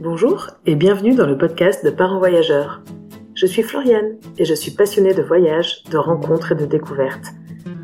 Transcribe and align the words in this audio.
Bonjour 0.00 0.50
et 0.64 0.76
bienvenue 0.76 1.16
dans 1.16 1.26
le 1.26 1.36
podcast 1.36 1.84
de 1.84 1.90
Parents 1.90 2.20
Voyageurs. 2.20 2.82
Je 3.34 3.46
suis 3.46 3.64
Floriane 3.64 4.16
et 4.38 4.44
je 4.44 4.54
suis 4.54 4.70
passionnée 4.70 5.12
de 5.12 5.22
voyages, 5.22 5.82
de 5.90 5.98
rencontres 5.98 6.52
et 6.52 6.54
de 6.54 6.66
découvertes. 6.66 7.32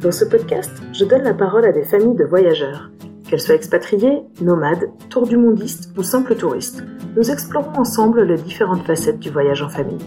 Dans 0.01 0.13
ce 0.13 0.25
podcast, 0.25 0.71
je 0.93 1.05
donne 1.05 1.25
la 1.25 1.35
parole 1.35 1.65
à 1.65 1.73
des 1.73 1.83
familles 1.83 2.15
de 2.15 2.23
voyageurs. 2.23 2.93
Qu'elles 3.29 3.41
soient 3.41 3.57
expatriées, 3.57 4.23
nomades, 4.41 4.93
tour 5.11 5.27
du 5.27 5.37
mondistes 5.37 5.91
ou 5.99 6.05
simples 6.05 6.37
touristes, 6.37 6.85
nous 7.17 7.33
explorons 7.33 7.81
ensemble 7.81 8.23
les 8.23 8.37
différentes 8.37 8.87
facettes 8.87 9.19
du 9.19 9.31
voyage 9.31 9.63
en 9.63 9.69
famille. 9.69 9.99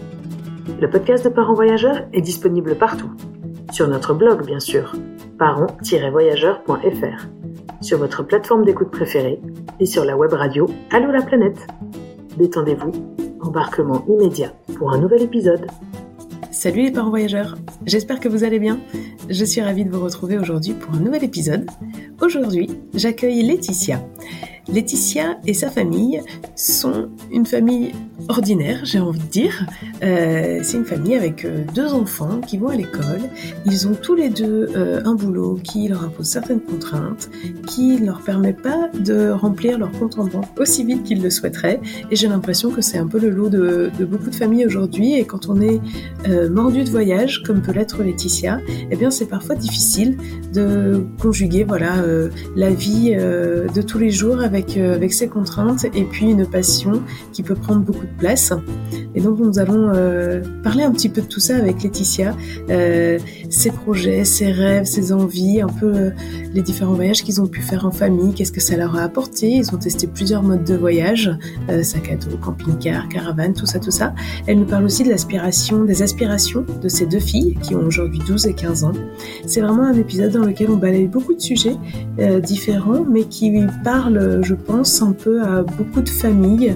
Le 0.80 0.88
podcast 0.88 1.26
de 1.26 1.30
Parents 1.30 1.52
Voyageurs 1.52 2.06
est 2.14 2.22
disponible 2.22 2.74
partout. 2.76 3.10
Sur 3.70 3.86
notre 3.86 4.14
blog, 4.14 4.46
bien 4.46 4.60
sûr, 4.60 4.94
parents-voyageurs.fr, 5.38 7.26
sur 7.80 7.98
votre 7.98 8.22
plateforme 8.22 8.64
d'écoute 8.64 8.90
préférée 8.90 9.40
et 9.80 9.86
sur 9.86 10.04
la 10.04 10.16
web 10.16 10.32
radio 10.32 10.66
Allô 10.90 11.10
la 11.10 11.22
planète. 11.22 11.66
Détendez-vous, 12.36 12.92
embarquement 13.40 14.04
immédiat 14.08 14.52
pour 14.76 14.92
un 14.92 14.98
nouvel 14.98 15.22
épisode. 15.22 15.66
Salut 16.50 16.82
les 16.82 16.90
parents 16.90 17.10
voyageurs, 17.10 17.56
j'espère 17.86 18.20
que 18.20 18.28
vous 18.28 18.42
allez 18.42 18.58
bien. 18.58 18.80
Je 19.28 19.44
suis 19.44 19.60
ravie 19.60 19.84
de 19.84 19.90
vous 19.90 20.02
retrouver 20.02 20.38
aujourd'hui 20.38 20.74
pour 20.74 20.94
un 20.94 21.00
nouvel 21.00 21.22
épisode. 21.22 21.70
Aujourd'hui, 22.20 22.68
j'accueille 22.94 23.42
Laetitia. 23.42 24.00
Laetitia 24.68 25.38
et 25.46 25.54
sa 25.54 25.70
famille 25.70 26.20
sont 26.54 27.08
une 27.30 27.46
famille 27.46 27.92
ordinaire, 28.28 28.80
j'ai 28.84 28.98
envie 28.98 29.20
de 29.20 29.24
dire. 29.24 29.66
Euh, 30.02 30.60
c'est 30.62 30.76
une 30.76 30.84
famille 30.84 31.14
avec 31.14 31.44
euh, 31.44 31.64
deux 31.74 31.92
enfants 31.94 32.40
qui 32.46 32.58
vont 32.58 32.68
à 32.68 32.76
l'école. 32.76 33.22
Ils 33.64 33.88
ont 33.88 33.94
tous 33.94 34.14
les 34.14 34.28
deux 34.28 34.68
euh, 34.76 35.00
un 35.04 35.14
boulot 35.14 35.58
qui 35.62 35.88
leur 35.88 36.04
impose 36.04 36.26
certaines 36.26 36.60
contraintes, 36.60 37.30
qui 37.66 38.00
ne 38.00 38.06
leur 38.06 38.20
permet 38.20 38.52
pas 38.52 38.90
de 38.98 39.30
remplir 39.30 39.78
leur 39.78 39.90
compte 39.92 40.18
en 40.18 40.26
banque 40.26 40.58
aussi 40.58 40.84
vite 40.84 41.04
qu'ils 41.04 41.22
le 41.22 41.30
souhaiteraient. 41.30 41.80
Et 42.10 42.16
j'ai 42.16 42.28
l'impression 42.28 42.70
que 42.70 42.82
c'est 42.82 42.98
un 42.98 43.06
peu 43.06 43.18
le 43.18 43.30
lot 43.30 43.48
de, 43.48 43.90
beaucoup 44.04 44.30
de 44.30 44.34
familles 44.34 44.66
aujourd'hui. 44.66 45.14
Et 45.14 45.24
quand 45.24 45.48
on 45.48 45.60
est 45.60 45.80
mordu 46.50 46.84
de 46.84 46.90
voyage, 46.90 47.42
comme 47.42 47.62
peut 47.62 47.72
l'être 47.72 48.02
Laetitia, 48.02 48.60
eh 48.90 48.96
bien 48.96 49.10
c'est 49.10 49.26
parfois 49.26 49.54
difficile 49.54 50.16
de 50.52 51.04
conjuguer 51.20 51.64
voilà 51.64 52.04
la 52.56 52.70
vie 52.70 53.14
de 53.14 53.82
tous 53.82 53.98
les 53.98 54.10
jours 54.10 54.40
avec 54.40 54.57
avec 54.78 55.12
ses 55.12 55.28
contraintes 55.28 55.84
et 55.94 56.04
puis 56.04 56.30
une 56.30 56.46
passion 56.46 57.02
qui 57.32 57.42
peut 57.42 57.54
prendre 57.54 57.80
beaucoup 57.80 58.06
de 58.06 58.18
place. 58.18 58.52
Et 59.14 59.20
donc 59.20 59.38
nous 59.38 59.58
allons 59.58 59.90
euh, 59.94 60.42
parler 60.62 60.84
un 60.84 60.92
petit 60.92 61.08
peu 61.08 61.22
de 61.22 61.26
tout 61.26 61.40
ça 61.40 61.56
avec 61.56 61.82
Laetitia, 61.82 62.36
euh, 62.70 63.18
ses 63.50 63.70
projets, 63.70 64.24
ses 64.24 64.52
rêves, 64.52 64.84
ses 64.84 65.12
envies, 65.12 65.60
un 65.60 65.68
peu 65.68 65.92
euh, 65.92 66.10
les 66.54 66.62
différents 66.62 66.94
voyages 66.94 67.22
qu'ils 67.22 67.40
ont 67.40 67.46
pu 67.46 67.62
faire 67.62 67.86
en 67.86 67.90
famille, 67.90 68.34
qu'est-ce 68.34 68.52
que 68.52 68.60
ça 68.60 68.76
leur 68.76 68.96
a 68.96 69.02
apporté. 69.02 69.50
Ils 69.50 69.74
ont 69.74 69.78
testé 69.78 70.06
plusieurs 70.06 70.42
modes 70.42 70.64
de 70.64 70.74
voyage, 70.74 71.30
sac 71.82 72.10
à 72.10 72.16
dos, 72.16 72.36
camping-car, 72.36 73.08
caravane, 73.08 73.54
tout 73.54 73.66
ça, 73.66 73.78
tout 73.78 73.90
ça. 73.90 74.14
Elle 74.46 74.58
nous 74.58 74.66
parle 74.66 74.84
aussi 74.84 75.02
de 75.04 75.10
l'aspiration, 75.10 75.84
des 75.84 76.02
aspirations 76.02 76.64
de 76.82 76.88
ces 76.88 77.06
deux 77.06 77.20
filles 77.20 77.56
qui 77.62 77.74
ont 77.74 77.84
aujourd'hui 77.84 78.20
12 78.26 78.46
et 78.46 78.54
15 78.54 78.84
ans. 78.84 78.92
C'est 79.46 79.60
vraiment 79.60 79.84
un 79.84 79.94
épisode 79.94 80.32
dans 80.32 80.44
lequel 80.44 80.70
on 80.70 80.76
balaye 80.76 81.06
beaucoup 81.06 81.34
de 81.34 81.40
sujets 81.40 81.76
différents, 82.42 83.04
mais 83.04 83.24
qui 83.24 83.52
parle, 83.84 84.44
je 84.48 84.54
pense, 84.54 85.02
un 85.02 85.12
peu 85.12 85.42
à 85.42 85.62
beaucoup 85.62 86.00
de 86.00 86.08
familles 86.08 86.74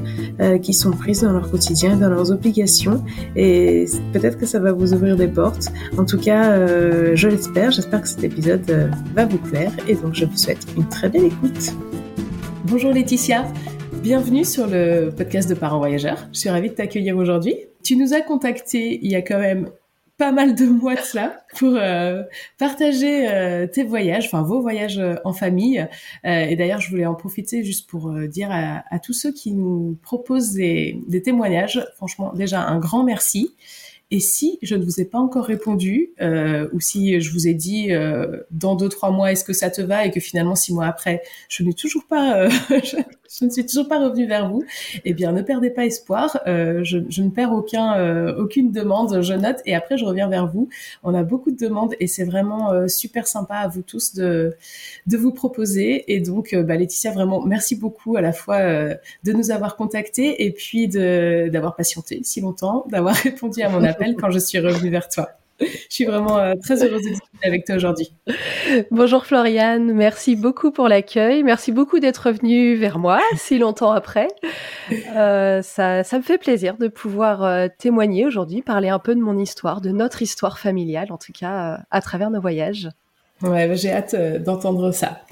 qui 0.63 0.75
sont 0.75 0.91
prises 0.91 1.23
dans 1.23 1.33
leur 1.33 1.51
quotidien, 1.51 1.97
dans 1.97 2.11
leurs 2.11 2.31
obligations. 2.31 3.03
Et 3.35 3.87
peut-être 4.13 4.37
que 4.39 4.45
ça 4.45 4.59
va 4.59 4.73
vous 4.73 4.93
ouvrir 4.93 5.17
des 5.17 5.29
portes. 5.29 5.73
En 5.97 6.05
tout 6.05 6.19
cas, 6.19 6.53
euh, 6.53 7.13
je 7.15 7.29
l'espère. 7.29 7.71
J'espère 7.71 8.03
que 8.03 8.09
cet 8.09 8.25
épisode 8.25 8.69
euh, 8.71 8.89
va 9.15 9.25
vous 9.25 9.39
plaire. 9.39 9.73
Et 9.89 9.95
donc, 9.95 10.15
je 10.15 10.25
vous 10.25 10.37
souhaite 10.37 10.67
une 10.77 10.87
très 10.89 11.09
belle 11.09 11.25
écoute. 11.25 11.73
Bonjour 12.65 12.93
Laetitia. 12.93 13.47
Bienvenue 14.03 14.45
sur 14.45 14.67
le 14.67 15.11
podcast 15.11 15.49
de 15.49 15.55
Parents 15.55 15.79
Voyageurs. 15.79 16.29
Je 16.33 16.41
suis 16.41 16.51
ravie 16.51 16.69
de 16.69 16.75
t'accueillir 16.75 17.17
aujourd'hui. 17.17 17.57
Tu 17.83 17.97
nous 17.97 18.13
as 18.13 18.21
contacté 18.21 18.99
il 19.03 19.11
y 19.11 19.15
a 19.15 19.23
quand 19.23 19.39
même 19.39 19.71
pas 20.23 20.31
mal 20.31 20.55
de 20.55 20.67
mois 20.67 20.95
de 20.95 21.01
cela 21.01 21.45
pour 21.57 21.75
euh, 21.75 22.23
partager 22.57 23.29
euh, 23.29 23.67
tes 23.67 23.83
voyages, 23.83 24.27
enfin 24.27 24.43
vos 24.43 24.61
voyages 24.61 25.01
euh, 25.01 25.17
en 25.25 25.33
famille. 25.33 25.85
et 26.23 26.55
d'ailleurs, 26.55 26.81
je 26.81 26.89
voulais 26.91 27.07
en 27.07 27.17
profiter 27.17 27.65
juste 27.65 27.91
pour 27.91 28.13
dire 28.29 28.49
à, 28.53 28.99
tous 29.01 29.15
ceux 29.15 29.33
qui 29.33 29.51
nous 29.51 29.99
proposent 30.01 30.53
des, 30.53 31.03
des, 31.09 31.23
témoignages, 31.23 31.85
franchement, 31.97 32.33
déjà 32.35 32.61
un 32.61 32.79
grand 32.79 33.03
merci. 33.03 33.53
Et 34.13 34.21
si 34.21 34.59
je 34.61 34.75
ne 34.75 34.85
vous 34.85 35.01
ai 35.01 35.07
pas 35.07 35.17
encore 35.17 35.47
répondu, 35.47 36.11
euh, 36.21 36.69
ou 36.75 36.81
si 36.81 37.19
je 37.19 37.33
vous 37.33 37.49
ai 37.49 37.55
dit 37.55 37.93
euh, 37.93 38.43
dans 38.51 38.77
deux 38.77 38.91
trois 38.91 39.11
mois 39.11 39.33
est-ce 39.33 39.43
que 39.43 39.55
ça 39.55 39.71
te 39.71 39.81
va 39.81 40.05
et 40.05 40.11
que 40.11 40.21
finalement 40.21 40.55
six 40.55 40.75
mois 40.75 40.85
après 40.85 41.23
je 41.49 41.63
n'ai 41.63 41.73
toujours 41.73 42.05
pas, 42.05 42.37
euh, 42.37 42.51
je, 42.69 43.45
ne 43.47 43.49
suis 43.49 43.65
toujours 43.65 43.89
pas 43.89 43.99
revenue 43.99 44.27
vers 44.27 44.51
vous, 44.51 44.65
eh 45.07 45.15
bien 45.15 45.33
ne 45.33 45.41
perdez 45.41 45.71
pas 45.71 45.87
espoir. 45.87 46.39
Euh, 46.47 46.85
je, 46.85 46.99
je, 47.09 47.23
ne 47.23 47.31
perds 47.31 47.55
aucun 47.55 47.99
euh, 47.99 48.37
aucune 48.37 48.71
demande, 48.71 49.23
je 49.23 49.33
note 49.33 49.63
et 49.65 49.75
après 49.75 49.97
je 49.97 50.05
reviens 50.05 50.29
vers 50.29 50.47
vous. 50.47 50.69
On 51.03 51.15
a 51.15 51.23
beaucoup 51.23 51.51
de 51.51 51.57
demandes 51.57 51.95
et 51.99 52.07
c'est 52.07 52.25
vraiment 52.25 52.71
euh, 52.71 52.89
super 52.89 53.27
sympa 53.27 53.55
à 53.55 53.69
vous 53.69 53.81
tous 53.81 54.13
de 54.13 54.55
de 55.07 55.17
vous 55.17 55.33
proposer. 55.33 56.13
Et 56.13 56.21
donc 56.21 56.55
bah, 56.55 56.77
Laetitia 56.77 57.13
vraiment 57.13 57.41
merci 57.47 57.77
beaucoup 57.77 58.17
à 58.17 58.21
la 58.21 58.35
fois 58.35 58.61
de 58.61 59.33
nous 59.33 59.51
avoir 59.51 59.77
contactés 59.77 60.45
et 60.45 60.53
puis 60.53 60.87
de 60.87 61.49
d'avoir 61.51 61.77
patienté 61.77 62.21
si 62.25 62.43
longtemps, 62.43 62.85
d'avoir 62.91 63.15
répondu 63.23 63.63
à 63.63 63.71
mon 63.71 63.83
appel 63.83 64.02
quand 64.19 64.31
je 64.31 64.39
suis 64.39 64.59
revenue 64.59 64.91
vers 64.91 65.09
toi. 65.09 65.29
Je 65.61 65.67
suis 65.95 66.05
vraiment 66.05 66.39
euh, 66.39 66.55
très 66.63 66.83
heureuse 66.83 67.03
de 67.03 67.09
discuter 67.11 67.47
avec 67.47 67.65
toi 67.65 67.77
aujourd'hui. 67.77 68.13
Bonjour 68.91 69.27
Floriane, 69.27 69.93
merci 69.93 70.37
beaucoup 70.37 70.71
pour 70.71 70.89
l'accueil. 70.89 71.43
Merci 71.43 71.73
beaucoup 71.73 72.01
d'être 72.01 72.31
venue 72.31 72.75
vers 72.75 72.99
moi 72.99 73.21
si 73.37 73.59
longtemps 73.59 73.93
après. 73.93 74.29
Euh, 75.15 75.63
ça, 75.63 76.05
ça, 76.05 76.19
me 76.19 76.23
fait 76.23 76.39
plaisir 76.39 76.77
de 76.77 76.89
pouvoir 76.89 77.45
euh, 77.45 77.69
témoigner 77.79 78.27
aujourd'hui, 78.27 78.63
parler 78.63 78.89
un 78.89 78.99
peu 78.99 79.15
de 79.15 79.21
mon 79.21 79.39
histoire, 79.39 79.81
de 79.81 79.91
notre 79.91 80.23
histoire 80.23 80.59
familiale, 80.59 81.13
en 81.13 81.19
tout 81.19 81.33
cas 81.33 81.81
à 81.91 82.01
travers 82.01 82.31
nos 82.31 82.41
voyages. 82.41 82.89
Ouais, 83.43 83.67
bah, 83.67 83.75
j'ai 83.75 83.91
hâte 83.91 84.15
d'entendre 84.43 84.93
ça. 84.93 85.23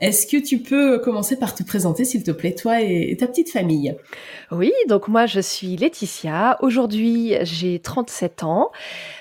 Est-ce 0.00 0.26
que 0.26 0.36
tu 0.36 0.58
peux 0.58 0.98
commencer 0.98 1.38
par 1.38 1.54
te 1.54 1.62
présenter, 1.62 2.04
s'il 2.04 2.22
te 2.22 2.30
plaît, 2.30 2.54
toi 2.54 2.80
et 2.80 3.16
ta 3.18 3.26
petite 3.26 3.50
famille? 3.50 3.96
Oui, 4.50 4.72
donc 4.88 5.06
moi 5.06 5.26
je 5.26 5.38
suis 5.38 5.76
Laetitia. 5.76 6.58
Aujourd'hui 6.60 7.34
j'ai 7.42 7.78
37 7.78 8.42
ans. 8.42 8.72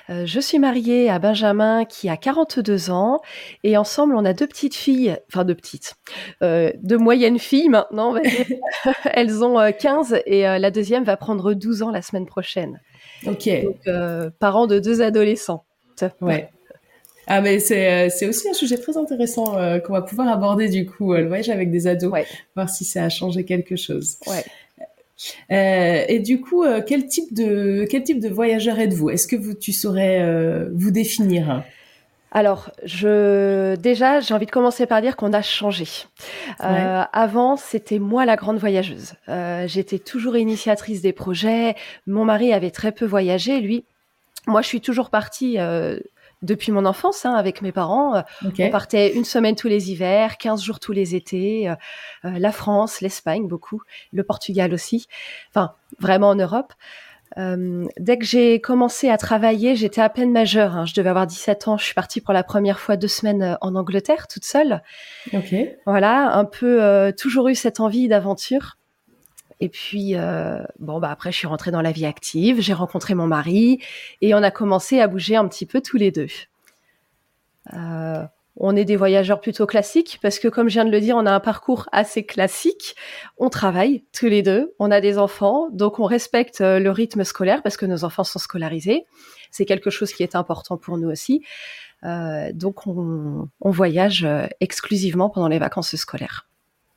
Euh, 0.09 0.25
je 0.25 0.39
suis 0.39 0.57
mariée 0.57 1.09
à 1.09 1.19
Benjamin 1.19 1.85
qui 1.85 2.09
a 2.09 2.17
42 2.17 2.89
ans 2.89 3.21
et 3.63 3.77
ensemble 3.77 4.15
on 4.15 4.25
a 4.25 4.33
deux 4.33 4.47
petites 4.47 4.73
filles, 4.73 5.17
enfin 5.31 5.45
deux 5.45 5.53
petites, 5.53 5.95
euh, 6.41 6.71
deux 6.81 6.97
moyennes 6.97 7.37
filles 7.37 7.69
maintenant. 7.69 8.15
Elles 9.13 9.43
ont 9.43 9.71
15 9.71 10.13
euh, 10.13 10.19
et 10.25 10.41
la 10.41 10.71
deuxième 10.71 11.03
va 11.03 11.15
prendre 11.15 11.53
12 11.53 11.83
ans 11.83 11.91
la 11.91 12.01
semaine 12.01 12.25
prochaine. 12.25 12.81
Ok. 13.27 13.49
Donc, 13.63 14.31
parents 14.39 14.65
de 14.65 14.79
deux 14.79 15.01
adolescents. 15.01 15.65
Ouais. 16.21 16.49
Ah 17.29 17.41
mais 17.41 17.59
c'est 17.59 18.09
c'est 18.09 18.27
aussi 18.27 18.49
un 18.49 18.53
sujet 18.53 18.77
très 18.77 18.97
intéressant 18.97 19.55
qu'on 19.85 19.93
va 19.93 20.01
pouvoir 20.01 20.27
aborder 20.27 20.67
du 20.67 20.85
coup 20.85 21.13
le 21.13 21.27
voyage 21.27 21.49
avec 21.49 21.71
des 21.71 21.87
ados, 21.87 22.11
voir 22.55 22.69
si 22.69 22.83
ça 22.83 23.05
a 23.05 23.09
changé 23.09 23.45
quelque 23.45 23.75
chose. 23.75 24.17
Ouais. 24.27 24.43
Euh, 25.51 26.05
et 26.07 26.19
du 26.19 26.39
coup, 26.39 26.63
euh, 26.63 26.81
quel 26.85 27.07
type 27.07 27.33
de 27.33 27.85
quel 27.89 28.03
type 28.03 28.19
de 28.19 28.29
voyageur 28.29 28.79
êtes-vous? 28.79 29.09
Est-ce 29.09 29.27
que 29.27 29.35
vous 29.35 29.53
tu 29.53 29.73
saurais 29.73 30.21
euh, 30.21 30.69
vous 30.73 30.91
définir? 30.91 31.63
Alors, 32.31 32.69
je 32.83 33.75
déjà, 33.75 34.19
j'ai 34.19 34.33
envie 34.35 34.45
de 34.45 34.51
commencer 34.51 34.85
par 34.85 35.01
dire 35.01 35.15
qu'on 35.15 35.33
a 35.33 35.41
changé. 35.41 35.87
Euh, 36.63 37.03
avant, 37.11 37.57
c'était 37.57 37.97
moi 37.97 38.25
la 38.25 38.35
grande 38.35 38.59
voyageuse. 38.59 39.13
Euh, 39.27 39.67
J'étais 39.67 39.97
toujours 39.97 40.37
initiatrice 40.37 41.01
des 41.01 41.11
projets. 41.11 41.75
Mon 42.05 42.25
mari 42.25 42.53
avait 42.53 42.71
très 42.71 42.91
peu 42.91 43.05
voyagé, 43.05 43.59
lui. 43.59 43.83
Moi, 44.45 44.61
je 44.61 44.67
suis 44.67 44.81
toujours 44.81 45.09
partie 45.09 45.57
euh, 45.57 45.99
depuis 46.41 46.71
mon 46.71 46.85
enfance 46.85 47.25
hein, 47.25 47.33
avec 47.33 47.61
mes 47.61 47.71
parents. 47.71 48.15
Euh, 48.15 48.21
on 48.59 48.69
partait 48.69 49.13
une 49.13 49.25
semaine 49.25 49.55
tous 49.55 49.67
les 49.67 49.91
hivers, 49.91 50.37
15 50.37 50.63
jours 50.63 50.79
tous 50.79 50.91
les 50.91 51.15
étés. 51.15 51.69
Euh, 51.69 51.75
euh, 52.25 52.39
la 52.39 52.51
France, 52.51 53.01
l'Espagne 53.01 53.47
beaucoup, 53.47 53.81
le 54.13 54.23
Portugal 54.23 54.73
aussi. 54.73 55.07
Enfin, 55.49 55.73
vraiment 55.99 56.29
en 56.29 56.35
Europe. 56.35 56.73
Euh, 57.37 57.85
dès 57.99 58.17
que 58.17 58.25
j'ai 58.25 58.59
commencé 58.59 59.09
à 59.09 59.17
travailler, 59.17 59.75
j'étais 59.75 60.01
à 60.01 60.09
peine 60.09 60.31
majeure. 60.31 60.75
Hein, 60.75 60.85
je 60.85 60.95
devais 60.95 61.09
avoir 61.09 61.27
17 61.27 61.67
ans. 61.67 61.77
Je 61.77 61.85
suis 61.85 61.93
partie 61.93 62.21
pour 62.21 62.33
la 62.33 62.43
première 62.43 62.79
fois 62.79 62.97
deux 62.97 63.07
semaines 63.07 63.57
en 63.61 63.75
Angleterre, 63.75 64.27
toute 64.27 64.45
seule. 64.45 64.81
Ok. 65.33 65.53
Voilà, 65.85 66.31
un 66.33 66.45
peu 66.45 67.13
toujours 67.17 67.49
eu 67.49 67.55
cette 67.55 67.79
envie 67.79 68.07
d'aventure. 68.07 68.78
Et 69.59 69.69
puis, 69.69 70.15
euh, 70.15 70.63
bon, 70.79 70.99
bah 70.99 71.11
après, 71.11 71.31
je 71.31 71.37
suis 71.37 71.47
rentrée 71.47 71.71
dans 71.71 71.81
la 71.81 71.91
vie 71.91 72.05
active, 72.05 72.61
j'ai 72.61 72.73
rencontré 72.73 73.13
mon 73.13 73.27
mari 73.27 73.79
et 74.21 74.33
on 74.33 74.41
a 74.41 74.51
commencé 74.51 74.99
à 75.01 75.07
bouger 75.07 75.35
un 75.35 75.47
petit 75.47 75.65
peu 75.65 75.81
tous 75.81 75.97
les 75.97 76.11
deux. 76.11 76.27
Euh, 77.73 78.23
on 78.55 78.75
est 78.75 78.85
des 78.85 78.95
voyageurs 78.95 79.41
plutôt 79.41 79.65
classiques 79.65 80.19
parce 80.21 80.39
que, 80.39 80.47
comme 80.47 80.69
je 80.69 80.73
viens 80.73 80.85
de 80.85 80.91
le 80.91 81.01
dire, 81.01 81.15
on 81.17 81.25
a 81.25 81.31
un 81.31 81.39
parcours 81.41 81.89
assez 81.91 82.25
classique. 82.25 82.95
On 83.37 83.49
travaille 83.49 84.03
tous 84.13 84.27
les 84.27 84.41
deux, 84.41 84.73
on 84.79 84.91
a 84.91 85.01
des 85.01 85.17
enfants, 85.17 85.69
donc 85.71 85.99
on 85.99 86.05
respecte 86.05 86.61
euh, 86.61 86.79
le 86.79 86.91
rythme 86.91 87.23
scolaire 87.25 87.61
parce 87.61 87.75
que 87.75 87.85
nos 87.85 88.05
enfants 88.05 88.23
sont 88.23 88.39
scolarisés. 88.39 89.05
C'est 89.51 89.65
quelque 89.65 89.89
chose 89.89 90.13
qui 90.13 90.23
est 90.23 90.35
important 90.35 90.77
pour 90.77 90.97
nous 90.97 91.09
aussi. 91.09 91.43
Euh, 92.05 92.51
donc, 92.53 92.87
on, 92.87 93.49
voyage 93.61 94.25
exclusivement 94.61 95.29
pendant 95.29 95.49
les 95.49 95.59
vacances 95.59 95.95
scolaires. 95.97 96.48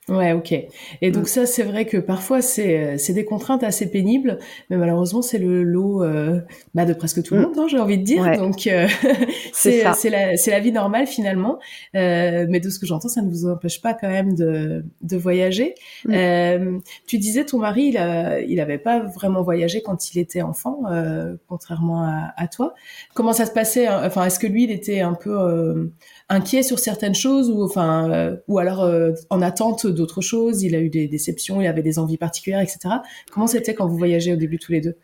Ouais, 0.09 0.33
ok. 0.33 0.53
Et 1.01 1.13
donc 1.13 1.25
mm. 1.25 1.27
ça, 1.27 1.47
c'est 1.47 1.63
vrai 1.63 1.85
que 1.87 1.97
parfois 1.97 2.43
c'est 2.43 2.99
c'est 2.99 3.13
des 3.13 3.25
contraintes 3.25 3.63
assez 3.63 3.89
pénibles, 3.89 4.41
mais 4.69 4.77
malheureusement 4.77 5.23
c'est 5.23 5.39
le 5.39 5.63
lot 5.63 6.03
euh, 6.03 6.41
bah, 6.75 6.85
de 6.85 6.93
presque 6.93 7.23
tout 7.23 7.35
le 7.35 7.41
mm. 7.41 7.45
monde, 7.45 7.59
hein, 7.59 7.67
j'ai 7.69 7.79
envie 7.79 7.99
de 7.99 8.03
dire. 8.03 8.37
Donc 8.37 8.67
euh, 8.67 8.89
c'est 9.53 9.85
c'est 9.95 10.11
la 10.11 10.37
c'est 10.37 10.51
la 10.51 10.59
vie 10.59 10.73
normale 10.73 11.07
finalement. 11.07 11.61
Euh, 11.95 12.47
mais 12.49 12.59
de 12.59 12.69
ce 12.69 12.81
que 12.81 12.87
j'entends, 12.87 13.09
ça 13.09 13.23
ne 13.23 13.31
vous 13.31 13.47
empêche 13.47 13.81
pas 13.81 13.95
quand 13.95 14.09
même 14.09 14.35
de 14.35 14.85
de 15.03 15.17
voyager. 15.17 15.77
Mm. 16.05 16.13
Euh, 16.13 16.79
tu 17.07 17.19
disais 17.19 17.45
ton 17.45 17.59
mari, 17.59 17.85
il 17.85 17.97
a, 17.97 18.41
il 18.41 18.59
avait 18.59 18.79
pas 18.79 18.99
vraiment 18.99 19.43
voyagé 19.43 19.83
quand 19.83 20.13
il 20.13 20.19
était 20.19 20.43
enfant, 20.43 20.81
euh, 20.91 21.37
contrairement 21.47 22.03
à, 22.03 22.33
à, 22.37 22.49
toi. 22.49 22.75
Comment 23.15 23.33
ça 23.33 23.47
se 23.47 23.53
passait 23.53 23.87
hein? 23.87 24.03
Enfin, 24.05 24.25
est-ce 24.25 24.41
que 24.41 24.49
lui, 24.49 24.65
il 24.65 24.73
était 24.73 25.01
un 25.01 25.15
peu 25.15 25.93
inquiet 26.29 26.63
sur 26.63 26.79
certaines 26.79 27.15
choses 27.15 27.51
ou 27.51 27.63
enfin 27.63 28.11
euh, 28.11 28.37
ou 28.49 28.59
alors 28.59 28.83
euh, 28.83 29.13
en 29.31 29.43
attente 29.43 29.87
d'autres 29.87 30.21
choses. 30.21 30.63
Il 30.63 30.75
a 30.75 30.81
eu 30.81 30.89
des 30.89 31.09
déceptions 31.09 31.61
il 31.61 31.67
avait 31.67 31.83
des 31.83 31.99
envies 31.99 32.19
particulières 32.19 32.61
etc 32.61 32.97
comment 33.31 33.47
c'était 33.47 33.75
quand 33.75 33.87
vous 33.87 33.99
voyagez 33.99 34.33
au 34.33 34.37
début 34.37 34.59
tous 34.59 34.73
les 34.73 34.81
deux? 34.81 34.97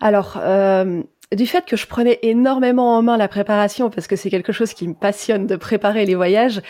Alors 0.00 0.38
euh, 0.42 1.02
du 1.36 1.46
fait 1.46 1.64
que 1.64 1.76
je 1.76 1.86
prenais 1.86 2.18
énormément 2.22 2.96
en 2.96 3.02
main 3.02 3.16
la 3.16 3.28
préparation, 3.28 3.88
parce 3.88 4.08
que 4.08 4.16
c'est 4.16 4.30
quelque 4.30 4.52
chose 4.52 4.74
qui 4.74 4.88
me 4.88 4.94
passionne 4.94 5.46
de 5.46 5.54
préparer 5.54 6.04
les 6.04 6.16
voyages, 6.16 6.60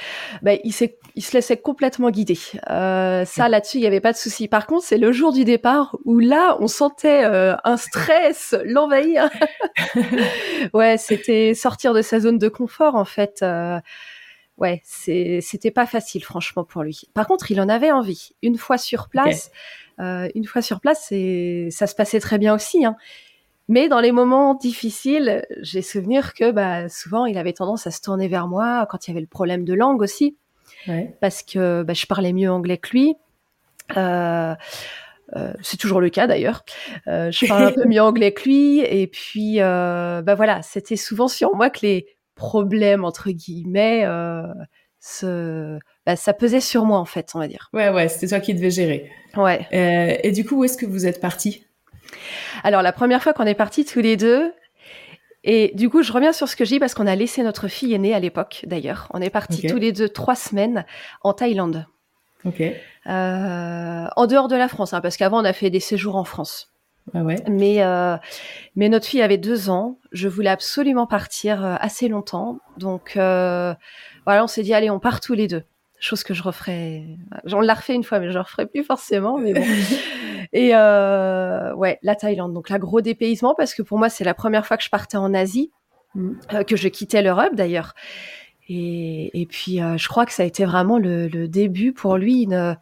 ben, 0.43 0.59
il, 0.65 0.75
il 1.17 1.25
se 1.25 1.33
laissait 1.33 1.57
complètement 1.57 2.11
guider. 2.11 2.39
Euh, 2.69 3.25
ça, 3.25 3.49
là-dessus, 3.49 3.79
il 3.79 3.81
n'y 3.81 3.87
avait 3.87 4.01
pas 4.01 4.13
de 4.13 4.19
souci. 4.19 4.49
Par 4.49 4.67
contre, 4.67 4.85
c'est 4.85 4.99
le 4.99 5.13
jour 5.13 5.33
du 5.33 5.45
départ 5.45 5.97
où 6.05 6.19
là, 6.19 6.59
on 6.61 6.67
sentait 6.67 7.25
euh, 7.25 7.55
un 7.65 7.79
stress 7.79 8.55
l'envahir. 8.65 9.31
ouais, 10.75 10.99
c'était 10.99 11.55
sortir 11.55 11.95
de 11.95 12.03
sa 12.03 12.21
zone 12.21 12.37
de 12.37 12.49
confort, 12.49 12.97
en 12.97 13.07
fait. 13.07 13.41
Euh, 13.43 13.81
ouais, 14.59 14.83
c'était 14.85 15.71
pas 15.71 15.87
facile, 15.87 16.23
franchement, 16.23 16.65
pour 16.65 16.83
lui. 16.83 17.09
Par 17.15 17.27
contre, 17.27 17.51
il 17.51 17.61
en 17.63 17.69
avait 17.71 17.93
envie. 17.93 18.33
Une 18.43 18.59
fois 18.59 18.77
sur 18.77 19.09
place, 19.09 19.51
euh, 20.01 20.29
une 20.35 20.45
fois 20.45 20.61
sur 20.61 20.81
place, 20.81 21.13
ça 21.71 21.87
se 21.87 21.95
passait 21.95 22.21
très 22.21 22.37
bien 22.37 22.55
aussi. 22.55 22.85
Hein. 22.85 22.97
Mais 23.71 23.89
dans 23.89 24.01
les 24.01 24.11
moments 24.11 24.55
difficiles, 24.55 25.47
j'ai 25.63 25.81
souvenir 25.81 26.35
que 26.35 26.51
bah, 26.51 26.89
souvent, 26.89 27.25
il 27.25 27.39
avait 27.39 27.53
tendance 27.53 27.87
à 27.87 27.93
se 27.93 28.03
tourner 28.03 28.27
vers 28.27 28.49
moi 28.49 28.85
quand 28.91 29.07
il 29.07 29.13
y 29.13 29.13
avait 29.13 29.21
le 29.21 29.29
problème 29.29 29.65
de 29.65 29.75
langue 29.75 30.03
aussi, 30.03 30.37
parce 31.21 31.45
que 31.45 31.85
bah, 31.85 31.95
je 31.95 32.05
parlais 32.07 32.33
mieux 32.33 32.51
anglais 32.51 32.79
que 32.79 32.91
lui. 32.91 33.15
Euh, 33.97 34.57
euh, 35.37 35.53
c'est 35.63 35.77
toujours 35.77 36.01
le 36.01 36.11
cas 36.11 36.27
d'ailleurs. 36.27 36.65
Euh, 37.07 37.31
je 37.31 37.47
parle 37.47 37.63
un 37.67 37.71
peu 37.71 37.85
mieux 37.87 38.03
anglais 38.03 38.33
que 38.33 38.43
lui, 38.43 38.81
et 38.81 39.07
puis 39.07 39.59
bah 39.59 40.35
voilà, 40.35 40.63
c'était 40.63 40.97
souvent 40.97 41.29
sur 41.29 41.55
moi 41.55 41.71
que 41.71 41.87
les 41.87 42.07
problèmes 42.35 43.05
entre 43.05 43.31
guillemets 43.31 44.05
se, 44.99 45.79
bah, 46.05 46.17
ça 46.17 46.33
pesait 46.33 46.61
sur 46.61 46.87
moi 46.87 46.99
en 46.99 47.05
fait, 47.05 47.31
on 47.37 47.39
va 47.39 47.47
dire. 47.47 47.71
Ouais, 47.73 47.91
ouais, 47.91 48.09
c'était 48.09 48.27
toi 48.27 48.41
qui 48.41 48.53
devais 48.53 48.73
gérer. 48.73 49.13
Ouais. 49.37 49.65
et 49.71 50.33
du 50.33 50.45
coup, 50.45 50.57
où 50.57 50.65
est-ce 50.65 50.77
que 50.77 50.87
vous 50.87 51.07
êtes 51.07 51.21
parti 51.21 51.63
alors 52.63 52.83
la 52.83 52.93
première 52.93 53.23
fois 53.23 53.33
qu'on 53.33 53.47
est 53.47 53.55
partis 53.55 53.85
tous 53.85 54.01
les 54.01 54.17
deux, 54.17 54.53
et 55.45 55.73
du 55.75 55.89
coup 55.89 56.03
je 56.03 56.13
reviens 56.13 56.33
sur 56.33 56.49
ce 56.49 56.57
que 56.57 56.65
je 56.65 56.71
dis 56.71 56.79
parce 56.79 56.95
qu'on 56.95 57.07
a 57.07 57.17
laissé 57.17 57.43
notre 57.43 57.69
fille 57.69 57.95
aînée 57.95 58.15
à 58.15 58.21
l'époque 58.21 58.65
d'ailleurs. 58.67 59.09
On 59.13 59.21
est 59.21 59.31
partis 59.31 59.67
tous 59.67 59.79
les 59.79 59.93
deux 59.93 60.09
trois 60.09 60.35
semaines 60.35 60.85
en 61.23 61.33
Thaïlande. 61.33 61.87
Ok. 62.45 62.61
Euh, 62.61 64.07
en 64.17 64.27
dehors 64.27 64.49
de 64.49 64.57
la 64.57 64.69
France, 64.69 64.93
hein, 64.93 65.01
parce 65.01 65.17
qu'avant 65.17 65.41
on 65.41 65.45
a 65.45 65.53
fait 65.53 65.71
des 65.71 65.81
séjours 65.81 66.17
en 66.17 66.25
France. 66.25 66.73
Ah 67.15 67.23
ouais. 67.23 67.37
Mais 67.49 67.83
euh, 67.83 68.17
mais 68.77 68.89
notre 68.89 69.07
fille 69.07 69.23
avait 69.23 69.39
deux 69.39 69.71
ans. 69.71 69.99
Je 70.13 70.29
voulais 70.29 70.51
absolument 70.51 71.07
partir 71.07 71.65
euh, 71.65 71.77
assez 71.81 72.09
longtemps, 72.09 72.59
donc 72.77 73.13
voilà, 73.15 74.45
on 74.45 74.47
s'est 74.47 74.63
dit 74.63 74.75
allez, 74.75 74.91
on 74.91 75.01
part 75.01 75.21
tous 75.21 75.35
les 75.35 75.49
deux 75.49 75.65
chose 76.01 76.25
que 76.25 76.35
je 76.35 76.43
referai. 76.43 77.19
J'en 77.45 77.61
l'a 77.61 77.75
refait 77.75 77.95
une 77.95 78.05
fois, 78.05 78.19
mais 78.19 78.31
je 78.31 78.39
ne 78.39 78.43
referai 78.43 78.67
plus 78.67 78.83
forcément. 78.83 79.39
Mais 79.39 79.53
bon. 79.53 79.63
Et 80.53 80.75
euh, 80.75 81.75
ouais, 81.75 81.99
la 82.03 82.17
Thaïlande. 82.17 82.53
Donc, 82.53 82.71
la 82.71 82.79
gros 82.79 83.01
dépaysement, 83.01 83.55
parce 83.55 83.75
que 83.75 83.83
pour 83.83 83.99
moi, 83.99 84.09
c'est 84.09 84.25
la 84.25 84.35
première 84.35 84.67
fois 84.67 84.77
que 84.77 84.83
je 84.83 84.91
partais 84.91 85.17
en 85.17 85.33
Asie, 85.35 85.71
mm. 86.15 86.33
euh, 86.55 86.65
que 86.65 86.77
je 86.77 86.89
quittais 86.89 87.23
l'Europe 87.23 87.55
d'ailleurs. 87.55 87.95
Et, 88.69 89.41
et 89.41 89.47
puis, 89.47 89.83
euh, 89.83 89.97
je 89.97 90.09
crois 90.09 90.27
que 90.27 90.33
ça 90.33 90.43
a 90.43 90.47
été 90.47 90.65
vraiment 90.65 90.99
le, 90.99 91.29
le 91.29 91.49
début 91.49 91.93
pour 91.93 92.17
lui. 92.17 92.43
Une... 92.43 92.77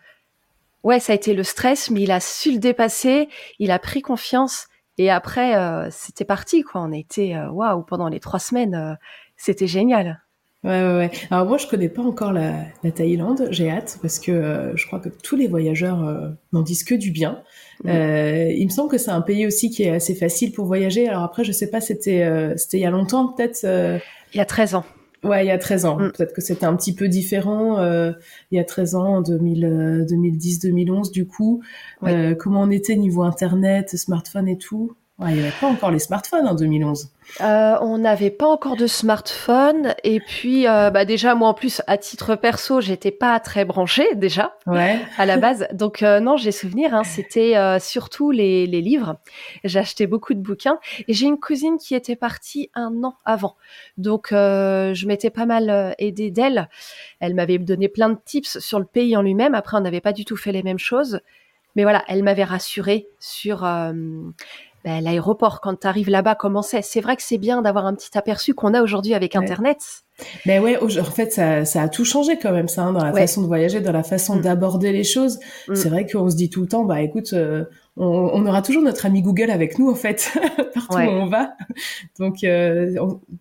Ouais, 0.85 1.00
ça 1.00 1.12
a 1.12 1.17
été 1.17 1.35
le 1.35 1.43
stress, 1.43 1.91
mais 1.91 2.03
il 2.03 2.11
a 2.11 2.21
su 2.21 2.53
le 2.53 2.59
dépasser. 2.59 3.29
Il 3.59 3.71
a 3.71 3.79
pris 3.79 4.00
confiance. 4.00 4.69
Et 4.97 5.11
après, 5.11 5.55
c'était 5.91 6.25
parti, 6.25 6.62
quoi. 6.62 6.81
On 6.82 6.93
était, 6.93 7.37
euh, 7.37 7.50
waouh, 7.50 7.82
pendant 7.82 8.09
les 8.09 8.19
trois 8.19 8.41
semaines, 8.41 8.99
c'était 9.37 9.69
génial. 9.69 10.21
Ouais, 10.64 10.82
ouais, 10.82 10.96
ouais. 10.96 11.10
Alors 11.31 11.46
moi, 11.46 11.56
je 11.56 11.69
connais 11.69 11.88
pas 11.88 12.02
encore 12.02 12.32
la, 12.32 12.64
la 12.82 12.90
Thaïlande. 12.90 13.46
J'ai 13.50 13.70
hâte 13.70 13.99
parce 14.02 14.19
que 14.19 14.32
euh, 14.32 14.76
je 14.76 14.87
crois 14.88 14.99
que 14.99 15.08
tous 15.08 15.37
les 15.37 15.46
voyageurs 15.46 16.02
euh, 16.02 16.31
n'en 16.52 16.62
disent 16.62 16.82
que 16.82 16.96
du 16.96 17.12
bien. 17.12 17.43
Euh, 17.87 18.50
il 18.50 18.64
me 18.64 18.70
semble 18.70 18.90
que 18.90 18.99
c'est 18.99 19.12
un 19.12 19.20
pays 19.20 19.46
aussi 19.46 19.70
qui 19.70 19.84
est 19.84 19.90
assez 19.90 20.16
facile 20.16 20.50
pour 20.50 20.66
voyager. 20.66 21.08
Alors 21.08 21.22
après, 21.22 21.44
je 21.44 21.52
sais 21.52 21.70
pas, 21.70 21.81
c'était 21.81 22.25
euh, 22.25 22.56
c'était 22.56 22.78
il 22.78 22.81
y 22.81 22.87
a 22.87 22.90
longtemps 22.90 23.28
peut-être. 23.28 23.62
Il 24.34 24.37
y 24.37 24.40
a 24.40 24.44
13 24.44 24.75
ans. 24.75 24.84
Ouais, 25.22 25.44
il 25.44 25.49
y 25.49 25.52
a 25.52 25.58
13 25.58 25.84
ans. 25.84 25.99
Mm. 25.99 26.12
Peut-être 26.12 26.32
que 26.32 26.40
c'était 26.40 26.66
un 26.66 26.75
petit 26.75 26.94
peu 26.94 27.06
différent 27.06 27.81
il 28.50 28.56
y 28.56 28.58
a 28.58 28.64
13 28.64 28.96
ans, 28.96 29.16
en 29.19 29.22
2010, 29.22 30.58
2011 30.58 31.12
du 31.12 31.25
coup. 31.25 31.62
comment 32.38 32.62
on 32.62 32.70
était 32.70 32.96
niveau 32.96 33.22
internet, 33.22 33.96
smartphone 33.96 34.49
et 34.49 34.58
tout 34.58 34.96
il 35.26 35.34
n'y 35.34 35.40
avait 35.40 35.54
pas 35.61 35.66
encore 35.66 35.90
les 35.90 35.99
smartphones 35.99 36.46
en 36.46 36.54
2011. 36.54 37.11
Euh, 37.40 37.76
on 37.80 37.98
n'avait 37.98 38.30
pas 38.30 38.46
encore 38.46 38.76
de 38.76 38.86
smartphone. 38.86 39.94
Et 40.02 40.20
puis 40.20 40.66
euh, 40.66 40.90
bah 40.90 41.04
déjà 41.04 41.34
moi 41.34 41.48
en 41.48 41.54
plus 41.54 41.82
à 41.86 41.96
titre 41.96 42.34
perso 42.34 42.80
j'étais 42.80 43.10
pas 43.10 43.38
très 43.38 43.64
branchée 43.64 44.14
déjà 44.14 44.56
ouais. 44.66 44.98
à 45.19 45.26
la 45.26 45.36
base. 45.36 45.69
Donc 45.72 46.02
euh, 46.02 46.20
non 46.20 46.36
j'ai 46.36 46.52
souvenir 46.52 46.94
hein, 46.94 47.04
c'était 47.04 47.56
euh, 47.56 47.78
surtout 47.78 48.30
les, 48.30 48.66
les 48.66 48.80
livres. 48.80 49.16
J'achetais 49.62 50.06
beaucoup 50.06 50.34
de 50.34 50.40
bouquins. 50.40 50.78
Et 51.06 51.12
j'ai 51.12 51.26
une 51.26 51.38
cousine 51.38 51.78
qui 51.78 51.94
était 51.94 52.16
partie 52.16 52.70
un 52.75 53.04
an 53.04 53.14
avant. 53.25 53.56
Donc 53.98 54.32
euh, 54.32 54.94
je 54.94 55.06
m'étais 55.06 55.30
pas 55.30 55.46
mal 55.46 55.94
aidée 55.98 56.30
d'elle. 56.30 56.69
Elle 57.20 57.34
m'avait 57.34 57.58
donné 57.58 57.88
plein 57.88 58.08
de 58.08 58.19
tips 58.25 58.58
sur 58.58 58.78
le 58.78 58.84
pays 58.84 59.16
en 59.16 59.22
lui-même. 59.22 59.54
Après 59.54 59.76
on 59.76 59.80
n'avait 59.80 60.00
pas 60.00 60.12
du 60.12 60.25
tout 60.25 60.36
fait 60.36 60.52
les 60.52 60.62
mêmes 60.62 60.78
choses. 60.78 61.20
Mais 61.76 61.82
voilà 61.84 62.02
elle 62.08 62.25
m'avait 62.25 62.44
rassurée 62.44 63.06
sur 63.20 63.64
ben, 64.84 65.02
l'aéroport, 65.02 65.60
quand 65.60 65.80
tu 65.80 65.86
arrives 65.86 66.10
là-bas, 66.10 66.34
comment 66.34 66.62
c'est? 66.62 66.82
C'est 66.82 67.00
vrai 67.00 67.16
que 67.16 67.22
c'est 67.22 67.38
bien 67.38 67.62
d'avoir 67.62 67.86
un 67.86 67.94
petit 67.94 68.16
aperçu 68.16 68.54
qu'on 68.54 68.75
a 68.75 68.82
aujourd'hui 68.82 69.14
avec 69.14 69.34
Internet. 69.34 69.78
Mais 70.46 70.58
ouais, 70.58 70.76
en 70.80 71.04
fait, 71.04 71.32
ça, 71.32 71.64
ça 71.64 71.82
a 71.82 71.88
tout 71.88 72.04
changé 72.04 72.38
quand 72.38 72.52
même, 72.52 72.69
ça, 72.69 72.82
hein, 72.82 72.92
dans 72.92 73.04
la 73.04 73.12
façon 73.12 73.42
de 73.42 73.46
voyager, 73.46 73.80
dans 73.80 73.92
la 73.92 74.02
façon 74.02 74.36
mm. 74.36 74.42
d'aborder 74.42 74.92
les 74.92 75.04
choses. 75.04 75.38
Mm. 75.69 75.75
C'est 75.75 75.88
vrai 75.88 76.06
qu'on 76.06 76.28
se 76.28 76.36
dit 76.36 76.50
tout 76.50 76.60
le 76.60 76.66
temps, 76.66 76.84
bah 76.84 77.00
écoute, 77.02 77.32
euh, 77.32 77.64
on, 77.96 78.06
on, 78.06 78.46
aura 78.46 78.62
toujours 78.62 78.82
notre 78.82 79.06
ami 79.06 79.22
Google 79.22 79.50
avec 79.50 79.78
nous, 79.78 79.90
en 79.90 79.94
fait, 79.94 80.37
partout 80.75 80.97
où 80.97 81.00
on 81.00 81.26
va. 81.26 81.52
Donc 82.18 82.42
euh, 82.42 82.94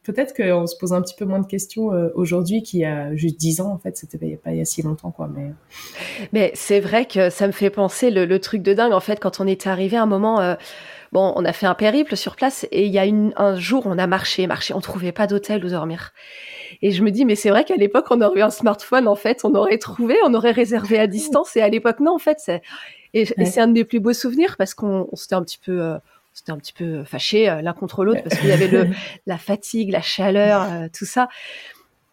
peut-être 0.04 0.36
qu'on 0.36 0.68
se 0.68 0.76
pose 0.78 0.94
un 0.94 1.02
petit 1.02 1.16
peu 1.16 1.26
moins 1.26 1.40
de 1.40 1.48
questions 1.48 1.94
euh, 1.94 2.10
aujourd'hui 2.14 2.62
qu'il 2.62 2.82
y 2.82 2.86
a 2.86 3.16
juste 3.16 3.38
dix 3.38 3.60
ans, 3.60 3.72
en 3.72 3.80
fait, 3.80 3.98
c'était 3.98 4.18
pas 4.38 4.52
il 4.52 4.58
y 4.58 4.62
a 4.62 4.66
si 4.66 4.84
longtemps, 4.84 5.12
quoi. 5.12 5.30
Mais, 5.36 5.54
mais 6.32 6.52
c'est 6.54 6.80
vrai 6.80 7.06
que 7.06 7.32
ça 7.32 7.48
me 7.48 7.52
fait 7.52 7.72
penser 7.72 8.12
le, 8.12 8.26
le, 8.26 8.40
truc 8.40 8.62
de 8.62 8.74
dingue, 8.74 8.94
en 8.94 9.00
fait, 9.00 9.20
quand 9.20 9.40
on 9.40 9.48
était 9.48 9.70
arrivé 9.70 9.98
à 9.98 10.04
un 10.04 10.08
moment 10.08 10.56
Bon, 11.12 11.34
on 11.36 11.46
a 11.46 11.54
fait 11.54 11.66
un 11.66 11.76
périple 11.76 12.16
sur 12.16 12.36
place 12.36 12.68
et 12.72 12.86
il 12.86 12.92
y 12.92 13.00
a 13.00 13.06
une, 13.06 13.34
un 13.38 13.58
jour, 13.58 13.84
on 13.86 13.98
a 13.98 14.08
marché, 14.08 14.48
marché, 14.48 14.74
on 14.74 14.82
trouvait 14.82 15.12
pas 15.12 15.28
d'hôtel 15.28 15.64
où 15.64 15.70
dormir. 15.70 16.14
Et 16.82 16.92
je 16.92 17.02
me 17.04 17.12
dis, 17.12 17.26
mais 17.26 17.36
c'est 17.36 17.50
vrai 17.50 17.64
qu'à 17.64 17.76
l'époque, 17.76 18.08
on 18.10 18.22
aurait 18.22 18.40
eu 18.40 18.44
un 18.44 18.50
smartphone, 18.50 19.08
en 19.08 19.16
fait, 19.16 19.46
on 19.46 19.56
aurait 19.56 19.78
trouvé, 19.78 20.16
on 20.26 20.34
aurait 20.34 20.52
réservé 20.52 21.00
à 21.00 21.08
distance. 21.08 21.56
Et 21.56 21.62
à 21.62 21.70
l'époque, 21.70 22.00
non, 22.00 22.16
en 22.16 22.20
fait, 22.20 22.38
c'est, 22.40 22.62
et, 23.14 23.26
c'est 23.26 23.60
un 23.60 23.68
de 23.68 23.74
mes 23.74 23.84
plus 23.84 24.00
beaux 24.00 24.14
souvenirs 24.14 24.58
parce 24.58 24.74
qu'on 24.74 25.08
s'était 25.14 25.36
un 25.36 25.44
petit 25.44 25.60
peu, 25.64 25.82
euh, 25.82 25.98
c'était 26.34 26.52
un 26.52 26.58
petit 26.58 26.74
peu 26.74 27.04
fâché 27.04 27.50
euh, 27.50 27.62
l'un 27.62 27.74
contre 27.74 28.04
l'autre 28.04 28.22
parce 28.24 28.40
qu'il 28.40 28.50
y 28.50 28.52
avait 28.52 28.68
le, 28.68 28.90
la 29.26 29.38
fatigue, 29.38 29.92
la 29.92 30.02
chaleur, 30.02 30.64
euh, 30.64 30.88
tout 30.96 31.06
ça. 31.06 31.30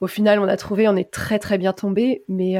Au 0.00 0.06
final, 0.06 0.38
on 0.38 0.48
a 0.48 0.56
trouvé, 0.56 0.88
on 0.88 0.96
est 0.96 1.10
très 1.10 1.38
très 1.38 1.58
bien 1.58 1.72
tombé, 1.72 2.22
mais 2.28 2.58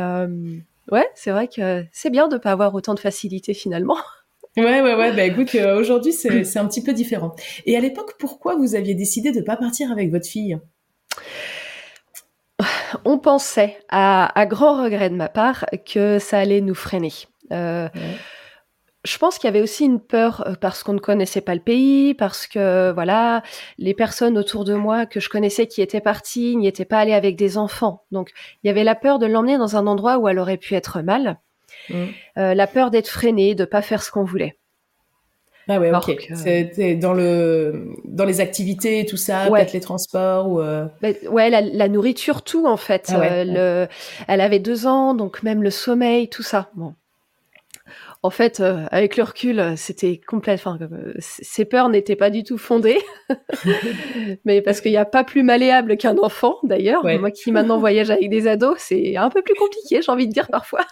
ouais, 0.91 1.07
c'est 1.15 1.31
vrai 1.31 1.49
que 1.49 1.85
c'est 1.93 2.11
bien 2.11 2.29
de 2.29 2.39
pas 2.39 2.53
avoir 2.53 2.75
autant 2.75 2.95
de 2.95 3.01
facilité 3.01 3.55
finalement. 3.55 3.97
Ouais, 4.57 4.81
ouais, 4.83 4.95
ouais. 4.95 5.13
Bah 5.13 5.25
écoute, 5.25 5.55
euh, 5.57 5.79
aujourd'hui 5.81 6.13
c'est 6.13 6.57
un 6.59 6.67
petit 6.67 6.83
peu 6.83 6.93
différent. 6.93 7.35
Et 7.67 7.77
à 7.77 7.81
l'époque, 7.81 8.15
pourquoi 8.19 8.57
vous 8.57 8.75
aviez 8.75 8.95
décidé 8.95 9.33
de 9.33 9.41
pas 9.41 9.57
partir 9.57 9.91
avec 9.91 10.11
votre 10.11 10.27
fille? 10.27 10.59
On 13.05 13.19
pensait, 13.19 13.79
à, 13.89 14.39
à, 14.39 14.47
grand 14.47 14.83
regret 14.83 15.11
de 15.11 15.17
ma 15.17 15.29
part, 15.29 15.67
que 15.87 16.19
ça 16.19 16.39
allait 16.39 16.61
nous 16.61 16.75
freiner. 16.75 17.13
Euh, 17.53 17.89
Je 19.05 19.19
pense 19.19 19.39
qu'il 19.39 19.49
y 19.49 19.51
avait 19.51 19.61
aussi 19.61 19.85
une 19.85 20.01
peur 20.01 20.47
euh, 20.47 20.55
parce 20.59 20.83
qu'on 20.83 20.95
ne 20.95 20.99
connaissait 20.99 21.43
pas 21.43 21.55
le 21.55 21.61
pays, 21.61 22.15
parce 22.15 22.47
que 22.47 22.91
voilà, 22.93 23.43
les 23.77 23.93
personnes 23.93 24.39
autour 24.39 24.65
de 24.65 24.75
moi 24.75 25.05
que 25.05 25.21
je 25.21 25.29
connaissais 25.29 25.67
qui 25.67 25.83
étaient 25.83 26.01
parties 26.01 26.57
n'y 26.57 26.67
étaient 26.69 26.87
pas 26.87 27.01
allées 27.01 27.13
avec 27.13 27.37
des 27.37 27.59
enfants. 27.59 28.05
Donc 28.13 28.31
il 28.63 28.69
y 28.69 28.71
avait 28.71 28.85
la 28.85 28.95
peur 28.95 29.19
de 29.19 29.27
l'emmener 29.27 29.59
dans 29.59 29.77
un 29.77 29.87
endroit 29.87 30.19
où 30.19 30.29
elle 30.29 30.39
aurait 30.39 30.57
pu 30.57 30.75
être 30.75 31.03
mal. 31.03 31.39
Mm. 31.89 32.05
Euh, 32.39 32.55
la 32.55 32.67
peur 32.67 32.91
d'être 32.91 33.09
freinée, 33.09 33.55
de 33.55 33.65
pas 33.65 33.83
faire 33.83 34.03
ce 34.03 34.11
qu'on 34.11 34.25
voulait. 34.25 34.57
Ah 35.69 35.81
ouais, 35.81 35.91
ok. 35.95 36.29
C'était 36.35 36.95
dans 36.95 37.15
le 37.15 37.89
dans 38.05 38.25
les 38.25 38.41
activités, 38.41 39.07
tout 39.07 39.17
ça, 39.17 39.47
peut-être 39.51 39.73
les 39.73 39.81
transports 39.81 40.49
ou. 40.49 40.61
Euh... 40.61 40.87
ouais, 41.31 41.49
la, 41.49 41.89
nourriture, 41.89 42.43
tout 42.43 42.67
en 42.67 42.77
fait. 42.77 43.11
Ah 43.15 43.21
euh, 43.23 43.45
le, 43.47 43.89
elle 44.29 44.41
avait 44.41 44.59
deux 44.59 44.87
ans, 44.87 45.15
donc 45.15 45.43
même 45.43 45.63
le 45.63 45.71
sommeil, 45.71 46.29
tout 46.29 46.43
ça. 46.43 46.71
Bon. 46.75 46.95
En 48.23 48.31
fait, 48.31 48.61
euh, 48.61 48.87
avec 48.91 49.17
le 49.17 49.23
recul, 49.23 49.63
c'était 49.77 50.19
complet. 50.19 50.55
Enfin, 50.55 50.79
ces 51.19 51.65
peurs 51.65 51.89
n'étaient 51.91 52.17
pas 52.17 52.31
du 52.31 52.43
tout 52.43 52.59
fondées, 52.59 53.01
mais 54.45 54.61
parce 54.63 54.81
qu'il 54.81 54.93
n'y 54.93 54.97
a 54.97 55.05
pas 55.05 55.25
plus 55.25 55.43
malléable 55.43 55.97
qu'un 55.97 56.17
enfant, 56.19 56.57
d'ailleurs. 56.63 57.05
Moi 57.05 57.31
qui 57.31 57.53
maintenant 57.53 57.79
voyage 57.79 58.11
avec 58.11 58.29
des 58.29 58.47
ados, 58.47 58.79
c'est 58.79 59.17
un 59.17 59.31
peu 59.31 59.43
plus 59.43 59.55
compliqué, 59.55 60.03
j'ai 60.03 60.13
envie 60.13 60.27
de 60.27 60.33
dire 60.33 60.49
parfois. 60.49 60.85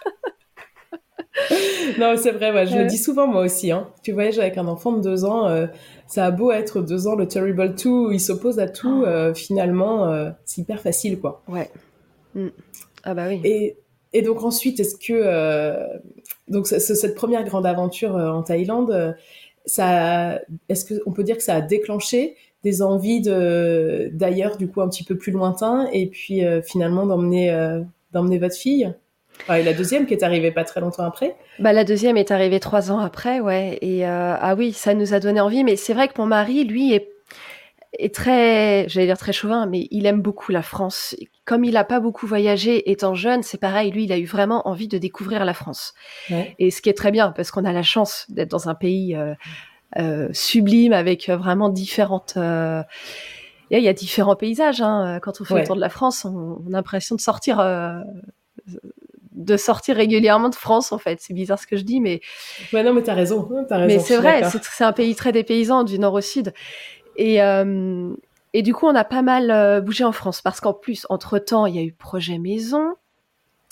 non, 1.99 2.15
c'est 2.15 2.31
vrai, 2.31 2.51
ouais, 2.51 2.67
je 2.67 2.77
le 2.77 2.85
dis 2.85 2.97
souvent 2.97 3.27
moi 3.27 3.41
aussi. 3.41 3.71
Hein. 3.71 3.89
Tu 4.03 4.11
voyages 4.11 4.39
avec 4.39 4.57
un 4.57 4.67
enfant 4.67 4.91
de 4.91 5.01
deux 5.01 5.25
ans, 5.25 5.47
euh, 5.47 5.65
ça 6.07 6.25
a 6.25 6.31
beau 6.31 6.51
être 6.51 6.81
deux 6.81 7.07
ans, 7.07 7.15
le 7.15 7.27
Terrible 7.27 7.75
Two, 7.75 8.11
il 8.11 8.19
s'oppose 8.19 8.59
à 8.59 8.67
tout, 8.67 9.01
oh. 9.03 9.07
euh, 9.07 9.33
finalement, 9.33 10.07
euh, 10.07 10.29
c'est 10.45 10.61
hyper 10.61 10.79
facile, 10.79 11.19
quoi. 11.19 11.41
Ouais. 11.47 11.69
Mm. 12.35 12.49
Ah 13.03 13.13
bah 13.13 13.25
oui. 13.27 13.41
Et, 13.43 13.77
et 14.13 14.21
donc 14.21 14.43
ensuite, 14.43 14.79
est-ce 14.79 14.95
que 14.95 15.99
donc 16.47 16.67
cette 16.67 17.15
première 17.15 17.43
grande 17.43 17.65
aventure 17.65 18.15
en 18.15 18.43
Thaïlande, 18.43 19.15
ça, 19.65 20.39
est-ce 20.69 20.99
qu'on 20.99 21.11
peut 21.11 21.23
dire 21.23 21.37
que 21.37 21.43
ça 21.43 21.55
a 21.55 21.61
déclenché 21.61 22.35
des 22.63 22.81
envies 22.81 23.21
de 23.21 24.09
d'ailleurs 24.13 24.55
du 24.55 24.69
coup 24.69 24.81
un 24.81 24.87
petit 24.87 25.03
peu 25.03 25.17
plus 25.17 25.31
lointain 25.31 25.89
et 25.91 26.07
puis 26.07 26.43
finalement 26.63 27.05
d'emmener 27.05 27.81
d'emmener 28.13 28.37
votre 28.37 28.55
fille? 28.55 28.93
Ah, 29.47 29.59
et 29.59 29.63
la 29.63 29.73
deuxième 29.73 30.05
qui 30.05 30.13
est 30.13 30.23
arrivée 30.23 30.51
pas 30.51 30.63
très 30.63 30.79
longtemps 30.79 31.03
après 31.03 31.35
bah, 31.59 31.73
La 31.73 31.83
deuxième 31.83 32.17
est 32.17 32.31
arrivée 32.31 32.59
trois 32.59 32.91
ans 32.91 32.99
après, 32.99 33.39
ouais. 33.39 33.77
Et 33.81 34.07
euh, 34.07 34.35
ah 34.39 34.55
oui, 34.55 34.73
ça 34.73 34.93
nous 34.93 35.13
a 35.13 35.19
donné 35.19 35.39
envie. 35.41 35.63
Mais 35.63 35.75
c'est 35.75 35.93
vrai 35.93 36.07
que 36.07 36.13
mon 36.17 36.25
mari, 36.25 36.63
lui, 36.63 36.93
est, 36.93 37.09
est 37.99 38.13
très, 38.13 38.87
j'allais 38.87 39.07
dire 39.07 39.17
très 39.17 39.33
chauvin, 39.33 39.65
mais 39.65 39.87
il 39.91 40.05
aime 40.05 40.21
beaucoup 40.21 40.51
la 40.51 40.61
France. 40.61 41.15
Comme 41.45 41.65
il 41.65 41.73
n'a 41.73 41.83
pas 41.83 41.99
beaucoup 41.99 42.25
voyagé 42.25 42.89
étant 42.89 43.15
jeune, 43.15 43.43
c'est 43.43 43.59
pareil, 43.59 43.91
lui, 43.91 44.05
il 44.05 44.13
a 44.13 44.17
eu 44.17 44.25
vraiment 44.25 44.67
envie 44.67 44.87
de 44.87 44.97
découvrir 44.97 45.43
la 45.43 45.53
France. 45.53 45.93
Et 46.57 46.71
ce 46.71 46.81
qui 46.81 46.89
est 46.89 46.97
très 46.97 47.11
bien, 47.11 47.31
parce 47.31 47.51
qu'on 47.51 47.65
a 47.65 47.73
la 47.73 47.83
chance 47.83 48.25
d'être 48.29 48.51
dans 48.51 48.69
un 48.69 48.75
pays 48.75 49.15
euh, 49.15 49.33
euh, 49.97 50.29
sublime 50.31 50.93
avec 50.93 51.29
vraiment 51.29 51.69
différentes... 51.69 52.35
il 52.37 53.79
y 53.79 53.87
a 53.87 53.93
différents 53.93 54.35
paysages. 54.37 54.81
Hein. 54.81 55.19
Quand 55.21 55.41
on 55.41 55.43
fait 55.43 55.59
le 55.59 55.65
tour 55.65 55.75
de 55.75 55.81
la 55.81 55.89
France, 55.89 56.23
on, 56.23 56.63
on 56.65 56.67
a 56.69 56.77
l'impression 56.77 57.15
de 57.15 57.21
sortir 57.21 57.59
de 59.33 59.57
sortir 59.57 59.95
régulièrement 59.95 60.49
de 60.49 60.55
France 60.55 60.91
en 60.91 60.97
fait. 60.97 61.19
C'est 61.21 61.33
bizarre 61.33 61.59
ce 61.59 61.67
que 61.67 61.77
je 61.77 61.83
dis, 61.83 61.99
mais 61.99 62.21
ouais 62.71 62.83
non 62.83 62.93
mais 62.93 63.03
t'as 63.03 63.13
raison, 63.13 63.49
as 63.69 63.77
raison. 63.77 63.87
Mais 63.87 63.99
c'est 63.99 64.17
vrai, 64.17 64.43
c'est 64.43 64.83
un 64.83 64.93
pays 64.93 65.15
très 65.15 65.31
dépaysant 65.31 65.83
du 65.83 65.99
nord 65.99 66.13
au 66.13 66.21
sud. 66.21 66.53
Et 67.15 67.41
euh, 67.41 68.13
et 68.53 68.61
du 68.61 68.73
coup 68.73 68.87
on 68.87 68.95
a 68.95 69.03
pas 69.03 69.21
mal 69.21 69.51
euh, 69.51 69.81
bougé 69.81 70.03
en 70.03 70.11
France 70.11 70.41
parce 70.41 70.59
qu'en 70.59 70.73
plus 70.73 71.05
entre 71.09 71.39
temps 71.39 71.65
il 71.65 71.75
y 71.75 71.79
a 71.79 71.83
eu 71.83 71.93
projet 71.93 72.37
maison. 72.37 72.95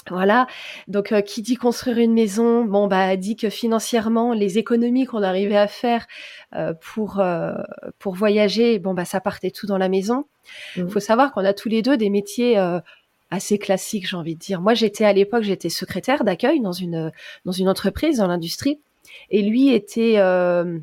Voilà, 0.10 0.48
donc 0.88 1.12
euh, 1.12 1.22
qui 1.22 1.44
dit 1.44 1.58
construire 1.58 2.00
une 2.00 2.14
maison, 2.14 2.66
bon 2.66 2.88
bah 2.88 3.16
dit 3.18 3.36
que 3.36 3.52
financièrement 3.52 4.34
les 4.34 4.58
économies 4.58 5.06
qu'on 5.06 5.22
arrivait 5.22 5.58
à 5.58 5.68
faire 5.68 6.08
pour 6.82 7.22
pour 8.00 8.16
voyager, 8.16 8.80
bon 8.80 8.96
bah 8.96 9.06
ça 9.06 9.22
partait 9.22 9.52
tout 9.52 9.68
dans 9.68 9.78
la 9.78 9.90
maison. 9.90 10.26
Il 10.76 10.86
mmh. 10.86 10.90
faut 10.90 11.00
savoir 11.00 11.32
qu'on 11.32 11.46
a 11.46 11.54
tous 11.54 11.70
les 11.70 11.84
deux 11.84 11.98
des 11.98 12.10
métiers 12.10 12.58
assez 13.32 13.58
classique, 13.58 14.08
j'ai 14.08 14.18
envie 14.18 14.36
de 14.36 14.40
dire. 14.40 14.62
Moi, 14.62 14.74
j'étais 14.74 15.06
à 15.06 15.14
l'époque, 15.14 15.44
j'étais 15.44 15.70
secrétaire 15.70 16.24
d'accueil 16.24 16.62
dans 16.62 16.74
une 16.74 17.12
dans 17.46 17.52
une 17.52 17.70
entreprise 17.70 18.18
dans 18.18 18.28
l'industrie, 18.28 18.80
et 19.30 19.42
lui 19.42 19.74
était 19.74 20.16
euh, 20.18 20.80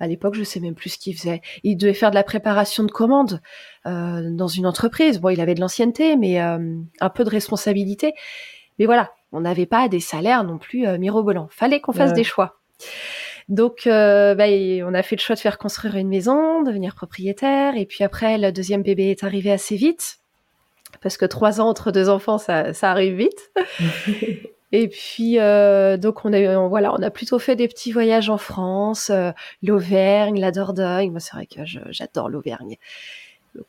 à 0.00 0.06
l'époque, 0.06 0.34
je 0.34 0.44
sais 0.44 0.60
même 0.60 0.74
plus 0.74 0.90
ce 0.90 0.98
qu'il 0.98 1.16
faisait. 1.16 1.40
Il 1.64 1.76
devait 1.76 1.94
faire 1.94 2.10
de 2.10 2.14
la 2.14 2.22
préparation 2.22 2.84
de 2.84 2.90
commandes 2.90 3.40
euh, 3.86 4.30
dans 4.30 4.46
une 4.46 4.66
entreprise. 4.66 5.20
Bon, 5.20 5.30
il 5.30 5.40
avait 5.40 5.54
de 5.54 5.60
l'ancienneté, 5.60 6.16
mais 6.16 6.40
euh, 6.40 6.76
un 7.00 7.10
peu 7.10 7.24
de 7.24 7.30
responsabilité. 7.30 8.14
Mais 8.78 8.86
voilà, 8.86 9.10
on 9.32 9.40
n'avait 9.40 9.66
pas 9.66 9.88
des 9.88 10.00
salaires 10.00 10.44
non 10.44 10.58
plus 10.58 10.86
euh, 10.86 10.98
mirobolants. 10.98 11.48
Fallait 11.50 11.80
qu'on 11.80 11.92
fasse 11.92 12.12
des 12.12 12.24
choix. 12.24 12.60
Donc, 13.48 13.86
euh, 13.86 14.34
bah, 14.34 14.44
on 14.46 14.94
a 14.94 15.02
fait 15.02 15.16
le 15.16 15.20
choix 15.20 15.34
de 15.34 15.40
faire 15.40 15.58
construire 15.58 15.96
une 15.96 16.08
maison, 16.08 16.62
devenir 16.62 16.94
propriétaire. 16.94 17.76
Et 17.76 17.86
puis 17.86 18.04
après, 18.04 18.38
le 18.38 18.52
deuxième 18.52 18.82
bébé 18.82 19.10
est 19.10 19.24
arrivé 19.24 19.50
assez 19.50 19.74
vite 19.74 20.18
parce 21.00 21.16
que 21.16 21.26
trois 21.26 21.60
ans 21.60 21.68
entre 21.68 21.90
deux 21.90 22.08
enfants, 22.08 22.38
ça, 22.38 22.72
ça 22.72 22.90
arrive 22.90 23.14
vite. 23.14 23.52
Et 24.72 24.88
puis 24.88 25.38
euh, 25.38 25.96
donc 25.96 26.24
on 26.24 26.32
a 26.32 26.68
voilà, 26.68 26.92
on 26.92 27.02
a 27.02 27.10
plutôt 27.10 27.38
fait 27.38 27.56
des 27.56 27.68
petits 27.68 27.90
voyages 27.90 28.28
en 28.28 28.36
France, 28.36 29.10
euh, 29.10 29.30
l'Auvergne, 29.62 30.38
la 30.38 30.50
Dordogne. 30.50 31.10
Moi 31.10 31.20
c'est 31.20 31.34
vrai 31.34 31.46
que 31.46 31.60
j'adore 31.64 32.28
l'Auvergne. 32.28 32.76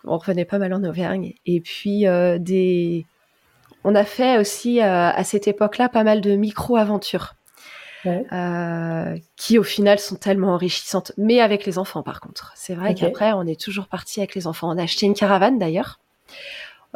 On 0.03 0.17
revenait 0.17 0.45
pas 0.45 0.57
mal 0.57 0.73
en 0.73 0.83
Auvergne. 0.83 1.33
Et 1.45 1.61
puis 1.61 2.05
euh, 2.05 2.37
des, 2.37 3.05
on 3.85 3.95
a 3.95 4.03
fait 4.03 4.37
aussi 4.37 4.81
à 4.81 5.23
cette 5.23 5.47
époque-là 5.47 5.87
pas 5.87 6.03
mal 6.03 6.19
de 6.19 6.35
micro-aventures. 6.35 7.35
qui 9.37 9.57
au 9.57 9.63
final 9.63 9.99
sont 9.99 10.15
tellement 10.15 10.53
enrichissantes, 10.53 11.13
mais 11.17 11.39
avec 11.39 11.65
les 11.65 11.77
enfants 11.77 12.03
par 12.03 12.19
contre. 12.19 12.51
C'est 12.55 12.75
vrai 12.75 12.93
qu'après 12.93 13.31
on 13.31 13.43
est 13.43 13.59
toujours 13.59 13.87
parti 13.87 14.19
avec 14.19 14.35
les 14.35 14.47
enfants. 14.47 14.69
On 14.69 14.77
a 14.77 14.83
acheté 14.83 15.05
une 15.05 15.13
caravane 15.13 15.57
d'ailleurs. 15.57 15.99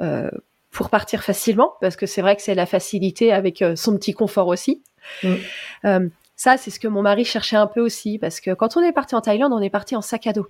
Euh, 0.01 0.29
pour 0.71 0.89
partir 0.89 1.21
facilement, 1.21 1.75
parce 1.81 1.95
que 1.95 2.07
c'est 2.07 2.23
vrai 2.23 2.35
que 2.35 2.41
c'est 2.41 2.55
la 2.55 2.65
facilité 2.65 3.31
avec 3.31 3.61
euh, 3.61 3.75
son 3.75 3.95
petit 3.95 4.13
confort 4.13 4.47
aussi. 4.47 4.81
Mm. 5.21 5.33
Euh, 5.85 6.09
ça, 6.35 6.57
c'est 6.57 6.71
ce 6.71 6.79
que 6.79 6.87
mon 6.87 7.03
mari 7.03 7.25
cherchait 7.25 7.57
un 7.57 7.67
peu 7.67 7.79
aussi, 7.79 8.17
parce 8.17 8.39
que 8.39 8.55
quand 8.55 8.75
on 8.75 8.81
est 8.81 8.91
parti 8.91 9.13
en 9.13 9.21
Thaïlande, 9.21 9.53
on 9.53 9.61
est 9.61 9.69
parti 9.69 9.95
en 9.95 10.01
sac 10.01 10.25
à 10.25 10.33
dos. 10.33 10.47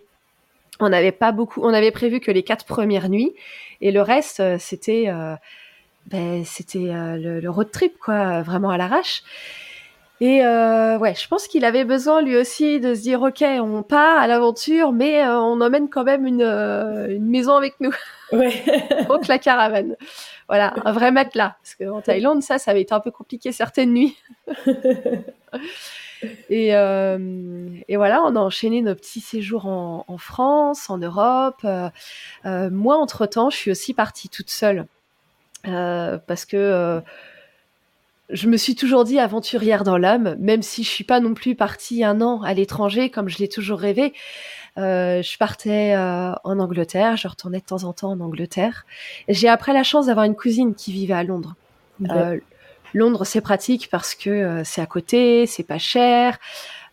On 0.80 0.88
n'avait 0.88 1.12
pas 1.12 1.34
beaucoup, 1.34 1.62
on 1.62 1.74
avait 1.74 1.92
prévu 1.92 2.22
que 2.22 2.32
les 2.32 2.44
quatre 2.44 2.64
premières 2.66 3.10
nuits, 3.10 3.34
et 3.82 3.92
le 3.92 4.02
reste, 4.02 4.42
c'était, 4.60 5.12
ben, 6.08 6.46
c'était 6.46 6.88
le, 6.88 7.42
le, 7.42 7.50
road 7.50 7.70
trip, 7.70 8.00
quoi, 8.00 8.44
vraiment 8.44 8.70
à 8.70 8.78
l'arrache. 8.78 9.24
Et 10.22 10.46
euh, 10.46 10.98
ouais, 11.00 11.16
je 11.16 11.28
pense 11.28 11.48
qu'il 11.48 11.66
avait 11.66 11.86
besoin 11.86 12.22
lui 12.22 12.38
aussi 12.38 12.80
de 12.80 12.94
se 12.94 13.02
dire 13.02 13.22
ok, 13.22 13.44
on 13.60 13.82
part 13.84 14.20
à 14.20 14.28
l'aventure, 14.28 14.92
mais 14.92 15.24
euh, 15.24 15.40
on 15.40 15.60
emmène 15.60 15.90
quand 15.90 16.04
même 16.04 16.26
une, 16.26 16.44
euh, 16.44 17.08
une 17.10 17.28
maison 17.28 17.56
avec 17.56 17.76
nous. 17.80 17.94
Ouais. 18.32 18.64
Donc 19.10 19.28
la 19.28 19.40
caravane. 19.40 19.96
Voilà, 20.48 20.74
un 20.86 20.92
vrai 20.92 21.12
matelas. 21.12 21.56
Parce 21.62 21.76
qu'en 21.76 22.02
Thaïlande, 22.02 22.44
ça, 22.44 22.60
ça 22.60 22.72
avait 22.72 22.82
été 22.82 22.94
un 22.94 23.00
peu 23.00 23.12
compliqué 23.12 23.52
certaines 23.52 23.92
nuits. 23.92 24.16
et, 26.50 26.70
et, 26.70 27.96
voilà, 27.98 28.22
on 28.24 28.36
a 28.36 28.40
enchaîné 28.40 28.82
nos 28.82 28.94
petits 28.94 29.20
séjours 29.20 29.66
en, 29.66 30.06
en 30.08 30.18
France, 30.18 30.90
en 30.90 31.00
Europe. 31.00 31.66
moi, 32.44 32.98
entre-temps, 32.98 33.50
je 33.50 33.58
suis 33.58 33.72
aussi 33.72 33.94
partie 33.94 34.30
toute 34.30 34.50
seule. 34.52 34.86
parce 35.64 36.46
que 36.46 37.02
je 38.30 38.48
me 38.48 38.58
suis 38.58 38.76
toujours 38.76 39.04
dit 39.04 39.20
aventurière 39.20 39.84
dans 39.84 39.98
l'âme, 39.98 40.36
même 40.40 40.62
si 40.62 40.84
je 40.84 40.90
suis 40.90 41.04
pas 41.04 41.20
non 41.20 41.34
plus 41.34 41.56
partie 41.56 42.04
un 42.04 42.22
an 42.22 42.42
à 42.42 42.54
l'étranger 42.54 43.10
comme 43.10 43.30
je 43.30 43.38
l'ai 43.38 43.50
toujours 43.50 43.80
rêvé. 43.80 44.14
Euh, 44.78 45.22
je 45.22 45.38
partais 45.38 45.94
euh, 45.96 46.34
en 46.44 46.60
Angleterre, 46.60 47.18
je 47.18 47.28
retournais 47.28 47.60
de 47.60 47.66
temps 47.66 47.84
en 47.84 47.94
temps 47.94 48.12
en 48.12 48.20
Angleterre. 48.22 48.86
J'ai 49.28 49.50
après 49.50 49.74
la 49.74 49.84
chance 49.84 50.08
d'avoir 50.08 50.26
une 50.26 50.36
cousine 50.36 50.74
qui 50.74 50.92
vivait 50.92 51.14
à 51.14 51.24
Londres. 51.24 51.56
Euh, 52.10 52.40
Londres, 52.94 53.26
c'est 53.26 53.42
pratique 53.42 53.90
parce 53.92 54.16
que 54.16 54.62
c'est 54.66 54.82
à 54.82 54.86
côté, 54.86 55.46
c'est 55.46 55.64
pas 55.64 55.78
cher. 55.78 56.40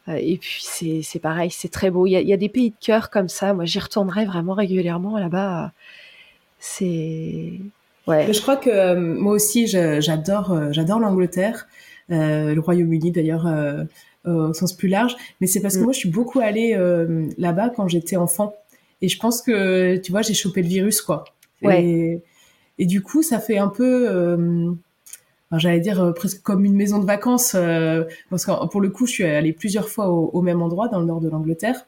et 0.09 0.37
puis 0.37 0.63
c'est 1.03 1.19
pareil, 1.21 1.51
c'est 1.51 1.71
très 1.71 1.91
beau. 1.91 2.07
Il 2.07 2.11
y, 2.11 2.17
a, 2.17 2.21
y, 2.21 2.33
a, 2.33 2.37
des 2.37 2.49
pays 2.49 2.71
de 2.71 2.77
cœur 2.81 3.09
comme 3.09 3.29
ça. 3.29 3.55
Moi, 3.55 3.65
j'y 3.65 3.79
retournerai 3.79 4.25
vraiment 4.25 4.55
régulièrement 4.55 5.19
là-bas. 5.19 5.73
C'est 6.59 7.61
je 8.33 8.41
crois 8.41 8.57
que 8.57 8.71
euh, 8.71 8.97
moi 8.97 9.33
aussi, 9.33 9.67
j'adore, 9.67 10.53
euh, 10.53 10.69
j'adore 10.73 10.99
l'Angleterre, 10.99 11.67
euh, 12.11 12.55
le 12.55 12.61
Royaume-Uni 12.61 13.13
d'ailleurs 13.13 13.47
au 14.27 14.53
sens 14.53 14.73
plus 14.73 14.89
large. 14.89 15.17
Mais 15.41 15.47
c'est 15.47 15.61
parce 15.61 15.75
que 15.77 15.81
mm. 15.81 15.85
moi, 15.85 15.93
je 15.93 15.99
suis 15.99 16.11
beaucoup 16.11 16.41
allée 16.41 16.77
là-bas 17.39 17.71
quand 17.71 17.89
j'étais 17.89 18.17
enfant. 18.17 18.55
Et 19.03 19.09
je 19.09 19.19
pense 19.19 19.41
que, 19.41 19.97
tu 19.97 20.13
vois, 20.13 20.23
j'ai 20.23 20.35
chopé 20.35 20.63
le 20.63 20.69
virus, 20.69 21.01
quoi. 21.01 21.25
Et, 21.63 22.23
et, 22.79 22.87
du 22.87 23.03
coup, 23.03 23.23
ça 23.23 23.39
fait 23.39 23.59
un 23.59 23.69
peu, 23.69 24.77
j'allais 25.53 25.81
dire 25.81 26.13
presque 26.15 26.43
comme 26.43 26.65
une 26.65 26.75
maison 26.75 26.99
de 26.99 27.07
vacances, 27.07 27.57
parce 28.29 28.45
que 28.45 28.67
pour 28.69 28.81
le 28.81 28.91
coup, 28.91 29.07
je 29.07 29.13
suis 29.13 29.25
allée 29.25 29.53
plusieurs 29.53 29.89
fois 29.89 30.09
au 30.09 30.43
même 30.43 30.61
endroit 30.63 30.89
dans 30.89 31.01
le 31.01 31.07
nord 31.07 31.21
de 31.21 31.29
l'Angleterre. 31.29 31.87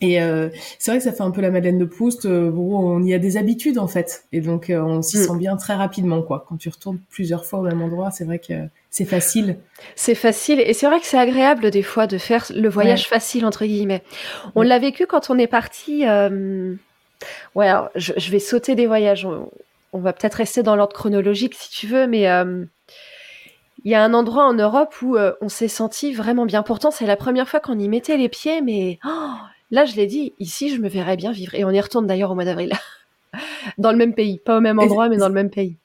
Et 0.00 0.22
euh, 0.22 0.48
c'est 0.78 0.92
vrai 0.92 0.98
que 0.98 1.04
ça 1.04 1.12
fait 1.12 1.22
un 1.22 1.32
peu 1.32 1.40
la 1.40 1.50
Madeleine 1.50 1.78
de 1.78 1.84
Proust. 1.84 2.24
Euh, 2.24 2.52
on 2.52 3.02
y 3.02 3.14
a 3.14 3.18
des 3.18 3.36
habitudes 3.36 3.78
en 3.78 3.88
fait, 3.88 4.24
et 4.32 4.40
donc 4.40 4.70
euh, 4.70 4.80
on 4.80 5.02
s'y 5.02 5.18
mm. 5.18 5.22
sent 5.22 5.36
bien 5.38 5.56
très 5.56 5.74
rapidement 5.74 6.22
quoi. 6.22 6.44
Quand 6.48 6.56
tu 6.56 6.68
retournes 6.68 7.00
plusieurs 7.10 7.44
fois 7.44 7.58
au 7.58 7.62
même 7.62 7.82
endroit, 7.82 8.12
c'est 8.12 8.24
vrai 8.24 8.38
que 8.38 8.54
c'est 8.90 9.04
facile. 9.04 9.58
C'est 9.96 10.14
facile, 10.14 10.60
et 10.60 10.72
c'est 10.72 10.86
vrai 10.86 11.00
que 11.00 11.06
c'est 11.06 11.18
agréable 11.18 11.72
des 11.72 11.82
fois 11.82 12.06
de 12.06 12.16
faire 12.16 12.46
le 12.54 12.68
voyage 12.68 13.08
facile 13.08 13.44
entre 13.44 13.64
guillemets. 13.64 14.04
On 14.54 14.62
l'a 14.62 14.78
vécu 14.78 15.06
quand 15.06 15.30
on 15.30 15.38
est 15.38 15.48
parti. 15.48 16.04
Ouais, 17.56 17.66
alors, 17.66 17.90
je, 17.96 18.12
je, 18.16 18.30
vais 18.30 18.38
sauter 18.38 18.76
des 18.76 18.86
voyages. 18.86 19.26
On, 19.26 19.50
on 19.92 19.98
va 19.98 20.12
peut-être 20.12 20.34
rester 20.34 20.62
dans 20.62 20.76
l'ordre 20.76 20.94
chronologique 20.94 21.54
si 21.56 21.70
tu 21.70 21.88
veux, 21.88 22.06
mais 22.06 22.28
Il 23.84 23.90
y 23.90 23.94
a 23.96 24.04
un 24.04 24.14
endroit 24.14 24.44
en 24.44 24.54
Europe 24.54 24.94
où 25.02 25.16
on 25.40 25.48
s'est 25.48 25.66
senti 25.66 26.12
vraiment 26.12 26.46
bien. 26.46 26.62
Pourtant, 26.62 26.92
c'est 26.92 27.06
la 27.06 27.16
première 27.16 27.48
fois 27.48 27.58
qu'on 27.58 27.78
y 27.80 27.88
mettait 27.88 28.16
les 28.16 28.28
pieds, 28.28 28.62
mais 28.62 29.00
oh, 29.04 29.34
là, 29.70 29.84
je 29.84 29.96
l'ai 29.96 30.06
dit, 30.06 30.32
ici, 30.38 30.74
je 30.74 30.80
me 30.80 30.88
verrais 30.88 31.16
bien 31.16 31.32
vivre. 31.32 31.54
Et 31.54 31.64
on 31.64 31.70
y 31.70 31.80
retourne 31.80 32.06
d'ailleurs 32.06 32.30
au 32.30 32.34
mois 32.34 32.44
d'avril. 32.44 32.72
dans 33.78 33.92
le 33.92 33.98
même 33.98 34.14
pays, 34.14 34.38
pas 34.38 34.56
au 34.58 34.60
même 34.60 34.78
endroit, 34.78 35.08
mais 35.08 35.16
dans 35.16 35.28
le 35.28 35.34
même 35.34 35.50
pays. 35.50 35.76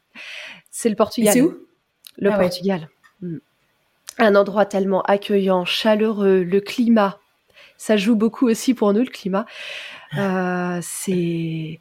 C'est 0.71 0.89
le 0.89 0.95
Portugal. 0.95 1.33
C'est 1.33 1.41
où? 1.41 1.57
Le 2.17 2.29
Ah 2.31 2.37
ouais. 2.37 2.43
Portugal. 2.43 2.89
Mm. 3.21 3.37
Un 4.19 4.35
endroit 4.35 4.65
tellement 4.65 5.01
accueillant, 5.03 5.65
chaleureux, 5.65 6.43
le 6.43 6.59
climat. 6.61 7.19
Ça 7.77 7.97
joue 7.97 8.15
beaucoup 8.15 8.47
aussi 8.47 8.73
pour 8.73 8.93
nous, 8.93 9.01
le 9.01 9.09
climat. 9.09 9.45
Euh, 10.17 10.79
c'est. 10.81 11.79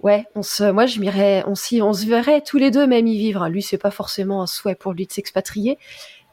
Ouais, 0.00 0.24
on 0.34 0.42
se, 0.42 0.70
moi 0.70 0.86
je 0.86 0.98
m'irais, 1.00 1.42
on, 1.46 1.54
s'y- 1.54 1.82
on 1.82 1.92
se 1.92 2.06
verrait 2.06 2.40
tous 2.40 2.56
les 2.56 2.70
deux 2.70 2.86
même 2.86 3.06
y 3.06 3.18
vivre. 3.18 3.48
Lui, 3.48 3.62
c'est 3.62 3.78
pas 3.78 3.90
forcément 3.90 4.42
un 4.42 4.46
souhait 4.46 4.74
pour 4.74 4.92
lui 4.92 5.06
de 5.06 5.12
s'expatrier, 5.12 5.78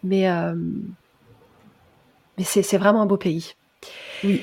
mais, 0.03 0.29
euh, 0.29 0.55
mais 2.37 2.43
c'est, 2.45 2.63
c'est 2.63 2.77
vraiment 2.77 3.01
un 3.01 3.05
beau 3.05 3.17
pays. 3.17 3.55
Oui. 4.23 4.41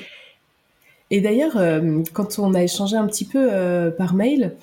Et 1.11 1.21
d'ailleurs, 1.21 1.57
euh, 1.57 2.01
quand 2.13 2.39
on 2.39 2.53
a 2.53 2.63
échangé 2.63 2.97
un 2.97 3.05
petit 3.07 3.25
peu 3.25 3.49
euh, 3.51 3.91
par 3.91 4.13
mail, 4.15 4.55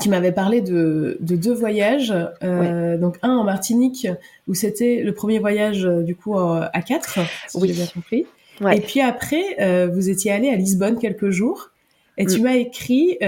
tu 0.00 0.10
m'avais 0.10 0.32
parlé 0.32 0.60
de, 0.60 1.16
de 1.20 1.36
deux 1.36 1.54
voyages. 1.54 2.12
euh, 2.42 2.98
Donc 2.98 3.16
un 3.22 3.36
en 3.36 3.44
Martinique, 3.44 4.06
où 4.46 4.54
c'était 4.54 5.02
le 5.02 5.12
premier 5.14 5.38
voyage 5.38 5.84
du 5.84 6.14
coup 6.14 6.36
à 6.38 6.82
quatre, 6.86 7.18
si 7.48 7.58
Oui. 7.58 7.68
j'ai 7.68 7.74
bien 7.74 7.86
compris. 7.86 8.26
Ouais. 8.60 8.76
Et 8.76 8.80
puis 8.80 9.00
après, 9.00 9.86
vous 9.86 10.10
étiez 10.10 10.32
allé 10.32 10.48
à 10.50 10.56
Lisbonne 10.56 10.98
quelques 10.98 11.30
jours. 11.30 11.70
Et 12.18 12.26
tu 12.26 12.40
Mm. 12.40 12.42
m'as 12.44 12.54
écrit 12.56 13.18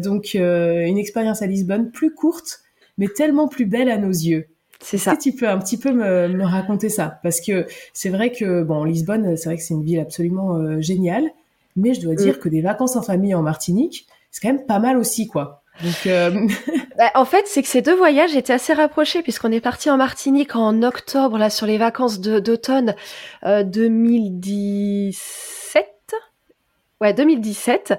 donc 0.00 0.34
une 0.34 0.98
expérience 0.98 1.42
à 1.42 1.46
Lisbonne 1.46 1.90
plus 1.92 2.12
courte, 2.12 2.60
mais 2.96 3.06
tellement 3.08 3.46
plus 3.46 3.66
belle 3.66 3.88
à 3.88 3.98
nos 3.98 4.10
yeux. 4.10 4.46
C'est 4.80 4.96
Est-ce 4.96 5.04
ça. 5.04 5.16
que 5.16 5.22
tu 5.22 5.32
peux 5.32 5.48
un 5.48 5.58
petit 5.58 5.76
peu 5.76 5.92
me, 5.92 6.28
me 6.28 6.44
raconter 6.44 6.88
ça? 6.88 7.18
Parce 7.24 7.40
que 7.40 7.66
c'est 7.92 8.10
vrai 8.10 8.30
que 8.32 8.62
bon, 8.62 8.82
Lisbonne, 8.84 9.36
c'est 9.36 9.48
vrai 9.48 9.56
que 9.56 9.62
c'est 9.62 9.74
une 9.74 9.82
ville 9.84 9.98
absolument 10.00 10.56
euh, 10.56 10.80
géniale, 10.80 11.24
mais 11.76 11.94
je 11.94 12.00
dois 12.00 12.14
dire 12.14 12.34
Mm. 12.34 12.38
que 12.38 12.48
des 12.48 12.62
vacances 12.62 12.96
en 12.96 13.02
famille 13.02 13.34
en 13.34 13.42
Martinique, 13.42 14.06
c'est 14.30 14.40
quand 14.40 14.52
même 14.52 14.66
pas 14.66 14.78
mal 14.78 14.96
aussi, 14.98 15.26
quoi. 15.26 15.62
Donc, 15.82 16.06
euh, 16.06 16.46
Bah, 16.98 17.10
en 17.14 17.24
fait, 17.24 17.44
c'est 17.46 17.62
que 17.62 17.68
ces 17.68 17.82
deux 17.82 17.94
voyages 17.94 18.34
étaient 18.34 18.52
assez 18.52 18.72
rapprochés 18.72 19.22
puisqu'on 19.22 19.52
est 19.52 19.60
parti 19.60 19.88
en 19.90 19.96
Martinique 19.96 20.56
en 20.56 20.82
octobre, 20.82 21.38
là, 21.38 21.50
sur 21.50 21.66
les 21.66 21.78
vacances 21.78 22.18
d'automne 22.20 22.94
euh, 23.44 23.62
2017. 23.62 25.86
Ouais, 27.00 27.14
2017. 27.14 27.94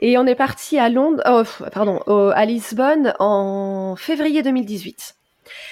Et 0.00 0.16
on 0.16 0.24
est 0.26 0.36
parti 0.36 0.78
à 0.78 0.88
Londres, 0.88 1.20
oh, 1.28 1.42
pardon, 1.72 2.00
au- 2.06 2.30
à 2.32 2.44
Lisbonne 2.44 3.14
en 3.18 3.96
février 3.96 4.42
2018. 4.42 5.16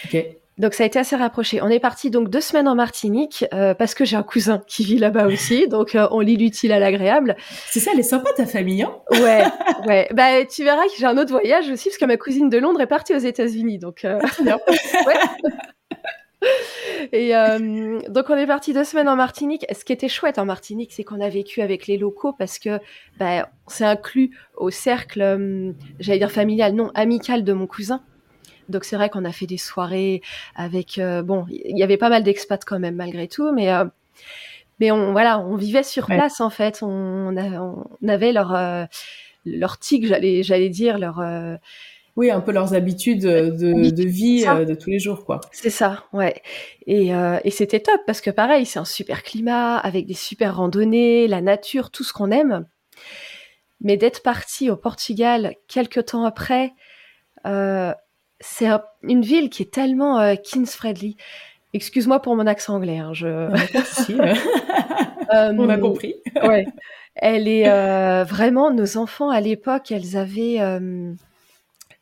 ok. 0.07 0.27
Donc 0.59 0.73
ça 0.73 0.85
a 0.85 0.87
été 0.87 0.99
assez 0.99 1.17
rapproché. 1.17 1.61
On 1.61 1.69
est 1.69 1.81
parti 1.81 2.11
donc 2.11 2.31
deux 2.31 2.41
semaines 2.41 2.67
en 2.69 2.75
Martinique 2.75 3.45
euh, 3.53 3.75
parce 3.75 3.95
que 3.95 4.05
j'ai 4.05 4.17
un 4.17 4.23
cousin 4.23 4.63
qui 4.67 4.85
vit 4.85 4.99
là-bas 4.99 5.27
aussi, 5.27 5.69
donc 5.69 5.95
euh, 5.95 6.09
on 6.11 6.21
lit 6.21 6.37
l'utile 6.37 6.73
à 6.73 6.79
l'agréable. 6.79 7.37
C'est 7.67 7.81
ça, 7.81 7.91
elle 7.93 8.01
est 8.01 8.05
sympa 8.05 8.31
ta 8.35 8.47
famille, 8.47 8.83
hein 8.83 8.95
Ouais, 9.11 9.45
ouais. 9.87 10.09
Bah 10.15 10.45
tu 10.47 10.65
verras 10.65 10.85
que 10.85 10.93
j'ai 10.99 11.07
un 11.07 11.19
autre 11.19 11.31
voyage 11.31 11.69
aussi 11.69 11.91
parce 11.91 11.99
que 11.99 12.05
ma 12.07 12.17
cousine 12.17 12.49
de 12.49 12.59
Londres 12.59 12.81
est 12.81 12.87
partie 12.87 13.15
aux 13.15 13.19
États-Unis, 13.19 13.79
donc. 13.79 14.05
euh, 14.05 14.19
bien. 14.43 14.59
Et 17.13 17.37
euh, 17.37 18.01
donc 18.09 18.31
on 18.31 18.37
est 18.37 18.47
parti 18.47 18.73
deux 18.73 18.85
semaines 18.85 19.09
en 19.09 19.17
Martinique. 19.17 19.67
Ce 19.75 19.85
qui 19.85 19.93
était 19.93 20.09
chouette 20.09 20.39
en 20.39 20.45
Martinique, 20.45 20.93
c'est 20.93 21.05
qu'on 21.05 21.21
a 21.21 21.29
vécu 21.29 21.61
avec 21.61 21.87
les 21.87 21.97
locaux 21.97 22.33
parce 22.33 22.59
que 22.59 22.79
bah, 23.19 23.49
on 23.67 23.71
s'est 23.71 23.85
inclus 23.85 24.31
au 24.57 24.71
cercle, 24.71 25.23
euh, 25.23 25.73
j'allais 26.01 26.19
dire 26.19 26.31
familial, 26.31 26.75
non, 26.75 26.91
amical 26.95 27.45
de 27.45 27.53
mon 27.53 27.67
cousin. 27.67 28.03
Donc 28.69 28.85
c'est 28.85 28.97
vrai 28.97 29.09
qu'on 29.11 29.25
a 29.25 29.33
fait 29.33 29.47
des 29.47 29.59
soirées 29.59 30.23
avec, 30.55 30.99
euh, 30.99 31.23
bon, 31.23 31.47
il 31.51 31.77
y 31.79 31.83
avait 31.83 31.97
pas 31.97 32.09
mal 32.09 32.23
d'expats 32.23 32.65
quand 32.65 32.79
même 32.79 32.97
malgré 32.97 33.29
tout, 33.29 33.53
mais 33.53 33.73
euh, 33.73 33.85
mais 34.81 34.91
on 34.91 35.13
voilà, 35.13 35.39
on 35.41 35.57
vivait 35.57 35.83
sur 35.83 36.09
Ouais. 36.09 36.17
place 36.17 36.41
en 36.41 36.51
fait. 36.51 36.81
On, 36.83 37.37
avait 38.09 38.33
leur 38.33 38.55
euh, 38.55 38.85
leur 39.45 39.79
tic, 39.79 40.07
j'allais 40.07 40.43
j'allais 40.43 40.69
dire 40.69 40.99
leur 40.99 41.21
euh, 41.21 41.57
Oui, 42.17 42.31
un 42.31 42.41
peu 42.41 42.53
leurs 42.53 42.75
habitudes 42.75 43.23
de, 43.23 43.51
de 43.91 44.05
vie 44.05 44.45
de 44.45 44.75
tous 44.75 44.91
les 44.91 44.99
jours, 44.99 45.25
quoi. 45.25 45.41
C'est 45.53 45.71
ça, 45.71 46.05
ouais. 46.13 46.43
Et, 46.87 47.15
euh, 47.15 47.39
et 47.45 47.51
c'était 47.51 47.81
top 47.81 48.01
parce 48.07 48.21
que 48.21 48.31
pareil, 48.31 48.67
c'est 48.67 48.79
un 48.79 48.85
super 48.85 49.23
climat 49.23 49.77
avec 49.79 50.07
des 50.07 50.15
super 50.15 50.57
randonnées, 50.57 51.29
la 51.29 51.41
nature, 51.41 51.91
tout 51.91 52.05
ce 52.05 52.13
qu'on 52.13 52.31
aime. 52.31 52.67
Mais 53.81 53.97
d'être 53.97 54.23
parti 54.23 54.71
au 54.71 54.77
Portugal 54.77 55.55
quelques 55.69 56.07
temps 56.07 56.25
après, 56.25 56.73
euh, 57.47 57.93
c'est 58.41 58.67
un- 58.67 58.83
une 59.03 59.23
ville 59.23 59.51
qui 59.51 59.63
est 59.63 59.73
tellement 59.73 60.19
euh, 60.21 60.35
kids-friendly. 60.37 61.17
Excuse-moi 61.73 62.21
pour 62.21 62.37
mon 62.37 62.47
accent 62.47 62.75
anglais. 62.77 62.99
Hein, 62.99 63.13
je... 63.13 63.27
Euh, 63.27 63.51
Euh, 65.35 65.53
on 65.59 65.69
a 65.69 65.77
compris. 65.79 66.15
ouais. 66.45 66.67
Elle 67.17 67.49
est 67.49 67.69
euh, 67.69 68.23
vraiment, 68.25 68.71
nos 68.71 68.97
enfants 68.97 69.29
à 69.31 69.41
l'époque, 69.41 69.91
elles 69.91 70.17
avaient 70.17 70.61
euh, 70.61 71.13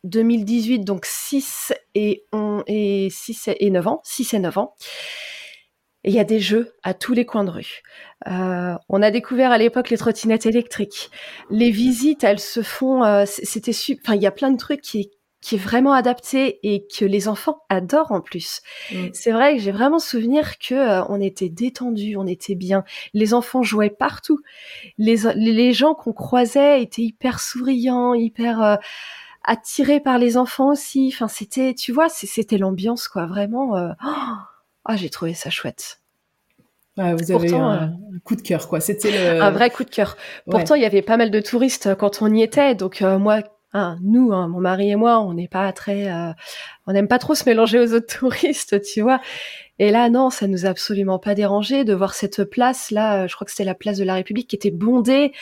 2018, 0.04 0.80
donc 0.80 1.06
6 1.06 1.72
et, 1.94 2.24
on, 2.32 2.62
et 2.66 3.08
6 3.10 3.48
et 3.58 3.70
9 3.70 3.86
ans, 3.86 4.00
6 4.04 4.34
et 4.34 4.38
9 4.40 4.58
ans. 4.58 4.74
Et 6.06 6.10
il 6.10 6.14
y 6.14 6.20
a 6.20 6.24
des 6.24 6.40
jeux 6.40 6.74
à 6.82 6.92
tous 6.92 7.14
les 7.14 7.24
coins 7.24 7.44
de 7.44 7.50
rue. 7.50 7.80
Euh, 8.26 8.74
on 8.90 9.00
a 9.00 9.10
découvert 9.10 9.50
à 9.52 9.56
l'époque 9.58 9.88
les 9.88 9.96
trottinettes 9.96 10.44
électriques. 10.44 11.10
Les 11.48 11.70
visites, 11.70 12.24
elles 12.24 12.40
se 12.40 12.60
font. 12.62 13.04
euh, 13.04 13.24
C'était 13.26 13.72
super. 13.72 14.02
Enfin, 14.04 14.16
il 14.16 14.22
y 14.22 14.26
a 14.26 14.30
plein 14.32 14.50
de 14.50 14.58
trucs 14.58 14.82
qui 14.82 15.10
qui 15.44 15.56
est 15.56 15.58
vraiment 15.58 15.92
adapté 15.92 16.58
et 16.62 16.86
que 16.86 17.04
les 17.04 17.28
enfants 17.28 17.58
adorent 17.68 18.12
en 18.12 18.22
plus. 18.22 18.62
Mm. 18.90 19.08
C'est 19.12 19.30
vrai 19.30 19.56
que 19.56 19.62
j'ai 19.62 19.72
vraiment 19.72 19.98
souvenir 19.98 20.58
que 20.58 20.74
euh, 20.74 21.04
on 21.10 21.20
était 21.20 21.50
détendus, 21.50 22.16
on 22.16 22.26
était 22.26 22.54
bien. 22.54 22.82
Les 23.12 23.34
enfants 23.34 23.62
jouaient 23.62 23.90
partout. 23.90 24.40
Les, 24.96 25.16
les 25.36 25.74
gens 25.74 25.94
qu'on 25.94 26.14
croisait 26.14 26.80
étaient 26.80 27.02
hyper 27.02 27.40
souriants, 27.40 28.14
hyper 28.14 28.62
euh, 28.62 28.76
attirés 29.42 30.00
par 30.00 30.16
les 30.16 30.38
enfants 30.38 30.70
aussi. 30.70 31.10
Enfin, 31.12 31.28
c'était, 31.28 31.74
tu 31.74 31.92
vois, 31.92 32.08
c'était 32.08 32.56
l'ambiance 32.56 33.06
quoi, 33.06 33.26
vraiment. 33.26 33.76
euh, 33.76 33.90
oh, 34.02 34.36
ah, 34.86 34.96
j'ai 34.96 35.10
trouvé 35.10 35.34
ça 35.34 35.50
chouette. 35.50 36.00
Ouais, 36.96 37.12
vous 37.12 37.32
avez 37.32 37.48
eu 37.48 37.50
Pourtant, 37.50 37.70
un, 37.70 37.92
coup 38.24 38.36
de 38.36 38.40
cœur, 38.42 38.68
quoi. 38.68 38.80
C'était 38.80 39.10
le. 39.10 39.42
Un 39.42 39.50
vrai 39.50 39.70
coup 39.70 39.82
de 39.82 39.90
cœur. 39.90 40.16
Ouais. 40.46 40.52
Pourtant, 40.52 40.76
il 40.76 40.82
y 40.82 40.84
avait 40.84 41.02
pas 41.02 41.16
mal 41.16 41.30
de 41.30 41.40
touristes 41.40 41.88
euh, 41.88 41.94
quand 41.96 42.22
on 42.22 42.32
y 42.32 42.42
était. 42.42 42.74
Donc 42.76 43.02
euh, 43.02 43.18
moi, 43.18 43.40
hein, 43.74 43.98
nous, 44.02 44.32
hein, 44.32 44.48
mon 44.48 44.60
mari 44.60 44.90
et 44.90 44.96
moi, 44.96 45.20
on 45.20 45.34
n'est 45.34 45.48
pas 45.48 45.70
très, 45.72 46.10
euh, 46.10 46.32
on 46.86 46.92
n'aime 46.92 47.08
pas 47.08 47.18
trop 47.18 47.34
se 47.34 47.44
mélanger 47.48 47.78
aux 47.80 47.92
autres 47.92 48.06
touristes, 48.18 48.80
tu 48.82 49.02
vois. 49.02 49.20
Et 49.78 49.90
là, 49.90 50.08
non, 50.08 50.30
ça 50.30 50.46
nous 50.46 50.66
a 50.66 50.68
absolument 50.70 51.18
pas 51.18 51.34
dérangé 51.34 51.84
de 51.84 51.92
voir 51.94 52.14
cette 52.14 52.44
place 52.44 52.90
là. 52.90 53.24
euh, 53.24 53.28
Je 53.28 53.34
crois 53.34 53.44
que 53.44 53.50
c'était 53.50 53.64
la 53.64 53.74
place 53.74 53.98
de 53.98 54.04
la 54.04 54.14
République 54.14 54.48
qui 54.48 54.56
était 54.56 54.70
bondée. 54.70 55.32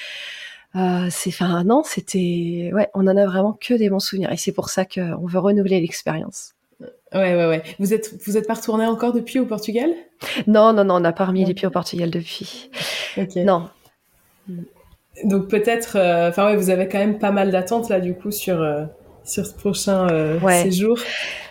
Euh, 0.75 1.07
c'est, 1.11 1.29
enfin, 1.29 1.64
non, 1.64 1.83
c'était, 1.85 2.71
ouais, 2.73 2.88
on 2.95 3.07
en 3.07 3.16
a 3.16 3.27
vraiment 3.27 3.53
que 3.53 3.75
des 3.75 3.90
bons 3.90 4.01
souvenirs. 4.01 4.33
Et 4.33 4.38
c'est 4.38 4.53
pour 4.53 4.71
ça 4.71 4.87
qu'on 4.87 5.27
veut 5.27 5.38
renouveler 5.38 5.81
l'expérience. 5.81 6.55
Ouais, 7.14 7.37
ouais, 7.37 7.47
ouais. 7.47 7.62
Vous 7.79 7.92
êtes, 7.92 8.14
vous 8.27 8.38
êtes 8.38 8.47
pas 8.47 8.55
retourné 8.55 8.87
encore 8.87 9.12
depuis 9.12 9.38
au 9.38 9.45
Portugal? 9.45 9.90
Non, 10.47 10.73
non, 10.73 10.83
non, 10.85 10.95
on 10.95 11.01
n'a 11.01 11.12
pas 11.12 11.27
remis 11.27 11.45
les 11.45 11.53
pieds 11.53 11.68
au 11.68 11.71
Portugal 11.71 12.11
depuis. 12.11 12.71
Ok. 13.18 13.37
Non, 13.37 13.68
Donc 15.25 15.48
peut-être, 15.48 15.96
euh, 15.96 16.31
enfin 16.31 16.46
ouais, 16.46 16.57
vous 16.57 16.70
avez 16.70 16.88
quand 16.88 16.98
même 16.98 17.18
pas 17.18 17.31
mal 17.31 17.51
d'attentes 17.51 17.88
là 17.88 18.01
du 18.01 18.14
coup 18.14 18.31
sur 18.31 18.61
euh, 18.61 18.85
sur 19.25 19.46
ce 19.46 19.55
prochain 19.55 20.09
euh, 20.11 20.38
Ouais. 20.40 20.62
séjour. 20.62 20.98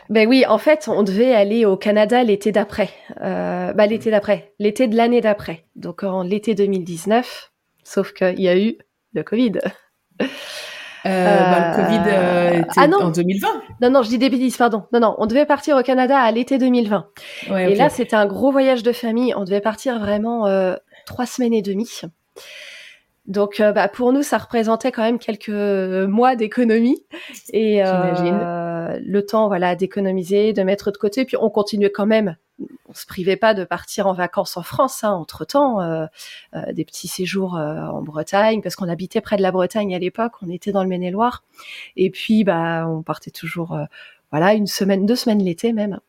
Ben 0.10 0.28
oui, 0.28 0.46
en 0.46 0.58
fait, 0.58 0.90
on 0.92 1.04
devait 1.04 1.34
aller 1.34 1.64
au 1.64 1.78
Canada 1.78 2.22
l'été 2.24 2.52
d'après. 2.52 2.90
Euh, 3.22 3.72
bah, 3.72 3.86
l'été 3.86 4.12
d'après, 4.12 4.52
l'été 4.60 4.88
de 4.88 4.98
l'année 4.98 5.22
d'après. 5.22 5.64
Donc 5.78 6.04
en 6.04 6.24
l'été 6.24 6.54
2019, 6.54 7.52
sauf 7.84 8.12
qu'il 8.12 8.42
y 8.42 8.50
a 8.50 8.58
eu 8.58 8.78
le 9.14 9.24
Covid. 9.24 9.54
Euh, 11.06 11.06
bah, 11.06 11.70
le 11.70 11.76
Covid 11.76 12.10
euh, 12.10 12.60
était 12.60 12.68
ah 12.78 12.88
non. 12.88 12.98
en 13.04 13.10
2020. 13.10 13.48
Non, 13.82 13.90
non, 13.90 14.04
je 14.04 14.10
dis 14.10 14.18
des 14.18 14.30
bêtises, 14.30 14.58
pardon. 14.58 14.84
Non, 14.94 15.00
non, 15.00 15.16
on 15.18 15.26
devait 15.26 15.46
partir 15.46 15.78
au 15.78 15.82
Canada 15.82 16.20
à 16.20 16.30
l'été 16.32 16.58
2020. 16.58 17.08
Ouais, 17.50 17.72
Et 17.72 17.76
là, 17.76 17.90
c'était 17.90 18.16
un 18.16 18.26
gros 18.28 18.52
voyage 18.52 18.84
de 18.84 18.92
famille. 18.92 19.34
On 19.36 19.44
devait 19.44 19.62
partir 19.62 20.00
vraiment 20.00 20.46
euh, 20.46 20.76
trois 21.06 21.26
semaines 21.26 21.54
et 21.54 21.62
demie. 21.62 22.02
Donc, 23.28 23.60
euh, 23.60 23.72
bah, 23.72 23.88
pour 23.88 24.14
nous, 24.14 24.24
ça 24.24 24.38
représentait 24.38 24.92
quand 24.92 25.04
même 25.04 25.20
quelques 25.20 25.50
mois 25.50 26.36
d'économie 26.36 27.04
et 27.54 27.84
euh, 27.84 29.00
le 29.00 29.26
temps, 29.26 29.48
voilà, 29.48 29.76
d'économiser, 29.76 30.54
de 30.54 30.64
mettre 30.64 30.92
de 30.92 30.98
côté. 30.98 31.26
Puis 31.26 31.38
on 31.40 31.50
continuait 31.50 31.92
quand 31.92 32.08
même. 32.08 32.36
On 32.88 32.94
se 32.94 33.06
privait 33.06 33.38
pas 33.38 33.54
de 33.54 33.64
partir 33.64 34.08
en 34.08 34.14
vacances 34.14 34.58
en 34.58 34.64
France. 34.64 35.04
Hein, 35.04 35.12
entre 35.12 35.46
temps, 35.46 35.82
euh, 35.82 36.06
euh, 36.56 36.74
des 36.74 36.84
petits 36.84 37.08
séjours 37.08 37.58
euh, 37.58 37.80
en 37.80 38.02
Bretagne, 38.02 38.62
parce 38.62 38.76
qu'on 38.76 38.90
habitait 38.90 39.22
près 39.22 39.38
de 39.38 39.42
la 39.42 39.52
Bretagne 39.52 39.96
à 39.96 40.00
l'époque. 40.00 40.34
On 40.42 40.50
était 40.50 40.72
dans 40.72 40.84
le 40.84 40.90
Maine-et-Loire. 40.90 41.44
Et 41.96 42.10
puis, 42.10 42.44
bah, 42.44 42.88
on 42.88 43.04
partait 43.04 43.32
toujours, 43.32 43.74
euh, 43.74 43.86
voilà, 44.32 44.54
une 44.54 44.68
semaine, 44.68 45.06
deux 45.06 45.16
semaines 45.16 45.44
l'été 45.44 45.74
même. 45.74 46.00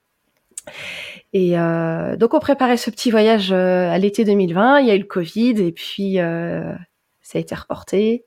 Et 1.32 1.58
euh, 1.58 2.16
donc 2.16 2.34
on 2.34 2.40
préparait 2.40 2.76
ce 2.76 2.90
petit 2.90 3.10
voyage 3.10 3.52
euh, 3.52 3.90
à 3.90 3.98
l'été 3.98 4.24
2020. 4.24 4.80
Il 4.80 4.86
y 4.86 4.90
a 4.90 4.94
eu 4.94 4.98
le 4.98 5.04
Covid 5.04 5.54
et 5.60 5.72
puis 5.72 6.20
euh, 6.20 6.72
ça 7.32 7.38
a 7.38 7.40
été 7.40 7.54
reporté 7.54 8.26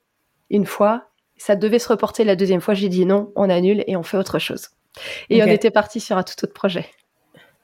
une 0.50 0.66
fois. 0.66 1.10
Ça 1.38 1.56
devait 1.56 1.80
se 1.80 1.90
reporter 1.90 2.24
la 2.24 2.36
deuxième 2.36 2.62
fois. 2.62 2.74
J'ai 2.74 2.90
dit 2.90 3.06
non, 3.06 3.32
on 3.36 3.50
annule 3.52 3.84
et 3.86 3.96
on 3.96 4.04
fait 4.04 4.18
autre 4.18 4.40
chose. 4.40 4.70
Et 5.30 5.44
on 5.44 5.48
était 5.48 5.70
parti 5.70 6.00
sur 6.00 6.18
un 6.18 6.24
tout 6.24 6.34
autre 6.44 6.54
projet. 6.54 6.86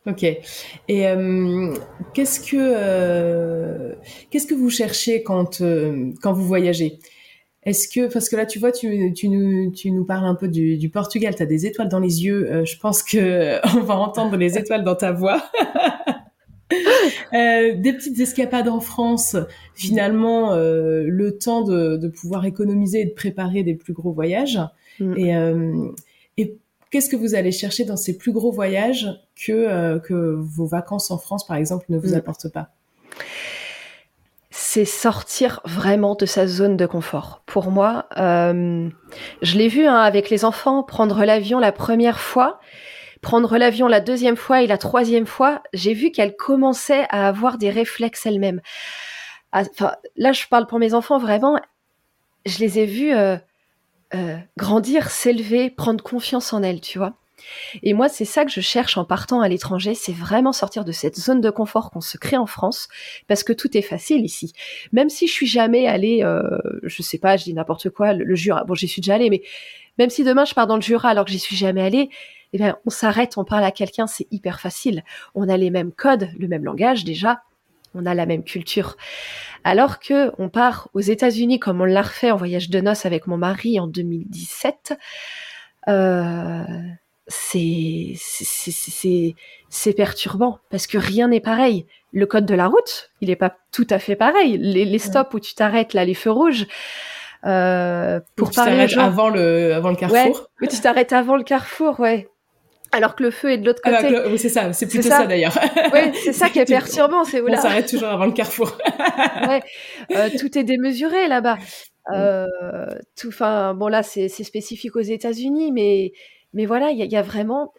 Ok. 0.06 0.24
Et 0.24 1.08
euh, 1.08 1.74
qu'est-ce 2.14 2.40
que 2.40 2.58
euh, 2.58 3.94
qu'est-ce 4.30 4.46
que 4.46 4.54
vous 4.54 4.70
cherchez 4.70 5.24
quand 5.24 5.62
euh, 5.62 6.12
quand 6.22 6.34
vous 6.34 6.46
voyagez? 6.46 7.00
Est-ce 7.64 7.88
que 7.88 8.12
parce 8.12 8.28
que 8.30 8.36
là 8.36 8.46
tu 8.46 8.60
vois 8.60 8.72
tu, 8.72 9.14
tu 9.14 9.30
nous 9.30 9.72
tu 9.72 9.92
nous 9.92 10.06
parles 10.06 10.26
un 10.26 10.36
peu 10.36 10.48
du, 10.48 10.78
du 10.78 10.90
Portugal, 10.90 11.36
tu 11.36 11.42
as 11.44 11.48
des 11.48 11.66
étoiles 11.66 11.90
dans 11.90 12.00
les 12.00 12.24
yeux. 12.24 12.66
je 12.66 12.78
pense 12.78 13.02
que 13.04 13.60
on 13.78 13.82
va 13.82 13.96
entendre 13.96 14.38
les 14.38 14.58
étoiles 14.58 14.84
dans 14.84 14.96
ta 14.96 15.12
voix. 15.12 15.42
des 17.32 17.94
petites 17.94 18.20
escapades 18.20 18.68
en 18.68 18.80
France, 18.80 19.36
finalement, 19.74 20.56
le 20.56 21.38
temps 21.38 21.64
de, 21.64 21.98
de, 21.98 22.08
pouvoir 22.08 22.46
économiser 22.46 23.02
et 23.02 23.06
de 23.06 23.14
préparer 23.14 23.64
des 23.64 23.76
plus 23.76 23.94
gros 23.94 24.12
voyages. 24.12 24.60
Mm. 25.00 25.18
Et, 25.18 26.42
et 26.42 26.58
Qu'est-ce 26.92 27.10
que 27.10 27.16
vous 27.16 27.36
allez 27.36 27.54
chercher 27.54 27.86
dans 27.86 27.96
ces 27.96 28.18
plus 28.18 28.34
gros 28.34 28.52
voyages 28.52 29.08
que, 29.48 29.54
euh, 29.54 30.00
que 30.00 30.36
vos 30.38 30.66
vacances 30.66 31.10
en 31.10 31.18
France, 31.18 31.48
par 31.48 31.56
exemple, 31.56 31.86
ne 31.88 31.98
vous 31.98 32.12
mm. 32.12 32.16
apportent 32.16 32.52
pas? 32.52 32.68
C'est 34.50 34.84
sortir 34.84 35.62
vraiment 35.64 36.16
de 36.16 36.26
sa 36.26 36.48
zone 36.48 36.76
de 36.76 36.86
confort. 36.86 37.44
Pour 37.46 37.72
moi, 37.72 38.08
euh, 38.18 38.90
je 39.42 39.58
l'ai 39.58 39.70
vu 39.70 39.88
hein, 39.88 40.00
avec 40.00 40.30
les 40.30 40.44
enfants, 40.44 40.84
prendre 40.84 41.24
l'avion 41.24 41.60
la 41.60 41.72
première 41.72 42.20
fois, 42.20 42.60
prendre 43.22 43.58
l'avion 43.58 43.88
la 43.88 44.00
deuxième 44.00 44.36
fois 44.36 44.64
et 44.64 44.68
la 44.68 44.78
troisième 44.78 45.28
fois, 45.28 45.62
j'ai 45.74 45.94
vu 45.94 46.12
qu'elles 46.12 46.36
commençaient 46.36 47.06
à 47.10 47.28
avoir 47.28 47.58
des 47.58 47.70
réflexes 47.70 48.26
elles-mêmes. 48.26 48.62
Enfin, 49.54 49.96
là, 50.16 50.32
je 50.32 50.46
parle 50.50 50.68
pour 50.68 50.80
mes 50.80 50.94
enfants, 50.94 51.18
vraiment, 51.18 51.60
je 52.46 52.60
les 52.60 52.80
ai 52.80 52.86
vus 52.86 53.14
euh, 53.14 53.38
euh, 54.16 54.38
grandir, 54.58 55.10
s'élever, 55.10 55.70
prendre 55.70 56.04
confiance 56.04 56.54
en 56.54 56.64
elle, 56.64 56.82
tu 56.82 56.98
vois. 56.98 57.14
Et 57.84 57.94
moi, 57.94 58.08
c'est 58.08 58.26
ça 58.26 58.46
que 58.46 58.52
je 58.52 58.62
cherche 58.62 58.98
en 58.98 59.06
partant 59.06 59.42
à 59.42 59.50
l'étranger, 59.50 59.96
c'est 59.96 60.14
vraiment 60.14 60.54
sortir 60.54 60.86
de 60.86 60.92
cette 60.92 61.20
zone 61.20 61.42
de 61.42 61.50
confort 61.50 61.92
qu'on 61.92 62.02
se 62.02 62.18
crée 62.18 62.38
en 62.38 62.46
France, 62.46 62.88
parce 63.28 63.44
que 63.44 63.54
tout 63.54 63.76
est 63.78 63.82
facile 63.82 64.24
ici. 64.24 64.54
Même 64.92 65.10
si 65.10 65.28
je 65.28 65.34
suis 65.34 65.48
jamais 65.48 65.88
allée, 65.88 66.24
euh, 66.24 66.42
je 66.84 67.02
sais 67.02 67.18
pas, 67.18 67.38
je 67.38 67.46
dis 67.46 67.54
n'importe 67.54 67.90
quoi, 67.90 68.14
le, 68.14 68.36
Jura, 68.36 68.64
bon, 68.64 68.76
j'y 68.76 68.88
suis 68.88 69.02
déjà 69.02 69.16
allée, 69.16 69.30
mais 69.30 69.42
même 69.98 70.10
si 70.10 70.24
demain 70.24 70.46
je 70.46 70.54
pars 70.54 70.68
dans 70.68 70.76
le 70.76 70.82
Jura 70.82 71.10
alors 71.10 71.26
que 71.26 71.32
j'y 71.32 71.40
suis 71.40 71.56
jamais 71.56 71.82
allée, 71.82 72.10
eh 72.54 72.58
bien, 72.58 72.78
on 72.86 72.90
s'arrête, 72.90 73.38
on 73.38 73.46
parle 73.46 73.64
à 73.64 73.72
quelqu'un, 73.72 74.08
c'est 74.08 74.28
hyper 74.32 74.60
facile. 74.60 75.04
On 75.36 75.48
a 75.48 75.58
les 75.58 75.70
mêmes 75.70 75.92
codes, 75.92 76.30
le 76.38 76.48
même 76.48 76.66
langage 76.66 77.06
déjà, 77.06 77.44
on 77.96 78.06
a 78.06 78.14
la 78.14 78.26
même 78.26 78.44
culture. 78.44 78.98
Alors 79.64 80.00
que 80.00 80.32
on 80.38 80.50
part 80.50 80.90
aux 80.94 81.00
États-Unis 81.00 81.60
comme 81.60 81.82
on 81.82 81.86
l'a 81.86 82.02
refait 82.02 82.32
en 82.32 82.38
voyage 82.38 82.70
de 82.70 82.82
noces 82.82 83.06
avec 83.06 83.28
mon 83.28 83.38
mari 83.38 83.80
en 83.80 83.88
2017, 83.88 84.98
euh, 85.88 86.64
c'est 87.28 88.16
perturbant 89.96 90.60
parce 90.70 90.88
que 90.88 90.98
rien 90.98 91.30
n'est 91.30 91.40
pareil. 91.40 91.86
Le 92.12 92.26
code 92.26 92.46
de 92.46 92.56
la 92.56 92.68
route, 92.68 93.12
il 93.22 93.30
n'est 93.30 93.38
pas 93.38 93.56
tout 93.72 93.88
à 93.90 94.00
fait 94.00 94.18
pareil. 94.18 94.58
Les, 94.58 95.00
stops 95.00 95.34
où 95.34 95.40
tu 95.40 95.56
t'arrêtes 95.56 95.94
là, 95.94 96.04
les 96.04 96.14
feux 96.14 96.32
rouges. 96.32 96.68
Euh, 97.46 98.20
pour 98.36 98.52
parler 98.52 98.86
avant 98.98 99.30
le 99.30 99.74
avant 99.74 99.90
le 99.90 99.96
carrefour. 99.96 100.50
Ouais, 100.62 100.68
tu 100.68 100.80
t'arrêtes 100.80 101.14
avant 101.14 101.38
le 101.38 101.44
carrefour, 101.44 102.00
ouais 102.00 102.31
alors 102.92 103.16
que 103.16 103.24
le 103.24 103.32
feu 103.32 103.52
est 103.52 103.58
de 103.58 103.66
l'autre 103.66 103.82
côté. 103.82 104.20
oui, 104.28 104.38
c'est 104.38 104.50
ça, 104.50 104.74
c'est 104.74 104.88
plutôt 104.88 105.10
ça, 105.10 105.26
d'ailleurs. 105.26 105.58
Oui, 105.94 106.12
c'est 106.24 106.34
ça 106.34 106.50
qui 106.50 106.60
est 106.60 106.66
perturbant, 106.68 107.24
c'est 107.24 107.42
On 107.42 107.56
s'arrête 107.56 107.88
toujours 107.88 108.10
avant 108.10 108.26
le 108.26 108.32
carrefour. 108.32 108.78
ouais, 109.48 109.62
euh, 110.16 110.30
tout 110.40 110.58
est 110.58 110.64
démesuré 110.64 111.28
là-bas. 111.28 111.58
Euh, 112.14 112.48
tout, 113.16 113.30
enfin, 113.30 113.74
bon 113.74 113.88
là, 113.88 114.04
c'est 114.04 114.30
spécifique 114.30 114.96
aux 114.96 115.02
États-Unis, 115.02 115.72
mais 115.72 116.14
mais 116.54 116.66
voilà, 116.66 116.92
il 116.92 117.00
y, 117.00 117.08
y, 117.08 117.16
a 117.16 117.22
vraiment 117.22 117.74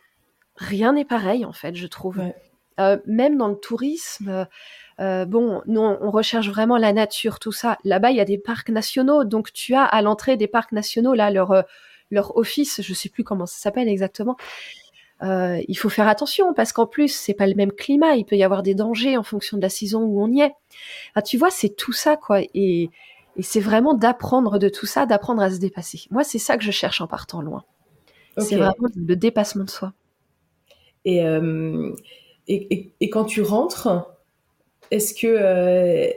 rien 0.56 0.94
n'est 0.94 1.04
pareil 1.04 1.44
en 1.44 1.52
fait, 1.52 1.74
je 1.74 1.86
trouve. 1.86 2.20
Euh, 2.80 2.96
même 3.06 3.36
dans 3.36 3.48
le 3.48 3.56
tourisme. 3.56 4.46
Euh, 5.00 5.24
bon, 5.24 5.62
nous, 5.66 5.80
on 5.80 6.10
recherche 6.10 6.48
vraiment 6.48 6.78
la 6.78 6.92
nature, 6.92 7.38
tout 7.38 7.52
ça. 7.52 7.78
Là-bas, 7.84 8.10
il 8.10 8.16
y 8.16 8.20
a 8.20 8.24
des 8.24 8.38
parcs 8.38 8.68
nationaux, 8.70 9.24
donc 9.24 9.52
tu 9.52 9.74
as 9.74 9.84
à 9.84 10.02
l'entrée 10.02 10.36
des 10.36 10.48
parcs 10.48 10.72
nationaux 10.72 11.14
là 11.14 11.30
leur 11.30 11.52
euh, 11.52 11.62
leur 12.10 12.36
office, 12.36 12.82
je 12.82 12.94
sais 12.94 13.08
plus 13.08 13.24
comment 13.24 13.46
ça 13.46 13.58
s'appelle 13.58 13.88
exactement, 13.88 14.36
euh, 15.22 15.60
il 15.68 15.78
faut 15.78 15.88
faire 15.88 16.08
attention 16.08 16.52
parce 16.52 16.72
qu'en 16.72 16.86
plus 16.86 17.08
c'est 17.08 17.34
pas 17.34 17.46
le 17.46 17.54
même 17.54 17.72
climat, 17.72 18.16
il 18.16 18.24
peut 18.24 18.36
y 18.36 18.42
avoir 18.42 18.62
des 18.62 18.74
dangers 18.74 19.16
en 19.16 19.22
fonction 19.22 19.56
de 19.56 19.62
la 19.62 19.68
saison 19.68 20.02
où 20.02 20.20
on 20.20 20.28
y 20.28 20.40
est. 20.40 20.52
tu 21.24 21.36
vois, 21.36 21.50
c'est 21.50 21.68
tout 21.68 21.92
ça 21.92 22.16
quoi, 22.16 22.40
et, 22.54 22.90
c'est 23.40 23.60
vraiment 23.60 23.94
d'apprendre 23.94 24.58
de 24.58 24.68
tout 24.68 24.84
ça, 24.84 25.06
d'apprendre 25.06 25.40
à 25.40 25.50
se 25.50 25.56
dépasser. 25.56 26.02
Moi, 26.10 26.22
c'est 26.22 26.38
ça 26.38 26.58
que 26.58 26.62
je 26.62 26.70
cherche 26.70 27.00
en 27.00 27.06
partant 27.06 27.40
loin. 27.40 27.64
C'est 28.36 28.56
vraiment 28.56 28.88
le 28.94 29.16
dépassement 29.16 29.64
de 29.64 29.70
soi. 29.70 29.94
Euh, 31.06 31.94
et, 32.46 32.92
et, 33.00 33.08
quand 33.08 33.24
tu 33.24 33.40
rentres, 33.40 34.06
est-ce 34.90 35.14
que 35.14 35.26
euh, 35.26 36.10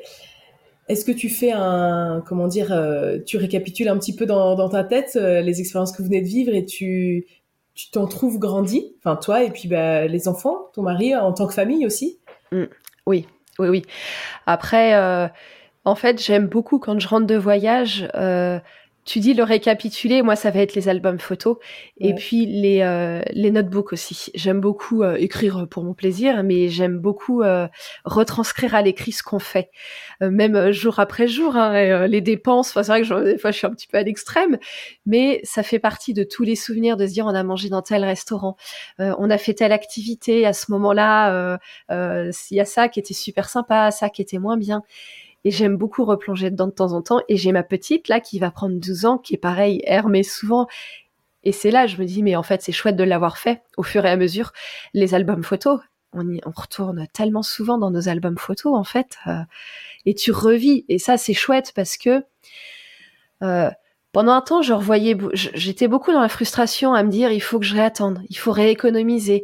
est-ce 0.90 1.06
que 1.06 1.14
tu 1.14 1.30
fais 1.30 1.52
un 1.54 2.22
comment 2.28 2.50
dire, 2.50 2.78
tu 3.26 3.38
récapitules 3.38 3.88
un 3.88 3.98
petit 3.98 4.14
peu 4.14 4.26
dans, 4.26 4.56
dans 4.56 4.68
ta 4.68 4.84
tête 4.84 5.16
les 5.16 5.62
expériences 5.62 5.94
que 5.94 6.02
vous 6.02 6.10
venez 6.10 6.22
de 6.22 6.28
vivre 6.28 6.54
et 6.54 6.66
tu 6.66 7.28
tu 7.76 7.92
t'en 7.92 8.08
trouves 8.08 8.40
grandi, 8.40 8.96
enfin 9.00 9.18
toi 9.18 9.44
et 9.44 9.52
puis 9.52 9.68
bah, 9.68 10.08
les 10.08 10.28
enfants, 10.28 10.70
ton 10.74 10.82
mari 10.82 11.16
en 11.16 11.34
tant 11.34 11.46
que 11.46 11.54
famille 11.54 11.86
aussi? 11.86 12.20
Mmh. 12.52 12.64
Oui, 13.06 13.28
oui, 13.60 13.68
oui. 13.68 13.82
Après, 14.48 14.96
euh, 14.96 15.28
en 15.84 15.96
fait, 15.96 16.22
j'aime 16.22 16.48
beaucoup 16.48 16.80
quand 16.80 17.00
je 17.00 17.08
rentre 17.08 17.28
de 17.28 17.36
voyage. 17.36 18.10
Euh, 18.16 18.60
tu 19.06 19.20
dis 19.20 19.36
le 19.36 19.44
récapituler, 19.44 20.24
moi 20.24 20.36
ça 20.36 20.50
va 20.50 20.62
être 20.62 20.74
les 20.74 20.90
albums 20.90 21.20
photos 21.20 21.58
et 22.00 22.16
puis 22.16 22.48
les 22.48 22.82
euh, 22.82 23.22
les 23.32 23.52
notebooks 23.52 23.94
aussi. 23.94 24.32
J'aime 24.34 24.60
beaucoup 24.60 25.04
euh, 25.04 25.16
écrire 25.16 25.68
pour 25.70 25.84
mon 25.84 25.94
plaisir, 25.94 26.44
mais 26.44 26.70
j'aime 26.70 26.98
beaucoup 26.98 27.44
euh, 27.44 27.68
retranscrire 28.04 28.74
à 28.74 28.82
l'écrit 28.82 29.12
ce 29.12 29.22
qu'on 29.22 29.38
fait, 29.38 29.70
même 30.22 30.72
jour 30.72 31.00
après 31.00 31.28
jour. 31.28 31.56
Hein, 31.56 32.08
les 32.08 32.22
dépenses, 32.22 32.74
c'est 32.74 32.82
vrai 32.88 33.02
que 33.02 33.08
je, 33.08 33.14
des 33.14 33.38
fois 33.38 33.52
je 33.52 33.58
suis 33.58 33.68
un 33.68 33.72
petit 33.72 33.88
peu 33.88 34.00
à 34.00 34.02
l'extrême, 34.02 34.58
mais 35.06 35.40
ça 35.44 35.62
fait 35.62 35.80
partie 35.80 36.14
de 36.14 36.24
tous 36.24 36.44
les 36.44 36.56
souvenirs 36.56 36.98
de 36.98 37.06
se 37.06 37.14
dire 37.14 37.28
on 37.28 37.36
a 37.36 37.44
mangé 37.44 37.70
dans 37.70 37.84
tel 37.84 38.04
restaurant, 38.04 38.58
on 38.98 39.30
a 39.30 39.38
fait 39.38 39.54
telle 39.54 39.72
activité 39.72 40.48
à 40.48 40.54
ce 40.54 40.72
moment-là, 40.72 41.60
il 41.92 42.58
y 42.58 42.60
a 42.60 42.66
ça 42.66 42.90
qui 42.90 43.00
était 43.00 43.14
super 43.14 43.50
sympa, 43.50 43.92
ça 43.92 44.10
qui 44.10 44.24
était 44.24 44.40
moins 44.40 44.58
bien. 44.58 44.82
Et 45.46 45.52
j'aime 45.52 45.78
beaucoup 45.78 46.04
replonger 46.04 46.50
dedans 46.50 46.68
de 46.68 46.74
temps 46.74 46.92
en 46.92 47.02
temps. 47.02 47.22
Et 47.30 47.38
j'ai 47.38 47.54
ma 47.54 47.64
petite, 47.64 48.10
là, 48.10 48.20
qui 48.20 48.40
va 48.40 48.52
prendre 48.52 48.78
12 48.78 49.06
ans, 49.06 49.18
qui 49.18 49.36
est 49.36 49.38
pareil, 49.38 49.82
mais 50.10 50.24
souvent. 50.24 50.68
Et 51.44 51.52
c'est 51.52 51.72
là, 51.72 51.86
je 51.86 51.98
me 51.98 52.06
dis, 52.06 52.24
mais 52.24 52.36
en 52.36 52.44
fait, 52.44 52.62
c'est 52.62 52.72
chouette 52.72 52.96
de 52.96 53.04
l'avoir 53.04 53.38
fait 53.38 53.62
au 53.78 53.84
fur 53.84 54.06
et 54.06 54.10
à 54.10 54.18
mesure. 54.18 54.52
Les 54.94 55.14
albums 55.14 55.44
photos, 55.44 55.80
on, 56.12 56.28
y, 56.28 56.42
retourne 56.44 57.06
tellement 57.14 57.44
souvent 57.44 57.78
dans 57.78 57.92
nos 57.92 58.10
albums 58.10 58.38
photos, 58.38 58.76
en 58.76 58.84
fait. 58.84 59.18
Euh, 59.28 59.42
et 60.06 60.16
tu 60.16 60.32
revis. 60.32 60.84
Et 60.90 60.98
ça, 60.98 61.18
c'est 61.18 61.36
chouette 61.36 61.72
parce 61.76 61.98
que 61.98 62.24
euh, 63.44 63.70
pendant 64.16 64.32
un 64.32 64.40
temps, 64.40 64.62
je 64.62 64.72
revoyais, 64.72 65.18
j'étais 65.34 65.90
beaucoup 65.90 66.14
dans 66.14 66.22
la 66.22 66.30
frustration 66.30 66.94
à 66.94 67.04
me 67.04 67.10
dire 67.10 67.34
il 67.34 67.42
faut 67.42 67.60
que 67.60 67.66
je 67.66 67.74
réattende, 67.74 68.22
il 68.30 68.38
faut 68.38 68.54
rééconomiser, 68.54 69.44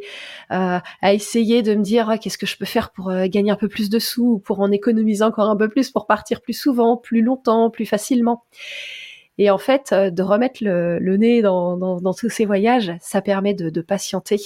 euh, 0.50 0.78
à 1.02 1.12
essayer 1.12 1.60
de 1.60 1.74
me 1.74 1.82
dire 1.82 2.08
ah, 2.08 2.16
qu'est-ce 2.16 2.38
que 2.38 2.46
je 2.46 2.56
peux 2.56 2.64
faire 2.64 2.90
pour 2.90 3.10
euh, 3.10 3.26
gagner 3.26 3.50
un 3.50 3.56
peu 3.56 3.68
plus 3.68 3.90
de 3.90 3.98
sous 3.98 4.24
ou 4.24 4.38
pour 4.38 4.60
en 4.60 4.70
économiser 4.70 5.24
encore 5.24 5.50
un 5.50 5.56
peu 5.56 5.68
plus 5.68 5.90
pour 5.90 6.06
partir 6.06 6.40
plus 6.40 6.54
souvent, 6.54 6.96
plus 6.96 7.20
longtemps, 7.20 7.68
plus 7.68 7.84
facilement. 7.84 8.44
Et 9.36 9.50
en 9.50 9.58
fait, 9.58 9.92
euh, 9.92 10.08
de 10.08 10.22
remettre 10.22 10.60
le, 10.62 11.16
nez 11.18 11.42
dans, 11.42 12.00
tous 12.14 12.30
ces 12.30 12.46
voyages, 12.46 12.94
ça 12.98 13.20
permet 13.20 13.52
de, 13.52 13.80
patienter. 13.82 14.40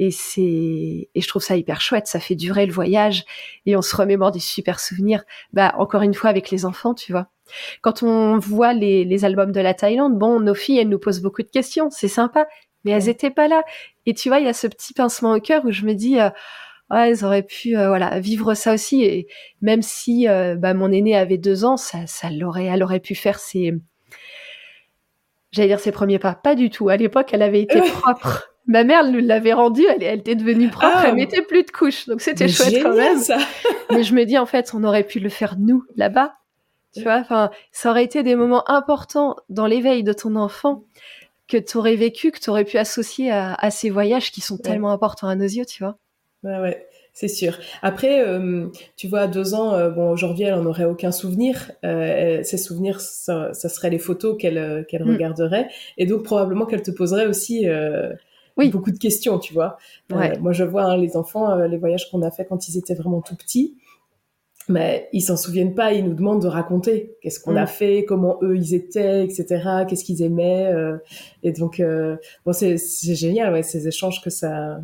Et 0.00 0.10
c'est 0.10 0.40
et 1.14 1.20
je 1.20 1.28
trouve 1.28 1.42
ça 1.42 1.56
hyper 1.56 1.80
chouette 1.80 2.08
ça 2.08 2.18
fait 2.18 2.34
durer 2.34 2.66
le 2.66 2.72
voyage 2.72 3.24
et 3.66 3.76
on 3.76 3.82
se 3.82 3.94
remémore 3.94 4.32
des 4.32 4.40
super 4.40 4.80
souvenirs. 4.80 5.22
Bah 5.52 5.74
encore 5.78 6.02
une 6.02 6.14
fois 6.14 6.30
avec 6.30 6.50
les 6.50 6.64
enfants 6.64 6.94
tu 6.94 7.12
vois 7.12 7.28
quand 7.82 8.02
on 8.02 8.38
voit 8.38 8.72
les, 8.72 9.24
albums 9.24 9.52
de 9.52 9.60
la 9.60 9.74
Thaïlande, 9.74 10.18
bon, 10.18 10.40
nos 10.40 10.54
filles, 10.54 10.78
elles 10.78 10.88
nous 10.88 10.98
posent 10.98 11.20
beaucoup 11.20 11.42
de 11.42 11.50
questions, 11.50 11.90
c'est 11.90 12.08
sympa, 12.08 12.46
mais 12.84 12.92
elles 12.92 13.08
étaient 13.08 13.30
pas 13.30 13.48
là. 13.48 13.62
Et 14.06 14.14
tu 14.14 14.28
vois, 14.28 14.38
il 14.38 14.46
y 14.46 14.48
a 14.48 14.54
ce 14.54 14.66
petit 14.66 14.94
pincement 14.94 15.32
au 15.34 15.40
cœur 15.40 15.64
où 15.64 15.70
je 15.70 15.84
me 15.84 15.94
dis, 15.94 16.18
euh, 16.18 16.30
ouais, 16.90 17.10
elles 17.10 17.24
auraient 17.24 17.42
pu, 17.42 17.76
euh, 17.76 17.88
voilà, 17.88 18.20
vivre 18.20 18.54
ça 18.54 18.74
aussi. 18.74 19.04
Et 19.04 19.26
même 19.60 19.82
si 19.82 20.28
euh, 20.28 20.56
bah, 20.56 20.74
mon 20.74 20.90
aîné 20.90 21.16
avait 21.16 21.38
deux 21.38 21.64
ans, 21.64 21.76
ça, 21.76 22.06
ça 22.06 22.30
l'aurait, 22.30 22.66
elle 22.66 22.82
aurait 22.82 23.00
pu 23.00 23.14
faire 23.14 23.38
ses, 23.38 23.74
j'allais 25.52 25.68
dire 25.68 25.80
ses 25.80 25.92
premiers 25.92 26.18
pas, 26.18 26.34
pas 26.34 26.54
du 26.54 26.70
tout. 26.70 26.88
À 26.88 26.96
l'époque, 26.96 27.30
elle 27.32 27.42
avait 27.42 27.62
été 27.62 27.80
propre. 28.00 28.46
Ma 28.66 28.84
mère 28.84 29.04
nous 29.04 29.20
l'avait 29.20 29.52
rendue, 29.52 29.84
elle, 29.88 30.02
elle, 30.02 30.20
était 30.20 30.36
devenue 30.36 30.68
propre, 30.68 30.98
elle 31.02 31.10
ah. 31.10 31.14
mettait 31.14 31.42
plus 31.42 31.64
de 31.64 31.70
couches, 31.70 32.06
donc 32.06 32.20
c'était 32.20 32.46
chouette 32.46 32.82
quand 32.82 32.94
même. 32.94 33.18
Mais 33.90 34.04
je 34.04 34.14
me 34.14 34.24
dis 34.24 34.38
en 34.38 34.46
fait, 34.46 34.72
on 34.74 34.84
aurait 34.84 35.02
pu 35.02 35.18
le 35.18 35.28
faire 35.28 35.56
nous 35.58 35.82
là-bas, 35.96 36.34
tu 36.94 37.02
vois, 37.02 37.18
enfin, 37.18 37.50
ça 37.72 37.90
aurait 37.90 38.04
été 38.04 38.22
des 38.22 38.34
moments 38.34 38.68
importants 38.68 39.36
dans 39.48 39.66
l'éveil 39.66 40.02
de 40.02 40.12
ton 40.12 40.36
enfant 40.36 40.84
que 41.46 41.56
tu 41.56 41.76
aurais 41.76 41.96
vécu, 41.96 42.30
que 42.30 42.38
tu 42.38 42.50
aurais 42.50 42.64
pu 42.64 42.78
associer 42.78 43.30
à, 43.30 43.70
ces 43.70 43.90
voyages 43.90 44.30
qui 44.30 44.40
sont 44.40 44.56
tellement 44.56 44.92
importants 44.92 45.28
à 45.28 45.34
nos 45.34 45.44
yeux, 45.44 45.66
tu 45.66 45.82
vois. 45.82 45.96
Ouais, 46.42 46.58
ouais, 46.58 46.86
c'est 47.12 47.28
sûr. 47.28 47.58
Après, 47.82 48.26
euh, 48.26 48.68
tu 48.96 49.08
vois, 49.08 49.20
à 49.20 49.26
deux 49.26 49.52
ans, 49.52 49.74
euh, 49.74 49.90
bon, 49.90 50.10
aujourd'hui, 50.10 50.44
elle 50.44 50.54
en 50.54 50.64
aurait 50.64 50.86
aucun 50.86 51.12
souvenir. 51.12 51.70
Euh, 51.84 52.42
ses 52.44 52.56
souvenirs, 52.56 53.00
ça, 53.00 53.52
ça, 53.52 53.68
serait 53.68 53.90
les 53.90 53.98
photos 53.98 54.36
qu'elle 54.38 54.86
qu'elle 54.88 55.04
mm. 55.04 55.10
regarderait, 55.10 55.68
et 55.98 56.06
donc 56.06 56.22
probablement 56.22 56.64
qu'elle 56.64 56.82
te 56.82 56.90
poserait 56.90 57.26
aussi 57.26 57.66
oui. 58.56 58.70
beaucoup 58.70 58.90
de 58.90 58.98
questions, 58.98 59.38
tu 59.38 59.52
vois. 59.52 59.76
moi, 60.08 60.52
je 60.52 60.64
vois 60.64 60.84
hein, 60.84 60.96
les 60.96 61.16
enfants, 61.16 61.54
les 61.56 61.76
voyages 61.76 62.10
qu'on 62.10 62.22
a 62.22 62.30
fait 62.30 62.46
quand 62.46 62.68
ils 62.68 62.78
étaient 62.78 62.94
vraiment 62.94 63.20
tout 63.20 63.36
petits 63.36 63.76
mais 64.70 65.08
ils 65.12 65.20
s'en 65.20 65.36
souviennent 65.36 65.74
pas, 65.74 65.92
ils 65.92 66.04
nous 66.04 66.14
demandent 66.14 66.42
de 66.42 66.48
raconter 66.48 67.16
qu'est-ce 67.20 67.40
qu'on 67.40 67.56
a 67.56 67.64
mm. 67.64 67.68
fait, 67.68 68.04
comment 68.06 68.38
eux 68.42 68.56
ils 68.56 68.74
étaient, 68.74 69.24
etc., 69.24 69.84
qu'est-ce 69.88 70.04
qu'ils 70.04 70.22
aimaient. 70.22 70.72
Euh, 70.72 70.96
et 71.42 71.52
donc, 71.52 71.80
euh, 71.80 72.16
bon, 72.46 72.52
c'est 72.52 72.78
génial, 73.14 73.52
ouais, 73.52 73.62
ces 73.62 73.88
échanges 73.88 74.22
que 74.22 74.30
ça, 74.30 74.80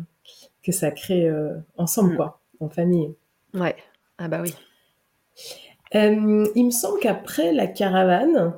que 0.63 0.71
ça 0.71 0.91
crée 0.91 1.27
euh, 1.27 1.55
ensemble, 1.77 2.13
mm. 2.13 2.17
quoi, 2.17 2.41
en 2.59 2.69
famille. 2.69 3.15
Ouais, 3.53 3.75
ah 4.17 4.27
bah 4.27 4.41
oui. 4.43 4.53
il 5.93 6.65
me 6.65 6.71
semble 6.71 6.99
qu'après 6.99 7.53
la 7.53 7.67
caravane, 7.67 8.53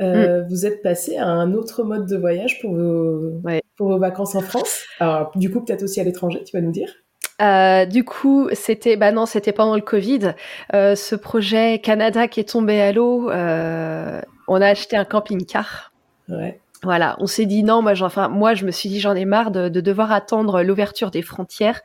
mm. 0.00 0.46
vous 0.48 0.66
êtes 0.66 0.82
passé 0.82 1.16
à 1.16 1.26
un 1.26 1.54
autre 1.54 1.82
mode 1.82 2.06
de 2.06 2.16
voyage 2.16 2.60
pour 2.60 2.74
vos, 2.74 3.40
pour 3.76 3.88
vos 3.88 3.98
vacances 3.98 4.34
en 4.34 4.42
France. 4.42 4.84
Alors, 5.00 5.32
du 5.34 5.50
coup, 5.50 5.64
peut-être 5.64 5.82
aussi 5.82 6.00
à 6.00 6.04
l'étranger, 6.04 6.44
tu 6.44 6.56
vas 6.56 6.62
nous 6.62 6.72
dire 6.72 6.92
euh, 7.40 7.84
du 7.86 8.04
coup, 8.04 8.48
c'était, 8.52 8.96
bah 8.96 9.12
non, 9.12 9.26
c'était 9.26 9.52
pendant 9.52 9.74
le 9.74 9.80
Covid. 9.80 10.34
Euh, 10.74 10.94
ce 10.96 11.14
projet 11.14 11.80
Canada 11.80 12.28
qui 12.28 12.40
est 12.40 12.48
tombé 12.48 12.80
à 12.80 12.92
l'eau, 12.92 13.30
euh, 13.30 14.20
on 14.48 14.60
a 14.60 14.66
acheté 14.66 14.96
un 14.96 15.04
camping-car. 15.04 15.92
Ouais. 16.28 16.60
Voilà, 16.82 17.16
on 17.18 17.26
s'est 17.26 17.46
dit 17.46 17.64
non, 17.64 17.82
moi, 17.82 17.92
enfin, 18.02 18.28
moi, 18.28 18.54
je 18.54 18.64
me 18.64 18.70
suis 18.70 18.88
dit 18.88 19.00
j'en 19.00 19.14
ai 19.14 19.24
marre 19.24 19.50
de, 19.50 19.68
de 19.68 19.80
devoir 19.80 20.12
attendre 20.12 20.62
l'ouverture 20.62 21.10
des 21.10 21.22
frontières. 21.22 21.80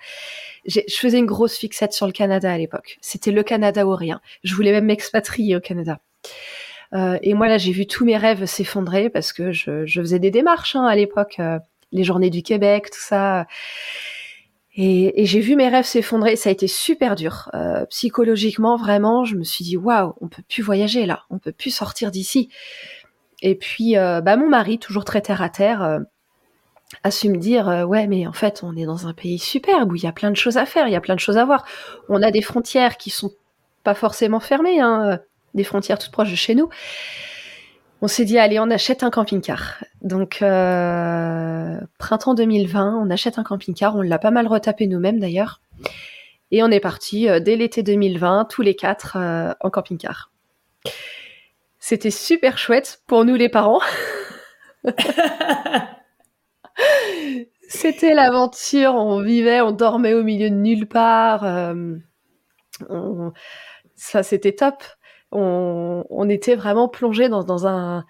Je 0.65 0.81
faisais 0.89 1.17
une 1.17 1.25
grosse 1.25 1.57
fixette 1.57 1.93
sur 1.93 2.05
le 2.05 2.13
Canada 2.13 2.51
à 2.51 2.57
l'époque. 2.57 2.97
C'était 3.01 3.31
le 3.31 3.43
Canada 3.43 3.85
ou 3.85 3.95
rien. 3.95 4.21
Je 4.43 4.55
voulais 4.55 4.71
même 4.71 4.85
m'expatrier 4.85 5.55
au 5.55 5.59
Canada. 5.59 5.99
Euh, 6.93 7.17
et 7.21 7.33
moi 7.33 7.47
là, 7.47 7.57
j'ai 7.57 7.71
vu 7.71 7.87
tous 7.87 8.05
mes 8.05 8.17
rêves 8.17 8.45
s'effondrer 8.45 9.09
parce 9.09 9.33
que 9.33 9.51
je, 9.51 9.85
je 9.85 10.01
faisais 10.01 10.19
des 10.19 10.31
démarches 10.31 10.75
hein, 10.75 10.85
à 10.85 10.95
l'époque, 10.95 11.37
euh, 11.39 11.57
les 11.91 12.03
journées 12.03 12.29
du 12.29 12.43
Québec, 12.43 12.91
tout 12.91 13.01
ça. 13.01 13.47
Et, 14.75 15.25
j'ai 15.25 15.39
vu 15.39 15.55
mes 15.55 15.69
rêves 15.69 15.85
s'effondrer. 15.85 16.35
Ça 16.35 16.49
a 16.49 16.51
été 16.51 16.67
super 16.67 17.15
dur. 17.15 17.49
Euh, 17.53 17.85
psychologiquement, 17.87 18.75
vraiment, 18.75 19.23
je 19.23 19.35
me 19.35 19.43
suis 19.43 19.63
dit, 19.63 19.77
waouh, 19.77 20.13
on 20.21 20.27
peut 20.27 20.43
plus 20.47 20.63
voyager 20.63 21.05
là, 21.05 21.23
on 21.29 21.37
peut 21.37 21.51
plus 21.51 21.71
sortir 21.71 22.11
d'ici. 22.11 22.49
Et 23.41 23.55
puis, 23.55 23.97
euh, 23.97 24.21
bah, 24.21 24.37
mon 24.37 24.49
mari, 24.49 24.79
toujours 24.79 25.05
très 25.05 25.21
terre 25.21 25.41
à 25.41 25.49
terre, 25.49 25.83
euh, 25.83 25.99
a 27.03 27.11
su 27.11 27.29
me 27.29 27.37
dire, 27.37 27.85
ouais, 27.87 28.07
mais 28.07 28.27
en 28.27 28.33
fait, 28.33 28.61
on 28.63 28.75
est 28.75 28.85
dans 28.85 29.07
un 29.07 29.13
pays 29.13 29.39
superbe 29.39 29.91
où 29.91 29.95
il 29.95 30.03
y 30.03 30.07
a 30.07 30.11
plein 30.11 30.31
de 30.31 30.35
choses 30.35 30.57
à 30.57 30.65
faire, 30.65 30.87
il 30.87 30.91
y 30.91 30.95
a 30.95 31.01
plein 31.01 31.15
de 31.15 31.19
choses 31.19 31.37
à 31.37 31.45
voir. 31.45 31.65
On 32.07 32.21
a 32.21 32.29
des 32.29 32.41
frontières 32.41 32.97
qui 32.97 33.09
sont 33.09 33.31
pas 33.83 33.95
forcément 33.95 34.39
fermées, 34.39 34.79
hein, 34.79 35.19
des 35.55 35.63
frontières 35.63 35.97
toutes 35.97 36.11
proches 36.11 36.29
de 36.29 36.35
chez 36.35 36.53
nous 36.55 36.69
on 38.03 38.07
s'est 38.07 38.25
dit 38.25 38.37
allez 38.37 38.59
on 38.59 38.69
achète 38.69 39.01
un 39.01 39.09
camping-car. 39.09 39.82
Donc 40.03 40.41
euh, 40.41 41.79
printemps 41.97 42.33
2020, 42.33 42.97
on 43.01 43.09
achète 43.09 43.39
un 43.39 43.43
camping-car, 43.43 43.95
on 43.95 44.01
l'a 44.01 44.19
pas 44.19 44.31
mal 44.31 44.47
retapé 44.47 44.85
nous-mêmes 44.87 45.19
d'ailleurs. 45.19 45.61
Et 46.51 46.61
on 46.61 46.69
est 46.69 46.81
parti 46.81 47.29
euh, 47.29 47.39
dès 47.39 47.55
l'été 47.55 47.83
2020, 47.83 48.45
tous 48.49 48.61
les 48.61 48.75
quatre 48.75 49.17
euh, 49.17 49.53
en 49.61 49.69
camping-car. 49.69 50.31
C'était 51.79 52.11
super 52.11 52.57
chouette 52.57 53.01
pour 53.07 53.23
nous 53.23 53.35
les 53.35 53.49
parents. 53.49 53.81
C'était 57.69 58.13
l'aventure, 58.13 58.93
on 58.95 59.21
vivait, 59.21 59.61
on 59.61 59.71
dormait 59.71 60.13
au 60.13 60.23
milieu 60.23 60.49
de 60.49 60.55
nulle 60.55 60.87
part. 60.87 61.73
Ça, 63.95 64.21
c'était 64.21 64.51
top 64.51 64.83
on, 65.33 66.29
était 66.29 66.55
vraiment 66.55 66.87
plongé 66.87 67.29
dans, 67.29 67.67
un, 67.67 68.05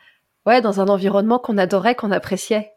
ouais, 0.46 0.62
dans 0.62 0.82
un 0.82 0.88
environnement 0.88 1.40
qu'on 1.40 1.58
adorait, 1.58 1.96
qu'on 1.96 2.12
appréciait, 2.12 2.72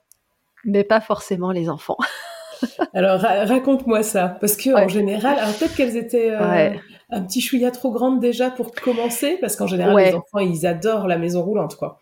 mais 0.64 0.84
pas 0.84 1.00
forcément 1.00 1.50
les 1.50 1.68
enfants. 1.68 1.98
alors 2.94 3.20
raconte-moi 3.20 4.02
ça, 4.02 4.36
parce 4.40 4.56
que 4.56 4.70
en 4.70 4.88
général, 4.88 5.36
peut-être 5.58 5.74
qu'elles 5.74 5.96
étaient 5.96 6.30
euh, 6.30 6.70
un 7.10 7.22
petit 7.22 7.40
chouïa 7.40 7.70
trop 7.70 7.90
grandes 7.90 8.20
déjà 8.20 8.50
pour 8.50 8.72
commencer, 8.72 9.38
parce 9.40 9.56
qu'en 9.56 9.66
général 9.66 9.96
les 9.96 10.14
enfants 10.14 10.38
ils 10.38 10.66
adorent 10.66 11.06
la 11.06 11.18
maison 11.18 11.42
roulante, 11.42 11.76
quoi. 11.76 12.00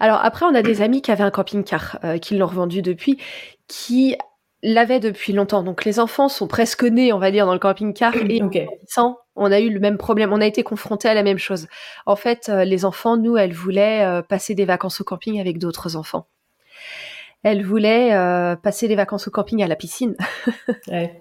Alors 0.00 0.20
après, 0.24 0.44
on 0.46 0.54
a 0.54 0.62
des 0.62 0.82
amis 0.82 1.02
qui 1.02 1.10
avaient 1.10 1.22
un 1.22 1.30
camping-car, 1.30 1.98
euh, 2.04 2.18
qui 2.18 2.36
l'ont 2.36 2.46
revendu 2.46 2.82
depuis, 2.82 3.18
qui 3.68 4.16
l'avait 4.62 5.00
depuis 5.00 5.32
longtemps. 5.32 5.62
Donc 5.62 5.84
les 5.84 5.98
enfants 6.00 6.28
sont 6.28 6.46
presque 6.46 6.84
nés, 6.84 7.12
on 7.12 7.18
va 7.18 7.30
dire, 7.30 7.46
dans 7.46 7.52
le 7.52 7.58
camping-car 7.58 8.14
et 8.16 8.42
on 9.36 9.50
a 9.50 9.60
eu 9.60 9.70
le 9.70 9.80
même 9.80 9.98
problème. 9.98 10.32
On 10.32 10.40
a 10.40 10.46
été 10.46 10.62
confrontés 10.62 11.08
à 11.08 11.14
la 11.14 11.22
même 11.22 11.38
chose. 11.38 11.68
En 12.06 12.16
fait, 12.16 12.48
euh, 12.48 12.64
les 12.64 12.84
enfants, 12.84 13.16
nous, 13.16 13.36
elles 13.36 13.52
voulaient 13.52 14.04
euh, 14.04 14.22
passer 14.22 14.54
des 14.54 14.64
vacances 14.64 15.00
au 15.00 15.04
camping 15.04 15.40
avec 15.40 15.58
d'autres 15.58 15.96
enfants. 15.96 16.26
Elles 17.42 17.64
voulaient 17.64 18.12
euh, 18.12 18.54
passer 18.54 18.86
des 18.86 18.94
vacances 18.94 19.26
au 19.26 19.30
camping 19.30 19.62
à 19.62 19.66
la 19.66 19.74
piscine. 19.74 20.14
ouais. 20.88 21.20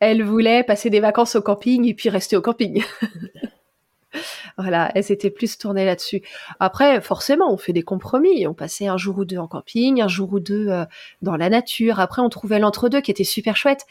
Elles 0.00 0.22
voulaient 0.22 0.64
passer 0.64 0.90
des 0.90 1.00
vacances 1.00 1.34
au 1.34 1.42
camping 1.42 1.86
et 1.86 1.94
puis 1.94 2.10
rester 2.10 2.36
au 2.36 2.42
camping. 2.42 2.84
voilà, 4.58 4.92
elles 4.94 5.10
étaient 5.10 5.30
plus 5.30 5.56
tournées 5.56 5.86
là-dessus. 5.86 6.22
Après, 6.60 7.00
forcément, 7.00 7.52
on 7.52 7.56
fait 7.56 7.72
des 7.72 7.82
compromis. 7.82 8.46
On 8.46 8.52
passait 8.52 8.86
un 8.86 8.98
jour 8.98 9.18
ou 9.18 9.24
deux 9.24 9.38
en 9.38 9.46
camping, 9.46 10.02
un 10.02 10.08
jour 10.08 10.32
ou 10.34 10.40
deux 10.40 10.68
euh, 10.68 10.84
dans 11.22 11.36
la 11.36 11.48
nature. 11.48 12.00
Après, 12.00 12.20
on 12.20 12.28
trouvait 12.28 12.58
l'entre-deux 12.58 13.00
qui 13.00 13.10
était 13.10 13.24
super 13.24 13.56
chouette. 13.56 13.86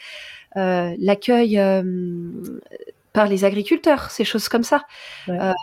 Euh, 0.56 0.94
l'accueil 0.98 1.58
par 3.12 3.28
les 3.28 3.44
agriculteurs, 3.44 4.10
ces 4.10 4.24
choses 4.24 4.48
comme 4.48 4.62
ça. 4.62 4.84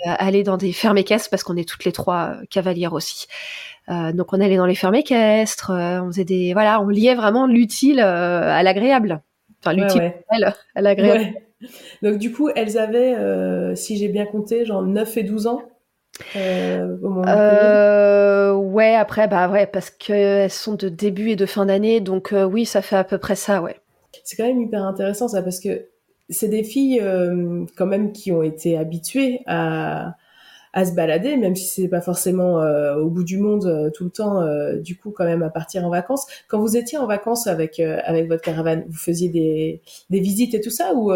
aller 0.05 0.43
dans 0.43 0.57
des 0.57 0.73
fermes 0.73 0.97
équestres, 0.97 1.29
parce 1.29 1.43
qu'on 1.43 1.57
est 1.57 1.67
toutes 1.67 1.85
les 1.85 1.91
trois 1.91 2.35
cavalières 2.49 2.93
aussi. 2.93 3.27
donc 3.88 4.33
on 4.33 4.41
allait 4.41 4.57
dans 4.57 4.65
les 4.65 4.75
fermes 4.75 4.95
équestres, 4.95 5.71
on 5.71 6.07
faisait 6.07 6.25
des 6.25 6.53
voilà, 6.53 6.81
on 6.81 6.88
liait 6.88 7.15
vraiment 7.15 7.47
l'utile 7.47 7.99
à 7.99 8.62
l'agréable. 8.63 9.21
Enfin 9.62 9.73
l'utile 9.73 10.13
à 10.75 10.81
l'agréable. 10.81 11.33
Donc 12.01 12.17
du 12.17 12.31
coup, 12.31 12.49
elles 12.55 12.77
avaient, 12.77 13.15
euh, 13.15 13.75
si 13.75 13.97
j'ai 13.97 14.07
bien 14.07 14.25
compté, 14.25 14.65
genre 14.65 14.83
9 14.83 15.17
et 15.17 15.23
12 15.23 15.47
ans 15.47 15.62
euh, 16.35 16.97
euh, 17.27 18.53
ouais, 18.53 18.95
après, 18.95 19.27
bah 19.27 19.49
ouais, 19.49 19.67
parce 19.67 19.89
qu'elles 19.89 20.49
sont 20.49 20.75
de 20.75 20.89
début 20.89 21.29
et 21.29 21.35
de 21.38 21.45
fin 21.45 21.65
d'année, 21.65 22.01
donc 22.01 22.33
oui, 22.33 22.65
ça 22.65 22.81
fait 22.81 22.97
à 22.97 23.05
peu 23.05 23.17
près 23.17 23.35
ça, 23.35 23.62
ouais. 23.62 23.77
C'est 24.23 24.35
quand 24.35 24.45
même 24.45 24.62
hyper 24.62 24.83
intéressant 24.83 25.29
ça, 25.29 25.41
parce 25.41 25.59
que 25.62 25.88
c'est 26.29 26.47
des 26.47 26.63
filles 26.63 27.01
quand 27.75 27.85
même 27.85 28.11
qui 28.11 28.31
ont 28.31 28.43
été 28.43 28.77
habituées 28.77 29.41
à, 29.47 30.15
à 30.73 30.85
se 30.85 30.93
balader, 30.93 31.35
même 31.37 31.55
si 31.55 31.65
c'est 31.65 31.87
pas 31.87 32.01
forcément 32.01 32.61
euh, 32.61 32.95
au 32.97 33.09
bout 33.09 33.23
du 33.23 33.37
monde 33.37 33.65
euh, 33.65 33.89
tout 33.89 34.03
le 34.03 34.09
temps. 34.09 34.41
Euh, 34.41 34.77
du 34.77 34.97
coup, 34.97 35.11
quand 35.11 35.25
même 35.25 35.41
à 35.41 35.49
partir 35.49 35.85
en 35.85 35.89
vacances. 35.89 36.25
Quand 36.47 36.59
vous 36.59 36.77
étiez 36.77 36.97
en 36.97 37.07
vacances 37.07 37.47
avec 37.47 37.79
avec 37.79 38.27
votre 38.27 38.41
caravane, 38.41 38.85
vous 38.87 38.97
faisiez 38.97 39.29
des 39.29 39.81
des 40.09 40.19
visites 40.19 40.53
et 40.53 40.61
tout 40.61 40.69
ça, 40.69 40.93
ou 40.93 41.11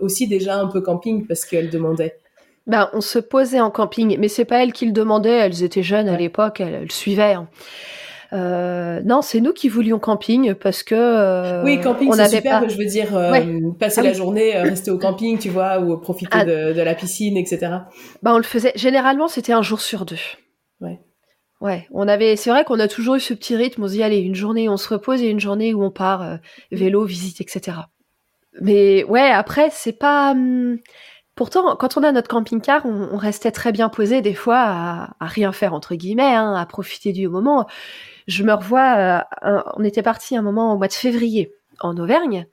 aussi 0.00 0.26
déjà 0.28 0.58
un 0.58 0.68
peu 0.68 0.80
camping 0.80 1.26
parce 1.26 1.44
qu'elle 1.44 1.70
demandait. 1.70 2.18
Ben, 2.66 2.88
on 2.94 3.02
se 3.02 3.18
posait 3.18 3.60
en 3.60 3.70
camping, 3.70 4.16
mais 4.18 4.28
c'est 4.28 4.46
pas 4.46 4.62
elles 4.62 4.72
qui 4.72 4.86
le 4.86 4.92
demandaient. 4.92 5.38
Elles 5.38 5.62
étaient 5.62 5.82
jeunes 5.82 6.08
à 6.08 6.16
l'époque, 6.16 6.60
elles, 6.60 6.90
suivaient. 6.90 7.34
Hein. 7.34 7.48
Euh, 8.34 9.00
non, 9.04 9.22
c'est 9.22 9.40
nous 9.40 9.52
qui 9.52 9.68
voulions 9.68 10.00
camping 10.00 10.54
parce 10.54 10.82
que 10.82 10.94
euh, 10.94 11.62
oui, 11.62 11.80
camping 11.80 12.12
c'est 12.12 12.28
super. 12.28 12.68
Je 12.68 12.76
veux 12.76 12.86
dire, 12.86 13.16
euh, 13.16 13.70
passer 13.78 14.00
ah 14.00 14.04
la 14.04 14.12
journée, 14.12 14.56
rester 14.60 14.90
au 14.90 14.98
camping, 14.98 15.38
tu 15.38 15.50
vois, 15.50 15.78
ou 15.78 15.96
profiter 15.98 16.38
ah. 16.38 16.44
de, 16.44 16.82
la 16.82 16.94
piscine, 16.94 17.36
etc. 17.36 17.72
Bah, 18.22 18.34
on 18.34 18.38
le 18.38 18.42
faisait. 18.42 18.72
Généralement, 18.74 19.28
c'était 19.28 19.52
un 19.52 19.62
jour 19.62 19.80
sur 19.80 20.04
deux. 20.04 20.16
Ouais. 20.80 21.00
Ouais, 21.60 21.86
on 21.92 22.08
avait. 22.08 22.34
C'est 22.34 22.50
vrai 22.50 22.64
qu'on 22.64 22.80
a 22.80 22.88
toujours 22.88 23.14
eu 23.14 23.20
ce 23.20 23.34
petit 23.34 23.54
rythme. 23.54 23.84
On 23.84 23.88
se 23.88 23.92
dit 23.92 24.02
allez, 24.02 24.18
une 24.18 24.34
journée 24.34 24.68
où 24.68 24.72
on 24.72 24.76
se 24.76 24.88
repose 24.88 25.22
et 25.22 25.28
une 25.28 25.40
journée 25.40 25.72
où 25.72 25.84
on 25.84 25.92
part 25.92 26.38
vélo, 26.72 27.04
visite, 27.04 27.40
etc. 27.40 27.76
Mais 28.60 29.04
ouais, 29.04 29.30
après, 29.30 29.68
c'est 29.70 29.92
pas. 29.92 30.32
Hum, 30.32 30.78
pourtant, 31.36 31.76
quand 31.76 31.96
on 31.96 32.02
a 32.02 32.10
notre 32.10 32.28
camping-car, 32.28 32.84
on, 32.84 33.16
restait 33.16 33.52
très 33.52 33.70
bien 33.70 33.88
posé 33.88 34.22
des 34.22 34.34
fois 34.34 34.58
à, 35.20 35.26
rien 35.26 35.52
faire 35.52 35.72
entre 35.72 35.94
guillemets, 35.94 36.34
hein, 36.34 36.54
à 36.54 36.66
profiter 36.66 37.12
du 37.12 37.28
moment 37.28 37.66
je 38.26 38.42
me 38.42 38.52
revois, 38.52 39.24
euh, 39.44 39.60
on 39.76 39.84
était 39.84 40.02
parti 40.02 40.36
un 40.36 40.42
moment 40.42 40.72
au 40.72 40.78
mois 40.78 40.88
de 40.88 40.92
février 40.92 41.52
en 41.80 41.96
Auvergne. 41.96 42.46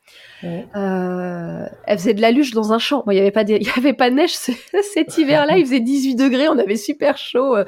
Euh, 0.43 1.65
elle 1.86 1.97
faisait 1.97 2.15
de 2.15 2.21
la 2.21 2.31
luge 2.31 2.51
dans 2.51 2.73
un 2.73 2.79
champ. 2.79 3.03
il 3.07 3.13
n'y 3.13 3.19
avait 3.19 3.31
pas 3.31 3.43
de, 3.43 3.53
il 3.62 3.63
y 3.67 3.69
avait 3.77 3.93
pas 3.93 4.10
de 4.10 4.15
neige 4.15 4.34
cet 4.34 5.17
hiver-là. 5.17 5.57
Il 5.57 5.65
faisait 5.65 5.79
18 5.79 6.15
degrés. 6.15 6.49
On 6.49 6.57
avait 6.57 6.75
super 6.75 7.17
chaud. 7.17 7.55
Euh, 7.55 7.65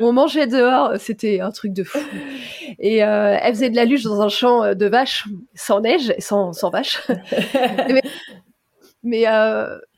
on 0.00 0.12
mangeait 0.12 0.46
dehors. 0.46 0.92
C'était 0.98 1.40
un 1.40 1.50
truc 1.50 1.72
de 1.72 1.82
fou. 1.82 1.98
Et 2.78 2.98
elle 2.98 3.54
faisait 3.54 3.70
de 3.70 3.76
la 3.76 3.84
luge 3.84 4.04
dans 4.04 4.22
un 4.22 4.28
champ 4.28 4.74
de 4.74 4.86
vaches 4.86 5.26
sans 5.54 5.80
neige, 5.80 6.14
sans, 6.18 6.52
sans 6.52 6.70
vaches. 6.70 7.02
mais, 7.88 8.02
mais 9.02 9.26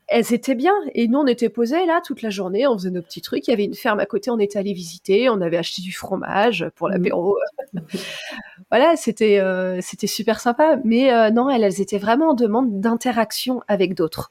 elles 0.08 0.32
étaient 0.32 0.54
bien. 0.54 0.74
Et 0.94 1.08
nous, 1.08 1.18
on 1.18 1.26
était 1.26 1.48
posés 1.48 1.86
là 1.86 2.00
toute 2.04 2.22
la 2.22 2.30
journée, 2.30 2.66
on 2.66 2.76
faisait 2.76 2.90
nos 2.90 3.02
petits 3.02 3.22
trucs. 3.22 3.46
Il 3.48 3.50
y 3.50 3.54
avait 3.54 3.64
une 3.64 3.74
ferme 3.74 4.00
à 4.00 4.06
côté, 4.06 4.30
on 4.30 4.38
était 4.38 4.58
allé 4.58 4.72
visiter, 4.72 5.28
on 5.28 5.40
avait 5.40 5.56
acheté 5.56 5.82
du 5.82 5.92
fromage 5.92 6.66
pour 6.74 6.88
l'apéro. 6.88 7.38
voilà, 8.70 8.96
c'était 8.96 9.40
euh, 9.40 9.80
c'était 9.80 10.06
super 10.06 10.40
sympa. 10.40 10.78
Mais 10.84 11.12
euh, 11.12 11.30
non, 11.30 11.48
elles, 11.50 11.64
elles 11.64 11.80
étaient 11.80 11.98
vraiment 11.98 12.30
en 12.30 12.34
demande 12.34 12.80
d'interaction 12.80 13.62
avec 13.68 13.94
d'autres. 13.94 14.30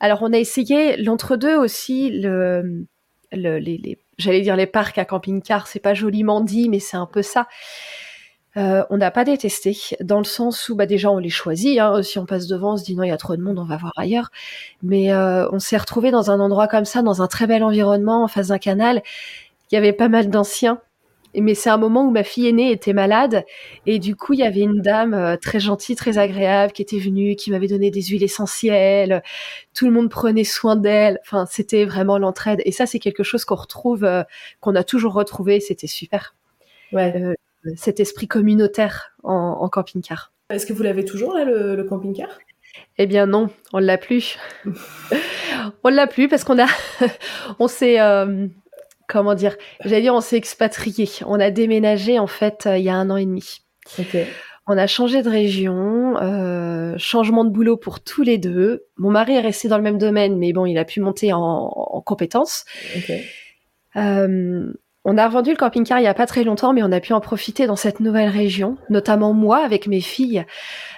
Alors, 0.00 0.22
on 0.22 0.32
a 0.32 0.38
essayé 0.38 0.96
l'entre-deux 0.96 1.56
aussi, 1.56 2.10
le, 2.10 2.86
le 3.32 3.58
les, 3.58 3.76
les 3.76 3.98
j'allais 4.20 4.40
dire 4.40 4.56
les 4.56 4.66
parcs 4.66 4.98
à 4.98 5.04
camping-car, 5.04 5.66
c'est 5.66 5.80
pas 5.80 5.94
joliment 5.94 6.40
dit, 6.40 6.68
mais 6.68 6.78
c'est 6.78 6.96
un 6.96 7.06
peu 7.06 7.22
ça. 7.22 7.48
Euh, 8.56 8.84
on 8.90 8.96
n'a 8.96 9.10
pas 9.10 9.24
détesté, 9.24 9.76
dans 10.00 10.18
le 10.18 10.24
sens 10.24 10.68
où 10.68 10.74
bah, 10.74 10.86
déjà 10.86 11.10
on 11.10 11.18
les 11.18 11.30
choisit. 11.30 11.78
Hein. 11.78 12.02
Si 12.02 12.18
on 12.18 12.26
passe 12.26 12.46
devant, 12.46 12.74
on 12.74 12.76
se 12.76 12.84
dit 12.84 12.96
non, 12.96 13.04
il 13.04 13.08
y 13.08 13.12
a 13.12 13.16
trop 13.16 13.36
de 13.36 13.42
monde, 13.42 13.58
on 13.58 13.64
va 13.64 13.76
voir 13.76 13.92
ailleurs. 13.96 14.30
Mais 14.82 15.12
euh, 15.12 15.48
on 15.52 15.58
s'est 15.60 15.76
retrouvé 15.76 16.10
dans 16.10 16.30
un 16.30 16.40
endroit 16.40 16.68
comme 16.68 16.84
ça, 16.84 17.02
dans 17.02 17.22
un 17.22 17.28
très 17.28 17.46
bel 17.46 17.62
environnement, 17.62 18.24
en 18.24 18.28
face 18.28 18.48
d'un 18.48 18.58
canal. 18.58 19.02
Il 19.70 19.74
y 19.76 19.78
avait 19.78 19.92
pas 19.92 20.08
mal 20.08 20.30
d'anciens. 20.30 20.80
Mais 21.36 21.54
c'est 21.54 21.70
un 21.70 21.76
moment 21.76 22.04
où 22.06 22.10
ma 22.10 22.24
fille 22.24 22.48
aînée 22.48 22.72
était 22.72 22.92
malade 22.92 23.44
et 23.86 24.00
du 24.00 24.16
coup 24.16 24.32
il 24.32 24.40
y 24.40 24.42
avait 24.42 24.62
une 24.62 24.82
dame 24.82 25.14
euh, 25.14 25.36
très 25.36 25.60
gentille, 25.60 25.94
très 25.94 26.18
agréable 26.18 26.72
qui 26.72 26.82
était 26.82 26.98
venue, 26.98 27.36
qui 27.36 27.52
m'avait 27.52 27.68
donné 27.68 27.92
des 27.92 28.02
huiles 28.02 28.24
essentielles. 28.24 29.22
Tout 29.72 29.86
le 29.86 29.92
monde 29.92 30.10
prenait 30.10 30.42
soin 30.42 30.74
d'elle. 30.74 31.20
Enfin 31.24 31.46
c'était 31.48 31.84
vraiment 31.84 32.18
l'entraide 32.18 32.60
et 32.64 32.72
ça 32.72 32.86
c'est 32.86 32.98
quelque 32.98 33.22
chose 33.22 33.44
qu'on 33.44 33.54
retrouve, 33.54 34.08
qu'on 34.60 34.74
a 34.74 34.82
toujours 34.82 35.12
retrouvé. 35.12 35.60
C'était 35.60 35.86
super. 35.86 36.34
Ouais 36.92 37.36
cet 37.76 38.00
esprit 38.00 38.28
communautaire 38.28 39.12
en, 39.22 39.68
camping-car. 39.68 40.32
Est-ce 40.50 40.66
que 40.66 40.72
vous 40.72 40.82
l'avez 40.82 41.04
toujours 41.04 41.34
là 41.34 41.44
le, 41.44 41.84
camping-car? 41.84 42.28
Eh 42.98 43.06
bien 43.06 43.26
non, 43.26 43.48
on 43.72 43.78
l'a 43.78 43.98
plus. 43.98 44.38
on 45.84 45.88
l'a 45.90 46.06
plus 46.06 46.28
parce 46.28 46.44
qu'on 46.44 46.58
a, 46.58 46.66
on 47.58 47.68
s'est, 47.68 48.00
euh, 48.00 48.46
comment 49.08 49.34
dire, 49.34 49.56
j'allais 49.84 50.02
dire, 50.02 50.14
on 50.14 50.20
s'est 50.20 50.36
expatrié. 50.36 51.08
On 51.26 51.40
a 51.40 51.50
déménagé 51.50 52.18
en 52.18 52.26
fait 52.26 52.66
euh, 52.66 52.78
il 52.78 52.84
y 52.84 52.88
a 52.88 52.94
un 52.94 53.10
an 53.10 53.16
et 53.16 53.26
demi. 53.26 53.60
On 54.66 54.78
a 54.78 54.86
changé 54.86 55.22
de 55.22 55.28
région, 55.28 56.16
euh, 56.18 56.94
changement 56.96 57.44
de 57.44 57.50
boulot 57.50 57.76
pour 57.76 58.00
tous 58.00 58.22
les 58.22 58.38
deux. 58.38 58.84
Mon 58.96 59.10
mari 59.10 59.34
est 59.34 59.40
resté 59.40 59.66
dans 59.66 59.76
le 59.76 59.82
même 59.82 59.98
domaine, 59.98 60.38
mais 60.38 60.52
bon, 60.52 60.64
il 60.64 60.78
a 60.78 60.84
pu 60.84 61.00
monter 61.00 61.32
en, 61.32 61.40
en 61.40 62.00
compétences. 62.02 62.64
On 65.06 65.16
a 65.16 65.26
revendu 65.26 65.50
le 65.50 65.56
camping-car 65.56 65.98
il 65.98 66.04
y 66.04 66.08
a 66.08 66.14
pas 66.14 66.26
très 66.26 66.44
longtemps, 66.44 66.74
mais 66.74 66.82
on 66.82 66.92
a 66.92 67.00
pu 67.00 67.14
en 67.14 67.20
profiter 67.20 67.66
dans 67.66 67.76
cette 67.76 68.00
nouvelle 68.00 68.28
région, 68.28 68.76
notamment 68.90 69.32
moi 69.32 69.64
avec 69.64 69.86
mes 69.86 70.02
filles. 70.02 70.44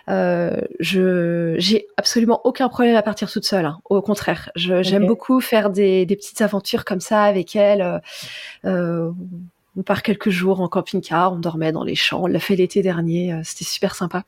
Euh, 0.08 0.60
je 0.80 1.54
j'ai 1.58 1.86
absolument 1.96 2.40
aucun 2.42 2.68
problème 2.68 2.96
à 2.96 3.02
partir 3.02 3.30
toute 3.30 3.44
seule. 3.44 3.64
Hein. 3.64 3.78
Au 3.84 4.02
contraire, 4.02 4.50
j'aime 4.56 5.06
beaucoup 5.06 5.40
faire 5.40 5.70
des, 5.70 6.04
petites 6.06 6.40
aventures 6.40 6.84
comme 6.84 7.00
ça 7.00 7.22
avec 7.22 7.54
elles. 7.54 8.02
Euh, 8.64 9.12
on 9.76 9.82
part 9.82 10.02
quelques 10.02 10.30
jours 10.30 10.60
en 10.60 10.68
camping-car, 10.68 11.34
on 11.34 11.38
dormait 11.38 11.72
dans 11.72 11.84
les 11.84 11.94
champs. 11.94 12.24
On 12.24 12.26
l'a 12.26 12.40
fait 12.40 12.56
l'été 12.56 12.82
dernier, 12.82 13.32
euh, 13.32 13.40
c'était 13.44 13.64
super 13.64 13.94
sympa 13.94 14.24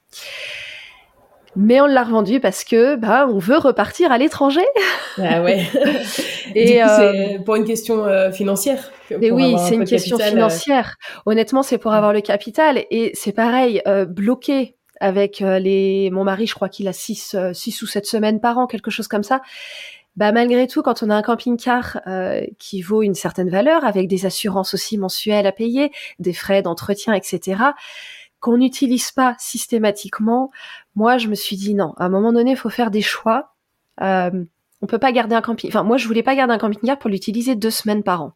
mais 1.56 1.80
on 1.80 1.86
l'a 1.86 2.02
revendu 2.02 2.40
parce 2.40 2.64
que 2.64 2.96
bah 2.96 3.26
on 3.30 3.38
veut 3.38 3.58
repartir 3.58 4.12
à 4.12 4.18
l'étranger. 4.18 4.64
Ah 5.16 5.42
ouais. 5.42 5.64
et 6.56 6.82
euh, 6.82 6.86
c'est 6.96 7.44
pour 7.44 7.54
une 7.54 7.64
question 7.64 8.04
euh, 8.04 8.32
financière. 8.32 8.90
Mais 9.20 9.30
oui, 9.30 9.54
c'est 9.60 9.76
une 9.76 9.84
question 9.84 10.18
euh. 10.18 10.24
financière. 10.24 10.96
Honnêtement, 11.24 11.62
c'est 11.62 11.78
pour 11.78 11.92
avoir 11.92 12.12
le 12.12 12.20
capital 12.20 12.84
et 12.90 13.12
c'est 13.14 13.30
pareil, 13.30 13.80
bloqué 14.08 14.74
avec 15.00 15.38
les. 15.38 16.10
Mon 16.10 16.24
mari, 16.24 16.48
je 16.48 16.54
crois 16.56 16.68
qu'il 16.68 16.88
a 16.88 16.92
six, 16.92 17.36
six 17.52 17.82
ou 17.82 17.86
sept 17.86 18.06
semaines 18.06 18.40
par 18.40 18.58
an, 18.58 18.66
quelque 18.66 18.90
chose 18.90 19.06
comme 19.06 19.22
ça. 19.22 19.40
Bah 20.16 20.32
malgré 20.32 20.66
tout, 20.66 20.82
quand 20.82 21.04
on 21.04 21.10
a 21.10 21.14
un 21.14 21.22
camping-car 21.22 22.00
qui 22.58 22.82
vaut 22.82 23.02
une 23.02 23.14
certaine 23.14 23.48
valeur, 23.48 23.84
avec 23.84 24.08
des 24.08 24.26
assurances 24.26 24.74
aussi 24.74 24.98
mensuelles 24.98 25.46
à 25.46 25.52
payer, 25.52 25.92
des 26.18 26.32
frais 26.32 26.62
d'entretien, 26.62 27.14
etc 27.14 27.56
qu'on 28.44 28.58
n'utilise 28.58 29.10
pas 29.10 29.34
systématiquement, 29.38 30.50
moi 30.96 31.16
je 31.16 31.28
me 31.28 31.34
suis 31.34 31.56
dit 31.56 31.74
non, 31.74 31.94
à 31.96 32.04
un 32.04 32.08
moment 32.10 32.30
donné, 32.30 32.50
il 32.50 32.56
faut 32.58 32.68
faire 32.68 32.90
des 32.90 33.00
choix. 33.00 33.54
Euh, 34.02 34.44
on 34.82 34.86
peut 34.86 34.98
pas 34.98 35.12
garder 35.12 35.34
un 35.34 35.40
camping. 35.40 35.70
Enfin, 35.70 35.82
moi 35.82 35.96
je 35.96 36.06
voulais 36.06 36.22
pas 36.22 36.36
garder 36.36 36.52
un 36.52 36.58
camping-car 36.58 36.98
pour 36.98 37.08
l'utiliser 37.08 37.54
deux 37.54 37.70
semaines 37.70 38.02
par 38.02 38.20
an. 38.20 38.32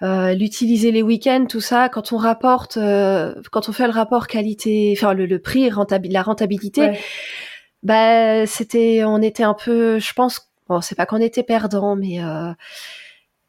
Euh, 0.00 0.32
l'utiliser 0.32 0.90
les 0.90 1.02
week-ends, 1.02 1.44
tout 1.46 1.60
ça, 1.60 1.90
quand 1.90 2.12
on 2.12 2.16
rapporte, 2.16 2.78
euh, 2.78 3.34
quand 3.50 3.68
on 3.68 3.72
fait 3.72 3.86
le 3.86 3.92
rapport 3.92 4.26
qualité, 4.26 4.94
enfin 4.96 5.12
le, 5.12 5.38
prix, 5.38 5.68
la 6.08 6.22
rentabilité, 6.22 6.98
bah 7.82 8.46
c'était, 8.46 9.04
on 9.04 9.20
était 9.20 9.42
un 9.42 9.54
peu, 9.54 9.98
je 9.98 10.14
pense, 10.14 10.50
bon 10.70 10.80
c'est 10.80 10.94
pas 10.94 11.04
qu'on 11.04 11.20
était 11.20 11.42
perdant, 11.42 11.94
mais 11.94 12.20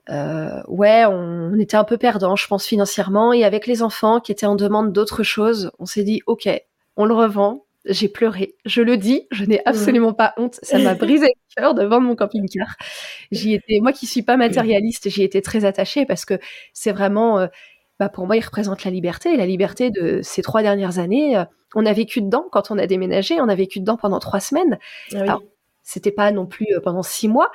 euh, 0.10 0.62
ouais, 0.68 1.06
on, 1.06 1.58
était 1.60 1.78
un 1.78 1.84
peu 1.84 1.98
perdant, 1.98 2.36
je 2.36 2.48
pense, 2.48 2.66
financièrement. 2.66 3.34
Et 3.34 3.44
avec 3.44 3.68
les 3.68 3.82
enfants 3.82 4.20
qui 4.20 4.32
étaient 4.32 4.46
en 4.46 4.56
demande 4.56 4.92
d'autres 4.92 5.24
choses, 5.24 5.72
on 5.80 5.86
s'est 5.86 6.04
dit, 6.04 6.22
OK, 6.28 6.50
on 6.98 7.06
le 7.06 7.14
revend. 7.14 7.66
J'ai 7.86 8.08
pleuré. 8.08 8.56
Je 8.66 8.82
le 8.82 8.96
dis, 8.96 9.28
je 9.32 9.44
n'ai 9.44 9.62
absolument 9.66 10.14
pas 10.14 10.34
honte. 10.38 10.58
Ça 10.64 10.80
m'a 10.80 10.96
brisé 10.96 11.28
le 11.28 11.62
cœur 11.62 11.74
de 11.74 11.84
vendre 11.84 12.08
mon 12.08 12.16
camping-car. 12.16 12.76
J'y 13.32 13.56
étais, 13.56 13.80
moi 13.82 13.92
qui 13.92 14.06
suis 14.06 14.22
pas 14.22 14.38
matérialiste, 14.38 15.10
j'y 15.10 15.24
étais 15.24 15.42
très 15.42 15.66
attachée 15.66 16.06
parce 16.06 16.24
que 16.24 16.40
c'est 16.72 16.94
vraiment, 16.94 17.40
euh, 17.40 17.48
bah 18.00 18.08
pour 18.08 18.26
moi, 18.26 18.38
il 18.38 18.42
représente 18.42 18.86
la 18.86 18.92
liberté. 18.92 19.34
Et 19.34 19.38
la 19.38 19.46
liberté 19.46 19.90
de 19.90 20.22
ces 20.22 20.42
trois 20.42 20.62
dernières 20.62 20.98
années, 20.98 21.38
euh, 21.38 21.44
on 21.76 21.86
a 21.86 21.92
vécu 21.92 22.22
dedans 22.22 22.46
quand 22.50 22.72
on 22.72 22.78
a 22.78 22.88
déménagé. 22.88 23.42
On 23.42 23.50
a 23.50 23.56
vécu 23.56 23.82
dedans 23.82 23.98
pendant 23.98 24.20
trois 24.20 24.40
semaines. 24.40 24.80
Ah 25.14 25.40
c'était 25.84 26.12
pas 26.12 26.32
non 26.32 26.46
plus 26.46 26.68
pendant 26.82 27.04
six 27.04 27.28
mois, 27.28 27.52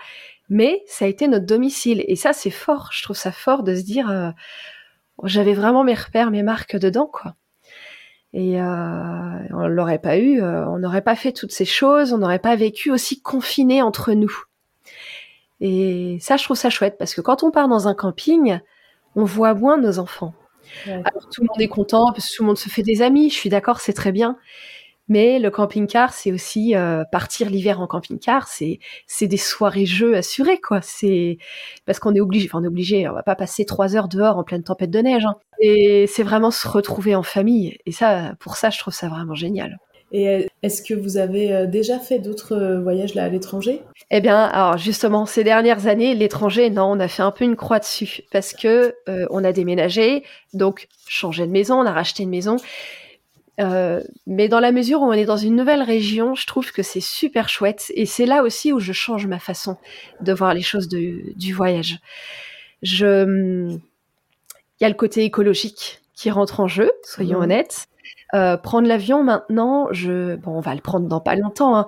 mais 0.49 0.83
ça 0.87 1.05
a 1.05 1.09
été 1.09 1.29
notre 1.29 1.47
domicile. 1.47 2.05
Et 2.09 2.17
ça, 2.17 2.33
c'est 2.33 2.51
fort. 2.51 2.91
Je 2.93 3.03
trouve 3.03 3.17
ça 3.17 3.33
fort 3.33 3.63
de 3.63 3.75
se 3.75 3.83
dire, 3.83 4.11
euh, 4.11 4.31
j'avais 5.25 5.55
vraiment 5.55 5.85
mes 5.85 5.95
repères, 5.95 6.31
mes 6.31 6.43
marques 6.43 6.77
dedans, 6.77 7.07
quoi. 7.07 7.35
Et 8.35 8.61
euh, 8.61 9.39
on 9.51 9.67
l'aurait 9.69 10.01
pas 10.01 10.19
eu, 10.19 10.43
euh, 10.43 10.67
on 10.69 10.79
n'aurait 10.79 11.03
pas 11.03 11.17
fait 11.17 11.33
toutes 11.33 11.53
ces 11.53 11.65
choses, 11.65 12.13
on 12.13 12.19
n'aurait 12.19 12.39
pas 12.39 12.57
vécu 12.57 12.91
aussi 12.91 13.23
confiné 13.23 13.81
entre 13.81 14.13
nous. 14.13 14.33
Et 15.61 16.19
ça, 16.21 16.37
je 16.37 16.45
trouve 16.45 16.57
ça 16.57 16.71
chouette 16.71 16.99
parce 16.99 17.15
que 17.15 17.23
quand 17.23 17.43
on 17.43 17.51
part 17.51 17.69
dans 17.69 17.89
un 17.89 17.95
camping, 17.95 18.61
on 19.17 19.25
voit 19.25 19.55
moins 19.55 19.79
nos 19.79 19.99
enfants. 19.99 20.35
Alors 20.87 21.29
tout 21.33 21.41
le 21.41 21.47
monde 21.47 21.61
est 21.61 21.69
content 21.69 22.13
parce 22.13 22.29
que 22.29 22.37
tout 22.37 22.43
le 22.43 22.49
monde 22.49 22.59
se 22.59 22.69
fait 22.69 22.83
des 22.83 23.01
amis. 23.01 23.31
Je 23.31 23.35
suis 23.35 23.49
d'accord, 23.49 23.81
c'est 23.81 23.95
très 23.95 24.13
bien. 24.13 24.37
Mais 25.09 25.39
le 25.39 25.51
camping-car, 25.51 26.13
c'est 26.13 26.33
aussi 26.33 26.77
euh, 26.77 27.03
partir 27.11 27.49
l'hiver 27.49 27.81
en 27.81 27.87
camping-car, 27.87 28.47
c'est 28.47 28.79
c'est 29.07 29.27
des 29.27 29.39
soirées 29.39 29.87
jeux 29.87 30.17
assurées 30.17 30.61
quoi. 30.61 30.81
C'est 30.83 31.39
parce 31.87 31.99
qu'on 31.99 32.15
est 32.15 32.21
obligé, 32.21 32.47
enfin 32.49 32.61
on 32.61 32.65
est 32.65 32.69
obligé, 32.69 33.09
on 33.09 33.15
va 33.15 33.23
pas 33.23 33.35
passer 33.35 33.65
trois 33.65 33.97
heures 33.97 34.09
dehors 34.09 34.37
en 34.37 34.45
pleine 34.45 34.63
tempête 34.63 34.91
de 34.91 34.99
neige. 34.99 35.25
Hein. 35.25 35.37
Et 35.61 36.07
c'est 36.07 36.23
vraiment 36.23 36.51
se 36.51 36.69
retrouver 36.69 37.15
en 37.15 37.23
famille. 37.23 37.79
Et 37.87 37.93
ça, 37.93 38.35
pour 38.39 38.57
ça, 38.57 38.71
je 38.71 38.79
trouve 38.79 38.95
ça 38.95 39.09
vraiment 39.09 39.35
génial. 39.35 39.79
Et 40.11 40.29
euh, 40.29 40.47
est-ce 40.63 40.83
que 40.83 40.95
vous 40.95 41.19
avez 41.19 41.53
euh, 41.53 41.67
déjà 41.67 41.99
fait 41.99 42.19
d'autres 42.19 42.79
voyages 42.83 43.15
là 43.15 43.25
à 43.25 43.29
l'étranger? 43.29 43.83
Eh 44.11 44.21
bien, 44.21 44.45
alors 44.45 44.79
justement, 44.79 45.27
ces 45.27 45.45
dernières 45.45 45.87
années, 45.87 46.15
l'étranger, 46.15 46.71
non, 46.71 46.93
on 46.93 47.01
a 47.01 47.09
fait 47.09 47.23
un 47.23 47.31
peu 47.31 47.45
une 47.45 47.57
croix 47.57 47.79
dessus 47.79 48.23
parce 48.31 48.53
que 48.53 48.95
on 49.31 49.43
a 49.43 49.53
déménagé, 49.53 50.23
donc 50.53 50.89
changé 51.07 51.47
de 51.47 51.53
maison, 51.53 51.81
on 51.81 51.87
a 51.87 51.93
racheté 51.93 52.25
une 52.25 52.31
maison 52.31 52.57
euh, 53.61 54.03
mais 54.27 54.49
dans 54.49 54.61
la 54.61 54.73
mesure 54.73 55.03
où 55.03 55.05
on 55.05 55.13
est 55.13 55.25
dans 55.25 55.37
une 55.37 55.57
nouvelle 55.57 55.83
région, 55.83 56.35
je 56.35 56.47
trouve 56.47 56.73
que 56.73 56.83
c'est 56.83 57.01
super 57.01 57.49
chouette. 57.49 57.93
Et 57.95 58.07
c'est 58.07 58.27
là 58.27 58.43
aussi 58.43 58.73
où 58.73 58.81
je 58.81 58.93
change 58.93 59.27
ma 59.27 59.39
façon 59.39 59.77
de 60.21 60.33
voir 60.33 60.55
les 60.55 60.63
choses 60.63 60.89
de, 60.89 61.33
du 61.37 61.53
voyage. 61.53 61.99
Je, 62.83 63.69
il 63.71 64.83
y 64.83 64.85
a 64.85 64.89
le 64.89 64.95
côté 64.95 65.25
écologique 65.25 66.01
qui 66.15 66.31
rentre 66.31 66.61
en 66.61 66.69
jeu, 66.69 66.91
soyons 67.03 67.41
mmh. 67.41 67.43
honnêtes. 67.43 67.89
Euh, 68.35 68.57
prendre 68.57 68.87
l'avion 68.87 69.23
maintenant, 69.23 69.89
je, 69.91 70.37
bon, 70.37 70.53
on 70.59 70.61
va 70.61 70.75
le 70.75 70.81
prendre 70.81 71.09
dans 71.09 71.21
pas 71.21 71.35
longtemps, 71.35 71.77
hein, 71.77 71.87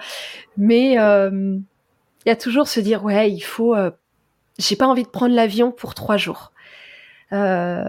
mais 0.57 0.99
euh, 0.99 1.59
il 2.25 2.29
y 2.29 2.33
a 2.33 2.37
toujours 2.37 2.67
se 2.67 2.81
dire 2.81 3.05
ouais, 3.05 3.31
il 3.31 3.41
faut. 3.41 3.75
Euh, 3.75 3.91
j'ai 4.59 4.77
pas 4.77 4.87
envie 4.87 5.03
de 5.03 5.09
prendre 5.09 5.35
l'avion 5.35 5.71
pour 5.71 5.95
trois 5.95 6.17
jours. 6.17 6.53
Euh, 7.33 7.85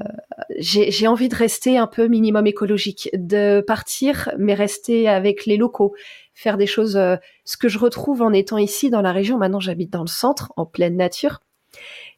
j'ai 0.59 1.07
envie 1.07 1.29
de 1.29 1.35
rester 1.35 1.77
un 1.77 1.87
peu 1.87 2.07
minimum 2.07 2.45
écologique, 2.45 3.09
de 3.13 3.63
partir, 3.65 4.29
mais 4.37 4.53
rester 4.53 5.07
avec 5.09 5.45
les 5.45 5.57
locaux, 5.57 5.95
faire 6.33 6.57
des 6.57 6.67
choses. 6.67 6.95
Euh, 6.95 7.15
ce 7.43 7.57
que 7.57 7.67
je 7.67 7.79
retrouve 7.79 8.21
en 8.21 8.33
étant 8.33 8.57
ici 8.57 8.89
dans 8.89 9.01
la 9.01 9.11
région. 9.11 9.37
Maintenant, 9.37 9.59
j'habite 9.59 9.91
dans 9.91 10.03
le 10.03 10.07
centre, 10.07 10.53
en 10.57 10.65
pleine 10.65 10.95
nature. 10.95 11.41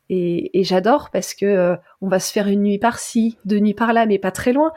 Et, 0.09 0.59
et 0.59 0.63
j'adore 0.63 1.09
parce 1.11 1.33
que 1.33 1.45
euh, 1.45 1.75
on 2.01 2.09
va 2.09 2.19
se 2.19 2.31
faire 2.31 2.47
une 2.47 2.63
nuit 2.63 2.79
par-ci, 2.79 3.37
deux 3.45 3.59
nuits 3.59 3.73
par-là, 3.73 4.05
mais 4.05 4.19
pas 4.19 4.31
très 4.31 4.51
loin. 4.51 4.73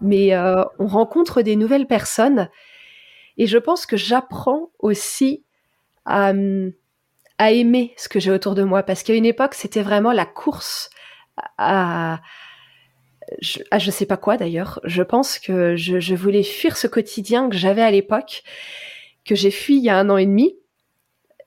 Mais 0.00 0.34
on 0.78 0.86
rencontre 0.86 1.42
des 1.42 1.56
nouvelles 1.56 1.86
personnes. 1.86 2.48
Et 3.36 3.46
je 3.46 3.58
pense 3.58 3.84
que 3.84 3.98
j'apprends 3.98 4.70
aussi 4.78 5.44
à, 6.06 6.32
à 7.36 7.50
aimer 7.50 7.92
ce 7.98 8.08
que 8.08 8.18
j'ai 8.18 8.30
autour 8.30 8.54
de 8.54 8.62
moi. 8.62 8.82
Parce 8.82 9.02
qu'à 9.02 9.12
une 9.12 9.26
époque, 9.26 9.52
c'était 9.52 9.82
vraiment 9.82 10.12
la 10.12 10.24
course 10.24 10.88
à, 11.58 12.20
je, 13.40 13.60
je 13.76 13.90
sais 13.90 14.06
pas 14.06 14.16
quoi 14.16 14.36
d'ailleurs. 14.36 14.80
Je 14.84 15.02
pense 15.02 15.38
que 15.38 15.76
je, 15.76 16.14
voulais 16.14 16.42
fuir 16.42 16.76
ce 16.76 16.86
quotidien 16.86 17.48
que 17.48 17.56
j'avais 17.56 17.82
à 17.82 17.90
l'époque, 17.90 18.42
que 19.24 19.34
j'ai 19.34 19.50
fui 19.50 19.76
il 19.76 19.84
y 19.84 19.90
a 19.90 19.98
un 19.98 20.10
an 20.10 20.16
et 20.16 20.26
demi, 20.26 20.56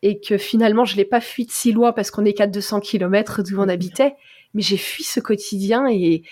et 0.01 0.19
que 0.19 0.37
finalement 0.37 0.85
je 0.85 0.95
l'ai 0.95 1.05
pas 1.05 1.21
fui 1.21 1.45
de 1.45 1.51
si 1.51 1.71
loin 1.71 1.93
parce 1.93 2.11
qu'on 2.11 2.25
est 2.25 2.33
qu'à 2.33 2.47
200 2.47 2.79
km 2.81 3.43
d'où 3.43 3.59
on 3.59 3.69
habitait, 3.69 4.15
mais 4.53 4.61
j'ai 4.61 4.77
fui 4.77 5.03
ce 5.03 5.19
quotidien 5.19 5.87
et, 5.89 6.23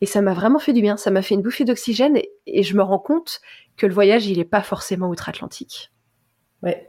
et 0.00 0.06
ça 0.06 0.22
m'a 0.22 0.34
vraiment 0.34 0.58
fait 0.58 0.72
du 0.72 0.80
bien. 0.80 0.96
Ça 0.96 1.10
m'a 1.10 1.22
fait 1.22 1.34
une 1.34 1.42
bouffée 1.42 1.64
d'oxygène 1.64 2.16
et, 2.16 2.30
et, 2.46 2.62
je 2.62 2.76
me 2.76 2.82
rends 2.82 2.98
compte 2.98 3.40
que 3.76 3.86
le 3.86 3.94
voyage 3.94 4.26
il 4.26 4.38
est 4.38 4.44
pas 4.44 4.62
forcément 4.62 5.08
outre-Atlantique. 5.08 5.90
Ouais. 6.62 6.87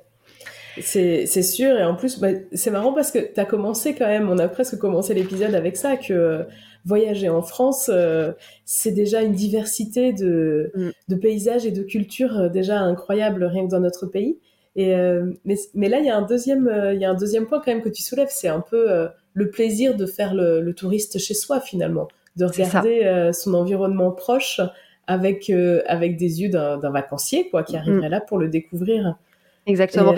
C'est 0.81 1.43
sûr, 1.43 1.77
et 1.77 1.83
en 1.83 1.95
plus, 1.95 2.19
bah, 2.19 2.29
c'est 2.53 2.71
marrant 2.71 2.93
parce 2.93 3.11
que 3.11 3.19
tu 3.19 3.39
as 3.39 3.45
commencé 3.45 3.95
quand 3.95 4.07
même, 4.07 4.29
on 4.29 4.37
a 4.37 4.47
presque 4.47 4.77
commencé 4.77 5.13
l'épisode 5.13 5.55
avec 5.55 5.77
ça, 5.77 5.97
que 5.97 6.13
euh, 6.13 6.43
voyager 6.85 7.29
en 7.29 7.41
France, 7.41 7.89
euh, 7.93 8.31
c'est 8.65 8.91
déjà 8.91 9.21
une 9.21 9.33
diversité 9.33 10.13
de, 10.13 10.71
mm. 10.75 10.89
de, 11.07 11.15
paysages 11.15 11.65
et 11.65 11.71
de 11.71 11.83
cultures 11.83 12.37
euh, 12.37 12.49
déjà 12.49 12.79
incroyable 12.79 13.43
rien 13.43 13.65
que 13.65 13.71
dans 13.71 13.79
notre 13.79 14.05
pays. 14.05 14.39
Et, 14.75 14.95
mais, 15.43 15.55
mais, 15.73 15.89
là, 15.89 15.99
il 15.99 16.05
y, 16.05 16.09
a 16.09 16.15
un 16.15 16.21
deuxième, 16.21 16.71
il 16.93 17.01
y 17.01 17.03
a 17.03 17.09
un 17.09 17.15
deuxième 17.15 17.47
point 17.47 17.59
quand 17.59 17.71
même 17.71 17.81
que 17.81 17.89
tu 17.89 18.01
soulèves, 18.01 18.29
c'est 18.29 18.47
un 18.47 18.61
peu 18.61 19.09
le 19.33 19.49
plaisir 19.49 19.97
de 19.97 20.05
faire 20.05 20.33
le, 20.33 20.61
le, 20.61 20.73
touriste 20.73 21.17
chez 21.19 21.33
soi 21.33 21.59
finalement, 21.59 22.07
de 22.37 22.45
regarder 22.45 23.29
son 23.33 23.55
environnement 23.55 24.11
proche 24.11 24.61
avec, 25.07 25.51
avec 25.85 26.15
des 26.15 26.43
yeux 26.43 26.49
d'un 26.49 26.77
vacancier 26.91 27.49
quoi, 27.49 27.63
qui 27.63 27.73
mm. 27.73 27.79
arriverait 27.79 28.09
là 28.09 28.21
pour 28.21 28.37
le 28.37 28.47
découvrir. 28.47 29.17
Exactement. 29.65 30.15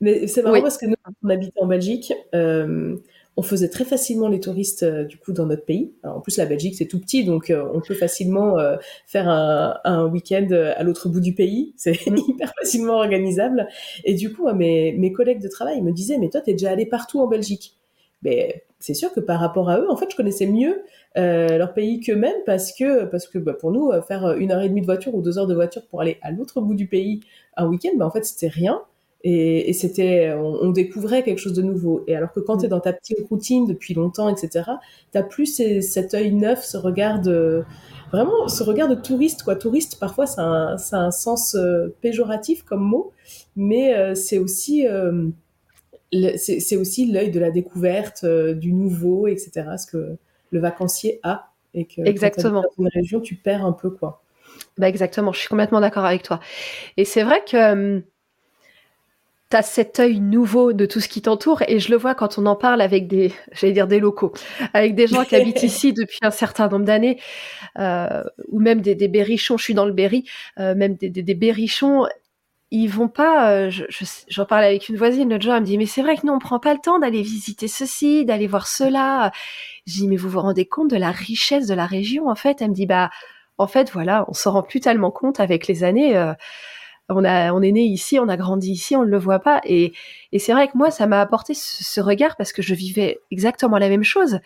Mais 0.00 0.26
c'est 0.26 0.42
marrant 0.42 0.60
parce 0.60 0.78
que 0.78 0.86
nous, 0.86 0.96
on 1.22 1.28
habitait 1.28 1.60
en 1.60 1.66
Belgique, 1.66 2.12
euh, 2.34 2.96
on 3.36 3.42
faisait 3.42 3.68
très 3.68 3.84
facilement 3.84 4.28
les 4.28 4.40
touristes 4.40 4.82
euh, 4.82 5.04
du 5.04 5.18
coup 5.18 5.32
dans 5.32 5.46
notre 5.46 5.64
pays. 5.64 5.92
en 6.02 6.20
plus, 6.20 6.36
la 6.36 6.46
Belgique 6.46 6.74
c'est 6.76 6.86
tout 6.86 7.00
petit, 7.00 7.24
donc 7.24 7.50
euh, 7.50 7.64
on 7.72 7.80
peut 7.80 7.94
facilement 7.94 8.56
faire 9.06 9.28
un, 9.28 9.78
un 9.84 10.06
week-end 10.06 10.48
à 10.76 10.82
l'autre 10.82 11.08
bout 11.08 11.20
du 11.20 11.34
pays. 11.34 11.74
C'est 11.76 12.06
mm. 12.06 12.16
hyper 12.28 12.52
facilement 12.58 12.94
organisable. 12.94 13.68
Et 14.04 14.14
du 14.14 14.32
coup, 14.32 14.50
mes, 14.52 14.92
mes 14.92 15.12
collègues 15.12 15.40
de 15.40 15.48
travail 15.48 15.80
me 15.82 15.92
disaient, 15.92 16.18
mais 16.18 16.28
toi, 16.28 16.40
t'es 16.40 16.52
déjà 16.52 16.70
allé 16.70 16.86
partout 16.86 17.20
en 17.20 17.26
Belgique. 17.26 17.76
Mais 18.22 18.64
c'est 18.80 18.94
sûr 18.94 19.12
que 19.12 19.20
par 19.20 19.38
rapport 19.38 19.68
à 19.68 19.80
eux, 19.80 19.90
en 19.90 19.96
fait, 19.96 20.10
je 20.10 20.16
connaissais 20.16 20.46
mieux 20.46 20.82
leur 21.16 21.74
pays 21.74 22.00
qu'eux-mêmes 22.00 22.42
parce 22.46 22.72
que 22.72 23.04
parce 23.04 23.26
que 23.28 23.38
bah, 23.38 23.52
pour 23.52 23.70
nous, 23.70 23.92
faire 24.08 24.32
une 24.34 24.50
heure 24.50 24.62
et 24.62 24.68
demie 24.68 24.80
de 24.80 24.86
voiture 24.86 25.14
ou 25.14 25.22
deux 25.22 25.38
heures 25.38 25.46
de 25.46 25.54
voiture 25.54 25.82
pour 25.86 26.00
aller 26.00 26.18
à 26.22 26.30
l'autre 26.30 26.60
bout 26.60 26.74
du 26.74 26.86
pays 26.86 27.20
un 27.56 27.66
week-end, 27.68 27.90
bah, 27.96 28.06
en 28.06 28.10
fait, 28.10 28.24
c'était 28.24 28.48
rien. 28.48 28.80
Et, 29.26 29.72
c'était, 29.72 30.34
on, 30.34 30.68
découvrait 30.68 31.22
quelque 31.22 31.38
chose 31.38 31.54
de 31.54 31.62
nouveau. 31.62 32.04
Et 32.06 32.14
alors 32.14 32.30
que 32.30 32.40
quand 32.40 32.58
tu 32.58 32.66
es 32.66 32.68
mm. 32.68 32.70
dans 32.70 32.80
ta 32.80 32.92
petite 32.92 33.26
routine 33.30 33.64
depuis 33.66 33.94
longtemps, 33.94 34.28
etc., 34.28 34.72
t'as 35.12 35.22
plus 35.22 35.62
cet 35.80 36.12
œil 36.12 36.34
neuf, 36.34 36.62
ce 36.62 36.76
regard 36.76 37.22
de, 37.22 37.64
vraiment, 38.12 38.48
ce 38.48 38.62
regard 38.62 38.86
de 38.86 38.94
touriste, 38.94 39.42
quoi. 39.42 39.56
Touriste, 39.56 39.98
parfois, 39.98 40.26
ça 40.26 40.42
a 40.42 40.76
un, 40.92 41.10
sens 41.10 41.54
euh, 41.54 41.88
péjoratif 42.02 42.64
comme 42.64 42.82
mot, 42.82 43.12
mais 43.56 43.96
euh, 43.96 44.14
c'est 44.14 44.36
aussi, 44.36 44.86
euh, 44.86 45.28
c'est 46.36 46.76
aussi 46.76 47.10
l'œil 47.10 47.30
de 47.30 47.40
la 47.40 47.50
découverte, 47.50 48.26
du 48.26 48.74
nouveau, 48.74 49.26
etc., 49.26 49.70
ce 49.78 49.86
que 49.86 50.16
le 50.50 50.60
vacancier 50.60 51.18
a. 51.22 51.48
Et 51.72 51.86
que 51.86 52.02
exactement. 52.02 52.60
dans 52.60 52.84
une 52.84 52.90
région, 52.94 53.20
tu 53.20 53.36
perds 53.36 53.64
un 53.64 53.72
peu, 53.72 53.88
quoi. 53.88 54.22
Bah 54.76 54.88
exactement, 54.88 55.32
je 55.32 55.38
suis 55.38 55.48
complètement 55.48 55.80
d'accord 55.80 56.04
avec 56.04 56.22
toi. 56.22 56.40
Et 56.98 57.06
c'est 57.06 57.22
vrai 57.22 57.42
que 57.50 58.02
tu 59.54 59.58
as 59.58 59.62
cet 59.62 60.00
œil 60.00 60.18
nouveau 60.20 60.72
de 60.72 60.84
tout 60.84 61.00
ce 61.00 61.08
qui 61.08 61.22
t'entoure 61.22 61.62
et 61.68 61.78
je 61.78 61.90
le 61.90 61.96
vois 61.96 62.16
quand 62.16 62.38
on 62.38 62.46
en 62.46 62.56
parle 62.56 62.80
avec 62.80 63.06
des, 63.06 63.32
j'allais 63.52 63.72
dire 63.72 63.86
des 63.86 64.00
locaux, 64.00 64.32
avec 64.72 64.94
des 64.94 65.06
gens 65.06 65.24
qui 65.24 65.36
habitent 65.36 65.62
ici 65.62 65.92
depuis 65.92 66.18
un 66.22 66.30
certain 66.30 66.68
nombre 66.68 66.84
d'années, 66.84 67.20
euh, 67.78 68.24
ou 68.48 68.60
même 68.60 68.80
des, 68.80 68.94
des 68.94 69.08
berrichons, 69.08 69.56
je 69.56 69.64
suis 69.64 69.74
dans 69.74 69.86
le 69.86 69.92
Berry, 69.92 70.24
euh, 70.58 70.74
même 70.74 70.96
des, 70.96 71.08
des, 71.08 71.22
des 71.22 71.34
berrichons, 71.34 72.06
ils 72.70 72.88
vont 72.88 73.08
pas, 73.08 73.52
euh, 73.52 73.70
j'en 73.70 73.84
je, 74.28 74.42
parlais 74.42 74.66
avec 74.66 74.88
une 74.88 74.96
voisine 74.96 75.30
l'autre 75.30 75.44
jour, 75.44 75.54
elle 75.54 75.60
me 75.60 75.66
dit, 75.66 75.78
mais 75.78 75.86
c'est 75.86 76.02
vrai 76.02 76.16
que 76.16 76.26
nous, 76.26 76.32
on 76.32 76.40
prend 76.40 76.58
pas 76.58 76.74
le 76.74 76.80
temps 76.80 76.98
d'aller 76.98 77.22
visiter 77.22 77.68
ceci, 77.68 78.24
d'aller 78.24 78.48
voir 78.48 78.66
cela. 78.66 79.30
Je 79.86 79.92
dis, 79.92 80.08
mais 80.08 80.16
vous 80.16 80.28
vous 80.28 80.40
rendez 80.40 80.66
compte 80.66 80.90
de 80.90 80.96
la 80.96 81.12
richesse 81.12 81.68
de 81.68 81.74
la 81.74 81.86
région, 81.86 82.28
en 82.28 82.34
fait? 82.34 82.60
Elle 82.62 82.70
me 82.70 82.74
dit, 82.74 82.86
bah, 82.86 83.10
en 83.58 83.68
fait, 83.68 83.92
voilà, 83.92 84.24
on 84.28 84.32
s'en 84.32 84.52
rend 84.52 84.62
plus 84.64 84.80
tellement 84.80 85.12
compte 85.12 85.38
avec 85.38 85.68
les 85.68 85.84
années. 85.84 86.16
On 87.10 87.24
a, 87.24 87.52
on 87.52 87.60
est 87.60 87.72
né 87.72 87.82
ici, 87.82 88.18
on 88.18 88.28
a 88.28 88.36
grandi 88.36 88.72
ici, 88.72 88.96
on 88.96 89.04
ne 89.04 89.10
le 89.10 89.18
voit 89.18 89.40
pas. 89.40 89.60
Et, 89.64 89.92
et 90.32 90.38
c'est 90.38 90.52
vrai 90.52 90.68
que 90.68 90.76
moi, 90.76 90.90
ça 90.90 91.06
m'a 91.06 91.20
apporté 91.20 91.52
ce, 91.54 92.00
regard 92.00 92.36
parce 92.36 92.52
que 92.52 92.62
je 92.62 92.74
vivais 92.74 93.20
exactement 93.30 93.78
la 93.78 93.88
même 93.88 94.04
chose. 94.04 94.38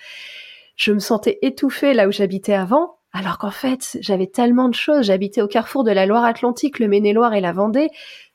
Je 0.76 0.92
me 0.92 0.98
sentais 0.98 1.38
étouffée 1.42 1.94
là 1.94 2.08
où 2.08 2.12
j'habitais 2.12 2.54
avant, 2.54 2.96
alors 3.12 3.38
qu'en 3.38 3.52
fait, 3.52 3.98
j'avais 4.00 4.26
tellement 4.26 4.68
de 4.68 4.74
choses. 4.74 5.06
J'habitais 5.06 5.40
au 5.40 5.48
carrefour 5.48 5.84
de 5.84 5.92
la 5.92 6.06
Loire-Atlantique, 6.06 6.80
le 6.80 6.88
Maine-et-Loire 6.88 7.34
et 7.34 7.40
la 7.40 7.52
Vendée, 7.52 7.90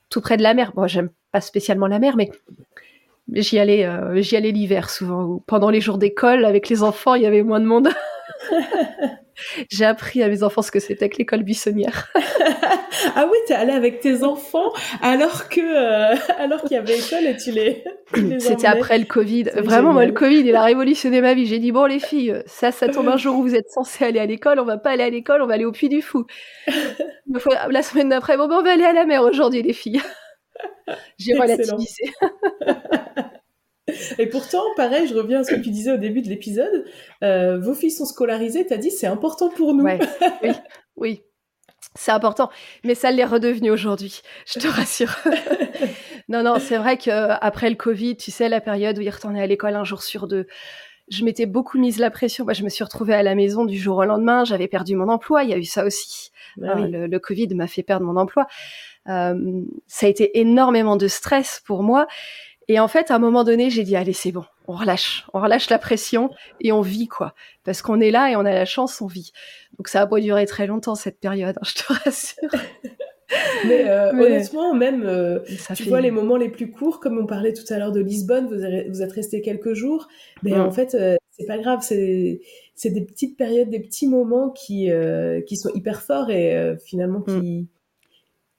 tout 0.10 0.22
près 0.22 0.38
de 0.38 0.44
la 0.44 0.54
mer. 0.54 0.72
Bon, 0.74 0.88
j'aime 0.88 1.10
pas 1.32 1.42
spécialement 1.42 1.88
la 1.88 2.00
mer, 2.00 2.16
mais 2.16 2.32
j'y 3.32 3.60
allais, 3.60 3.86
euh, 3.86 4.22
j'y 4.22 4.38
allais 4.38 4.52
l'hiver 4.52 4.90
souvent. 4.90 5.44
Pendant 5.48 5.70
les 5.70 5.82
jours 5.82 5.98
d'école, 5.98 6.46
avec 6.46 6.70
les 6.70 6.82
enfants, 6.82 7.16
il 7.16 7.24
y 7.24 7.26
avait 7.26 7.44
moins 7.44 7.60
de 7.60 7.66
monde. 7.66 7.90
J'ai 9.72 9.86
appris 9.86 10.22
à 10.22 10.28
mes 10.28 10.44
enfants 10.44 10.62
ce 10.62 10.72
que 10.72 10.80
c'était 10.80 11.10
que 11.10 11.18
l'école 11.18 11.44
buissonnière. 11.44 12.12
ah 13.16 13.28
oui, 13.32 13.38
t'es 13.48 13.54
allé 13.54 13.72
avec 13.72 14.00
tes 14.00 14.24
enfants 14.24 14.72
alors 15.02 15.50
que 15.50 15.62
euh, 15.62 16.16
alors 16.38 16.62
qu'il 16.62 16.74
y 16.74 16.78
avait 16.78 16.98
école 16.98 17.26
et 17.26 17.38
tu 17.38 17.52
les. 17.52 17.84
c'était 18.40 18.68
après 18.68 18.98
le 19.00 19.06
Covid. 19.06 19.46
Vraiment, 19.56 19.94
moi, 19.94 20.06
le 20.06 20.12
Covid, 20.12 20.40
il 20.40 20.56
a 20.56 20.64
révolutionné 20.64 21.22
ma 21.22 21.34
vie. 21.34 21.46
J'ai 21.46 21.60
dit 21.60 21.72
bon, 21.72 21.86
les 21.86 22.00
filles, 22.00 22.44
ça, 22.46 22.72
ça 22.72 22.88
tombe 22.88 23.08
un 23.08 23.18
jour 23.18 23.38
où 23.38 23.42
vous 23.42 23.56
êtes 23.56 23.70
censées 23.70 24.06
aller 24.06 24.20
à 24.20 24.26
l'école. 24.26 24.60
On 24.60 24.66
va 24.66 24.78
pas 24.78 24.92
aller 24.92 25.04
à 25.04 25.10
l'école, 25.10 25.42
on 25.42 25.48
va 25.48 25.56
aller 25.56 25.66
au 25.66 25.72
Puy 25.72 25.90
du 25.90 26.02
Fou. 26.02 26.26
La 27.70 27.82
semaine 27.82 28.10
d'après, 28.10 28.38
bon, 28.38 28.48
bon, 28.48 28.58
on 28.58 28.64
va 28.64 28.74
aller 28.74 28.86
à 28.86 28.94
la 28.94 29.06
mer 29.06 29.24
aujourd'hui, 29.24 29.64
les 29.64 29.74
filles. 29.74 30.02
J'ai 31.18 31.34
relativisé. 31.34 32.12
Et 34.18 34.28
pourtant, 34.28 34.64
pareil, 34.76 35.08
je 35.08 35.16
reviens 35.16 35.42
à 35.42 35.44
ce 35.44 35.54
que 35.54 35.60
tu 35.60 35.70
disais 35.70 35.92
au 35.92 35.98
début 35.98 36.22
de 36.22 36.30
l'épisode. 36.30 36.86
Euh, 37.24 37.60
vos 37.60 37.74
filles 37.74 37.92
sont 37.92 38.06
scolarisées, 38.06 38.66
tu 38.66 38.74
as 38.74 38.78
dit 38.78 38.92
c'est 38.92 39.08
important 39.08 39.50
pour 39.50 39.74
nous. 39.74 39.86
oui, 39.86 40.52
oui. 40.96 41.22
C'est 41.96 42.12
important, 42.12 42.50
mais 42.84 42.96
ça 42.96 43.12
l'est 43.12 43.26
redevenu 43.26 43.70
aujourd'hui, 43.70 44.22
je 44.48 44.58
te 44.58 44.68
rassure. 44.68 45.16
non, 46.28 46.42
non, 46.42 46.56
c'est 46.60 46.78
vrai 46.78 46.98
qu'après 46.98 47.70
le 47.70 47.76
Covid, 47.76 48.18
tu 48.18 48.32
sais, 48.32 48.50
la 48.50 48.62
période 48.62 48.98
où 48.98 49.02
ils 49.02 49.10
retournaient 49.10 49.44
à 49.44 49.48
l'école 49.48 49.76
un 49.76 49.84
jour 49.84 50.02
sur 50.02 50.28
deux, 50.28 50.48
je 51.10 51.24
m'étais 51.24 51.46
beaucoup 51.46 51.78
mise 51.78 52.00
la 52.00 52.10
pression. 52.10 52.46
Moi, 52.46 52.54
je 52.54 52.64
me 52.64 52.70
suis 52.70 52.84
retrouvée 52.84 53.14
à 53.14 53.22
la 53.22 53.36
maison 53.36 53.66
du 53.66 53.78
jour 53.78 53.98
au 53.98 54.06
lendemain, 54.06 54.44
j'avais 54.44 54.68
perdu 54.68 54.96
mon 54.96 55.10
emploi, 55.10 55.44
il 55.44 55.50
y 55.50 55.54
a 55.54 55.58
eu 55.58 55.66
ça 55.66 55.86
aussi. 55.86 56.32
Bah 56.58 56.76
le, 56.76 57.18
Covid 57.20 57.50
m'a 57.54 57.68
fait 57.68 57.84
perdre 57.84 58.06
mon 58.06 58.18
emploi. 58.18 58.48
Euh, 59.10 59.62
ça 59.86 60.06
a 60.06 60.10
été 60.10 60.40
énormément 60.40 60.96
de 60.96 61.08
stress 61.08 61.62
pour 61.66 61.84
moi. 61.84 62.08
Et 62.68 62.80
en 62.80 62.88
fait, 62.88 63.12
à 63.12 63.16
un 63.16 63.20
moment 63.20 63.44
donné, 63.44 63.70
j'ai 63.70 63.84
dit 63.84 63.96
allez, 63.96 64.14
c'est 64.14 64.32
bon, 64.32 64.46
on 64.68 64.74
relâche, 64.74 65.26
on 65.34 65.42
relâche 65.42 65.70
la 65.70 65.80
pression 65.80 66.30
et 66.62 66.72
on 66.72 66.82
vit 66.82 67.08
quoi, 67.08 67.34
parce 67.64 67.82
qu'on 67.82 68.00
est 68.00 68.12
là 68.12 68.32
et 68.32 68.36
on 68.36 68.42
a 68.42 68.54
la 68.54 68.66
chance, 68.66 69.02
on 69.02 69.08
vit. 69.08 69.32
Donc 69.78 69.88
ça 69.88 70.02
a 70.02 70.08
pas 70.08 70.20
duré 70.20 70.46
très 70.46 70.68
longtemps 70.68 70.96
cette 70.96 71.20
période, 71.20 71.58
hein, 71.58 71.66
je 71.66 71.74
te 71.74 71.94
rassure. 71.94 72.50
Mais, 73.66 73.90
euh, 73.90 74.12
honnêtement, 74.12 74.76
même, 74.76 75.04
euh, 75.06 75.40
tu 75.76 75.84
vois, 75.84 76.02
les 76.02 76.12
moments 76.12 76.38
les 76.38 76.50
plus 76.50 76.70
courts, 76.70 77.00
comme 77.00 77.18
on 77.18 77.26
parlait 77.26 77.54
tout 77.54 77.66
à 77.74 77.80
l'heure 77.80 77.92
de 77.92 78.00
Lisbonne, 78.00 78.46
vous, 78.46 78.58
vous 78.92 79.02
êtes 79.02 79.12
resté 79.12 79.42
quelques 79.42 79.74
jours, 79.74 80.08
mais 80.44 80.54
en 80.54 80.72
fait, 80.72 80.94
euh, 80.94 81.16
c'est 81.32 81.46
pas 81.46 81.58
grave, 81.58 81.80
c'est 81.82 82.40
des 82.86 83.02
petites 83.02 83.38
périodes, 83.38 83.70
des 83.70 83.80
petits 83.80 84.08
moments 84.08 84.50
qui 84.50 84.90
qui 85.48 85.58
sont 85.58 85.72
hyper 85.74 86.02
forts 86.02 86.30
et 86.30 86.76
finalement 86.86 87.22
qui 87.22 87.32
mm. 87.34 87.68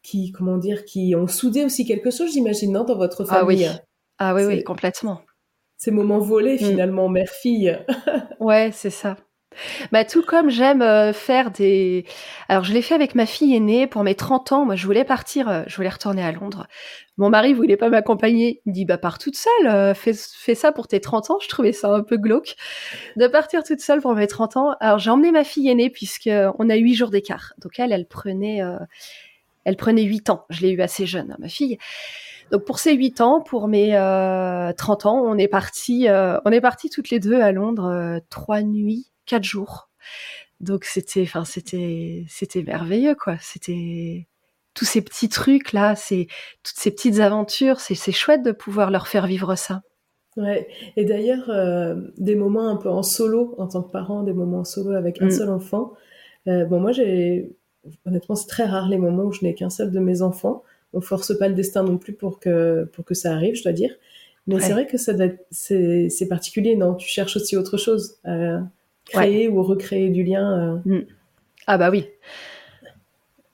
qui 0.02 0.32
comment 0.32 0.58
dire, 0.58 0.84
qui 0.84 1.14
ont 1.14 1.28
soudé 1.28 1.64
aussi 1.64 1.84
quelque 1.84 2.10
chose, 2.10 2.32
j'imagine, 2.32 2.72
non, 2.72 2.84
dans 2.84 2.96
votre 2.96 3.24
famille. 3.24 3.66
Ah 3.66 3.72
oui. 3.72 3.80
Ah 4.18 4.34
oui, 4.34 4.44
oui, 4.44 4.64
complètement. 4.64 5.22
Ces 5.76 5.90
moments 5.90 6.20
volés, 6.20 6.54
mm. 6.54 6.58
finalement, 6.58 7.08
mère-fille. 7.08 7.78
ouais, 8.40 8.70
c'est 8.72 8.90
ça. 8.90 9.16
Bah, 9.92 10.04
tout 10.04 10.22
comme 10.22 10.50
j'aime 10.50 10.82
euh, 10.82 11.12
faire 11.12 11.50
des... 11.50 12.04
Alors, 12.48 12.64
je 12.64 12.72
l'ai 12.72 12.82
fait 12.82 12.94
avec 12.94 13.14
ma 13.14 13.26
fille 13.26 13.54
aînée 13.54 13.86
pour 13.86 14.02
mes 14.02 14.14
30 14.14 14.52
ans. 14.52 14.64
Moi, 14.64 14.76
je 14.76 14.86
voulais 14.86 15.04
partir, 15.04 15.48
euh, 15.48 15.62
je 15.66 15.76
voulais 15.76 15.88
retourner 15.88 16.22
à 16.22 16.32
Londres. 16.32 16.66
Mon 17.16 17.30
mari 17.30 17.54
voulait 17.54 17.76
pas 17.76 17.88
m'accompagner. 17.88 18.60
Il 18.66 18.72
dit, 18.72 18.84
bah, 18.84 18.98
pars 18.98 19.18
toute 19.18 19.36
seule, 19.36 19.66
euh, 19.66 19.94
fais, 19.94 20.12
fais, 20.14 20.54
ça 20.54 20.72
pour 20.72 20.88
tes 20.88 21.00
30 21.00 21.30
ans. 21.30 21.38
Je 21.40 21.48
trouvais 21.48 21.72
ça 21.72 21.94
un 21.94 22.02
peu 22.02 22.16
glauque 22.16 22.56
de 23.16 23.26
partir 23.26 23.62
toute 23.62 23.80
seule 23.80 24.00
pour 24.00 24.14
mes 24.14 24.26
30 24.26 24.56
ans. 24.56 24.74
Alors, 24.80 24.98
j'ai 24.98 25.10
emmené 25.10 25.30
ma 25.30 25.44
fille 25.44 25.68
aînée 25.68 25.90
puisque 25.90 26.30
on 26.58 26.70
a 26.70 26.74
8 26.74 26.94
jours 26.94 27.10
d'écart. 27.10 27.54
Donc, 27.58 27.78
elle, 27.78 27.92
elle 27.92 28.06
prenait, 28.06 28.60
elle 29.64 29.76
prenait 29.76 30.02
8 30.02 30.30
ans. 30.30 30.44
Je 30.50 30.62
l'ai 30.62 30.70
eu 30.70 30.80
assez 30.80 31.06
jeune, 31.06 31.32
hein, 31.32 31.36
ma 31.38 31.48
fille. 31.48 31.78
Donc 32.50 32.64
pour 32.64 32.78
ces 32.78 32.94
8 32.94 33.20
ans, 33.20 33.40
pour 33.40 33.68
mes 33.68 33.96
euh, 33.96 34.72
30 34.72 35.06
ans, 35.06 35.22
on 35.24 35.38
est 35.38 35.48
parti, 35.48 36.08
euh, 36.08 36.38
on 36.44 36.52
est 36.52 36.60
parti 36.60 36.90
toutes 36.90 37.10
les 37.10 37.20
deux 37.20 37.40
à 37.40 37.52
Londres 37.52 37.86
euh, 37.86 38.18
trois 38.30 38.62
nuits, 38.62 39.10
quatre 39.26 39.44
jours. 39.44 39.90
Donc 40.60 40.84
c'était, 40.84 41.22
enfin 41.22 41.44
c'était, 41.44 42.24
c'était 42.28 42.62
merveilleux 42.62 43.14
quoi. 43.14 43.36
C'était 43.40 44.28
tous 44.74 44.84
ces 44.84 45.02
petits 45.02 45.28
trucs 45.28 45.72
là, 45.72 45.94
c'est 45.94 46.26
toutes 46.62 46.76
ces 46.76 46.90
petites 46.90 47.20
aventures, 47.20 47.80
c'est 47.80 47.94
c'est 47.94 48.12
chouette 48.12 48.42
de 48.42 48.52
pouvoir 48.52 48.90
leur 48.90 49.08
faire 49.08 49.26
vivre 49.26 49.54
ça. 49.56 49.82
Ouais. 50.36 50.66
Et 50.96 51.04
d'ailleurs, 51.04 51.48
euh, 51.48 51.94
des 52.18 52.34
moments 52.34 52.68
un 52.68 52.76
peu 52.76 52.90
en 52.90 53.04
solo 53.04 53.54
en 53.58 53.68
tant 53.68 53.82
que 53.82 53.90
parent, 53.90 54.24
des 54.24 54.32
moments 54.32 54.60
en 54.60 54.64
solo 54.64 54.92
avec 54.92 55.22
un 55.22 55.26
mm. 55.26 55.30
seul 55.30 55.50
enfant. 55.50 55.92
bon, 56.46 56.80
moi 56.80 56.92
j'ai 56.92 57.56
honnêtement, 58.06 58.34
c'est 58.34 58.48
très 58.48 58.64
rare 58.64 58.88
les 58.88 58.98
moments 58.98 59.24
où 59.24 59.32
je 59.32 59.44
n'ai 59.44 59.54
qu'un 59.54 59.70
seul 59.70 59.90
de 59.90 60.00
mes 60.00 60.22
enfants 60.22 60.62
on 60.94 61.00
force 61.00 61.36
pas 61.38 61.48
le 61.48 61.54
destin 61.54 61.82
non 61.82 61.98
plus 61.98 62.12
pour 62.12 62.40
que 62.40 62.84
pour 62.92 63.04
que 63.04 63.14
ça 63.14 63.32
arrive, 63.34 63.54
je 63.54 63.62
dois 63.62 63.72
dire. 63.72 63.94
Mais 64.46 64.60
c'est 64.60 64.72
vrai 64.72 64.86
que 64.86 64.98
ça 64.98 65.12
c'est 65.50 66.08
c'est 66.10 66.28
particulier, 66.28 66.76
non? 66.76 66.94
Tu 66.94 67.08
cherches 67.08 67.36
aussi 67.36 67.56
autre 67.56 67.78
chose, 67.78 68.18
à 68.24 68.60
créer 69.06 69.48
ou 69.48 69.62
recréer 69.62 70.10
du 70.10 70.22
lien. 70.22 70.80
Euh. 70.86 70.98
Mm. 70.98 71.06
Ah 71.66 71.78
bah 71.78 71.90
oui, 71.90 72.06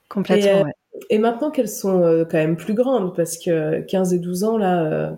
complètement. 0.09 0.67
Euh, 0.67 0.71
et 1.09 1.19
maintenant 1.19 1.51
qu'elles 1.51 1.69
sont 1.69 2.27
quand 2.31 2.39
même 2.39 2.57
plus 2.57 2.75
grandes, 2.75 3.15
parce 3.15 3.39
que 3.39 3.81
15 3.83 4.15
et 4.15 4.19
12 4.19 4.45
ans, 4.45 4.59
là, 4.59 5.17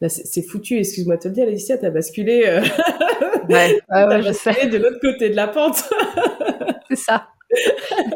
là 0.00 0.08
c'est 0.08 0.42
foutu, 0.42 0.78
excuse-moi 0.78 1.16
de 1.16 1.22
te 1.22 1.28
le 1.28 1.34
dire, 1.34 1.46
Laetitia, 1.46 1.78
t'as 1.78 1.90
basculé, 1.90 2.44
ouais, 3.48 3.80
ouais, 3.90 4.22
je 4.22 4.32
sais. 4.32 4.68
de 4.68 4.76
l'autre 4.76 5.00
côté 5.00 5.30
de 5.30 5.36
la 5.36 5.48
pente. 5.48 5.82
c'est 6.88 6.96
ça. 6.96 7.28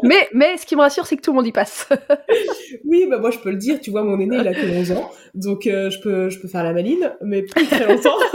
Mais, 0.03 0.27
mais 0.33 0.57
ce 0.57 0.65
qui 0.65 0.75
me 0.75 0.81
rassure, 0.81 1.05
c'est 1.05 1.15
que 1.15 1.21
tout 1.21 1.31
le 1.31 1.37
monde 1.37 1.47
y 1.47 1.51
passe. 1.51 1.87
oui, 2.85 3.07
bah 3.09 3.17
moi 3.19 3.31
je 3.31 3.39
peux 3.39 3.51
le 3.51 3.57
dire, 3.57 3.79
tu 3.79 3.91
vois, 3.91 4.03
mon 4.03 4.19
aîné 4.19 4.37
il 4.37 4.47
a 4.47 4.53
que 4.53 4.79
11 4.79 4.91
ans, 4.93 5.11
donc 5.33 5.67
euh, 5.67 5.89
je, 5.89 5.99
peux, 5.99 6.29
je 6.29 6.39
peux 6.39 6.47
faire 6.47 6.63
la 6.63 6.73
maline, 6.73 7.13
mais 7.21 7.43
plus 7.43 7.65
très 7.67 7.85
longtemps. 7.85 8.17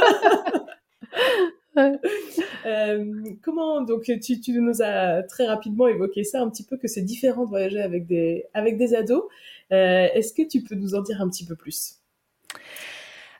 Euh, 2.66 3.04
comment 3.42 3.82
donc 3.82 4.04
tu, 4.04 4.40
tu, 4.40 4.52
nous 4.52 4.80
as 4.80 5.24
très 5.24 5.44
rapidement 5.44 5.88
évoqué 5.88 6.22
ça 6.22 6.40
un 6.40 6.48
petit 6.48 6.64
peu 6.64 6.76
que 6.76 6.86
c'est 6.86 7.02
différent 7.02 7.44
de 7.44 7.48
voyager 7.48 7.80
avec 7.80 8.06
des 8.06 8.44
avec 8.54 8.78
des 8.78 8.94
ados. 8.94 9.24
Euh, 9.72 10.06
est-ce 10.14 10.32
que 10.32 10.46
tu 10.46 10.62
peux 10.62 10.76
nous 10.76 10.94
en 10.94 11.02
dire 11.02 11.20
un 11.20 11.28
petit 11.28 11.44
peu 11.44 11.56
plus? 11.56 11.96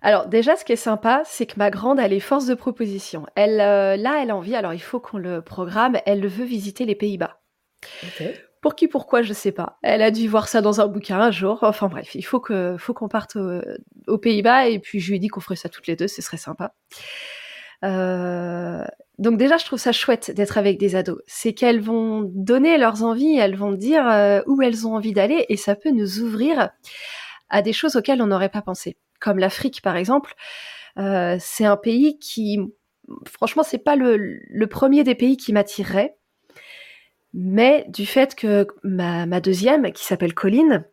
Alors 0.02 0.26
déjà, 0.26 0.56
ce 0.56 0.64
qui 0.64 0.72
est 0.72 0.76
sympa, 0.76 1.22
c'est 1.24 1.46
que 1.46 1.54
ma 1.58 1.70
grande, 1.70 2.00
elle 2.00 2.12
est 2.12 2.20
force 2.20 2.46
de 2.46 2.54
proposition. 2.54 3.24
Elle, 3.36 3.56
là, 3.56 4.20
elle 4.20 4.30
a 4.30 4.36
envie. 4.36 4.56
Alors 4.56 4.74
il 4.74 4.82
faut 4.82 4.98
qu'on 4.98 5.18
le 5.18 5.40
programme. 5.40 5.96
Elle 6.04 6.26
veut 6.26 6.44
visiter 6.44 6.84
les 6.84 6.96
Pays-Bas. 6.96 7.40
Pour 8.61 8.74
qui, 8.74 8.89
pourquoi, 8.89 9.22
je 9.22 9.32
sais 9.32 9.53
pas. 9.53 9.78
Elle 9.82 10.01
a 10.01 10.11
dû 10.11 10.26
voir 10.26 10.49
ça 10.49 10.62
dans 10.62 10.80
un 10.80 10.87
bouquin 10.87 11.20
un 11.20 11.30
jour. 11.30 11.59
Enfin 11.62 11.89
bref, 11.89 12.14
il 12.14 12.24
faut 12.24 12.43
faut 12.78 12.95
qu'on 12.95 13.09
parte 13.09 13.37
aux 14.07 14.18
Pays-Bas 14.18 14.68
et 14.68 14.78
puis 14.78 15.01
je 15.01 15.11
lui 15.11 15.16
ai 15.16 15.18
dit 15.18 15.28
qu'on 15.28 15.41
ferait 15.41 15.57
ça 15.57 15.68
toutes 15.68 15.87
les 15.87 15.97
deux, 15.97 16.09
ce 16.09 16.22
serait 16.22 16.39
sympa. 16.39 16.74
Euh, 17.85 18.85
donc 19.18 19.37
déjà, 19.37 19.57
je 19.57 19.64
trouve 19.64 19.78
ça 19.78 19.93
chouette 19.93 20.30
d'être 20.30 20.59
avec 20.59 20.78
des 20.78 20.97
ados. 20.97 21.20
C'est 21.26 21.53
qu'elles 21.53 21.80
vont 21.80 22.22
donner 22.35 22.78
leurs 22.78 23.05
envies, 23.05 23.37
elles 23.37 23.57
vont 23.57 23.72
dire 23.72 24.09
euh, 24.09 24.41
où 24.47 24.62
elles 24.62 24.87
ont 24.87 24.95
envie 24.95 25.12
d'aller 25.12 25.47
et 25.49 25.57
ça 25.57 25.76
peut 25.76 25.91
nous 25.91 26.20
ouvrir 26.20 26.70
à 27.51 27.62
des 27.62 27.72
choses 27.72 27.97
auxquelles 27.97 28.22
on 28.22 28.26
n'aurait 28.26 28.49
pas 28.49 28.62
pensé. 28.62 28.97
Comme 29.20 29.39
l'Afrique, 29.39 29.82
par 29.82 29.97
exemple. 29.97 30.35
Euh, 30.97 31.37
c'est 31.41 31.64
un 31.64 31.76
pays 31.76 32.18
qui, 32.18 32.61
franchement, 33.26 33.62
c'est 33.62 33.78
pas 33.78 33.97
le, 33.97 34.16
le 34.16 34.66
premier 34.66 35.05
des 35.05 35.14
pays 35.14 35.37
qui 35.37 35.53
m'attirerait 35.53 36.16
mais 37.35 37.85
du 37.89 38.07
fait 38.07 38.37
que 38.37 38.68
ma, 38.85 39.41
deuxième, 39.41 39.93
qui 39.93 40.05
s'appelle 40.05 40.35
Colline, 40.35 40.85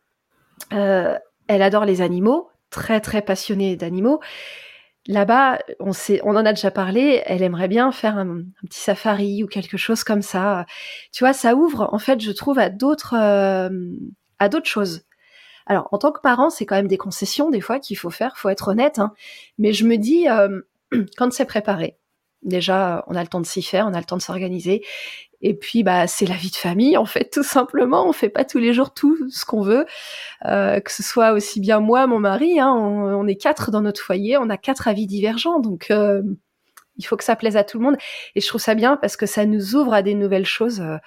euh, 0.74 1.16
elle 1.48 1.62
adore 1.62 1.86
les 1.86 2.02
animaux, 2.02 2.50
très 2.72 3.00
très 3.00 3.22
passionnée 3.22 3.76
d'animaux. 3.76 4.20
Là-bas, 5.08 5.60
on, 5.80 5.92
on 6.24 6.36
en 6.36 6.46
a 6.46 6.54
déjà 6.54 6.72
parlé, 6.72 7.22
elle 7.26 7.44
aimerait 7.44 7.68
bien 7.68 7.92
faire 7.92 8.18
un, 8.18 8.44
petit 8.64 8.80
safari 8.80 9.44
ou 9.44 9.48
quelque 9.48 9.78
chose 9.78 10.04
comme 10.04 10.24
ça. 10.24 10.66
Tu 11.12 11.24
vois, 11.24 11.34
ça 11.34 11.56
ouvre, 11.56 11.90
en 11.92 12.00
fait, 12.00 12.20
je 12.20 12.32
trouve, 12.32 12.58
à 12.58 12.70
d'autres, 12.70 13.16
euh, 13.16 13.70
à 14.40 14.50
d'autres 14.50 14.70
choses. 14.70 15.04
Alors, 15.68 15.90
en 15.92 16.00
tant 16.00 16.12
que 16.12 16.22
parent, 16.22 16.50
c'est 16.50 16.66
quand 16.66 16.76
même 16.76 16.88
des 16.88 16.98
concessions 16.98 17.52
des 17.52 17.62
fois 17.62 17.80
qu'il 17.80 17.98
faut 17.98 18.10
faire, 18.10 18.36
faut 18.38 18.50
être 18.50 18.70
honnête. 18.70 18.98
Hein. 18.98 19.14
Mais 19.60 19.74
je 19.74 19.86
me 19.86 19.98
dis, 19.98 20.28
euh, 20.28 20.62
quand 21.18 21.32
c'est 21.32 21.46
préparé, 21.46 21.98
déjà, 22.42 23.04
on 23.08 23.16
a 23.16 23.22
le 23.22 23.28
temps 23.28 23.42
de 23.42 23.46
s'y 23.46 23.62
faire, 23.62 23.86
on 23.88 23.94
a 23.94 24.00
le 24.00 24.06
temps 24.06 24.18
de 24.18 24.24
s'organiser. 24.24 24.84
Et 25.42 25.56
puis, 25.56 25.84
bah, 25.84 26.08
c'est 26.08 26.26
la 26.26 26.36
vie 26.36 26.52
de 26.52 26.56
famille, 26.56 26.98
en 26.98 27.06
fait, 27.06 27.30
tout 27.32 27.44
simplement. 27.44 28.08
On 28.08 28.14
fait 28.14 28.30
pas 28.30 28.46
tous 28.46 28.60
les 28.60 28.74
jours 28.74 28.94
tout 28.94 29.30
ce 29.30 29.46
qu'on 29.46 29.62
veut, 29.62 29.86
euh, 30.46 30.80
que 30.80 30.92
ce 30.92 31.04
soit 31.04 31.32
aussi 31.32 31.60
bien 31.60 31.80
moi, 31.80 32.08
mon 32.08 32.20
mari. 32.20 32.60
Hein, 32.60 32.72
on, 32.72 33.28
est 33.28 33.36
quatre 33.36 33.72
dans 33.72 33.82
notre 33.82 34.02
foyer, 34.02 34.38
on 34.38 34.50
a 34.50 34.58
quatre 34.58 34.88
avis 34.88 35.08
divergents, 35.08 35.60
donc 35.60 35.90
euh, 35.90 36.22
il 36.98 37.06
faut 37.06 37.18
que 37.18 37.24
ça 37.24 37.36
plaise 37.36 37.58
à 37.58 37.64
tout 37.64 37.80
le 37.80 37.86
monde. 37.86 37.98
Et 38.36 38.42
je 38.42 38.48
trouve 38.48 38.62
ça 38.62 38.76
bien 38.76 38.98
parce 38.98 39.18
que 39.18 39.26
ça 39.26 39.46
nous 39.46 39.76
ouvre 39.76 39.94
à 39.94 40.02
des 40.02 40.14
nouvelles 40.14 40.46
choses. 40.46 40.82
Euh, 40.82 40.98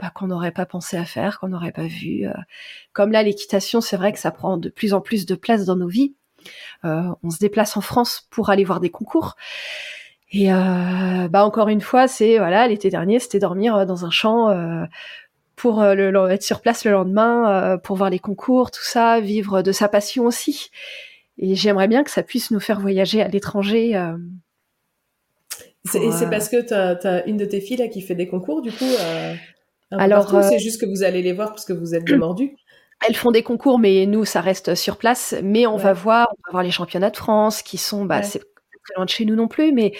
bah, 0.00 0.10
qu'on 0.14 0.28
n'aurait 0.28 0.50
pas 0.50 0.64
pensé 0.64 0.96
à 0.96 1.04
faire, 1.04 1.38
qu'on 1.38 1.48
n'aurait 1.48 1.72
pas 1.72 1.86
vu. 1.86 2.26
Comme 2.94 3.12
là, 3.12 3.22
l'équitation, 3.22 3.82
c'est 3.82 3.98
vrai 3.98 4.14
que 4.14 4.18
ça 4.18 4.30
prend 4.30 4.56
de 4.56 4.70
plus 4.70 4.94
en 4.94 5.02
plus 5.02 5.26
de 5.26 5.34
place 5.34 5.66
dans 5.66 5.76
nos 5.76 5.88
vies. 5.88 6.14
on 6.84 7.28
se 7.28 7.38
déplace 7.38 7.76
en 7.76 7.82
France 7.82 8.26
pour 8.30 8.48
aller 8.48 8.64
voir 8.64 8.80
des 8.80 8.88
concours. 8.88 9.36
Et 10.32 10.52
euh, 10.52 11.28
bah 11.28 11.44
encore 11.44 11.68
une 11.68 11.80
fois, 11.80 12.06
c'est 12.06 12.38
voilà, 12.38 12.68
l'été 12.68 12.88
dernier, 12.88 13.18
c'était 13.18 13.40
dormir 13.40 13.74
euh, 13.74 13.84
dans 13.84 14.04
un 14.04 14.10
champ 14.10 14.48
euh, 14.50 14.84
pour 15.56 15.82
le, 15.82 16.30
être 16.30 16.42
sur 16.42 16.60
place 16.60 16.84
le 16.84 16.92
lendemain, 16.92 17.78
pour 17.84 17.96
voir 17.96 18.08
les 18.08 18.18
concours, 18.18 18.70
tout 18.70 18.84
ça, 18.84 19.20
vivre 19.20 19.60
de 19.60 19.72
sa 19.72 19.88
passion 19.88 20.24
aussi. 20.24 20.70
Et 21.36 21.54
j'aimerais 21.54 21.86
bien 21.86 22.02
que 22.02 22.10
ça 22.10 22.22
puisse 22.22 22.50
nous 22.50 22.60
faire 22.60 22.80
voyager 22.80 23.20
à 23.20 23.28
l'étranger. 23.28 23.90
et 25.94 26.12
c'est 26.12 26.30
parce 26.30 26.48
que 26.48 26.66
tu 26.66 26.72
as, 26.72 27.26
une 27.26 27.36
de 27.36 27.44
tes 27.44 27.60
filles 27.60 27.76
là 27.76 27.88
qui 27.88 28.00
fait 28.00 28.14
des 28.14 28.26
concours, 28.26 28.62
du 28.62 28.72
coup. 28.72 28.88
Alors, 29.90 30.30
c'est 30.44 30.60
juste 30.60 30.80
que 30.80 30.86
vous 30.86 31.02
allez 31.02 31.20
les 31.20 31.34
voir 31.34 31.50
parce 31.50 31.66
que 31.66 31.74
vous 31.74 31.94
êtes 31.94 32.10
mordus? 32.10 32.56
Elles 33.06 33.16
font 33.16 33.30
des 33.30 33.42
concours, 33.42 33.78
mais 33.78 34.06
nous, 34.06 34.24
ça 34.24 34.40
reste 34.40 34.74
sur 34.74 34.96
place. 34.96 35.34
Mais 35.42 35.66
on 35.66 35.76
va 35.76 35.92
voir, 35.92 36.28
on 36.30 36.42
va 36.46 36.52
voir 36.52 36.62
les 36.62 36.70
championnats 36.70 37.10
de 37.10 37.18
France 37.18 37.60
qui 37.60 37.76
sont, 37.76 38.06
bah, 38.06 38.22
c'est 38.22 38.40
très 38.90 38.98
loin 38.98 39.04
de 39.04 39.10
chez 39.10 39.24
nous 39.24 39.34
non 39.36 39.48
plus, 39.48 39.72
mais 39.72 39.92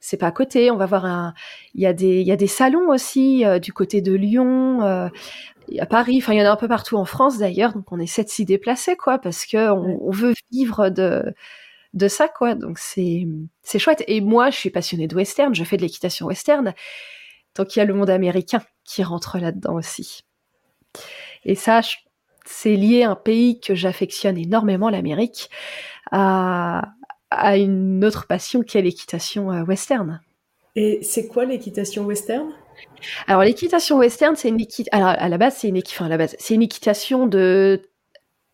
c'est 0.00 0.16
pas 0.16 0.28
à 0.28 0.32
côté. 0.32 0.70
On 0.70 0.76
va 0.76 0.86
voir 0.86 1.04
un. 1.04 1.34
Il 1.74 1.82
y 1.82 1.86
a 1.86 1.92
des, 1.92 2.20
il 2.20 2.26
y 2.26 2.32
a 2.32 2.36
des 2.36 2.46
salons 2.46 2.88
aussi 2.88 3.44
euh, 3.44 3.58
du 3.58 3.72
côté 3.72 4.00
de 4.00 4.12
Lyon, 4.12 4.82
euh, 4.82 5.08
à 5.78 5.86
Paris. 5.86 6.18
Enfin, 6.18 6.32
il 6.32 6.38
y 6.38 6.42
en 6.42 6.46
a 6.46 6.50
un 6.50 6.56
peu 6.56 6.68
partout 6.68 6.96
en 6.96 7.04
France 7.04 7.38
d'ailleurs. 7.38 7.74
Donc, 7.74 7.92
on 7.92 8.00
essaie 8.00 8.24
de 8.24 8.28
s'y 8.30 8.44
déplacer, 8.44 8.96
quoi, 8.96 9.18
parce 9.18 9.46
que 9.46 9.70
on, 9.70 10.10
veut 10.10 10.34
vivre 10.50 10.88
de 10.88 11.34
de 11.94 12.08
ça, 12.08 12.28
quoi. 12.28 12.54
Donc, 12.54 12.78
c'est 12.78 13.26
c'est 13.62 13.78
chouette. 13.78 14.02
Et 14.08 14.20
moi, 14.20 14.50
je 14.50 14.56
suis 14.56 14.70
passionnée 14.70 15.08
de 15.08 15.14
western. 15.16 15.54
Je 15.54 15.64
fais 15.64 15.76
de 15.76 15.82
l'équitation 15.82 16.26
western. 16.26 16.74
Donc, 17.56 17.76
il 17.76 17.80
y 17.80 17.82
a 17.82 17.84
le 17.84 17.94
monde 17.94 18.10
américain 18.10 18.62
qui 18.84 19.02
rentre 19.02 19.38
là-dedans 19.38 19.74
aussi. 19.74 20.22
Et 21.44 21.54
ça, 21.54 21.80
c'est 22.44 22.76
lié 22.76 23.04
à 23.04 23.10
un 23.10 23.16
pays 23.16 23.60
que 23.60 23.74
j'affectionne 23.74 24.38
énormément, 24.38 24.90
l'Amérique, 24.90 25.50
à, 26.10 26.82
à 27.30 27.56
une 27.56 28.04
autre 28.04 28.26
passion 28.26 28.62
qui 28.62 28.78
est 28.78 28.82
l'équitation 28.82 29.52
euh, 29.52 29.62
western. 29.62 30.20
Et 30.76 31.00
c'est 31.02 31.26
quoi 31.26 31.44
l'équitation 31.44 32.04
western? 32.04 32.50
Alors 33.26 33.42
l'équitation 33.42 33.98
western, 33.98 34.36
c'est 34.36 34.48
une 34.48 34.58
Alors 34.92 35.08
à 35.08 35.28
la 35.28 35.38
base, 35.38 35.56
c'est 35.58 35.68
une 35.68 35.78
enfin, 35.78 36.06
à 36.06 36.08
la 36.08 36.16
base, 36.16 36.36
c'est 36.38 36.54
une 36.54 36.62
équitation 36.62 37.26
de 37.26 37.82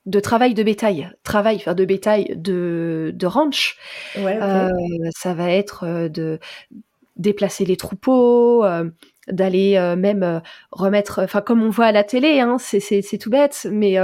de 0.07 0.21
travail 0.21 0.55
de 0.55 0.63
bétail, 0.63 1.11
travail 1.25 1.57
enfin, 1.57 1.75
de 1.75 1.85
bétail 1.85 2.37
de, 2.37 3.13
de 3.15 3.27
ranch. 3.27 3.77
Ouais, 4.17 4.39
euh, 4.41 4.71
ça 5.17 5.35
va 5.35 5.51
être 5.51 5.85
euh, 5.85 6.09
de 6.09 6.39
déplacer 7.17 7.65
les 7.65 7.77
troupeaux, 7.77 8.63
d'aller 9.27 9.95
même 9.97 10.43
remettre, 10.71 11.23
enfin 11.23 11.41
comme 11.41 11.63
on 11.63 11.71
voit 11.71 11.87
à 11.87 11.93
la 11.93 12.05
télé, 12.05 12.41
hein, 12.41 12.59
c'est 12.59 13.19
tout 13.19 13.31
bête, 13.31 13.67
mais 13.71 13.97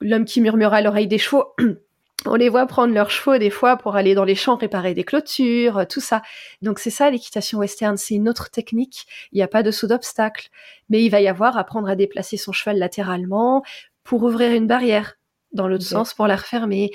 l'homme 0.00 0.24
qui 0.24 0.40
murmure 0.40 0.74
à 0.74 0.82
l'oreille 0.82 1.06
des 1.06 1.18
chevaux, 1.18 1.54
on 2.26 2.34
les 2.34 2.48
voit 2.48 2.66
prendre 2.66 2.94
leurs 2.94 3.10
chevaux 3.10 3.38
des 3.38 3.50
fois 3.50 3.76
pour 3.76 3.96
aller 3.96 4.14
dans 4.14 4.24
les 4.24 4.34
champs 4.34 4.56
réparer 4.56 4.94
des 4.94 5.04
clôtures, 5.04 5.78
euh, 5.78 5.84
tout 5.84 6.00
ça. 6.00 6.22
Donc 6.60 6.78
c'est 6.78 6.90
ça 6.90 7.10
l'équitation 7.10 7.58
western, 7.58 7.96
c'est 7.96 8.14
une 8.14 8.28
autre 8.28 8.50
technique. 8.50 9.06
Il 9.32 9.36
n'y 9.36 9.42
a 9.42 9.48
pas 9.48 9.62
de 9.62 9.70
saut 9.70 9.86
d'obstacle, 9.86 10.48
mais 10.88 11.02
il 11.04 11.10
va 11.10 11.20
y 11.20 11.28
avoir 11.28 11.56
apprendre 11.56 11.88
à 11.88 11.96
déplacer 11.96 12.36
son 12.36 12.52
cheval 12.52 12.78
latéralement 12.78 13.62
pour 14.04 14.22
ouvrir 14.22 14.52
une 14.52 14.66
barrière 14.66 15.14
dans 15.52 15.68
l'autre 15.68 15.84
sens 15.84 16.14
pour 16.14 16.26
la 16.26 16.36
refermer. 16.36 16.90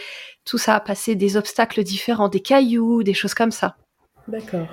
Tout 0.45 0.57
ça, 0.57 0.79
passer 0.79 1.15
des 1.15 1.37
obstacles 1.37 1.83
différents, 1.83 2.29
des 2.29 2.39
cailloux, 2.39 3.03
des 3.03 3.13
choses 3.13 3.33
comme 3.33 3.51
ça. 3.51 3.75
D'accord. 4.27 4.67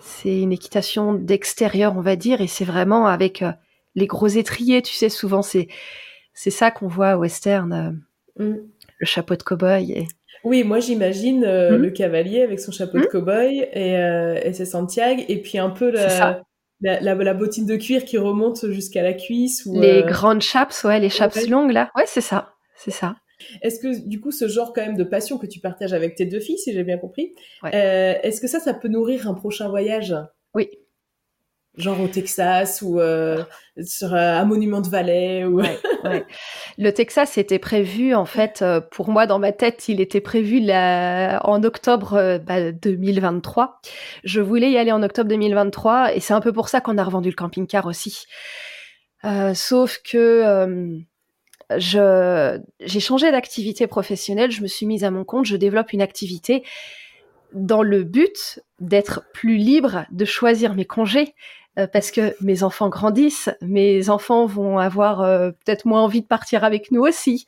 C'est 0.00 0.40
une 0.40 0.52
équitation 0.52 1.14
d'extérieur, 1.14 1.96
on 1.96 2.02
va 2.02 2.16
dire, 2.16 2.40
et 2.40 2.46
c'est 2.46 2.66
vraiment 2.66 3.06
avec 3.06 3.40
euh, 3.42 3.52
les 3.94 4.06
gros 4.06 4.26
étriers, 4.26 4.82
tu 4.82 4.92
sais, 4.92 5.08
souvent 5.08 5.40
c'est 5.42 5.68
c'est 6.34 6.50
ça 6.50 6.70
qu'on 6.70 6.88
voit 6.88 7.16
au 7.16 7.20
western. 7.20 7.72
Euh. 8.38 8.44
Mm 8.44 8.73
le 9.04 9.08
chapeau 9.08 9.36
de 9.36 9.42
cow-boy. 9.42 9.92
Et... 9.92 10.08
Oui, 10.42 10.64
moi 10.64 10.80
j'imagine 10.80 11.44
euh, 11.44 11.78
hmm 11.78 11.82
le 11.82 11.90
cavalier 11.90 12.42
avec 12.42 12.60
son 12.60 12.72
chapeau 12.72 12.98
de 12.98 13.04
hmm 13.04 13.10
cow-boy 13.12 13.68
et, 13.72 13.96
euh, 13.96 14.40
et 14.42 14.52
ses 14.52 14.64
Santiago, 14.64 15.22
et 15.28 15.40
puis 15.40 15.58
un 15.58 15.70
peu 15.70 15.90
la, 15.90 16.42
la, 16.80 17.34
bottine 17.34 17.66
de 17.66 17.76
cuir 17.76 18.04
qui 18.04 18.18
remonte 18.18 18.70
jusqu'à 18.70 19.02
la 19.02 19.12
cuisse. 19.12 19.64
Ou, 19.66 19.80
les 19.80 20.02
euh, 20.02 20.06
grandes 20.06 20.42
chapes, 20.42 20.74
ouais, 20.84 21.00
les 21.00 21.10
chapes 21.10 21.36
longues 21.48 21.72
là. 21.72 21.90
Ouais, 21.96 22.04
c'est 22.06 22.20
ça, 22.20 22.54
c'est 22.76 22.90
ça. 22.90 23.16
Est-ce 23.62 23.78
que 23.78 24.06
du 24.06 24.20
coup 24.20 24.30
ce 24.30 24.48
genre 24.48 24.72
quand 24.72 24.82
même 24.82 24.96
de 24.96 25.04
passion 25.04 25.38
que 25.38 25.46
tu 25.46 25.60
partages 25.60 25.92
avec 25.92 26.14
tes 26.14 26.24
deux 26.24 26.40
filles, 26.40 26.58
si 26.58 26.72
j'ai 26.72 26.84
bien 26.84 26.98
compris, 26.98 27.34
est-ce 27.64 28.40
que 28.40 28.48
ça, 28.48 28.60
ça 28.60 28.74
peut 28.74 28.88
nourrir 28.88 29.28
un 29.28 29.34
prochain 29.34 29.68
voyage? 29.68 30.14
Oui, 30.54 30.70
genre 31.76 32.00
au 32.00 32.08
Texas 32.08 32.82
ou 32.82 33.00
euh, 33.00 33.42
sur 33.84 34.14
euh, 34.14 34.38
un 34.38 34.44
monument 34.44 34.80
de 34.80 34.88
Valais 34.88 35.44
ou 35.44 35.60
le 36.78 36.92
Texas 36.92 37.36
était 37.36 37.58
prévu 37.58 38.14
en 38.14 38.26
fait 38.26 38.62
euh, 38.62 38.80
pour 38.80 39.08
moi 39.10 39.26
dans 39.26 39.40
ma 39.40 39.50
tête 39.52 39.88
il 39.88 40.00
était 40.00 40.20
prévu 40.20 40.60
en 40.70 41.62
octobre 41.64 42.38
2023 42.80 43.66
bah, 43.66 43.90
je 44.22 44.40
voulais 44.40 44.70
y 44.70 44.78
aller 44.78 44.92
en 44.92 45.02
octobre 45.02 45.28
2023 45.28 46.14
et 46.14 46.20
c'est 46.20 46.34
un 46.34 46.40
peu 46.40 46.52
pour 46.52 46.68
ça 46.68 46.80
qu'on 46.80 46.96
a 46.96 47.04
revendu 47.04 47.30
le 47.30 47.34
camping-car 47.34 47.86
aussi. 47.86 48.24
Sauf 49.54 50.00
que 50.08 51.02
je 51.76 52.60
j'ai 52.80 53.00
changé 53.00 53.30
d'activité 53.32 53.86
professionnelle 53.86 54.50
je 54.50 54.62
me 54.62 54.66
suis 54.66 54.86
mise 54.86 55.02
à 55.02 55.10
mon 55.10 55.24
compte 55.24 55.46
je 55.46 55.56
développe 55.56 55.92
une 55.92 56.02
activité 56.02 56.62
dans 57.54 57.82
le 57.82 58.04
but 58.04 58.60
d'être 58.80 59.22
plus 59.32 59.56
libre 59.56 60.04
de 60.10 60.24
choisir 60.24 60.74
mes 60.74 60.84
congés 60.84 61.34
parce 61.92 62.10
que 62.10 62.34
mes 62.40 62.62
enfants 62.62 62.88
grandissent, 62.88 63.50
mes 63.60 64.08
enfants 64.08 64.46
vont 64.46 64.78
avoir 64.78 65.18
peut-être 65.64 65.86
moins 65.86 66.02
envie 66.02 66.22
de 66.22 66.26
partir 66.26 66.64
avec 66.64 66.90
nous 66.90 67.02
aussi. 67.02 67.46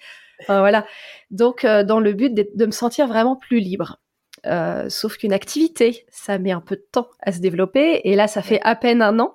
voilà. 0.48 0.84
Donc, 1.30 1.64
dans 1.64 2.00
le 2.00 2.12
but 2.12 2.34
de 2.34 2.66
me 2.66 2.72
sentir 2.72 3.06
vraiment 3.06 3.36
plus 3.36 3.60
libre. 3.60 3.98
Euh, 4.46 4.88
sauf 4.88 5.16
qu'une 5.16 5.32
activité, 5.32 6.04
ça 6.10 6.38
met 6.38 6.52
un 6.52 6.60
peu 6.60 6.76
de 6.76 6.84
temps 6.92 7.08
à 7.20 7.32
se 7.32 7.40
développer, 7.40 8.00
et 8.04 8.14
là, 8.14 8.28
ça 8.28 8.42
fait 8.42 8.60
à 8.62 8.76
peine 8.76 9.02
un 9.02 9.18
an. 9.18 9.34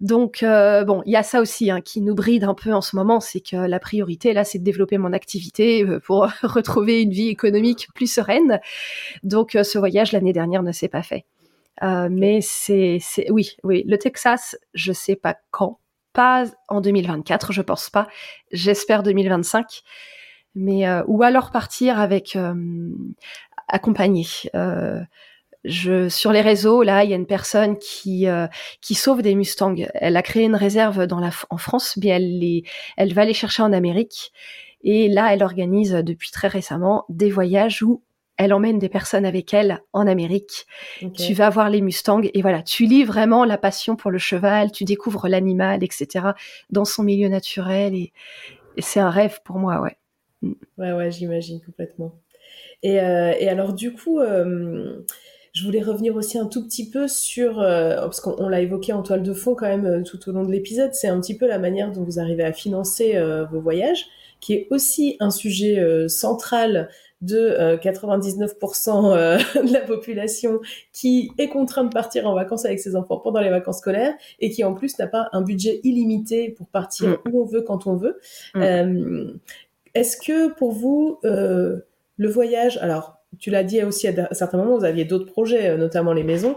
Donc, 0.00 0.42
euh, 0.42 0.84
bon, 0.84 1.02
il 1.04 1.12
y 1.12 1.16
a 1.16 1.22
ça 1.22 1.40
aussi 1.40 1.70
hein, 1.70 1.80
qui 1.80 2.00
nous 2.00 2.14
bride 2.14 2.44
un 2.44 2.54
peu 2.54 2.72
en 2.72 2.80
ce 2.80 2.96
moment, 2.96 3.20
c'est 3.20 3.40
que 3.40 3.56
la 3.56 3.78
priorité, 3.78 4.32
là, 4.32 4.44
c'est 4.44 4.58
de 4.58 4.64
développer 4.64 4.98
mon 4.98 5.12
activité 5.12 5.84
euh, 5.84 6.00
pour 6.00 6.28
retrouver 6.42 7.02
une 7.02 7.10
vie 7.10 7.28
économique 7.28 7.88
plus 7.94 8.10
sereine. 8.10 8.60
Donc, 9.22 9.58
ce 9.62 9.78
voyage 9.78 10.12
l'année 10.12 10.32
dernière 10.32 10.62
ne 10.62 10.72
s'est 10.72 10.88
pas 10.88 11.02
fait. 11.02 11.26
Mais 11.82 12.40
c'est, 12.40 13.00
oui, 13.30 13.56
oui, 13.64 13.84
le 13.86 13.98
Texas, 13.98 14.56
je 14.74 14.92
sais 14.92 15.16
pas 15.16 15.36
quand, 15.50 15.78
pas 16.12 16.44
en 16.68 16.80
2024, 16.80 17.52
je 17.52 17.62
pense 17.62 17.90
pas. 17.90 18.06
J'espère 18.52 19.02
2025 19.02 19.82
mais 20.54 20.86
ou 21.06 21.22
alors 21.22 21.50
partir 21.50 21.98
avec. 21.98 22.36
Euh, 22.36 22.54
je, 25.62 26.08
sur 26.08 26.32
les 26.32 26.40
réseaux, 26.40 26.82
là, 26.82 27.04
il 27.04 27.10
y 27.10 27.12
a 27.12 27.16
une 27.16 27.26
personne 27.26 27.76
qui 27.76 28.26
euh, 28.26 28.46
qui 28.80 28.94
sauve 28.94 29.22
des 29.22 29.34
Mustangs. 29.34 29.76
Elle 29.94 30.16
a 30.16 30.22
créé 30.22 30.44
une 30.44 30.56
réserve 30.56 31.06
dans 31.06 31.20
la, 31.20 31.30
en 31.50 31.58
France, 31.58 31.98
mais 32.02 32.08
elle 32.08 32.38
les, 32.38 32.64
elle 32.96 33.12
va 33.12 33.24
les 33.24 33.34
chercher 33.34 33.62
en 33.62 33.72
Amérique. 33.72 34.32
Et 34.82 35.08
là, 35.08 35.32
elle 35.32 35.42
organise 35.42 35.92
depuis 35.92 36.30
très 36.30 36.48
récemment 36.48 37.04
des 37.10 37.30
voyages 37.30 37.82
où 37.82 38.02
elle 38.40 38.54
emmène 38.54 38.78
des 38.78 38.88
personnes 38.88 39.26
avec 39.26 39.52
elle 39.52 39.80
en 39.92 40.06
Amérique. 40.06 40.66
Tu 41.14 41.34
vas 41.34 41.50
voir 41.50 41.68
les 41.68 41.82
Mustangs 41.82 42.22
et 42.22 42.40
voilà, 42.40 42.62
tu 42.62 42.86
lis 42.86 43.04
vraiment 43.04 43.44
la 43.44 43.58
passion 43.58 43.96
pour 43.96 44.10
le 44.10 44.16
cheval, 44.16 44.72
tu 44.72 44.84
découvres 44.84 45.28
l'animal, 45.28 45.84
etc. 45.84 46.28
dans 46.70 46.86
son 46.86 47.02
milieu 47.02 47.28
naturel 47.28 47.94
et, 47.94 48.14
et 48.78 48.82
c'est 48.82 48.98
un 48.98 49.10
rêve 49.10 49.40
pour 49.44 49.58
moi, 49.58 49.82
ouais. 49.82 49.98
Ouais, 50.78 50.92
ouais, 50.92 51.10
j'imagine 51.10 51.60
complètement. 51.60 52.14
Et, 52.82 52.98
euh, 52.98 53.34
et 53.38 53.46
alors 53.50 53.74
du 53.74 53.92
coup, 53.92 54.20
euh, 54.20 55.00
je 55.52 55.62
voulais 55.66 55.82
revenir 55.82 56.16
aussi 56.16 56.38
un 56.38 56.46
tout 56.46 56.64
petit 56.64 56.88
peu 56.88 57.08
sur, 57.08 57.60
euh, 57.60 57.96
parce 57.96 58.20
qu'on 58.20 58.48
l'a 58.48 58.62
évoqué 58.62 58.94
en 58.94 59.02
toile 59.02 59.22
de 59.22 59.34
fond 59.34 59.54
quand 59.54 59.68
même 59.68 60.02
tout 60.02 60.30
au 60.30 60.32
long 60.32 60.44
de 60.44 60.50
l'épisode, 60.50 60.94
c'est 60.94 61.08
un 61.08 61.20
petit 61.20 61.36
peu 61.36 61.46
la 61.46 61.58
manière 61.58 61.92
dont 61.92 62.04
vous 62.04 62.18
arrivez 62.18 62.44
à 62.44 62.54
financer 62.54 63.22
vos 63.50 63.60
voyages, 63.60 64.06
qui 64.40 64.54
est 64.54 64.66
aussi 64.70 65.18
un 65.20 65.30
sujet 65.30 66.08
central 66.08 66.88
de 67.20 67.76
99% 67.76 69.62
de 69.68 69.72
la 69.72 69.80
population 69.80 70.60
qui 70.92 71.30
est 71.38 71.48
contrainte 71.48 71.88
de 71.88 71.94
partir 71.94 72.26
en 72.26 72.34
vacances 72.34 72.64
avec 72.64 72.80
ses 72.80 72.96
enfants 72.96 73.18
pendant 73.18 73.40
les 73.40 73.50
vacances 73.50 73.78
scolaires 73.78 74.14
et 74.38 74.50
qui 74.50 74.64
en 74.64 74.74
plus 74.74 74.98
n'a 74.98 75.06
pas 75.06 75.28
un 75.32 75.42
budget 75.42 75.80
illimité 75.84 76.50
pour 76.50 76.68
partir 76.68 77.08
mm. 77.08 77.32
où 77.32 77.42
on 77.42 77.44
veut 77.44 77.62
quand 77.62 77.86
on 77.86 77.96
veut. 77.96 78.20
Mm. 78.54 79.38
Est-ce 79.94 80.16
que 80.16 80.52
pour 80.52 80.72
vous, 80.72 81.18
euh, 81.24 81.80
le 82.16 82.28
voyage, 82.28 82.78
alors 82.78 83.19
tu 83.38 83.50
l'as 83.50 83.64
dit 83.64 83.82
aussi 83.82 84.08
à 84.08 84.34
certains 84.34 84.58
moments, 84.58 84.78
vous 84.78 84.84
aviez 84.84 85.04
d'autres 85.04 85.30
projets, 85.30 85.70
euh, 85.70 85.76
notamment 85.76 86.12
les 86.12 86.24
maisons. 86.24 86.56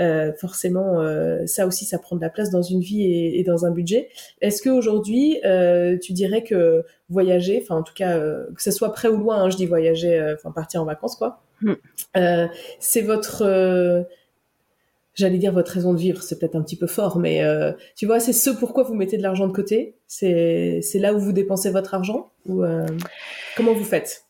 Euh, 0.00 0.32
forcément, 0.32 1.00
euh, 1.00 1.46
ça 1.46 1.66
aussi, 1.66 1.84
ça 1.84 1.98
prend 1.98 2.16
de 2.16 2.20
la 2.20 2.30
place 2.30 2.50
dans 2.50 2.62
une 2.62 2.80
vie 2.80 3.04
et, 3.04 3.44
dans 3.44 3.64
un 3.64 3.70
budget. 3.70 4.08
Est-ce 4.40 4.60
qu'aujourd'hui, 4.62 5.38
euh, 5.44 5.96
tu 5.98 6.12
dirais 6.12 6.42
que 6.42 6.84
voyager, 7.10 7.60
enfin 7.62 7.76
en 7.76 7.82
tout 7.82 7.94
cas, 7.94 8.16
euh, 8.16 8.46
que 8.56 8.62
ce 8.62 8.72
soit 8.72 8.92
près 8.92 9.08
ou 9.08 9.18
loin, 9.18 9.42
hein, 9.42 9.50
je 9.50 9.56
dis 9.56 9.66
voyager, 9.66 10.18
euh, 10.18 10.34
enfin 10.34 10.50
partir 10.50 10.82
en 10.82 10.84
vacances, 10.84 11.14
quoi, 11.14 11.42
mm. 11.60 11.74
c'est 12.80 13.02
votre 13.02 13.44
j'allais 15.14 15.38
dire 15.38 15.52
votre 15.52 15.72
raison 15.72 15.92
de 15.92 15.98
vivre, 15.98 16.22
c'est 16.22 16.38
peut-être 16.38 16.56
un 16.56 16.62
petit 16.62 16.76
peu 16.76 16.86
fort, 16.86 17.18
mais 17.18 17.44
euh, 17.44 17.72
tu 17.96 18.06
vois, 18.06 18.20
c'est 18.20 18.32
ce 18.32 18.50
pourquoi 18.50 18.82
vous 18.82 18.94
mettez 18.94 19.16
de 19.16 19.22
l'argent 19.22 19.46
de 19.46 19.52
côté? 19.52 19.96
C'est 20.06 20.80
c'est 20.82 20.98
là 20.98 21.14
où 21.14 21.18
vous 21.18 21.32
dépensez 21.32 21.70
votre 21.70 21.94
argent? 21.94 22.30
Ou 22.46 22.64
euh, 22.64 22.86
comment 23.56 23.72
vous 23.72 23.84
faites? 23.84 24.24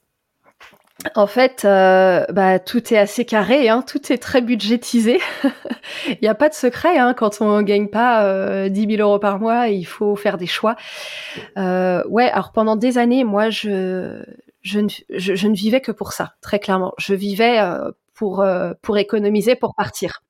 En 1.14 1.26
fait, 1.26 1.64
euh, 1.64 2.24
bah, 2.30 2.58
tout 2.58 2.92
est 2.92 2.96
assez 2.96 3.24
carré, 3.24 3.68
hein, 3.68 3.82
tout 3.86 4.12
est 4.12 4.18
très 4.18 4.40
budgétisé. 4.40 5.20
il 6.08 6.18
n'y 6.22 6.28
a 6.28 6.34
pas 6.34 6.48
de 6.48 6.54
secret 6.54 6.98
hein, 6.98 7.14
quand 7.14 7.40
on 7.40 7.62
gagne 7.62 7.88
pas 7.88 8.24
euh, 8.24 8.68
10 8.68 8.96
000 8.96 9.08
euros 9.08 9.18
par 9.18 9.38
mois, 9.38 9.68
il 9.68 9.84
faut 9.84 10.16
faire 10.16 10.38
des 10.38 10.46
choix. 10.46 10.76
Euh, 11.58 12.02
ouais, 12.08 12.30
alors 12.30 12.52
pendant 12.52 12.76
des 12.76 12.98
années, 12.98 13.24
moi, 13.24 13.50
je, 13.50 14.22
je, 14.62 14.80
ne, 14.80 14.88
je, 15.10 15.46
ne 15.46 15.54
vivais 15.54 15.80
que 15.80 15.92
pour 15.92 16.12
ça, 16.12 16.34
très 16.40 16.58
clairement. 16.58 16.94
Je 16.98 17.14
vivais 17.14 17.60
euh, 17.60 17.90
pour, 18.14 18.40
euh, 18.40 18.72
pour 18.80 18.96
économiser, 18.96 19.56
pour 19.56 19.74
partir. 19.74 20.22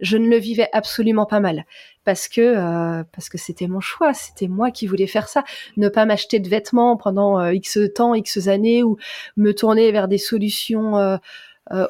Je 0.00 0.16
ne 0.16 0.28
le 0.28 0.36
vivais 0.36 0.68
absolument 0.72 1.26
pas 1.26 1.40
mal 1.40 1.64
parce 2.04 2.28
que 2.28 2.40
euh, 2.40 3.02
parce 3.12 3.28
que 3.28 3.38
c'était 3.38 3.66
mon 3.66 3.80
choix, 3.80 4.14
c'était 4.14 4.48
moi 4.48 4.70
qui 4.70 4.86
voulais 4.86 5.06
faire 5.06 5.28
ça, 5.28 5.44
ne 5.76 5.88
pas 5.88 6.04
m'acheter 6.04 6.38
de 6.38 6.48
vêtements 6.48 6.96
pendant 6.96 7.40
euh, 7.40 7.54
X 7.54 7.78
temps, 7.94 8.14
X 8.14 8.46
années 8.48 8.82
ou 8.82 8.96
me 9.36 9.52
tourner 9.52 9.90
vers 9.92 10.08
des 10.08 10.18
solutions 10.18 10.96
euh, 10.96 11.16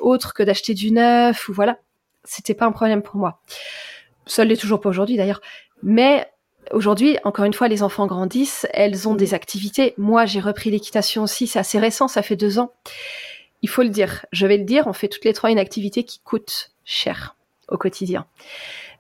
autres 0.01 0.35
que 0.35 0.43
d'acheter 0.43 0.75
du 0.75 0.93
neuf 0.93 1.49
ou 1.49 1.53
voilà, 1.53 1.79
c'était 2.25 2.55
pas 2.55 2.67
un 2.67 2.73
problème 2.73 3.03
pour 3.03 3.17
moi. 3.17 3.41
Ça 4.27 4.45
l'est 4.45 4.57
toujours 4.57 4.81
pas 4.81 4.89
aujourd'hui 4.89 5.17
d'ailleurs, 5.17 5.41
mais 5.83 6.29
Aujourd'hui, 6.73 7.19
encore 7.25 7.45
une 7.45 7.53
fois, 7.53 7.69
les 7.69 7.83
enfants 7.83 8.07
grandissent, 8.07 8.67
elles 8.73 9.07
ont 9.07 9.15
des 9.15 9.35
activités. 9.35 9.93
Moi, 9.99 10.25
j'ai 10.25 10.41
repris 10.41 10.71
l'équitation 10.71 11.23
aussi, 11.23 11.47
c'est 11.47 11.59
assez 11.59 11.79
récent, 11.79 12.09
ça 12.09 12.23
fait 12.23 12.37
deux 12.37 12.59
ans. 12.59 12.73
Il 13.61 13.69
faut 13.69 13.83
le 13.83 13.91
dire, 13.91 14.25
je 14.33 14.47
vais 14.47 14.57
le 14.57 14.65
dire, 14.65 14.87
on 14.87 14.95
fait 14.95 15.09
toutes 15.09 15.27
les 15.27 15.35
trois 15.35 15.51
une 15.51 15.59
activité 15.59 16.05
qui 16.05 16.21
coûte 16.21 16.71
cher 16.85 17.37
au 17.69 17.77
quotidien. 17.77 18.27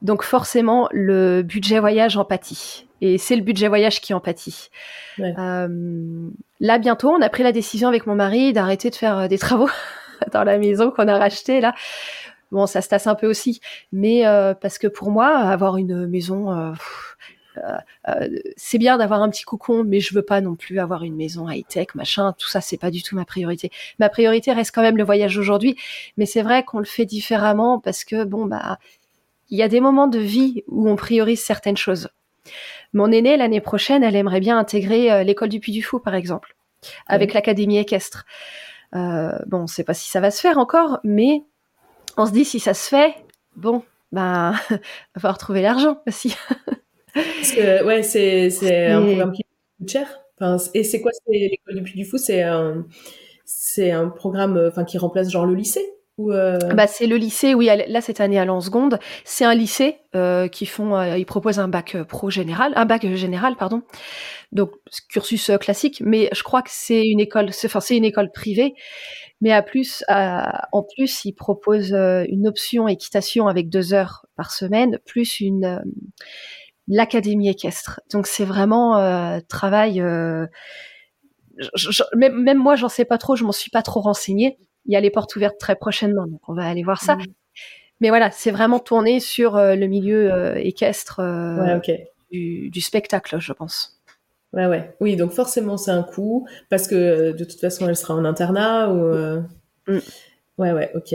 Donc 0.02 0.22
forcément, 0.22 0.88
le 0.92 1.42
budget 1.42 1.80
voyage 1.80 2.16
en 2.16 2.24
pâtit. 2.24 2.86
Et 3.00 3.18
c'est 3.18 3.36
le 3.36 3.42
budget 3.42 3.68
voyage 3.68 4.00
qui 4.00 4.14
en 4.14 4.20
pâtit. 4.20 4.70
Euh, 5.18 6.30
là, 6.60 6.78
bientôt, 6.78 7.10
on 7.10 7.20
a 7.20 7.28
pris 7.28 7.42
la 7.42 7.52
décision 7.52 7.88
avec 7.88 8.06
mon 8.06 8.14
mari 8.14 8.52
d'arrêter 8.52 8.90
de 8.90 8.94
faire 8.94 9.18
euh, 9.18 9.28
des 9.28 9.38
travaux 9.38 9.68
dans 10.32 10.44
la 10.44 10.58
maison 10.58 10.90
qu'on 10.90 11.08
a 11.08 11.18
rachetée 11.18 11.60
là. 11.60 11.74
Bon, 12.50 12.66
ça 12.66 12.80
se 12.82 12.88
tasse 12.88 13.06
un 13.06 13.14
peu 13.14 13.26
aussi, 13.26 13.60
mais 13.92 14.26
euh, 14.26 14.54
parce 14.54 14.78
que 14.78 14.86
pour 14.86 15.10
moi, 15.10 15.26
avoir 15.26 15.76
une 15.76 16.06
maison, 16.06 16.72
c'est 18.56 18.78
bien 18.78 18.96
d'avoir 18.96 19.22
un 19.22 19.28
petit 19.28 19.42
cocon, 19.44 19.82
mais 19.84 20.00
je 20.00 20.14
veux 20.14 20.22
pas 20.22 20.40
non 20.40 20.54
plus 20.54 20.78
avoir 20.78 21.02
une 21.02 21.16
maison 21.16 21.48
high 21.50 21.66
tech, 21.66 21.88
machin. 21.94 22.32
Tout 22.38 22.48
ça, 22.48 22.60
c'est 22.60 22.76
pas 22.76 22.90
du 22.90 23.02
tout 23.02 23.16
ma 23.16 23.24
priorité. 23.24 23.70
Ma 23.98 24.08
priorité 24.08 24.52
reste 24.52 24.72
quand 24.72 24.82
même 24.82 24.96
le 24.96 25.04
voyage 25.04 25.36
aujourd'hui, 25.36 25.76
mais 26.16 26.26
c'est 26.26 26.42
vrai 26.42 26.62
qu'on 26.62 26.78
le 26.78 26.84
fait 26.84 27.06
différemment 27.06 27.80
parce 27.80 28.04
que 28.04 28.24
bon 28.24 28.46
bah 28.46 28.78
il 29.50 29.58
y 29.58 29.62
a 29.62 29.68
des 29.68 29.80
moments 29.80 30.08
de 30.08 30.18
vie 30.18 30.64
où 30.68 30.88
on 30.88 30.96
priorise 30.96 31.42
certaines 31.42 31.76
choses. 31.76 32.08
Mon 32.92 33.10
aînée, 33.10 33.36
l'année 33.36 33.60
prochaine, 33.60 34.02
elle 34.02 34.16
aimerait 34.16 34.40
bien 34.40 34.58
intégrer 34.58 35.10
euh, 35.10 35.22
l'école 35.24 35.48
du 35.48 35.60
Puy 35.60 35.72
du 35.72 35.82
Fou, 35.82 35.98
par 35.98 36.14
exemple, 36.14 36.56
avec 37.06 37.34
l'académie 37.34 37.78
équestre. 37.78 38.24
Euh, 38.94 39.36
bon, 39.46 39.58
on 39.58 39.62
ne 39.62 39.66
sait 39.66 39.84
pas 39.84 39.94
si 39.94 40.08
ça 40.08 40.20
va 40.20 40.30
se 40.30 40.40
faire 40.40 40.58
encore, 40.58 41.00
mais 41.02 41.42
on 42.16 42.26
se 42.26 42.32
dit 42.32 42.44
si 42.44 42.60
ça 42.60 42.74
se 42.74 42.88
fait, 42.88 43.14
bon, 43.56 43.82
ben, 44.12 44.52
va 44.70 45.20
falloir 45.20 45.38
trouver 45.38 45.62
l'argent 45.62 46.00
aussi. 46.06 46.36
Parce 47.14 47.52
que, 47.52 47.84
ouais, 47.84 48.02
c'est 48.02 48.90
un 48.90 49.02
programme 49.02 49.32
qui 49.32 49.44
coûte 49.78 49.90
cher. 49.90 50.20
et 50.74 50.84
c'est 50.84 51.00
quoi 51.00 51.10
l'école 51.28 51.74
du 51.74 51.82
Puy 51.82 52.00
du 52.00 52.04
Fou? 52.04 52.18
C'est 52.18 52.42
un, 52.42 52.86
c'est 53.44 53.90
un 53.90 54.08
programme, 54.08 54.68
enfin, 54.68 54.84
qui 54.84 54.98
remplace 54.98 55.30
genre 55.30 55.46
le 55.46 55.54
lycée? 55.54 55.84
Euh, 56.20 56.58
bah, 56.74 56.86
c'est 56.86 57.06
le 57.06 57.16
lycée, 57.16 57.54
oui, 57.54 57.66
là 57.66 58.00
cette 58.00 58.20
année 58.20 58.38
à 58.38 58.60
seconde. 58.60 58.98
C'est 59.24 59.44
un 59.44 59.54
lycée 59.54 59.98
euh, 60.14 60.46
qui 60.46 60.64
font, 60.66 60.94
euh, 60.96 61.18
ils 61.18 61.26
proposent 61.26 61.58
un 61.58 61.66
bac 61.68 62.00
pro 62.04 62.30
général, 62.30 62.72
un 62.76 62.84
bac 62.84 63.04
général, 63.14 63.56
pardon. 63.56 63.82
Donc 64.52 64.70
cursus 65.08 65.50
classique, 65.60 66.00
mais 66.04 66.28
je 66.32 66.42
crois 66.44 66.62
que 66.62 66.70
c'est 66.70 67.04
une 67.04 67.18
école, 67.18 67.50
enfin 67.64 67.80
c'est 67.80 67.96
une 67.96 68.04
école 68.04 68.30
privée, 68.30 68.74
mais 69.40 69.50
à 69.52 69.62
plus, 69.62 70.04
en 70.08 70.82
plus 70.94 71.24
ils 71.24 71.32
proposent 71.32 71.92
une 71.92 72.46
option 72.46 72.86
équitation 72.86 73.48
avec 73.48 73.68
deux 73.68 73.92
heures 73.94 74.26
par 74.36 74.52
semaine, 74.52 74.98
plus 75.04 75.40
une 75.40 75.82
l'académie 76.86 77.48
équestre. 77.48 78.00
Donc 78.12 78.28
c'est 78.28 78.44
vraiment 78.44 79.40
travail. 79.48 80.00
même, 82.14 82.40
même 82.40 82.58
moi, 82.58 82.76
j'en 82.76 82.88
sais 82.88 83.04
pas 83.04 83.18
trop, 83.18 83.34
je 83.34 83.42
m'en 83.42 83.52
suis 83.52 83.70
pas 83.70 83.82
trop 83.82 84.00
renseignée 84.00 84.56
il 84.86 84.92
y 84.92 84.96
a 84.96 85.00
les 85.00 85.10
portes 85.10 85.34
ouvertes 85.36 85.58
très 85.58 85.76
prochainement, 85.76 86.26
donc 86.26 86.40
on 86.48 86.54
va 86.54 86.66
aller 86.66 86.82
voir 86.82 87.02
ça. 87.02 87.16
Mmh. 87.16 87.24
Mais 88.00 88.08
voilà, 88.08 88.30
c'est 88.30 88.50
vraiment 88.50 88.80
tourné 88.80 89.20
sur 89.20 89.56
euh, 89.56 89.76
le 89.76 89.86
milieu 89.86 90.32
euh, 90.32 90.56
équestre 90.56 91.20
euh, 91.20 91.78
du, 92.30 92.80
spectacle, 92.80 93.38
je 93.38 93.52
pense. 93.52 94.00
Ouais, 94.52 94.66
ouais. 94.66 94.94
Oui, 95.00 95.16
donc 95.16 95.32
forcément, 95.32 95.76
c'est 95.76 95.90
un 95.90 96.02
coût, 96.02 96.46
parce 96.70 96.86
que 96.86 97.32
de 97.32 97.44
toute 97.44 97.60
façon, 97.60 97.88
elle 97.88 97.96
sera 97.96 98.14
en 98.14 98.24
internat 98.24 98.90
ou. 98.90 99.42
Mmh. 99.86 99.98
Ouais, 100.58 100.72
ouais, 100.72 100.90
ok. 100.94 101.14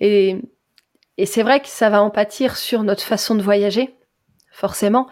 Et, 0.00 0.36
et 1.18 1.26
c'est 1.26 1.42
vrai 1.42 1.60
que 1.60 1.68
ça 1.68 1.90
va 1.90 2.02
en 2.02 2.10
pâtir 2.10 2.56
sur 2.56 2.82
notre 2.82 3.02
façon 3.02 3.34
de 3.34 3.42
voyager, 3.42 3.94
forcément 4.50 5.08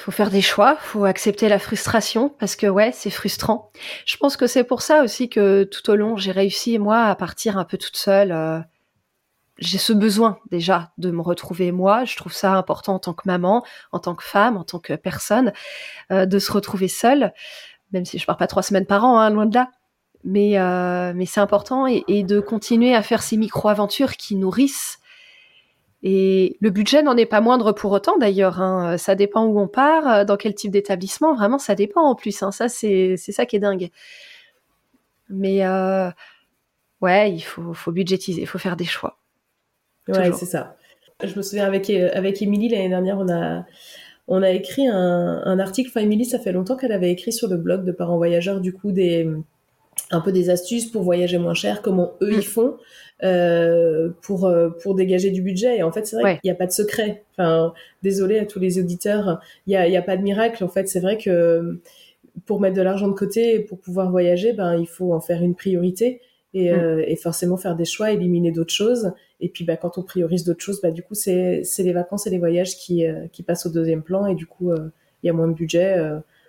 faut 0.00 0.10
faire 0.10 0.30
des 0.30 0.40
choix, 0.40 0.76
faut 0.76 1.04
accepter 1.04 1.48
la 1.48 1.58
frustration 1.58 2.30
parce 2.38 2.56
que 2.56 2.66
ouais, 2.66 2.90
c'est 2.92 3.10
frustrant. 3.10 3.70
Je 4.06 4.16
pense 4.16 4.36
que 4.36 4.46
c'est 4.46 4.64
pour 4.64 4.80
ça 4.80 5.02
aussi 5.02 5.28
que 5.28 5.64
tout 5.64 5.90
au 5.90 5.96
long 5.96 6.16
j'ai 6.16 6.32
réussi 6.32 6.78
moi 6.78 7.04
à 7.04 7.14
partir 7.14 7.58
un 7.58 7.64
peu 7.64 7.76
toute 7.76 7.96
seule. 7.96 8.32
Euh, 8.32 8.60
j'ai 9.58 9.76
ce 9.76 9.92
besoin 9.92 10.38
déjà 10.50 10.92
de 10.96 11.10
me 11.10 11.20
retrouver 11.20 11.70
moi. 11.70 12.04
Je 12.06 12.16
trouve 12.16 12.32
ça 12.32 12.54
important 12.54 12.94
en 12.94 12.98
tant 12.98 13.12
que 13.12 13.24
maman, 13.26 13.62
en 13.92 13.98
tant 13.98 14.14
que 14.14 14.24
femme, 14.24 14.56
en 14.56 14.64
tant 14.64 14.78
que 14.78 14.94
personne, 14.94 15.52
euh, 16.10 16.24
de 16.24 16.38
se 16.38 16.50
retrouver 16.50 16.88
seule, 16.88 17.34
même 17.92 18.06
si 18.06 18.18
je 18.18 18.24
pars 18.24 18.38
pas 18.38 18.46
trois 18.46 18.62
semaines 18.62 18.86
par 18.86 19.04
an, 19.04 19.18
hein, 19.18 19.28
loin 19.28 19.44
de 19.44 19.54
là. 19.54 19.68
Mais, 20.24 20.58
euh, 20.58 21.12
mais 21.14 21.26
c'est 21.26 21.40
important 21.40 21.86
et, 21.86 22.04
et, 22.08 22.24
de 22.24 22.40
continuer 22.40 22.94
à 22.94 23.02
faire 23.02 23.22
ces 23.22 23.36
micro-aventures 23.36 24.16
qui 24.16 24.34
nourrissent. 24.36 24.98
Et 26.02 26.56
le 26.60 26.70
budget 26.70 27.02
n'en 27.02 27.16
est 27.16 27.26
pas 27.26 27.40
moindre 27.40 27.72
pour 27.72 27.92
autant 27.92 28.16
d'ailleurs. 28.16 28.60
Hein. 28.60 28.96
Ça 28.96 29.14
dépend 29.14 29.44
où 29.44 29.60
on 29.60 29.68
part, 29.68 30.24
dans 30.24 30.36
quel 30.36 30.54
type 30.54 30.70
d'établissement. 30.70 31.34
Vraiment, 31.34 31.58
ça 31.58 31.74
dépend 31.74 32.02
en 32.02 32.14
plus. 32.14 32.42
Hein. 32.42 32.52
Ça, 32.52 32.68
c'est 32.68 33.16
ça 33.16 33.44
qui 33.44 33.56
est 33.56 33.60
dingue. 33.60 33.90
Mais 35.28 35.64
euh, 35.66 36.10
ouais, 37.00 37.32
il 37.32 37.40
faut, 37.40 37.74
faut 37.74 37.92
budgétiser, 37.92 38.40
il 38.40 38.46
faut 38.46 38.58
faire 38.58 38.76
des 38.76 38.84
choix. 38.84 39.18
Ouais, 40.08 40.32
c'est 40.32 40.46
ça. 40.46 40.76
Je 41.22 41.36
me 41.36 41.42
souviens 41.42 41.66
avec 41.66 41.90
avec 41.90 42.40
Émilie 42.40 42.70
l'année 42.70 42.88
dernière, 42.88 43.18
on 43.18 43.28
a 43.30 43.64
on 44.26 44.42
a 44.42 44.50
écrit 44.50 44.88
un, 44.88 45.42
un 45.44 45.58
article. 45.58 45.90
Enfin, 45.90 46.00
Émilie, 46.00 46.24
ça 46.24 46.38
fait 46.38 46.52
longtemps 46.52 46.76
qu'elle 46.76 46.92
avait 46.92 47.10
écrit 47.10 47.32
sur 47.32 47.48
le 47.48 47.56
blog 47.56 47.84
de 47.84 47.92
parents 47.92 48.16
voyageurs 48.16 48.60
du 48.60 48.72
coup 48.72 48.90
des 48.90 49.28
un 50.10 50.20
peu 50.20 50.32
des 50.32 50.50
astuces 50.50 50.86
pour 50.86 51.02
voyager 51.02 51.38
moins 51.38 51.54
cher, 51.54 51.82
comment 51.82 52.14
eux 52.22 52.32
ils 52.32 52.38
mm. 52.38 52.42
font 52.42 52.76
euh, 53.22 54.10
pour 54.22 54.46
euh, 54.46 54.70
pour 54.82 54.94
dégager 54.94 55.30
du 55.30 55.42
budget. 55.42 55.78
Et 55.78 55.82
en 55.82 55.92
fait, 55.92 56.06
c'est 56.06 56.16
vrai 56.16 56.38
qu'il 56.40 56.48
n'y 56.48 56.52
a 56.52 56.56
pas 56.56 56.66
de 56.66 56.72
secret. 56.72 57.24
Enfin, 57.32 57.72
désolé 58.02 58.38
à 58.38 58.46
tous 58.46 58.58
les 58.58 58.78
auditeurs, 58.78 59.40
il 59.66 59.72
y 59.72 59.76
a, 59.76 59.88
y 59.88 59.96
a 59.96 60.02
pas 60.02 60.16
de 60.16 60.22
miracle. 60.22 60.64
En 60.64 60.68
fait, 60.68 60.88
c'est 60.88 61.00
vrai 61.00 61.18
que 61.18 61.80
pour 62.46 62.60
mettre 62.60 62.76
de 62.76 62.82
l'argent 62.82 63.08
de 63.08 63.14
côté 63.14 63.54
et 63.54 63.60
pour 63.60 63.78
pouvoir 63.78 64.10
voyager, 64.10 64.52
ben 64.52 64.76
il 64.76 64.86
faut 64.86 65.12
en 65.12 65.20
faire 65.20 65.42
une 65.42 65.54
priorité 65.54 66.20
et, 66.54 66.70
mm. 66.70 66.74
euh, 66.74 67.04
et 67.06 67.16
forcément 67.16 67.56
faire 67.56 67.76
des 67.76 67.84
choix, 67.84 68.10
éliminer 68.12 68.52
d'autres 68.52 68.72
choses. 68.72 69.12
Et 69.40 69.48
puis, 69.48 69.64
bah, 69.64 69.76
quand 69.76 69.98
on 69.98 70.02
priorise 70.02 70.44
d'autres 70.44 70.62
choses, 70.62 70.80
bah, 70.80 70.90
du 70.90 71.02
coup, 71.02 71.14
c'est 71.14 71.62
les 71.78 71.92
vacances 71.92 72.26
et 72.26 72.30
les 72.30 72.38
voyages 72.38 72.76
qui, 72.76 73.06
euh, 73.06 73.26
qui 73.32 73.42
passent 73.42 73.66
au 73.66 73.70
deuxième 73.70 74.02
plan. 74.02 74.26
Et 74.26 74.34
du 74.34 74.46
coup, 74.46 74.70
euh, 74.70 74.90
il 75.22 75.26
y 75.26 75.30
a 75.30 75.32
moins 75.32 75.48
de 75.48 75.54
budget, 75.54 75.98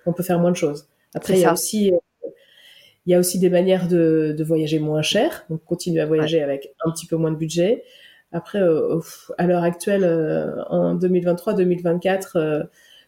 on 0.06 0.14
peut 0.14 0.24
faire 0.24 0.40
moins 0.40 0.52
de 0.52 0.56
choses. 0.56 0.88
Après, 1.14 1.34
il 1.34 1.42
y 1.42 1.46
a 1.46 1.52
aussi 1.52 1.92
il 3.12 3.14
y 3.14 3.16
a 3.18 3.20
aussi 3.20 3.40
des 3.40 3.50
manières 3.50 3.90
de, 3.90 4.34
de 4.38 4.44
voyager 4.46 4.80
moins 4.80 5.02
cher, 5.02 5.44
donc 5.50 5.62
continuer 5.66 6.00
à 6.00 6.06
voyager 6.06 6.42
avec 6.42 6.74
un 6.86 6.92
petit 6.92 7.06
peu 7.06 7.18
moins 7.18 7.32
de 7.32 7.36
budget. 7.36 7.84
Après, 8.32 8.62
à 9.38 9.48
l'heure 9.48 9.64
actuelle, 9.64 10.06
en 10.70 10.96
2023-2024, 10.96 12.68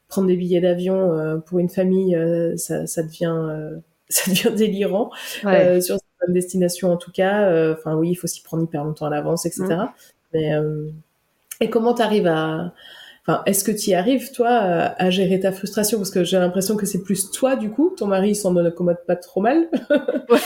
prendre 0.10 0.28
des 0.28 0.36
billets 0.36 0.60
d'avion 0.60 1.42
pour 1.46 1.60
une 1.60 1.70
famille, 1.70 2.18
ça, 2.58 2.86
ça, 2.86 3.04
devient 3.04 3.80
ça 4.10 4.30
devient 4.30 4.54
délirant 4.54 5.10
ouais. 5.46 5.80
sur 5.80 5.98
certaines 6.20 6.34
destinations 6.34 6.92
en 6.92 6.98
tout 6.98 7.14
cas. 7.14 7.72
Enfin 7.72 7.96
oui, 7.96 8.10
il 8.10 8.16
faut 8.16 8.28
s'y 8.28 8.44
prendre 8.44 8.64
hyper 8.64 8.84
longtemps 8.84 9.06
à 9.06 9.10
l'avance, 9.10 9.46
etc. 9.46 9.64
Mmh. 9.64 9.88
Mais 10.34 10.52
et 11.62 11.70
comment 11.70 11.94
tu 11.94 12.02
arrives 12.02 12.28
à 12.28 12.74
Enfin, 13.26 13.42
est-ce 13.46 13.64
que 13.64 13.72
tu 13.72 13.92
y 13.92 13.94
arrives, 13.94 14.32
toi, 14.34 14.50
à, 14.50 15.10
gérer 15.10 15.40
ta 15.40 15.52
frustration? 15.54 15.98
Parce 15.98 16.12
que 16.12 16.24
j'ai 16.26 16.38
l'impression 16.38 16.76
que 16.76 16.86
c'est 16.86 17.04
plus 17.04 17.32
toi, 17.32 17.56
du 17.56 17.70
coup. 17.70 17.94
Ton 17.98 18.08
mari, 18.08 18.36
s'en 18.36 18.56
accommode 18.58 19.06
pas 19.08 19.16
trop 19.16 19.42
mal. 19.42 19.70
Ouais. 20.30 20.40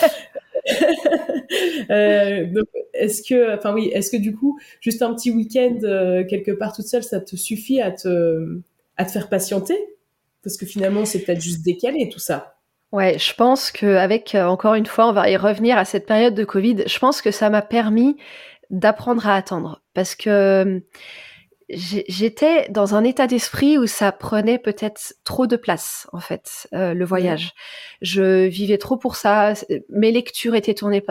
euh, 1.90 2.46
donc, 2.46 2.68
est-ce 2.94 3.24
que, 3.24 3.56
enfin 3.56 3.74
oui, 3.74 3.90
est-ce 3.94 4.12
que 4.12 4.18
du 4.18 4.36
coup, 4.36 4.60
juste 4.82 5.02
un 5.02 5.14
petit 5.14 5.32
week-end 5.32 5.78
euh, 5.84 6.24
quelque 6.26 6.52
part 6.52 6.74
toute 6.74 6.86
seule, 6.86 7.04
ça 7.04 7.20
te 7.22 7.36
suffit 7.36 7.82
à 7.82 7.92
te, 7.92 8.60
à 8.98 9.06
te 9.06 9.12
faire 9.12 9.30
patienter? 9.30 9.78
Parce 10.44 10.58
que 10.58 10.66
finalement, 10.66 11.06
c'est 11.06 11.20
peut-être 11.20 11.42
juste 11.42 11.64
décalé 11.64 12.10
tout 12.10 12.20
ça. 12.20 12.58
Ouais, 12.92 13.20
je 13.20 13.34
pense 13.34 13.72
qu'avec, 13.72 14.34
euh, 14.36 14.46
encore 14.46 14.74
une 14.74 14.86
fois, 14.86 15.10
on 15.10 15.14
va 15.14 15.30
y 15.30 15.38
revenir 15.38 15.78
à 15.78 15.86
cette 15.86 16.06
période 16.06 16.36
de 16.36 16.46
Covid. 16.46 16.84
Je 16.88 17.00
pense 17.00 17.22
que 17.22 17.32
ça 17.32 17.50
m'a 17.50 17.62
permis 17.62 18.18
d'apprendre 18.70 19.28
à 19.28 19.36
attendre, 19.36 19.82
parce 19.94 20.16
que 20.16 20.82
j'étais 21.70 22.70
dans 22.70 22.96
un 22.96 23.04
état 23.04 23.28
d'esprit 23.28 23.78
où 23.78 23.88
ça 23.88 24.12
prenait 24.12 24.58
peut-être 24.58 25.16
trop 25.24 25.48
de 25.48 25.58
place 25.58 26.08
en 26.14 26.20
fait 26.20 26.68
euh, 26.74 26.94
le 26.94 27.06
voyage. 27.06 27.54
Je 28.02 28.48
vivais 28.48 28.78
trop 28.78 28.98
pour 28.98 29.16
ça. 29.16 29.54
Mes 29.90 30.12
lectures 30.12 30.56
étaient 30.56 30.74
tournées 30.74 31.04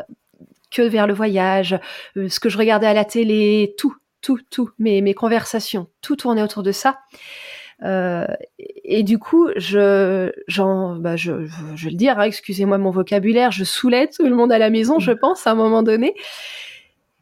que 0.71 0.83
vers 0.83 1.07
le 1.07 1.15
voyage. 1.15 1.79
Euh, 2.17 2.29
ce 2.29 2.41
que 2.41 2.49
je 2.49 2.59
regardais 2.59 2.87
à 2.87 2.95
la 2.95 3.05
télé, 3.05 3.75
tout, 3.77 3.95
tout, 4.23 4.39
tout. 4.51 4.71
Mes 4.79 5.03
mes 5.03 5.15
conversations, 5.15 5.89
tout 6.01 6.17
tournait 6.17 6.43
autour 6.43 6.63
de 6.63 6.73
ça. 6.73 7.01
Euh, 7.83 8.27
et 8.59 9.03
du 9.03 9.19
coup, 9.19 9.51
je, 9.57 10.33
j'en, 10.49 10.97
bah 10.97 11.17
je, 11.17 11.47
je, 11.75 11.85
vais 11.85 11.91
le 11.91 11.97
dire, 11.97 12.19
hein, 12.19 12.23
excusez-moi 12.23 12.79
mon 12.79 12.91
vocabulaire, 12.91 13.51
je 13.51 13.65
saoulais 13.65 14.09
tout 14.09 14.25
le 14.25 14.35
monde 14.35 14.51
à 14.51 14.59
la 14.59 14.71
maison, 14.71 14.99
je 14.99 15.13
mmh. 15.13 15.19
pense, 15.19 15.47
à 15.47 15.51
un 15.51 15.55
moment 15.55 15.83
donné. 15.83 16.15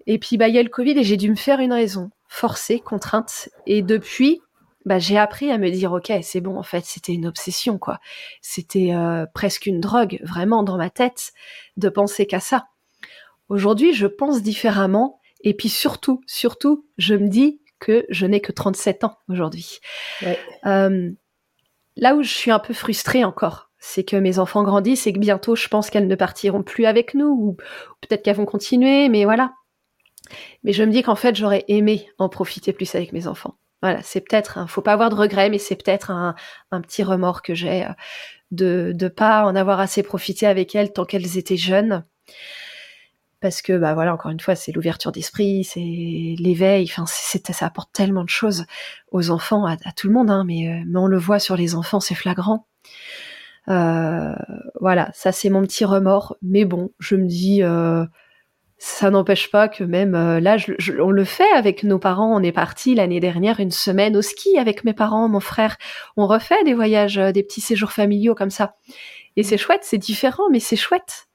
Et 0.07 0.19
puis, 0.19 0.37
bah, 0.37 0.49
il 0.49 0.55
y 0.55 0.59
a 0.59 0.63
le 0.63 0.69
Covid 0.69 0.97
et 0.99 1.03
j'ai 1.03 1.17
dû 1.17 1.31
me 1.31 1.35
faire 1.35 1.61
une 1.61 1.73
raison 1.73 2.11
forcée, 2.35 2.81
contrainte. 2.81 3.49
Et 3.67 3.83
depuis, 3.83 4.41
bah, 4.85 4.99
j'ai 4.99 5.17
appris 5.17 5.51
à 5.51 5.59
me 5.59 5.71
dire, 5.71 5.93
ok, 5.93 6.13
c'est 6.23 6.41
bon, 6.41 6.59
en 6.59 6.63
fait, 6.63 6.85
c'était 6.85 7.13
une 7.13 7.27
obsession, 7.27 7.79
quoi. 7.79 8.01
C'était 8.43 8.93
euh, 8.93 9.25
presque 9.33 9.67
une 9.67 9.81
drogue, 9.81 10.19
vraiment, 10.23 10.63
dans 10.63 10.77
ma 10.77 10.91
tête, 10.91 11.33
de 11.77 11.89
penser 11.89 12.27
qu'à 12.27 12.41
ça. 12.41 12.67
Aujourd'hui, 13.49 13.95
je 13.95 14.07
pense 14.07 14.43
différemment. 14.43 15.21
Et 15.43 15.55
puis 15.55 15.69
surtout, 15.69 16.23
surtout, 16.27 16.87
je 16.99 17.15
me 17.15 17.29
dis 17.29 17.61
que 17.79 18.05
je 18.09 18.27
n'ai 18.27 18.41
que 18.41 18.51
37 18.51 19.05
ans 19.05 19.19
aujourd'hui. 19.29 19.79
Euh, 20.67 21.11
là 21.97 22.15
où 22.15 22.23
je 22.23 22.33
suis 22.33 22.51
un 22.51 22.59
peu 22.59 22.75
frustrée 22.75 23.25
encore, 23.25 23.71
c'est 23.79 24.05
que 24.05 24.17
mes 24.17 24.39
enfants 24.39 24.65
grandissent 24.65 25.07
et 25.07 25.13
que 25.13 25.19
bientôt, 25.19 25.55
je 25.55 25.69
pense 25.69 25.91
qu'elles 25.91 26.09
ne 26.09 26.15
partiront 26.15 26.63
plus 26.63 26.87
avec 26.87 27.15
nous, 27.15 27.29
ou 27.29 27.57
peut-être 28.01 28.23
qu'elles 28.23 28.37
vont 28.37 28.47
continuer, 28.47 29.09
mais 29.11 29.25
voilà. 29.25 29.53
Mais 30.63 30.73
je 30.73 30.83
me 30.83 30.91
dis 30.91 31.03
qu'en 31.03 31.17
fait, 31.17 31.37
j'aurais 31.37 31.65
aimé 31.69 32.09
en 32.19 32.29
profiter 32.29 32.73
plus 32.73 32.95
avec 32.95 33.13
mes 33.13 33.27
enfants. 33.27 33.57
Voilà, 33.83 34.03
c'est 34.03 34.23
peut-être, 34.23 34.57
un, 34.57 34.67
faut 34.67 34.81
pas 34.81 34.95
avoir 34.95 35.11
de 35.11 35.15
regrets, 35.15 35.51
mais 35.51 35.59
c'est 35.59 35.77
peut-être 35.77 36.11
un, 36.11 36.35
petit 36.81 37.03
remords 37.03 37.43
que 37.43 37.55
j'ai 37.55 37.85
euh, 37.85 37.91
de 38.51 38.93
de 38.95 39.09
pas 39.09 39.45
en 39.45 39.55
avoir 39.55 39.79
assez 39.81 40.03
profité 40.03 40.47
avec 40.47 40.75
elles 40.75 40.93
tant 40.93 41.05
qu'elles 41.05 41.37
étaient 41.37 41.59
jeunes. 41.59 42.05
Parce 43.41 43.61
que 43.61 43.77
bah 43.77 43.93
voilà, 43.93 44.15
encore 44.15 44.31
une 44.31 44.41
fois, 44.41 44.55
c'est 44.55 44.73
l'ouverture 44.73 45.13
d'esprit, 45.13 45.65
c'est 45.65 45.81
l'éveil. 45.81 46.89
Enfin, 46.91 47.05
ça 47.07 47.67
apporte 47.67 47.93
tellement 47.93 48.25
de 48.25 48.31
choses 48.31 48.65
aux 49.13 49.29
enfants, 49.29 49.67
à, 49.67 49.77
tout 49.95 50.07
le 50.09 50.15
monde, 50.15 50.31
hein, 50.31 50.45
mais 50.47 50.67
euh, 50.67 50.83
mais 50.87 50.99
on 50.99 51.07
le 51.07 51.19
voit 51.19 51.39
sur 51.39 51.57
les 51.57 51.75
enfants, 51.75 52.01
c'est 52.01 52.15
flagrant. 52.15 52.67
Euh, 53.69 54.35
voilà, 54.81 55.11
ça 55.13 55.31
c'est 55.31 55.51
mon 55.51 55.61
petit 55.63 55.85
remords. 55.85 56.39
Mais 56.41 56.65
bon, 56.65 56.91
je 57.01 57.17
me 57.17 57.27
dis. 57.27 57.63
Ça 58.79 59.11
n'empêche 59.11 59.51
pas 59.51 59.69
que 59.69 59.85
même 59.85 60.15
euh, 60.15 60.41
là, 60.41 60.57
on 61.01 61.11
le 61.11 61.25
fait 61.25 61.51
avec 61.55 61.85
nos 61.85 61.99
parents. 61.99 62.37
On 62.37 62.43
est 62.43 62.53
parti 62.53 62.95
l'année 62.95 63.21
dernière 63.21 63.61
une 63.61 63.71
semaine 63.71 64.17
au 64.17 64.23
ski 64.23 64.59
avec 64.59 64.85
mes 64.85 64.93
parents, 64.93 65.29
mon 65.29 65.41
frère. 65.41 65.77
On 66.17 66.27
refait 66.27 66.63
des 66.65 66.75
voyages, 66.75 67.19
euh, 67.19 67.33
des 67.33 67.43
petits 67.43 67.61
séjours 67.61 67.93
familiaux 67.93 68.35
comme 68.35 68.51
ça. 68.51 68.77
Et 69.37 69.43
c'est 69.43 69.59
chouette, 69.59 69.81
c'est 69.83 69.99
différent, 69.99 70.45
mais 70.51 70.61
c'est 70.61 70.77
chouette. 70.77 71.29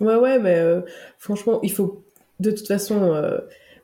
Ouais, 0.00 0.16
ouais, 0.16 0.38
mais 0.38 0.56
euh, 0.58 0.82
franchement, 1.18 1.60
il 1.62 1.72
faut 1.72 2.04
de 2.40 2.50
toute 2.50 2.66
façon. 2.66 3.12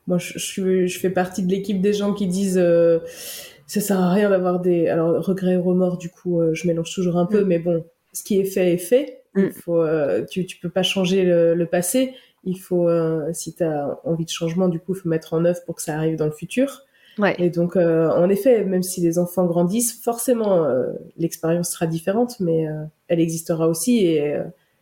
moi, 0.07 0.17
je, 0.17 0.37
je, 0.37 0.85
je, 0.87 0.99
fais 0.99 1.09
partie 1.09 1.43
de 1.43 1.49
l'équipe 1.49 1.81
des 1.81 1.93
gens 1.93 2.13
qui 2.13 2.27
disent 2.27 2.61
ça 3.65 3.81
sert 3.81 3.99
à 3.99 4.11
rien 4.11 4.29
d'avoir 4.29 4.59
des 4.59 4.87
alors 4.87 5.23
regrets 5.23 5.55
ou 5.55 5.63
remords. 5.63 5.97
Du 5.97 6.09
coup, 6.09 6.41
je 6.53 6.67
mélange 6.67 6.93
toujours 6.93 7.17
un 7.17 7.25
peu, 7.25 7.43
mm. 7.43 7.47
mais 7.47 7.59
bon, 7.59 7.85
ce 8.13 8.23
qui 8.23 8.39
est 8.39 8.45
fait 8.45 8.73
est 8.73 8.77
fait. 8.77 9.20
Il 9.35 9.45
mm. 9.45 9.51
faut, 9.51 9.81
euh, 9.81 10.25
tu, 10.29 10.45
tu 10.45 10.57
peux 10.57 10.69
pas 10.69 10.83
changer 10.83 11.23
le, 11.23 11.53
le 11.53 11.65
passé. 11.65 12.13
Il 12.43 12.59
faut, 12.59 12.87
euh, 12.87 13.29
si 13.33 13.53
tu 13.53 13.63
as 13.63 13.99
envie 14.03 14.25
de 14.25 14.29
changement, 14.29 14.67
du 14.67 14.79
coup, 14.79 14.93
il 14.95 14.99
faut 14.99 15.09
mettre 15.09 15.33
en 15.33 15.45
œuvre 15.45 15.59
pour 15.65 15.75
que 15.75 15.81
ça 15.81 15.95
arrive 15.95 16.15
dans 16.15 16.25
le 16.25 16.31
futur. 16.31 16.81
Ouais. 17.17 17.35
Et 17.37 17.49
donc, 17.49 17.75
euh, 17.75 18.09
en 18.09 18.29
effet, 18.29 18.63
même 18.63 18.83
si 18.83 19.01
les 19.01 19.19
enfants 19.19 19.45
grandissent, 19.45 20.01
forcément, 20.01 20.65
l'expérience 21.17 21.71
sera 21.71 21.85
différente, 21.85 22.39
mais 22.39 22.65
elle 23.07 23.19
existera 23.19 23.67
aussi 23.67 24.05
et, 24.05 24.35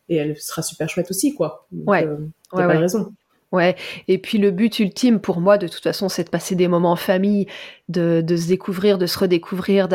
et 0.10 0.16
elle 0.16 0.38
sera 0.38 0.62
super 0.62 0.89
chouette 0.89 1.10
aussi, 1.12 1.36
quoi. 1.36 1.68
Donc, 1.72 1.89
ouais. 1.89 2.08
T'as 2.52 2.68
pas 2.68 2.78
raison. 2.80 3.14
Ouais, 3.52 3.76
et 4.08 4.20
puis 4.20 4.38
le 4.38 4.52
but 4.52 4.78
ultime 4.80 5.20
pour 5.20 5.41
moi, 5.41 5.58
de 5.58 5.68
toute 5.68 5.82
façon, 5.82 6.08
c'est 6.08 6.24
de 6.24 6.30
passer 6.30 6.54
des 6.54 6.68
moments 6.68 6.91
en 6.91 6.95
famille, 6.95 7.47
de, 7.88 8.22
de 8.22 8.38
se 8.38 8.47
découvrir, 8.47 9.00
de 9.00 9.08
se 9.08 9.18
redécouvrir, 9.18 9.88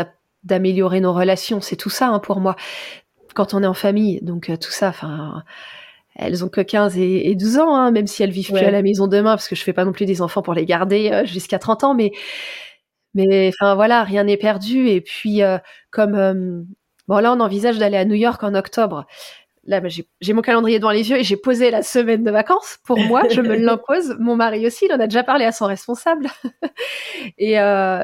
d'améliorer 0.42 1.00
nos 1.00 1.12
relations. 1.12 1.60
C'est 1.60 1.76
tout 1.76 1.90
ça 1.90 2.08
hein, 2.08 2.18
pour 2.18 2.40
moi 2.40 2.56
quand 3.34 3.54
on 3.54 3.62
est 3.62 3.66
en 3.66 3.74
famille. 3.74 4.20
Donc 4.22 4.48
euh, 4.48 4.56
tout 4.56 4.70
ça, 4.70 4.88
enfin, 4.88 5.42
elles 6.16 6.44
ont 6.44 6.48
que 6.48 6.60
15 6.60 6.96
et, 6.96 7.34
12 7.34 7.58
ans, 7.58 7.74
hein, 7.74 7.90
même 7.90 8.06
si 8.06 8.22
elles 8.22 8.30
vivent 8.30 8.52
plus 8.52 8.58
à 8.58 8.70
la 8.70 8.82
maison 8.82 9.06
demain, 9.06 9.32
parce 9.32 9.48
que 9.48 9.56
je 9.56 9.62
fais 9.62 9.72
pas 9.72 9.84
non 9.84 9.92
plus 9.92 10.06
des 10.06 10.22
enfants 10.22 10.42
pour 10.42 10.54
les 10.54 10.64
garder 10.64 11.10
euh, 11.12 11.24
jusqu'à 11.26 11.58
30 11.58 11.84
ans, 11.84 11.94
mais 11.94 12.12
mais 13.14 13.50
enfin 13.50 13.74
voilà, 13.74 14.02
rien 14.04 14.24
n'est 14.24 14.36
perdu. 14.36 14.88
Et 14.88 15.00
puis 15.00 15.42
euh, 15.42 15.58
comme 15.90 16.66
bon 17.08 17.18
là, 17.18 17.32
on 17.32 17.40
envisage 17.40 17.78
d'aller 17.78 17.96
à 17.96 18.04
New 18.04 18.14
York 18.14 18.42
en 18.42 18.54
octobre. 18.54 19.06
Là, 19.66 19.80
bah, 19.80 19.88
j'ai 19.88 20.32
mon 20.34 20.42
calendrier 20.42 20.78
devant 20.78 20.90
les 20.90 21.08
yeux 21.08 21.16
et 21.18 21.24
j'ai 21.24 21.38
posé 21.38 21.70
la 21.70 21.82
semaine 21.82 22.22
de 22.22 22.30
vacances 22.30 22.78
pour 22.84 22.98
moi. 22.98 23.22
Je 23.30 23.40
me 23.40 23.56
l'impose. 23.56 24.14
Mon 24.18 24.36
mari 24.36 24.66
aussi, 24.66 24.86
il 24.86 24.92
en 24.92 25.00
a 25.00 25.06
déjà 25.06 25.22
parlé 25.24 25.46
à 25.46 25.52
son 25.52 25.64
responsable. 25.64 26.26
et 27.38 27.54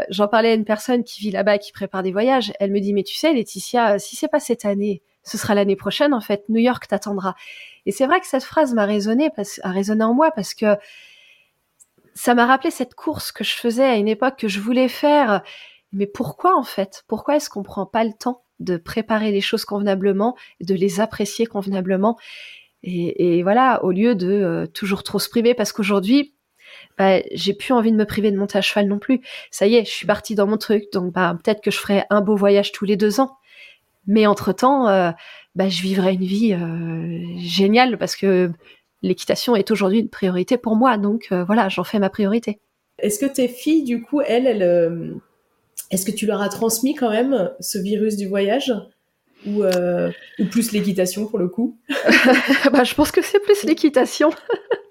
j'en 0.08 0.28
parlais 0.28 0.52
à 0.52 0.54
une 0.54 0.64
personne 0.64 1.04
qui 1.04 1.20
vit 1.20 1.30
là-bas, 1.30 1.58
qui 1.58 1.72
prépare 1.72 2.02
des 2.02 2.12
voyages. 2.12 2.52
Elle 2.60 2.72
me 2.72 2.80
dit, 2.80 2.94
mais 2.94 3.02
tu 3.02 3.14
sais, 3.14 3.34
Laetitia, 3.34 3.98
si 3.98 4.16
c'est 4.16 4.28
pas 4.28 4.40
cette 4.40 4.64
année, 4.64 5.02
ce 5.22 5.38
sera 5.38 5.54
l'année 5.54 5.76
prochaine 5.76 6.14
en 6.14 6.20
fait. 6.20 6.44
New 6.48 6.60
York 6.60 6.86
t'attendra. 6.88 7.34
Et 7.86 7.92
c'est 7.92 8.06
vrai 8.06 8.20
que 8.20 8.26
cette 8.26 8.44
phrase 8.44 8.74
m'a 8.74 8.84
résonné, 8.84 9.30
a 9.62 9.70
résonné 9.70 10.04
en 10.04 10.14
moi 10.14 10.30
parce 10.34 10.54
que 10.54 10.76
ça 12.14 12.34
m'a 12.34 12.46
rappelé 12.46 12.70
cette 12.70 12.94
course 12.94 13.32
que 13.32 13.44
je 13.44 13.54
faisais 13.54 13.84
à 13.84 13.96
une 13.96 14.08
époque 14.08 14.36
que 14.36 14.48
je 14.48 14.60
voulais 14.60 14.88
faire. 14.88 15.42
Mais 15.92 16.06
pourquoi 16.06 16.56
en 16.56 16.62
fait? 16.62 17.04
Pourquoi 17.08 17.36
est-ce 17.36 17.50
qu'on 17.50 17.62
prend 17.62 17.86
pas 17.86 18.04
le 18.04 18.12
temps 18.12 18.44
de 18.58 18.76
préparer 18.76 19.32
les 19.32 19.40
choses 19.40 19.64
convenablement, 19.64 20.36
de 20.60 20.74
les 20.74 21.00
apprécier 21.00 21.46
convenablement? 21.46 22.18
Et, 22.82 23.42
voilà, 23.42 23.84
au 23.84 23.90
lieu 23.90 24.14
de 24.14 24.30
euh, 24.30 24.66
toujours 24.66 25.02
trop 25.02 25.18
se 25.18 25.28
priver, 25.28 25.54
parce 25.54 25.72
qu'aujourd'hui, 25.72 26.34
bah, 26.98 27.20
j'ai 27.32 27.52
plus 27.52 27.74
envie 27.74 27.92
de 27.92 27.96
me 27.96 28.06
priver 28.06 28.30
de 28.30 28.38
monter 28.38 28.58
à 28.58 28.62
cheval 28.62 28.86
non 28.86 28.98
plus. 28.98 29.20
Ça 29.50 29.66
y 29.66 29.76
est, 29.76 29.84
je 29.84 29.90
suis 29.90 30.06
partie 30.06 30.34
dans 30.34 30.46
mon 30.46 30.56
truc, 30.56 30.84
donc 30.92 31.12
bah, 31.12 31.36
peut-être 31.42 31.60
que 31.60 31.70
je 31.70 31.78
ferai 31.78 32.04
un 32.10 32.20
beau 32.20 32.36
voyage 32.36 32.72
tous 32.72 32.84
les 32.86 32.96
deux 32.96 33.20
ans. 33.20 33.36
Mais 34.06 34.26
entre-temps, 34.26 34.88
euh, 34.88 35.10
bah, 35.54 35.68
je 35.68 35.82
vivrai 35.82 36.14
une 36.14 36.24
vie 36.24 36.54
euh, 36.54 37.38
géniale 37.38 37.98
parce 37.98 38.16
que 38.16 38.50
l'équitation 39.02 39.56
est 39.56 39.70
aujourd'hui 39.70 40.00
une 40.00 40.08
priorité 40.08 40.56
pour 40.56 40.76
moi. 40.76 40.96
Donc 40.96 41.28
euh, 41.32 41.44
voilà, 41.44 41.68
j'en 41.68 41.84
fais 41.84 41.98
ma 41.98 42.10
priorité. 42.10 42.60
Est-ce 42.98 43.18
que 43.18 43.26
tes 43.26 43.48
filles, 43.48 43.84
du 43.84 44.02
coup, 44.02 44.20
elles, 44.20 44.46
elles 44.46 45.14
est-ce 45.90 46.04
que 46.04 46.12
tu 46.12 46.26
leur 46.26 46.42
as 46.42 46.48
transmis 46.48 46.94
quand 46.94 47.10
même 47.10 47.50
ce 47.60 47.78
virus 47.78 48.16
du 48.16 48.28
voyage 48.28 48.72
ou, 49.46 49.64
ou 49.64 50.44
plus 50.50 50.72
l'équitation 50.72 51.26
pour 51.26 51.38
le 51.38 51.48
coup? 51.48 51.78
Bah, 52.72 52.84
Je 52.84 52.94
pense 52.94 53.10
que 53.10 53.22
c'est 53.22 53.40
plus 53.40 53.64
l'équitation. 53.64 54.30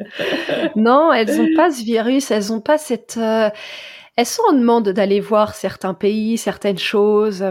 non, 0.75 1.13
elles 1.13 1.37
n'ont 1.37 1.55
pas 1.55 1.71
ce 1.71 1.83
virus, 1.83 2.31
elles 2.31 2.47
n'ont 2.47 2.61
pas 2.61 2.79
cette... 2.79 3.17
elles 3.17 4.25
sont 4.25 4.43
en 4.49 4.53
demande 4.53 4.89
d'aller 4.89 5.19
voir 5.19 5.53
certains 5.53 5.93
pays, 5.93 6.39
certaines 6.39 6.79
choses. 6.79 7.45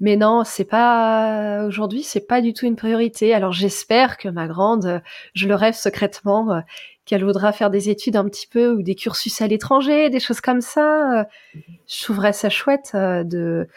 Mais 0.00 0.16
non, 0.16 0.42
c'est 0.44 0.64
pas 0.64 1.64
aujourd'hui, 1.64 2.02
c'est 2.02 2.26
pas 2.26 2.40
du 2.40 2.52
tout 2.52 2.66
une 2.66 2.76
priorité. 2.76 3.32
Alors 3.32 3.52
j'espère 3.52 4.16
que 4.16 4.28
ma 4.28 4.46
grande, 4.46 5.02
je 5.34 5.46
le 5.46 5.54
rêve 5.54 5.74
secrètement, 5.74 6.52
euh, 6.52 6.60
qu'elle 7.04 7.24
voudra 7.24 7.52
faire 7.52 7.70
des 7.70 7.90
études 7.90 8.16
un 8.16 8.24
petit 8.24 8.46
peu 8.46 8.70
ou 8.70 8.82
des 8.82 8.94
cursus 8.94 9.40
à 9.40 9.46
l'étranger, 9.46 10.10
des 10.10 10.20
choses 10.20 10.40
comme 10.40 10.60
ça. 10.60 11.26
Je 11.54 12.02
trouverais 12.02 12.32
ça 12.32 12.50
chouette 12.50 12.92
euh, 12.94 13.24
de 13.24 13.68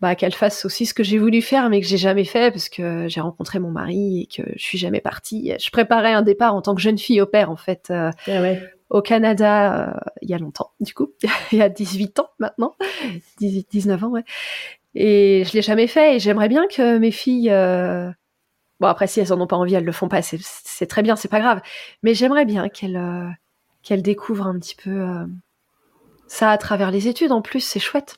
bah, 0.00 0.14
qu'elle 0.14 0.34
fasse 0.34 0.64
aussi 0.64 0.86
ce 0.86 0.94
que 0.94 1.02
j'ai 1.02 1.18
voulu 1.18 1.42
faire 1.42 1.70
mais 1.70 1.80
que 1.80 1.86
j'ai 1.86 1.96
jamais 1.96 2.24
fait 2.24 2.52
parce 2.52 2.68
que 2.68 3.08
j'ai 3.08 3.20
rencontré 3.20 3.58
mon 3.58 3.70
mari 3.70 4.22
et 4.22 4.26
que 4.26 4.48
je 4.56 4.62
suis 4.62 4.78
jamais 4.78 5.00
partie. 5.00 5.52
Je 5.58 5.70
préparais 5.70 6.12
un 6.12 6.22
départ 6.22 6.54
en 6.54 6.62
tant 6.62 6.74
que 6.74 6.80
jeune 6.80 6.98
fille 6.98 7.20
au 7.20 7.26
père 7.26 7.50
en 7.50 7.56
fait. 7.56 7.88
Euh, 7.90 8.10
ah 8.26 8.54
au 8.90 9.02
Canada, 9.02 10.00
il 10.22 10.30
y 10.30 10.34
a 10.34 10.38
longtemps, 10.38 10.70
du 10.80 10.94
coup, 10.94 11.12
il 11.52 11.58
y 11.58 11.62
a 11.62 11.68
18 11.68 12.20
ans 12.20 12.30
maintenant, 12.38 12.74
18, 13.38 13.68
19 13.70 14.04
ans, 14.04 14.08
ouais. 14.08 14.24
Et 15.00 15.44
je 15.44 15.52
l'ai 15.52 15.62
jamais 15.62 15.86
fait 15.86 16.16
et 16.16 16.18
j'aimerais 16.18 16.48
bien 16.48 16.66
que 16.66 16.98
mes 16.98 17.12
filles 17.12 17.50
euh... 17.50 18.10
bon 18.80 18.88
après 18.88 19.06
si 19.06 19.20
elles 19.20 19.32
en 19.32 19.40
ont 19.40 19.46
pas 19.46 19.54
envie, 19.54 19.74
elles 19.74 19.84
le 19.84 19.92
font 19.92 20.08
pas, 20.08 20.22
c'est 20.22 20.86
très 20.86 21.02
bien, 21.02 21.14
c'est 21.14 21.28
pas 21.28 21.38
grave, 21.38 21.60
mais 22.02 22.14
j'aimerais 22.14 22.44
bien 22.44 22.68
qu'elles 22.68 22.96
euh... 22.96 23.28
qu'elles 23.84 24.02
découvrent 24.02 24.48
un 24.48 24.58
petit 24.58 24.74
peu 24.74 24.90
euh... 24.90 25.24
ça 26.26 26.50
à 26.50 26.58
travers 26.58 26.90
les 26.90 27.06
études 27.06 27.30
en 27.30 27.42
plus, 27.42 27.60
c'est 27.60 27.78
chouette. 27.78 28.16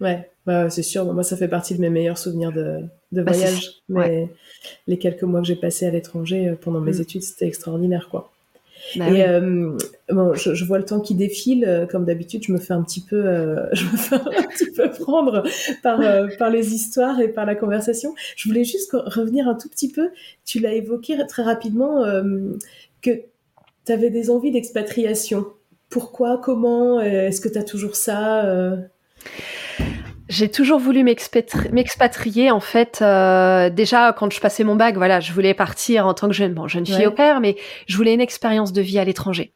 Ouais, 0.00 0.30
c'est 0.68 0.82
sûr, 0.82 1.06
moi 1.06 1.22
ça 1.22 1.34
fait 1.34 1.48
partie 1.48 1.74
de 1.74 1.80
mes 1.80 1.88
meilleurs 1.88 2.18
souvenirs 2.18 2.52
de, 2.52 2.82
de 3.10 3.22
bah, 3.22 3.32
voyage, 3.32 3.80
mais 3.88 4.28
les 4.86 4.98
quelques 4.98 5.22
mois 5.22 5.40
que 5.40 5.46
j'ai 5.46 5.56
passés 5.56 5.86
à 5.86 5.90
l'étranger 5.90 6.54
pendant 6.60 6.80
mes 6.80 6.98
mm. 6.98 7.00
études, 7.00 7.22
c'était 7.22 7.46
extraordinaire 7.46 8.10
quoi. 8.10 8.30
Bah 8.96 9.10
et 9.10 9.26
euh, 9.26 9.76
bon, 10.08 10.34
je, 10.34 10.54
je, 10.54 10.64
vois 10.64 10.78
le 10.78 10.84
temps 10.84 11.00
qui 11.00 11.14
défile, 11.14 11.64
euh, 11.66 11.86
comme 11.86 12.04
d'habitude, 12.04 12.42
je 12.44 12.52
me 12.52 12.58
fais 12.58 12.72
un 12.72 12.82
petit 12.82 13.00
peu, 13.00 13.16
euh, 13.16 13.66
je 13.72 13.84
me 13.84 13.96
fais 13.96 14.16
un 14.16 14.46
petit 14.46 14.70
peu 14.70 14.90
prendre 14.90 15.42
par 15.82 16.00
euh, 16.00 16.28
par 16.38 16.50
les 16.50 16.74
histoires 16.74 17.20
et 17.20 17.28
par 17.28 17.44
la 17.44 17.54
conversation. 17.54 18.14
Je 18.36 18.48
voulais 18.48 18.64
juste 18.64 18.92
revenir 18.92 19.48
un 19.48 19.54
tout 19.54 19.68
petit 19.68 19.90
peu. 19.90 20.10
Tu 20.44 20.60
l'as 20.60 20.72
évoqué 20.74 21.16
très 21.28 21.42
rapidement 21.42 22.04
que 23.02 23.10
tu 23.84 23.92
avais 23.92 24.10
des 24.10 24.30
envies 24.30 24.50
d'expatriation. 24.50 25.46
Pourquoi 25.88 26.38
Comment 26.38 27.00
Est-ce 27.00 27.40
que 27.40 27.48
tu 27.48 27.58
as 27.58 27.64
toujours 27.64 27.96
ça 27.96 28.78
j'ai 30.28 30.50
toujours 30.50 30.78
voulu 30.78 31.02
m'expatrier 31.04 32.50
en 32.50 32.60
fait. 32.60 33.00
Euh, 33.00 33.70
déjà 33.70 34.12
quand 34.12 34.30
je 34.32 34.40
passais 34.40 34.64
mon 34.64 34.76
bac, 34.76 34.96
voilà, 34.96 35.20
je 35.20 35.32
voulais 35.32 35.54
partir 35.54 36.06
en 36.06 36.14
tant 36.14 36.28
que 36.28 36.34
jeune, 36.34 36.54
bon, 36.54 36.68
jeune 36.68 36.86
fille 36.86 37.06
au 37.06 37.10
père, 37.10 37.40
mais 37.40 37.56
je 37.86 37.96
voulais 37.96 38.14
une 38.14 38.20
expérience 38.20 38.72
de 38.72 38.82
vie 38.82 38.98
à 38.98 39.04
l'étranger. 39.04 39.52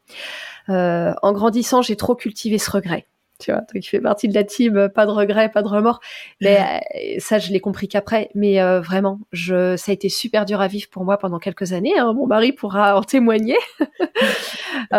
Euh, 0.69 1.13
en 1.21 1.31
grandissant, 1.33 1.81
j'ai 1.81 1.95
trop 1.95 2.15
cultivé 2.15 2.57
ce 2.57 2.71
regret. 2.71 3.05
Tu 3.39 3.51
vois, 3.51 3.61
donc 3.61 3.75
il 3.75 3.87
fait 3.87 3.99
partie 3.99 4.27
de 4.27 4.33
la 4.33 4.43
team, 4.43 4.89
pas 4.89 5.05
de 5.05 5.11
regret, 5.11 5.49
pas 5.49 5.63
de 5.63 5.67
remords. 5.67 5.99
Mais 6.39 6.59
euh, 6.59 7.15
ça, 7.19 7.39
je 7.39 7.51
l'ai 7.51 7.59
compris 7.59 7.87
qu'après. 7.87 8.29
Mais 8.35 8.61
euh, 8.61 8.79
vraiment, 8.79 9.19
je, 9.31 9.75
ça 9.75 9.91
a 9.91 9.93
été 9.93 10.07
super 10.07 10.45
dur 10.45 10.61
à 10.61 10.67
vivre 10.67 10.87
pour 10.89 11.03
moi 11.03 11.17
pendant 11.17 11.39
quelques 11.39 11.73
années. 11.73 11.97
Hein. 11.97 12.13
Mon 12.13 12.27
mari 12.27 12.53
pourra 12.53 12.97
en 12.97 13.03
témoigner. 13.03 13.57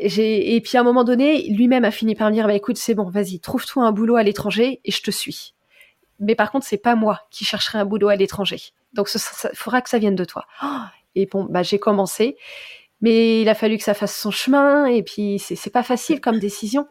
et 0.00 0.60
puis 0.60 0.76
à 0.76 0.80
un 0.80 0.84
moment 0.84 1.04
donné, 1.04 1.48
lui-même 1.48 1.84
a 1.84 1.90
fini 1.90 2.14
par 2.14 2.28
me 2.28 2.34
dire 2.34 2.46
bah, 2.46 2.54
écoute, 2.54 2.76
c'est 2.76 2.94
bon, 2.94 3.08
vas-y, 3.10 3.40
trouve-toi 3.40 3.84
un 3.84 3.92
boulot 3.92 4.16
à 4.16 4.22
l'étranger 4.22 4.80
et 4.84 4.90
je 4.90 5.02
te 5.02 5.10
suis. 5.10 5.54
Mais 6.20 6.34
par 6.34 6.50
contre, 6.50 6.66
c'est 6.66 6.78
pas 6.78 6.94
moi 6.94 7.20
qui 7.30 7.44
chercherai 7.44 7.78
un 7.78 7.84
boulot 7.84 8.08
à 8.08 8.16
l'étranger. 8.16 8.60
Donc, 8.92 9.08
il 9.14 9.20
faudra 9.54 9.80
que 9.82 9.90
ça 9.90 9.98
vienne 9.98 10.16
de 10.16 10.24
toi. 10.24 10.46
Et 11.14 11.26
bon, 11.26 11.46
bah, 11.48 11.62
j'ai 11.62 11.78
commencé, 11.78 12.36
mais 13.00 13.42
il 13.42 13.48
a 13.48 13.54
fallu 13.54 13.76
que 13.78 13.84
ça 13.84 13.94
fasse 13.94 14.16
son 14.16 14.30
chemin. 14.30 14.86
Et 14.86 15.02
puis, 15.02 15.38
c'est 15.38 15.70
pas 15.70 15.82
facile 15.82 16.20
comme 16.20 16.38
décision. 16.38 16.86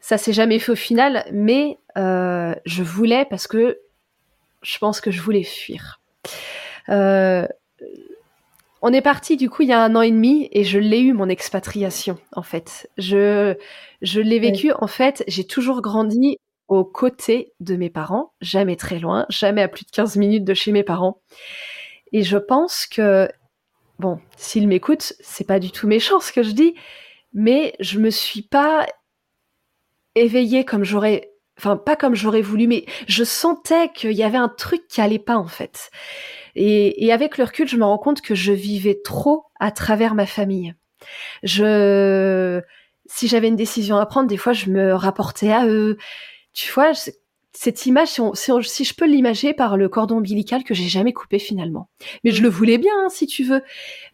Ça 0.00 0.18
s'est 0.18 0.32
jamais 0.32 0.58
fait 0.58 0.72
au 0.72 0.76
final, 0.76 1.24
mais 1.32 1.78
euh, 1.96 2.54
je 2.66 2.82
voulais 2.82 3.24
parce 3.24 3.46
que 3.46 3.80
je 4.62 4.78
pense 4.78 5.00
que 5.00 5.10
je 5.10 5.20
voulais 5.20 5.44
fuir. 5.44 6.00
Euh, 6.88 7.46
on 8.84 8.92
est 8.92 9.00
parti 9.00 9.38
du 9.38 9.48
coup 9.48 9.62
il 9.62 9.70
y 9.70 9.72
a 9.72 9.82
un 9.82 9.96
an 9.96 10.02
et 10.02 10.10
demi 10.10 10.46
et 10.52 10.62
je 10.62 10.78
l'ai 10.78 11.00
eu 11.00 11.14
mon 11.14 11.30
expatriation 11.30 12.18
en 12.32 12.42
fait. 12.42 12.90
Je 12.98 13.56
je 14.02 14.20
l'ai 14.20 14.38
vécu 14.38 14.72
en 14.78 14.86
fait, 14.86 15.24
j'ai 15.26 15.46
toujours 15.46 15.80
grandi 15.80 16.36
aux 16.68 16.84
côtés 16.84 17.54
de 17.60 17.76
mes 17.76 17.88
parents, 17.88 18.34
jamais 18.42 18.76
très 18.76 18.98
loin, 18.98 19.24
jamais 19.30 19.62
à 19.62 19.68
plus 19.68 19.86
de 19.86 19.90
15 19.90 20.16
minutes 20.16 20.44
de 20.44 20.52
chez 20.52 20.70
mes 20.70 20.82
parents. 20.82 21.22
Et 22.12 22.22
je 22.22 22.36
pense 22.36 22.84
que 22.84 23.26
bon, 23.98 24.20
s'ils 24.36 24.68
m'écoutent, 24.68 25.14
c'est 25.18 25.46
pas 25.46 25.60
du 25.60 25.70
tout 25.70 25.86
méchant 25.86 26.20
ce 26.20 26.30
que 26.30 26.42
je 26.42 26.52
dis, 26.52 26.74
mais 27.32 27.74
je 27.80 27.98
me 27.98 28.10
suis 28.10 28.42
pas 28.42 28.86
éveillée 30.14 30.66
comme 30.66 30.84
j'aurais 30.84 31.30
enfin 31.58 31.78
pas 31.78 31.96
comme 31.96 32.14
j'aurais 32.14 32.42
voulu 32.42 32.66
mais 32.66 32.84
je 33.06 33.24
sentais 33.24 33.88
qu'il 33.94 34.12
y 34.12 34.24
avait 34.24 34.36
un 34.36 34.48
truc 34.48 34.86
qui 34.88 35.00
allait 35.00 35.18
pas 35.18 35.36
en 35.36 35.48
fait. 35.48 35.90
Et, 36.56 37.12
avec 37.12 37.38
le 37.38 37.44
recul, 37.44 37.68
je 37.68 37.76
me 37.76 37.84
rends 37.84 37.98
compte 37.98 38.20
que 38.20 38.34
je 38.34 38.52
vivais 38.52 39.00
trop 39.02 39.44
à 39.58 39.70
travers 39.70 40.14
ma 40.14 40.26
famille. 40.26 40.74
Je, 41.42 42.60
si 43.06 43.28
j'avais 43.28 43.48
une 43.48 43.56
décision 43.56 43.96
à 43.96 44.06
prendre, 44.06 44.28
des 44.28 44.36
fois, 44.36 44.52
je 44.52 44.70
me 44.70 44.94
rapportais 44.94 45.52
à 45.52 45.66
eux. 45.66 45.98
Tu 46.52 46.72
vois, 46.72 46.92
cette 47.52 47.86
image, 47.86 48.08
si, 48.34 48.84
je 48.84 48.94
peux 48.94 49.06
l'imager 49.06 49.54
par 49.54 49.76
le 49.76 49.88
cordon 49.88 50.18
ombilical 50.18 50.64
que 50.64 50.74
j'ai 50.74 50.88
jamais 50.88 51.12
coupé 51.12 51.38
finalement. 51.38 51.88
Mais 52.22 52.30
je 52.30 52.42
le 52.42 52.48
voulais 52.48 52.78
bien, 52.78 52.92
hein, 53.04 53.08
si 53.08 53.26
tu 53.26 53.44
veux. 53.44 53.62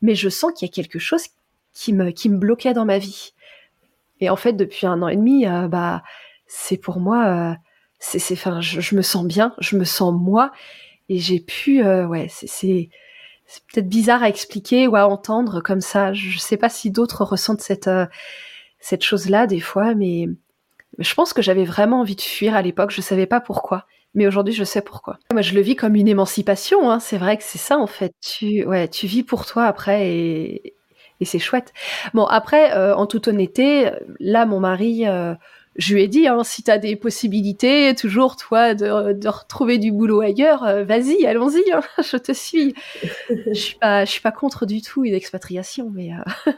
Mais 0.03 0.15
je 0.15 0.29
sens 0.29 0.53
qu'il 0.53 0.67
y 0.67 0.71
a 0.71 0.73
quelque 0.73 0.99
chose 0.99 1.25
qui 1.73 1.93
me, 1.93 2.11
qui 2.11 2.29
me 2.29 2.39
bloquait 2.39 2.75
dans 2.75 2.85
ma 2.85 2.99
vie. 2.99 3.33
Et 4.21 4.31
en 4.31 4.37
fait, 4.37 4.53
depuis 4.53 4.87
un 4.87 5.01
an 5.03 5.09
et 5.09 5.17
demi, 5.17 5.47
euh, 5.47 5.69
bah, 5.69 6.03
c'est 6.47 6.77
pour 6.77 7.01
moi, 7.01 7.27
euh, 7.27 7.55
c'est, 7.99 8.33
enfin, 8.33 8.61
je, 8.61 8.81
je, 8.81 8.95
me 8.95 9.03
sens 9.03 9.25
bien, 9.25 9.55
je 9.59 9.77
me 9.77 9.85
sens 9.85 10.15
moi, 10.15 10.53
et 11.11 11.19
j'ai 11.19 11.41
pu, 11.41 11.83
euh, 11.83 12.07
ouais, 12.07 12.29
c'est 12.31 12.89
peut-être 13.73 13.89
bizarre 13.89 14.23
à 14.23 14.29
expliquer 14.29 14.87
ou 14.87 14.95
à 14.95 15.09
entendre 15.09 15.61
comme 15.61 15.81
ça. 15.81 16.13
Je 16.13 16.39
sais 16.39 16.57
pas 16.57 16.69
si 16.69 16.93
d'autres 16.93 17.25
ressentent 17.25 17.61
cette 17.61 17.89
euh, 17.89 18.07
cette 18.79 19.03
chose-là 19.03 19.49
des 19.49 19.59
fois, 19.59 19.95
mais 19.95 20.29
je 20.99 21.15
pense 21.15 21.33
que 21.33 21.43
j'avais 21.43 21.65
vraiment 21.65 22.01
envie 22.01 22.15
de 22.15 22.21
fuir 22.21 22.55
à 22.55 22.63
l'époque. 22.63 22.93
Je 22.93 23.01
savais 23.01 23.27
pas 23.27 23.41
pourquoi, 23.41 23.87
mais 24.15 24.29
aujourd'hui 24.29 24.55
je 24.55 24.63
sais 24.63 24.83
pourquoi. 24.83 25.19
Moi, 25.33 25.43
je 25.43 25.53
le 25.55 25.61
vis 25.61 25.75
comme 25.75 25.97
une 25.97 26.07
émancipation. 26.07 26.89
Hein. 26.89 27.01
C'est 27.01 27.19
vrai 27.19 27.37
que 27.37 27.43
c'est 27.43 27.59
ça 27.59 27.77
en 27.77 27.89
fait. 27.89 28.13
Tu, 28.23 28.65
ouais, 28.65 28.87
tu 28.87 29.09
vis 29.09 29.25
pour 29.25 29.47
toi 29.47 29.65
après 29.65 30.09
et, 30.09 30.75
et 31.19 31.25
c'est 31.25 31.41
chouette. 31.41 31.73
Bon 32.15 32.25
après, 32.25 32.73
euh, 32.77 32.95
en 32.95 33.07
toute 33.07 33.27
honnêteté, 33.27 33.91
là 34.21 34.47
mon 34.47 34.61
mari 34.61 35.07
je 35.81 35.95
lui 35.95 36.03
ai 36.03 36.09
dit, 36.09 36.29
hein, 36.29 36.45
si 36.45 36.63
tu 36.63 36.71
as 36.71 36.77
des 36.77 36.95
possibilités, 36.95 37.95
toujours 37.95 38.37
toi, 38.37 38.75
de, 38.75 39.29
retrouver 39.29 39.79
du 39.79 39.93
boulot 39.93 40.21
ailleurs, 40.21 40.63
euh, 40.65 40.85
vas-y, 40.85 41.25
allons-y, 41.25 41.73
hein, 41.73 41.81
je 42.03 42.19
te 42.19 42.33
suis. 42.33 42.75
je 43.31 43.55
suis 43.55 43.77
pas, 43.77 44.05
je 44.05 44.11
suis 44.11 44.21
pas 44.21 44.31
contre 44.31 44.67
du 44.67 44.83
tout 44.83 45.05
une 45.05 45.15
expatriation, 45.15 45.91
mais. 45.91 46.11
Euh, 46.13 46.53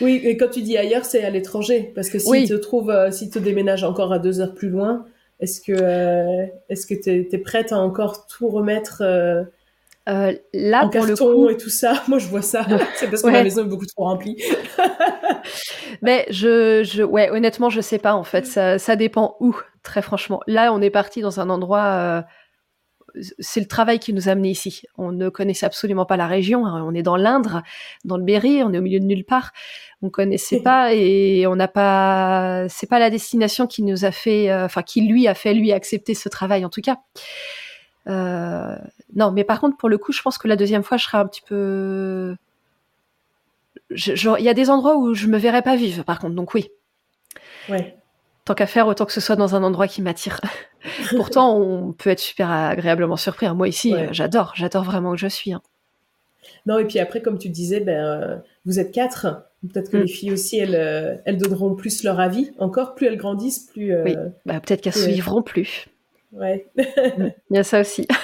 oui, 0.00 0.20
et 0.22 0.36
quand 0.36 0.48
tu 0.48 0.62
dis 0.62 0.78
ailleurs, 0.78 1.04
c'est 1.04 1.24
à 1.24 1.30
l'étranger, 1.30 1.90
parce 1.96 2.08
que 2.10 2.20
si 2.20 2.30
tu 2.42 2.48
te 2.48 2.54
trouves, 2.54 2.90
euh, 2.90 3.10
si 3.10 3.28
tu 3.28 3.40
déménages 3.40 3.82
encore 3.82 4.12
à 4.12 4.20
deux 4.20 4.40
heures 4.40 4.54
plus 4.54 4.68
loin, 4.68 5.04
est-ce 5.40 5.60
que, 5.60 6.46
est-ce 6.68 6.86
que 6.86 6.94
tu 6.94 7.34
es, 7.34 7.38
prête 7.38 7.72
à 7.72 7.78
encore 7.78 8.28
tout 8.28 8.48
remettre 8.48 9.02
euh, 10.08 10.32
là, 10.52 10.84
en 10.84 10.90
pour 10.90 11.06
le 11.06 11.14
coup, 11.14 11.48
et 11.48 11.56
tout 11.56 11.70
ça, 11.70 12.02
moi 12.08 12.18
je 12.18 12.26
vois 12.26 12.42
ça. 12.42 12.66
C'est 12.96 13.08
parce 13.08 13.22
que 13.22 13.30
ma 13.30 13.42
maison 13.42 13.62
est 13.62 13.68
beaucoup 13.68 13.86
trop 13.86 14.04
remplie. 14.04 14.36
Mais 16.02 16.26
je, 16.30 16.82
je, 16.82 17.02
ouais, 17.02 17.30
honnêtement, 17.30 17.70
je 17.70 17.80
sais 17.80 17.98
pas 17.98 18.14
en 18.14 18.24
fait. 18.24 18.46
Ça, 18.46 18.78
ça 18.78 18.96
dépend 18.96 19.36
où, 19.40 19.56
très 19.82 20.02
franchement. 20.02 20.40
Là, 20.46 20.72
on 20.72 20.82
est 20.82 20.90
parti 20.90 21.20
dans 21.20 21.38
un 21.38 21.48
endroit. 21.50 21.84
Euh, 21.84 22.22
c'est 23.38 23.60
le 23.60 23.66
travail 23.66 23.98
qui 23.98 24.12
nous 24.12 24.28
a 24.28 24.32
amenés 24.32 24.50
ici. 24.50 24.82
On 24.96 25.12
ne 25.12 25.28
connaissait 25.28 25.66
absolument 25.66 26.06
pas 26.06 26.16
la 26.16 26.26
région. 26.26 26.66
Hein. 26.66 26.82
On 26.84 26.94
est 26.94 27.02
dans 27.02 27.16
l'Indre, 27.16 27.62
dans 28.04 28.16
le 28.16 28.24
Berry, 28.24 28.62
on 28.62 28.72
est 28.72 28.78
au 28.78 28.82
milieu 28.82 29.00
de 29.00 29.04
nulle 29.04 29.24
part. 29.24 29.52
On 30.00 30.10
connaissait 30.10 30.60
pas 30.62 30.94
et 30.94 31.46
on 31.46 31.54
n'a 31.54 31.68
pas. 31.68 32.64
C'est 32.68 32.88
pas 32.88 32.98
la 32.98 33.10
destination 33.10 33.68
qui 33.68 33.84
nous 33.84 34.04
a 34.04 34.10
fait, 34.10 34.50
euh, 34.50 34.64
enfin 34.64 34.82
qui 34.82 35.02
lui 35.02 35.28
a 35.28 35.34
fait 35.34 35.54
lui 35.54 35.70
accepter 35.72 36.14
ce 36.14 36.28
travail 36.28 36.64
en 36.64 36.70
tout 36.70 36.80
cas. 36.80 36.96
Euh, 38.08 38.76
non, 39.14 39.30
mais 39.30 39.44
par 39.44 39.60
contre 39.60 39.76
pour 39.76 39.88
le 39.88 39.98
coup, 39.98 40.12
je 40.12 40.22
pense 40.22 40.38
que 40.38 40.48
la 40.48 40.56
deuxième 40.56 40.82
fois, 40.82 40.96
je 40.96 41.04
serai 41.04 41.18
un 41.18 41.26
petit 41.26 41.42
peu. 41.46 42.36
Il 43.90 44.42
y 44.42 44.48
a 44.48 44.54
des 44.54 44.70
endroits 44.70 44.96
où 44.96 45.14
je 45.14 45.26
me 45.26 45.38
verrais 45.38 45.62
pas 45.62 45.76
vivre. 45.76 46.02
Par 46.04 46.18
contre, 46.18 46.34
donc 46.34 46.54
oui. 46.54 46.70
Ouais 47.68 47.96
tant 48.44 48.54
qu'à 48.54 48.66
faire, 48.66 48.86
autant 48.86 49.04
que 49.04 49.12
ce 49.12 49.20
soit 49.20 49.36
dans 49.36 49.54
un 49.54 49.62
endroit 49.62 49.88
qui 49.88 50.02
m'attire. 50.02 50.40
Pourtant, 51.16 51.56
on 51.56 51.92
peut 51.92 52.10
être 52.10 52.20
super 52.20 52.50
agréablement 52.50 53.16
surpris. 53.16 53.48
Moi 53.54 53.68
ici, 53.68 53.94
j'adore, 54.10 54.52
j'adore 54.56 54.84
vraiment 54.84 55.10
où 55.10 55.16
je 55.16 55.28
suis. 55.28 55.52
Hein. 55.52 55.62
Non, 56.66 56.78
et 56.78 56.84
puis 56.84 56.98
après, 56.98 57.22
comme 57.22 57.38
tu 57.38 57.48
disais, 57.48 57.80
ben, 57.80 58.04
euh, 58.04 58.36
vous 58.64 58.78
êtes 58.78 58.92
quatre. 58.92 59.44
Peut-être 59.72 59.90
que 59.90 59.96
mm. 59.96 60.00
les 60.00 60.08
filles 60.08 60.32
aussi, 60.32 60.58
elles, 60.58 60.74
euh, 60.74 61.16
elles 61.24 61.38
donneront 61.38 61.74
plus 61.74 62.02
leur 62.02 62.18
avis. 62.18 62.50
Encore, 62.58 62.94
plus 62.94 63.06
elles 63.06 63.16
grandissent, 63.16 63.70
plus. 63.72 63.94
Euh, 63.94 64.02
oui, 64.04 64.16
bah, 64.44 64.60
peut-être 64.60 64.80
qu'elles 64.80 64.92
ne 64.96 65.12
suivront 65.12 65.42
plus. 65.42 65.86
Ouais. 66.32 66.66
Mm. 66.76 67.28
Il 67.50 67.56
y 67.56 67.58
a 67.58 67.64
ça 67.64 67.80
aussi. 67.80 68.06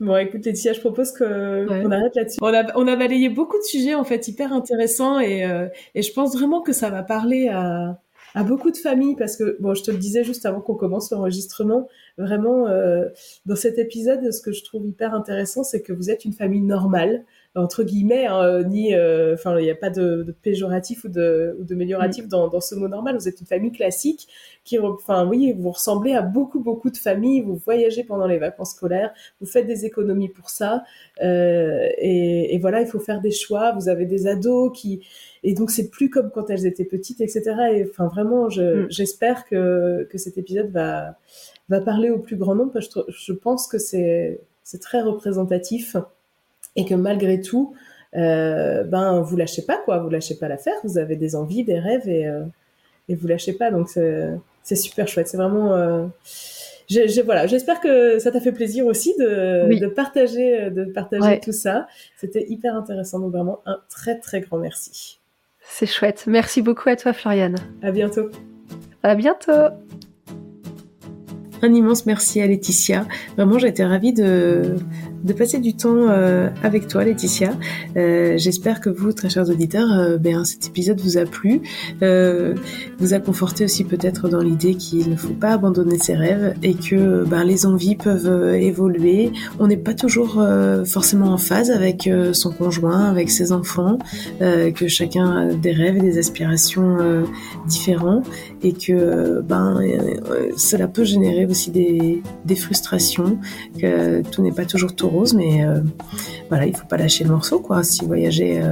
Bon, 0.00 0.16
écoute, 0.16 0.46
Laetitia, 0.46 0.72
je 0.72 0.80
propose 0.80 1.12
qu'on 1.12 1.90
arrête 1.90 2.16
là-dessus. 2.16 2.38
On 2.40 2.54
a, 2.54 2.74
on 2.74 2.88
a 2.88 2.96
balayé 2.96 3.28
beaucoup 3.28 3.58
de 3.58 3.64
sujets, 3.64 3.94
en 3.94 4.02
fait, 4.02 4.28
hyper 4.28 4.50
intéressants 4.50 5.20
et, 5.20 5.46
et 5.94 6.00
je 6.00 6.12
pense 6.14 6.34
vraiment 6.34 6.62
que 6.62 6.72
ça 6.72 6.88
va 6.88 7.02
parler 7.02 7.48
à, 7.48 8.00
à 8.34 8.44
beaucoup 8.44 8.70
de 8.70 8.76
familles 8.76 9.16
parce 9.16 9.36
que 9.36 9.56
bon, 9.60 9.74
je 9.74 9.82
te 9.82 9.90
le 9.90 9.96
disais 9.96 10.24
juste 10.24 10.46
avant 10.46 10.60
qu'on 10.60 10.74
commence 10.74 11.10
l'enregistrement, 11.10 11.88
vraiment 12.18 12.66
euh, 12.68 13.06
dans 13.46 13.56
cet 13.56 13.78
épisode, 13.78 14.32
ce 14.32 14.40
que 14.40 14.52
je 14.52 14.64
trouve 14.64 14.86
hyper 14.86 15.14
intéressant, 15.14 15.64
c'est 15.64 15.82
que 15.82 15.92
vous 15.92 16.10
êtes 16.10 16.24
une 16.24 16.32
famille 16.32 16.62
normale 16.62 17.24
entre 17.56 17.82
guillemets, 17.82 18.26
hein, 18.26 18.62
ni, 18.62 18.94
euh, 18.94 19.34
enfin, 19.34 19.58
il 19.58 19.64
n'y 19.64 19.70
a 19.70 19.74
pas 19.74 19.90
de, 19.90 20.22
de, 20.22 20.30
péjoratif 20.30 21.02
ou 21.02 21.08
de, 21.08 21.56
ou 21.58 21.64
de 21.64 21.74
mélioratif 21.74 22.26
mm. 22.26 22.28
dans, 22.28 22.48
dans, 22.48 22.60
ce 22.60 22.76
mot 22.76 22.86
normal. 22.86 23.16
Vous 23.16 23.26
êtes 23.26 23.40
une 23.40 23.46
famille 23.46 23.72
classique 23.72 24.28
qui, 24.64 24.78
enfin, 24.78 25.26
oui, 25.26 25.52
vous 25.58 25.70
ressemblez 25.70 26.12
à 26.12 26.22
beaucoup, 26.22 26.60
beaucoup 26.60 26.90
de 26.90 26.96
familles. 26.96 27.40
Vous 27.40 27.56
voyagez 27.56 28.04
pendant 28.04 28.28
les 28.28 28.38
vacances 28.38 28.70
scolaires, 28.70 29.12
vous 29.40 29.46
faites 29.46 29.66
des 29.66 29.84
économies 29.84 30.28
pour 30.28 30.48
ça, 30.48 30.84
euh, 31.22 31.88
et, 31.98 32.54
et, 32.54 32.58
voilà, 32.58 32.82
il 32.82 32.86
faut 32.86 33.00
faire 33.00 33.20
des 33.20 33.32
choix. 33.32 33.72
Vous 33.72 33.88
avez 33.88 34.06
des 34.06 34.28
ados 34.28 34.70
qui, 34.72 35.04
et 35.42 35.52
donc 35.54 35.72
c'est 35.72 35.90
plus 35.90 36.08
comme 36.08 36.30
quand 36.30 36.50
elles 36.50 36.66
étaient 36.66 36.84
petites, 36.84 37.20
etc. 37.20 37.42
Et 37.74 37.86
enfin, 37.90 38.06
vraiment, 38.06 38.46
mm. 38.46 38.86
j'espère 38.90 39.44
que, 39.44 40.06
que 40.08 40.18
cet 40.18 40.38
épisode 40.38 40.70
va, 40.70 41.16
va 41.68 41.80
parler 41.80 42.10
au 42.10 42.18
plus 42.20 42.36
grand 42.36 42.54
nombre 42.54 42.72
parce 42.72 42.86
que 42.86 43.00
je 43.08 43.32
pense 43.32 43.66
que 43.66 43.78
c'est, 43.78 44.40
c'est 44.62 44.80
très 44.80 45.02
représentatif 45.02 45.96
et 46.76 46.84
que 46.84 46.94
malgré 46.94 47.40
tout, 47.40 47.74
euh, 48.16 48.84
ben 48.84 49.20
vous 49.20 49.36
lâchez 49.36 49.62
pas 49.62 49.78
quoi, 49.84 49.98
vous 49.98 50.10
lâchez 50.10 50.34
pas 50.34 50.48
l'affaire, 50.48 50.74
vous 50.84 50.98
avez 50.98 51.16
des 51.16 51.36
envies, 51.36 51.64
des 51.64 51.78
rêves 51.78 52.08
et 52.08 52.26
euh, 52.26 52.42
et 53.08 53.14
vous 53.14 53.26
lâchez 53.26 53.52
pas, 53.52 53.70
donc 53.70 53.88
c'est 53.88 54.76
super 54.76 55.08
chouette, 55.08 55.28
c'est 55.28 55.36
vraiment. 55.36 55.74
Euh, 55.74 56.06
voilà, 57.24 57.46
j'espère 57.46 57.80
que 57.80 58.18
ça 58.18 58.32
t'a 58.32 58.40
fait 58.40 58.52
plaisir 58.52 58.86
aussi 58.86 59.14
de, 59.16 59.78
de 59.78 59.86
partager, 59.86 60.70
de 60.70 60.84
partager 60.84 61.38
tout 61.40 61.52
ça. 61.52 61.86
C'était 62.16 62.46
hyper 62.48 62.74
intéressant, 62.74 63.20
donc 63.20 63.32
vraiment 63.32 63.60
un 63.66 63.78
très 63.88 64.18
très 64.18 64.40
grand 64.40 64.58
merci. 64.58 65.20
C'est 65.60 65.86
chouette. 65.86 66.24
Merci 66.26 66.62
beaucoup 66.62 66.88
à 66.88 66.96
toi, 66.96 67.12
Floriane. 67.12 67.56
À 67.82 67.92
bientôt. 67.92 68.28
À 69.02 69.14
bientôt. 69.14 69.72
Un 71.62 71.74
immense 71.74 72.06
merci 72.06 72.40
à 72.40 72.46
Laetitia. 72.46 73.06
Vraiment, 73.36 73.58
j'ai 73.58 73.68
été 73.68 73.84
ravie 73.84 74.12
de, 74.12 74.76
de 75.24 75.32
passer 75.32 75.58
du 75.58 75.74
temps 75.74 76.08
euh, 76.08 76.48
avec 76.62 76.88
toi, 76.88 77.04
Laetitia. 77.04 77.52
Euh, 77.96 78.38
J'espère 78.38 78.80
que 78.80 78.90
vous, 78.90 79.12
très 79.12 79.28
chers 79.28 79.48
auditeurs, 79.48 79.92
euh, 79.92 80.18
ben, 80.18 80.44
cet 80.44 80.68
épisode 80.68 81.00
vous 81.00 81.18
a 81.18 81.24
plu, 81.24 81.60
vous 82.00 83.14
a 83.14 83.18
conforté 83.18 83.64
aussi 83.64 83.84
peut-être 83.84 84.28
dans 84.28 84.40
l'idée 84.40 84.74
qu'il 84.74 85.10
ne 85.10 85.16
faut 85.16 85.32
pas 85.32 85.50
abandonner 85.50 85.98
ses 85.98 86.14
rêves 86.14 86.54
et 86.62 86.74
que 86.74 87.24
ben, 87.24 87.44
les 87.44 87.66
envies 87.66 87.96
peuvent 87.96 88.54
évoluer. 88.54 89.32
On 89.58 89.66
n'est 89.66 89.76
pas 89.76 89.94
toujours 89.94 90.42
forcément 90.86 91.32
en 91.32 91.38
phase 91.38 91.70
avec 91.70 92.08
son 92.32 92.50
conjoint, 92.50 93.10
avec 93.10 93.30
ses 93.30 93.52
enfants, 93.52 93.98
que 94.40 94.88
chacun 94.88 95.30
a 95.30 95.54
des 95.54 95.72
rêves 95.72 95.96
et 95.96 96.00
des 96.00 96.18
aspirations 96.18 96.98
différents 97.66 98.22
et 98.62 98.72
que 98.72 99.40
ben 99.40 99.80
cela 100.56 100.88
peut 100.88 101.04
générer 101.04 101.46
aussi 101.46 101.70
des, 101.70 102.22
des 102.44 102.56
frustrations, 102.56 103.38
que 103.78 104.22
tout 104.22 104.42
n'est 104.42 104.52
pas 104.52 104.64
toujours 104.64 104.94
tout 104.94 105.09
rose, 105.10 105.34
mais 105.34 105.64
euh, 105.64 105.80
voilà, 106.48 106.66
il 106.66 106.76
faut 106.76 106.86
pas 106.86 106.96
lâcher 106.96 107.24
le 107.24 107.30
morceau, 107.30 107.60
quoi. 107.60 107.82
Si 107.82 108.04
voyager 108.04 108.62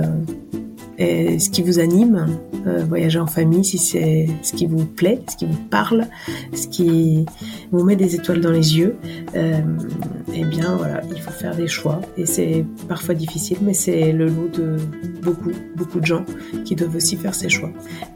euh, 1.00 1.34
est 1.34 1.38
ce 1.38 1.50
qui 1.50 1.62
vous 1.62 1.78
anime, 1.78 2.38
euh, 2.66 2.84
voyager 2.84 3.18
en 3.18 3.26
famille, 3.26 3.64
si 3.64 3.78
c'est 3.78 4.26
ce 4.42 4.52
qui 4.52 4.66
vous 4.66 4.84
plaît, 4.84 5.20
ce 5.30 5.36
qui 5.36 5.46
vous 5.46 5.58
parle, 5.70 6.06
ce 6.54 6.66
qui 6.68 7.26
vous 7.72 7.84
met 7.84 7.96
des 7.96 8.14
étoiles 8.14 8.40
dans 8.40 8.50
les 8.50 8.78
yeux, 8.78 8.96
eh 9.34 10.44
bien 10.44 10.76
voilà, 10.76 11.00
il 11.14 11.20
faut 11.20 11.30
faire 11.30 11.56
des 11.56 11.68
choix. 11.68 12.00
Et 12.16 12.26
c'est 12.26 12.64
parfois 12.88 13.14
difficile, 13.14 13.58
mais 13.62 13.74
c'est 13.74 14.12
le 14.12 14.26
lot 14.26 14.48
de 14.48 14.76
beaucoup, 15.22 15.50
beaucoup 15.76 16.00
de 16.00 16.06
gens 16.06 16.24
qui 16.64 16.74
doivent 16.74 16.96
aussi 16.96 17.16
faire 17.16 17.34
ces 17.34 17.48
choix. 17.48 17.70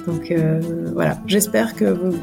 Donc 0.07 0.33
voilà, 0.95 1.21
j'espère 1.27 1.75
que 1.75 1.85
vous, 1.85 2.17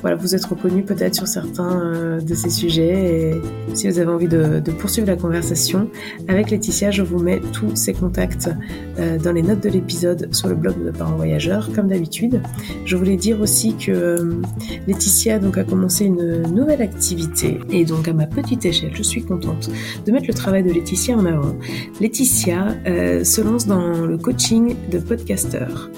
voilà, 0.00 0.16
vous 0.16 0.34
êtes 0.34 0.44
reconnus 0.44 0.84
peut-être 0.86 1.14
sur 1.14 1.26
certains 1.26 2.18
de 2.18 2.34
ces 2.34 2.50
sujets. 2.50 3.32
Et 3.32 3.76
si 3.76 3.88
vous 3.88 3.98
avez 3.98 4.10
envie 4.10 4.28
de, 4.28 4.60
poursuivre 4.78 5.06
la 5.06 5.16
conversation, 5.16 5.88
avec 6.28 6.50
Laetitia. 6.50 6.90
Je 6.90 7.02
vous 7.02 7.18
mets 7.18 7.40
tous 7.52 7.74
ses 7.76 7.92
contacts 7.92 8.50
euh, 8.98 9.18
dans 9.18 9.32
les 9.32 9.42
notes 9.42 9.62
de 9.62 9.68
l'épisode 9.68 10.03
sur 10.32 10.48
le 10.48 10.54
blog 10.54 10.84
de 10.84 10.90
Parents 10.90 11.16
Voyageurs, 11.16 11.70
comme 11.74 11.88
d'habitude. 11.88 12.40
Je 12.84 12.96
voulais 12.96 13.16
dire 13.16 13.40
aussi 13.40 13.74
que 13.74 13.92
euh, 13.92 14.42
Laetitia 14.86 15.38
donc, 15.38 15.58
a 15.58 15.64
commencé 15.64 16.04
une 16.04 16.42
nouvelle 16.52 16.82
activité 16.82 17.58
et 17.70 17.84
donc 17.84 18.08
à 18.08 18.12
ma 18.12 18.26
petite 18.26 18.64
échelle, 18.64 18.92
je 18.94 19.02
suis 19.02 19.22
contente 19.22 19.70
de 20.04 20.12
mettre 20.12 20.26
le 20.28 20.34
travail 20.34 20.62
de 20.62 20.72
Laetitia 20.72 21.16
en 21.16 21.26
avant. 21.26 21.54
Laetitia 22.00 22.76
euh, 22.86 23.24
se 23.24 23.40
lance 23.40 23.66
dans 23.66 24.04
le 24.04 24.18
coaching 24.18 24.76
de 24.90 24.98
podcasteurs. 24.98 25.90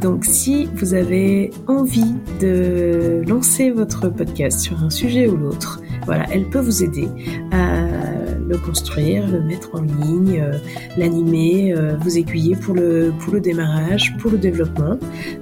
Donc 0.00 0.24
si 0.24 0.68
vous 0.74 0.94
avez 0.94 1.50
envie 1.68 2.14
de 2.40 3.22
lancer 3.28 3.70
votre 3.70 4.08
podcast 4.08 4.58
sur 4.58 4.82
un 4.82 4.90
sujet 4.90 5.28
ou 5.28 5.36
l'autre, 5.36 5.80
voilà, 6.04 6.26
elle 6.32 6.48
peut 6.48 6.60
vous 6.60 6.82
aider 6.82 7.08
à 7.50 7.82
le 8.48 8.58
construire, 8.58 9.26
le 9.26 9.40
mettre 9.40 9.70
en 9.74 9.82
ligne, 9.82 10.40
euh, 10.40 10.58
l'animer, 10.96 11.74
euh, 11.74 11.96
vous 12.00 12.18
aiguiller 12.18 12.54
pour 12.56 12.74
le, 12.74 13.12
pour 13.20 13.32
le 13.32 13.40
démarrage, 13.40 14.14
pour 14.18 14.30
le 14.30 14.38
développement. 14.38 14.98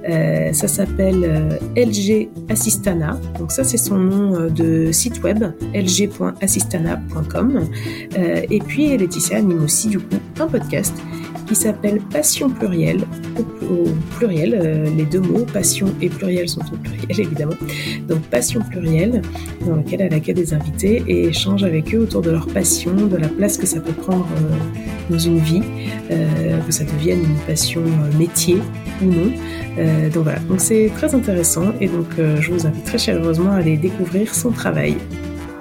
Euh, 0.09 0.53
ça 0.53 0.67
s'appelle 0.67 1.59
LG 1.75 2.29
Assistana. 2.49 3.19
Donc 3.39 3.51
ça 3.51 3.63
c'est 3.63 3.77
son 3.77 3.97
nom 3.97 4.49
de 4.49 4.91
site 4.91 5.21
web 5.23 5.43
lg.assistana.com. 5.73 7.61
et 8.15 8.59
puis 8.59 8.97
Laetitia 8.97 9.37
anime 9.37 9.63
aussi 9.63 9.87
du 9.89 9.99
coup 9.99 10.17
un 10.39 10.47
podcast 10.47 10.93
s'appelle 11.55 11.99
Passion 12.11 12.49
pluriel, 12.49 13.01
au, 13.69 13.85
pluriel, 14.17 14.59
euh, 14.61 14.89
les 14.95 15.05
deux 15.05 15.19
mots, 15.19 15.45
passion 15.51 15.87
et 16.01 16.09
pluriel 16.09 16.47
sont 16.49 16.61
au 16.61 16.77
pluriel 16.77 17.19
évidemment. 17.19 17.55
Donc 18.07 18.21
Passion 18.23 18.61
pluriel, 18.61 19.21
dans 19.65 19.75
lequel 19.75 20.01
elle 20.01 20.13
accueille 20.13 20.35
des 20.35 20.53
invités 20.53 21.03
et 21.07 21.27
échange 21.27 21.63
avec 21.63 21.93
eux 21.93 21.99
autour 21.99 22.21
de 22.21 22.31
leur 22.31 22.47
passion, 22.47 22.93
de 22.93 23.17
la 23.17 23.27
place 23.27 23.57
que 23.57 23.65
ça 23.65 23.79
peut 23.79 23.93
prendre 23.93 24.27
euh, 24.37 25.13
dans 25.13 25.19
une 25.19 25.39
vie, 25.39 25.63
euh, 26.11 26.59
que 26.61 26.71
ça 26.71 26.83
devienne 26.83 27.19
une 27.19 27.39
passion 27.47 27.81
métier 28.17 28.57
ou 29.01 29.05
non. 29.05 29.31
donc 30.13 30.23
voilà, 30.23 30.39
donc 30.39 30.59
c'est 30.59 30.91
très 30.95 31.15
intéressant 31.15 31.73
et 31.81 31.87
donc 31.87 32.07
je 32.17 32.51
vous 32.51 32.67
invite 32.67 32.83
très 32.83 32.99
chaleureusement 32.99 33.51
à 33.51 33.55
aller 33.55 33.77
découvrir 33.77 34.33
son 34.35 34.51
travail. 34.51 34.95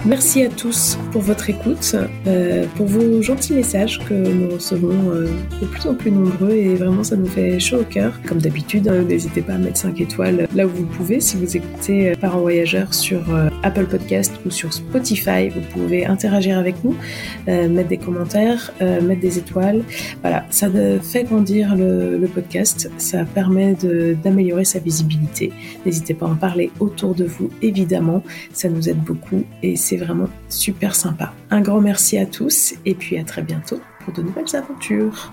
Merci 0.07 0.43
à 0.45 0.49
tous 0.49 0.99
pour 1.13 1.21
votre 1.21 1.51
écoute, 1.51 1.95
euh, 2.27 2.65
pour 2.77 2.87
vos 2.87 3.21
gentils 3.21 3.53
messages 3.53 3.99
que 4.09 4.15
nous 4.15 4.49
recevons 4.49 5.11
euh, 5.11 5.27
de 5.61 5.67
plus 5.67 5.87
en 5.87 5.95
plus 5.95 6.11
nombreux 6.11 6.53
et 6.53 6.75
vraiment 6.75 7.05
ça 7.05 7.17
nous 7.17 7.27
fait 7.27 7.61
chaud 7.61 7.81
au 7.81 7.85
cœur. 7.85 8.19
Comme 8.27 8.39
d'habitude, 8.39 8.89
euh, 8.89 9.05
n'hésitez 9.05 9.43
pas 9.43 9.55
à 9.55 9.59
mettre 9.59 9.77
5 9.77 10.01
étoiles 10.01 10.49
là 10.55 10.65
où 10.65 10.71
vous 10.71 10.87
pouvez. 10.87 11.21
Si 11.21 11.37
vous 11.37 11.55
écoutez 11.55 12.13
Parents 12.19 12.41
Voyageurs 12.41 12.95
sur 12.95 13.21
Apple 13.63 13.85
Podcast 13.85 14.33
ou 14.47 14.51
sur 14.51 14.73
Spotify, 14.73 15.51
vous 15.51 15.61
pouvez 15.71 16.07
interagir 16.07 16.59
avec 16.59 16.77
nous, 16.83 16.97
mettre 17.47 17.89
des 17.89 17.99
commentaires, 17.99 18.73
mettre 18.81 19.21
des 19.21 19.39
étoiles. 19.39 19.83
Voilà, 20.23 20.47
ça 20.51 20.69
fait 21.03 21.25
grandir 21.25 21.77
le, 21.77 22.17
le 22.17 22.27
podcast, 22.27 22.91
ça 22.97 23.25
permet 23.25 23.77
d'améliorer 24.25 24.65
sa 24.65 24.79
visibilité. 24.79 25.53
N'hésitez 25.85 26.15
pas 26.15 26.27
à 26.27 26.31
en 26.31 26.37
parler 26.37 26.71
autour 26.81 27.15
de 27.15 27.25
vous, 27.25 27.51
évidemment, 27.61 28.23
ça 28.53 28.69
nous 28.69 28.89
aide 28.89 29.03
beaucoup 29.03 29.45
et 29.63 29.77
c'est 29.91 29.97
vraiment 29.97 30.29
super 30.49 30.95
sympa. 30.95 31.33
Un 31.51 31.63
grand 31.63 31.81
merci 31.81 32.17
à 32.17 32.25
tous 32.25 32.75
et 32.87 32.95
puis 32.95 33.19
à 33.19 33.25
très 33.25 33.43
bientôt 33.43 33.81
pour 34.05 34.13
de 34.15 34.23
nouvelles 34.23 34.55
aventures. 34.55 35.33